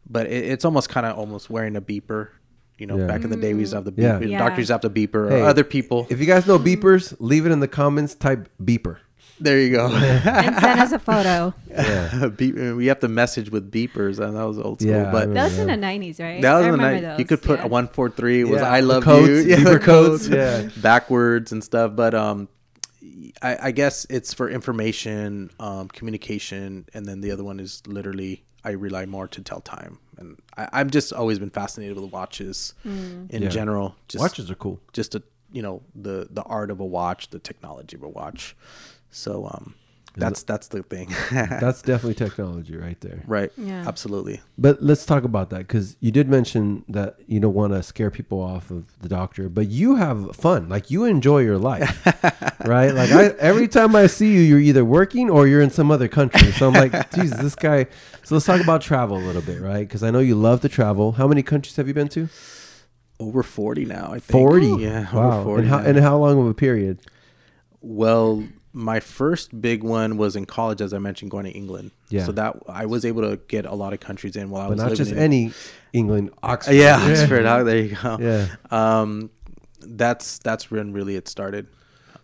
but 0.09 0.27
it, 0.27 0.45
it's 0.45 0.65
almost 0.65 0.89
kind 0.89 1.05
of 1.05 1.17
almost 1.17 1.49
wearing 1.49 1.77
a 1.77 1.81
beeper. 1.81 2.29
You 2.77 2.87
know, 2.87 2.97
Yeah. 2.97 3.07
back 3.07 3.23
in 3.23 3.29
the 3.29 3.37
day 3.37 3.53
we 3.53 3.61
used 3.61 3.71
to 3.71 3.77
have 3.77 3.85
the 3.85 3.91
beeper. 3.91 4.29
Yeah. 4.29 4.39
Doctors 4.39 4.57
used 4.59 4.67
to 4.67 4.73
have 4.73 4.81
the 4.81 4.89
beeper. 4.89 5.29
Hey, 5.29 5.41
or 5.41 5.45
other 5.45 5.63
people. 5.63 6.07
If 6.09 6.19
you 6.19 6.25
guys 6.25 6.47
know 6.47 6.57
beepers, 6.57 7.15
leave 7.19 7.45
it 7.45 7.51
in 7.51 7.59
the 7.59 7.67
comments. 7.67 8.15
Type 8.15 8.49
beeper. 8.61 8.97
There 9.39 9.59
you 9.59 9.71
go. 9.71 9.87
and 9.93 10.55
send 10.59 10.79
us 10.79 10.91
a 10.91 10.99
photo. 10.99 11.53
Yeah. 11.69 12.27
Beep, 12.37 12.55
we 12.55 12.87
have 12.87 12.99
to 12.99 13.07
message 13.07 13.49
with 13.49 13.71
beepers, 13.71 14.19
and 14.19 14.35
that 14.37 14.43
was 14.43 14.57
old 14.59 14.81
school. 14.81 14.91
Yeah, 14.91 15.11
but 15.11 15.33
That 15.33 15.45
was 15.45 15.57
in 15.59 15.67
the 15.67 15.77
nineties, 15.77 16.19
right? 16.19 16.41
that 16.41 16.53
was 16.55 16.65
I 16.65 16.69
in 16.69 16.71
the 16.73 16.77
remember 16.77 17.01
night. 17.01 17.09
those. 17.11 17.19
You 17.19 17.25
could 17.25 17.41
put 17.41 17.59
yeah. 17.59 17.65
a 17.65 17.67
one 17.69 17.87
four 17.87 18.09
three 18.09 18.43
was 18.43 18.61
Yeah, 18.61 18.71
I 18.71 18.81
the 18.81 18.87
love 18.87 19.03
codes, 19.03 19.45
you. 19.45 19.55
beeper 19.57 19.73
the 19.73 19.79
codes, 19.79 20.27
yeah. 20.29 20.69
backwards 20.77 21.51
and 21.51 21.63
stuff. 21.63 21.95
But 21.95 22.13
um, 22.13 22.47
I, 23.41 23.57
I 23.63 23.71
guess 23.71 24.05
it's 24.09 24.33
for 24.33 24.49
information, 24.49 25.51
um, 25.59 25.87
communication, 25.87 26.85
and 26.93 27.05
then 27.05 27.21
the 27.21 27.31
other 27.31 27.43
one 27.43 27.59
is 27.59 27.81
literally 27.87 28.43
I 28.63 28.71
rely 28.71 29.05
more 29.05 29.27
to 29.29 29.41
tell 29.41 29.61
time. 29.61 29.99
And 30.17 30.37
I, 30.57 30.67
I've 30.73 30.91
just 30.91 31.13
always 31.13 31.39
been 31.39 31.49
fascinated 31.49 31.97
with 31.97 32.11
watches 32.11 32.73
in 32.83 33.29
Yeah. 33.31 33.47
general. 33.49 33.95
Just 34.09 34.21
Watches 34.21 34.51
are 34.51 34.55
cool. 34.55 34.79
just 34.91 35.15
a 35.15 35.23
you 35.51 35.61
know 35.61 35.81
the 35.95 36.27
the 36.29 36.43
art 36.43 36.69
of 36.71 36.79
a 36.79 36.85
watch, 36.85 37.29
the 37.29 37.39
technology 37.39 37.95
of 37.95 38.03
a 38.03 38.09
watch. 38.09 38.55
So 39.11 39.49
um, 39.51 39.75
that's 40.15 40.43
that's 40.43 40.67
the 40.67 40.83
thing. 40.83 41.09
That's 41.31 41.81
definitely 41.81 42.15
technology 42.15 42.75
right 42.75 42.99
there. 42.99 43.23
right. 43.25 43.51
Yeah. 43.57 43.87
Absolutely. 43.87 44.41
But 44.57 44.81
let's 44.81 45.05
talk 45.05 45.23
about 45.23 45.49
that 45.51 45.59
because 45.59 45.95
you 45.99 46.11
did 46.11 46.27
mention 46.27 46.83
that 46.89 47.15
you 47.27 47.39
don't 47.39 47.53
want 47.53 47.73
to 47.73 47.81
scare 47.83 48.11
people 48.11 48.41
off 48.41 48.69
of 48.71 48.99
the 49.01 49.07
doctor, 49.07 49.47
but 49.49 49.67
you 49.69 49.95
have 49.95 50.35
fun. 50.35 50.67
Like 50.67 50.91
you 50.91 51.05
enjoy 51.05 51.39
your 51.39 51.57
life, 51.57 52.05
right? 52.65 52.93
Like 52.93 53.11
I, 53.11 53.27
every 53.39 53.67
time 53.67 53.95
I 53.95 54.07
see 54.07 54.33
you, 54.33 54.41
you're 54.41 54.59
either 54.59 54.83
working 54.83 55.29
or 55.29 55.47
you're 55.47 55.61
in 55.61 55.69
some 55.69 55.89
other 55.91 56.07
country. 56.07 56.51
So 56.51 56.67
I'm 56.67 56.73
like, 56.73 57.11
Jesus, 57.15 57.39
this 57.39 57.55
guy. 57.55 57.85
So 58.23 58.35
let's 58.35 58.45
talk 58.45 58.61
about 58.61 58.81
travel 58.81 59.17
a 59.17 59.23
little 59.25 59.41
bit, 59.43 59.61
right? 59.61 59.87
Because 59.87 60.03
I 60.03 60.11
know 60.11 60.19
you 60.19 60.35
love 60.35 60.61
to 60.61 60.69
travel. 60.69 61.13
How 61.13 61.27
many 61.27 61.43
countries 61.43 61.77
have 61.77 61.87
you 61.87 61.93
been 61.93 62.09
to? 62.09 62.27
Over 63.19 63.43
forty 63.43 63.85
now. 63.85 64.07
I 64.07 64.19
think 64.19 64.31
Forty. 64.31 64.67
Yeah. 64.83 65.13
Wow. 65.13 65.39
Over 65.39 65.43
forty. 65.43 65.61
And 65.63 65.69
how 65.69 65.79
now. 65.79 65.85
and 65.89 65.99
how 65.99 66.17
long 66.17 66.39
of 66.39 66.47
a 66.47 66.53
period? 66.53 66.99
Well, 67.81 68.43
my 68.71 68.99
first 68.99 69.61
big 69.61 69.83
one 69.83 70.17
was 70.17 70.35
in 70.35 70.45
college, 70.45 70.79
as 70.81 70.93
I 70.93 70.99
mentioned, 70.99 71.31
going 71.31 71.45
to 71.45 71.51
England. 71.51 71.91
Yeah. 72.09 72.25
So 72.25 72.31
that 72.33 72.55
I 72.67 72.85
was 72.85 73.03
able 73.05 73.21
to 73.29 73.37
get 73.47 73.65
a 73.65 73.73
lot 73.73 73.93
of 73.93 73.99
countries 73.99 74.35
in 74.35 74.49
while 74.49 74.61
I 74.61 74.65
But 74.65 74.69
was 74.71 74.77
not 74.77 74.83
living 74.91 74.97
just 74.97 75.11
in, 75.11 75.17
any 75.17 75.51
England, 75.93 76.31
Oxford. 76.43 76.75
Yeah, 76.75 76.97
Oxford. 76.99 77.45
oh, 77.45 77.63
there 77.63 77.77
you 77.79 77.95
go. 77.95 78.17
Yeah. 78.19 78.47
Um, 78.69 79.31
that's 79.81 80.39
that's 80.39 80.69
when 80.69 80.93
really 80.93 81.15
it 81.15 81.27
started. 81.27 81.67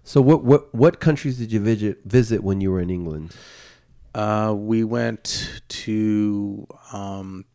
So 0.03 0.21
what 0.21 0.43
what 0.43 0.73
what 0.73 0.99
countries 0.99 1.37
did 1.37 1.51
you 1.51 1.59
visit 1.59 1.99
visit 2.05 2.43
when 2.43 2.61
you 2.61 2.71
were 2.71 2.79
in 2.79 2.89
England? 2.89 3.35
Uh, 4.13 4.53
we 4.55 4.83
went 4.83 5.61
to 5.67 6.67
um, 6.93 7.45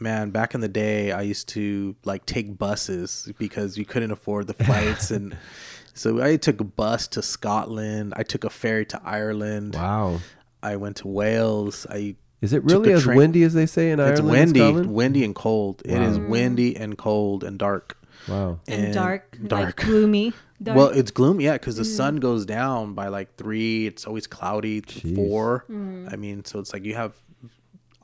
man 0.00 0.30
back 0.30 0.54
in 0.54 0.60
the 0.60 0.68
day. 0.68 1.12
I 1.12 1.22
used 1.22 1.48
to 1.50 1.94
like 2.04 2.26
take 2.26 2.58
buses 2.58 3.30
because 3.38 3.78
you 3.78 3.84
couldn't 3.84 4.10
afford 4.10 4.48
the 4.48 4.54
flights, 4.54 5.10
and 5.10 5.36
so 5.98 6.22
I 6.22 6.36
took 6.36 6.60
a 6.60 6.64
bus 6.64 7.08
to 7.08 7.22
Scotland. 7.22 8.14
I 8.16 8.22
took 8.22 8.44
a 8.44 8.50
ferry 8.50 8.86
to 8.86 9.00
Ireland. 9.04 9.74
Wow. 9.74 10.20
I 10.62 10.76
went 10.76 10.96
to 10.98 11.08
Wales. 11.08 11.86
I 11.90 12.16
Is 12.40 12.52
it 12.52 12.64
really 12.64 12.92
as 12.92 13.02
train- 13.02 13.18
windy 13.18 13.42
as 13.42 13.54
they 13.54 13.66
say 13.66 13.90
in 13.90 13.98
it's 14.00 14.20
Ireland? 14.20 14.20
and 14.20 14.30
windy, 14.30 14.60
Scotland? 14.60 14.92
windy 14.94 15.24
and 15.24 15.34
cold. 15.34 15.82
It 15.84 16.00
is 16.00 16.18
windy 16.18 16.76
and 16.76 16.96
cold 16.96 17.44
and 17.44 17.58
dark. 17.58 17.96
Wow. 18.28 18.60
and, 18.68 18.92
dark, 18.92 19.38
dark. 19.46 19.64
like 19.64 19.76
gloomy. 19.76 20.32
Dark. 20.60 20.76
Well, 20.76 20.88
it's 20.88 21.12
gloomy, 21.12 21.44
yeah, 21.44 21.52
because 21.52 21.76
the 21.76 21.84
mm. 21.84 21.96
sun 21.96 22.16
goes 22.16 22.44
down 22.44 22.94
by 22.94 23.06
like 23.06 23.36
three. 23.36 23.86
It's 23.86 24.08
always 24.08 24.26
cloudy. 24.26 24.80
Jeez. 24.80 25.14
Four. 25.14 25.64
Mm. 25.70 26.12
I 26.12 26.16
mean, 26.16 26.44
so 26.44 26.58
it's 26.58 26.72
like 26.72 26.84
you 26.84 26.96
have 26.96 27.14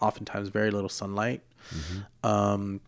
oftentimes 0.00 0.50
very 0.50 0.70
little 0.70 0.88
sunlight. 0.88 1.42
Mm-hmm. 1.74 2.26
Um, 2.30 2.80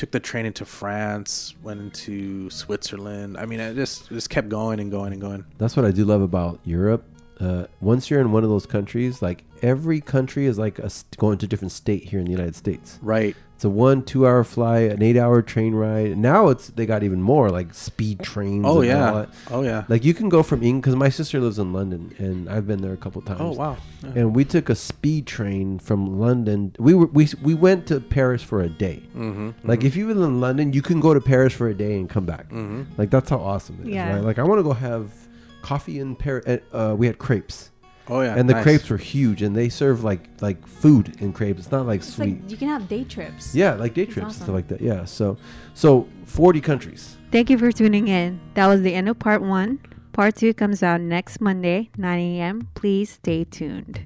took 0.00 0.10
the 0.12 0.20
train 0.20 0.46
into 0.46 0.64
France. 0.64 1.54
Went 1.62 1.78
into 1.80 2.48
Switzerland. 2.48 3.36
I 3.36 3.44
mean, 3.44 3.60
I 3.60 3.74
just 3.74 4.08
just 4.08 4.30
kept 4.30 4.48
going 4.48 4.80
and 4.80 4.90
going 4.90 5.12
and 5.12 5.20
going. 5.20 5.44
That's 5.58 5.76
what 5.76 5.84
I 5.84 5.90
do 5.90 6.06
love 6.06 6.22
about 6.22 6.58
Europe. 6.64 7.04
Uh, 7.38 7.66
once 7.80 8.10
you're 8.10 8.20
in 8.20 8.32
one 8.32 8.42
of 8.42 8.50
those 8.50 8.66
countries, 8.66 9.20
like 9.20 9.44
every 9.62 10.00
country 10.00 10.46
is 10.46 10.58
like 10.58 10.78
a, 10.78 10.90
st- 10.90 11.16
going 11.18 11.38
to 11.38 11.46
a 11.46 11.48
different 11.48 11.72
state 11.72 12.04
here 12.04 12.18
in 12.18 12.24
the 12.24 12.30
United 12.30 12.56
States. 12.56 12.98
Right. 13.02 13.36
It's 13.60 13.66
a 13.66 13.68
one, 13.68 14.02
two 14.04 14.26
hour 14.26 14.42
flight, 14.42 14.90
an 14.90 15.02
eight 15.02 15.18
hour 15.18 15.42
train 15.42 15.74
ride. 15.74 16.16
Now 16.16 16.48
it's 16.48 16.68
they 16.68 16.86
got 16.86 17.02
even 17.02 17.20
more 17.20 17.50
like 17.50 17.74
speed 17.74 18.20
trains. 18.20 18.64
Oh 18.64 18.80
and 18.80 18.90
all 18.90 18.96
yeah. 18.96 19.10
that. 19.12 19.28
Oh 19.50 19.62
yeah. 19.62 19.84
Like 19.86 20.02
you 20.02 20.14
can 20.14 20.30
go 20.30 20.42
from 20.42 20.62
England 20.62 20.80
because 20.80 20.96
my 20.96 21.10
sister 21.10 21.38
lives 21.40 21.58
in 21.58 21.74
London 21.74 22.14
and 22.16 22.48
I've 22.48 22.66
been 22.66 22.80
there 22.80 22.94
a 22.94 22.96
couple 22.96 23.20
times. 23.20 23.42
Oh 23.42 23.50
wow. 23.50 23.76
Yeah. 24.02 24.12
And 24.14 24.34
we 24.34 24.46
took 24.46 24.70
a 24.70 24.74
speed 24.74 25.26
train 25.26 25.78
from 25.78 26.18
London. 26.18 26.74
We 26.78 26.94
were 26.94 27.08
we 27.08 27.28
we 27.42 27.52
went 27.52 27.86
to 27.88 28.00
Paris 28.00 28.42
for 28.42 28.62
a 28.62 28.70
day. 28.70 29.02
Mm-hmm. 29.14 29.50
Like 29.68 29.84
if 29.84 29.94
you 29.94 30.08
live 30.08 30.16
in 30.16 30.40
London, 30.40 30.72
you 30.72 30.80
can 30.80 30.98
go 30.98 31.12
to 31.12 31.20
Paris 31.20 31.52
for 31.52 31.68
a 31.68 31.74
day 31.74 31.98
and 31.98 32.08
come 32.08 32.24
back. 32.24 32.48
Mm-hmm. 32.48 32.84
Like 32.96 33.10
that's 33.10 33.28
how 33.28 33.40
awesome 33.40 33.78
it 33.82 33.88
is. 33.88 33.94
Yeah. 33.94 34.14
Right? 34.14 34.24
Like 34.24 34.38
I 34.38 34.42
want 34.42 34.60
to 34.60 34.62
go 34.62 34.72
have 34.72 35.12
coffee 35.60 35.98
in 35.98 36.16
Paris. 36.16 36.62
Uh, 36.72 36.94
we 36.96 37.06
had 37.06 37.18
crepes, 37.18 37.69
Oh 38.10 38.20
yeah. 38.20 38.34
and 38.36 38.48
the 38.48 38.54
nice. 38.54 38.62
crepes 38.62 38.90
were 38.90 38.96
huge, 38.96 39.42
and 39.42 39.54
they 39.54 39.68
serve 39.68 40.04
like 40.04 40.28
like 40.40 40.66
food 40.66 41.20
in 41.20 41.32
crepes. 41.32 41.60
It's 41.60 41.70
not 41.70 41.86
like 41.86 42.00
it's 42.00 42.14
sweet. 42.14 42.42
like 42.42 42.50
you 42.50 42.56
can 42.56 42.68
have 42.68 42.88
day 42.88 43.04
trips. 43.04 43.54
yeah, 43.54 43.74
like 43.74 43.94
day 43.94 44.04
That's 44.04 44.14
trips 44.14 44.26
and 44.26 44.34
stuff 44.34 44.48
like 44.48 44.68
that. 44.68 44.80
Yeah. 44.80 45.04
So 45.04 45.36
so 45.74 46.08
forty 46.24 46.60
countries. 46.60 47.16
Thank 47.30 47.50
you 47.50 47.58
for 47.58 47.70
tuning 47.70 48.08
in. 48.08 48.40
That 48.54 48.66
was 48.66 48.82
the 48.82 48.94
end 48.94 49.08
of 49.08 49.18
part 49.18 49.42
one. 49.42 49.80
Part 50.12 50.34
two 50.34 50.52
comes 50.52 50.82
out 50.82 51.00
next 51.00 51.40
Monday, 51.40 51.88
9 51.96 52.18
a.m. 52.18 52.68
Please 52.74 53.10
stay 53.10 53.44
tuned. 53.44 54.00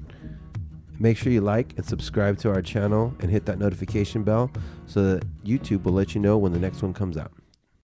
Make 0.99 1.17
sure 1.17 1.33
you 1.33 1.41
like 1.41 1.73
and 1.77 1.85
subscribe 1.85 2.39
to 2.41 2.51
our 2.51 2.61
channel 2.61 3.15
and 3.21 3.31
hit 3.31 3.47
that 3.47 3.59
notification 3.59 4.23
bell 4.23 4.51
so 4.87 5.03
that 5.03 5.45
YouTube 5.45 5.85
will 5.85 5.95
let 5.95 6.15
you 6.15 6.21
know 6.21 6.37
when 6.37 6.53
the 6.53 6.59
next 6.59 6.83
one 6.83 6.93
comes 6.93 7.17
out. 7.17 7.33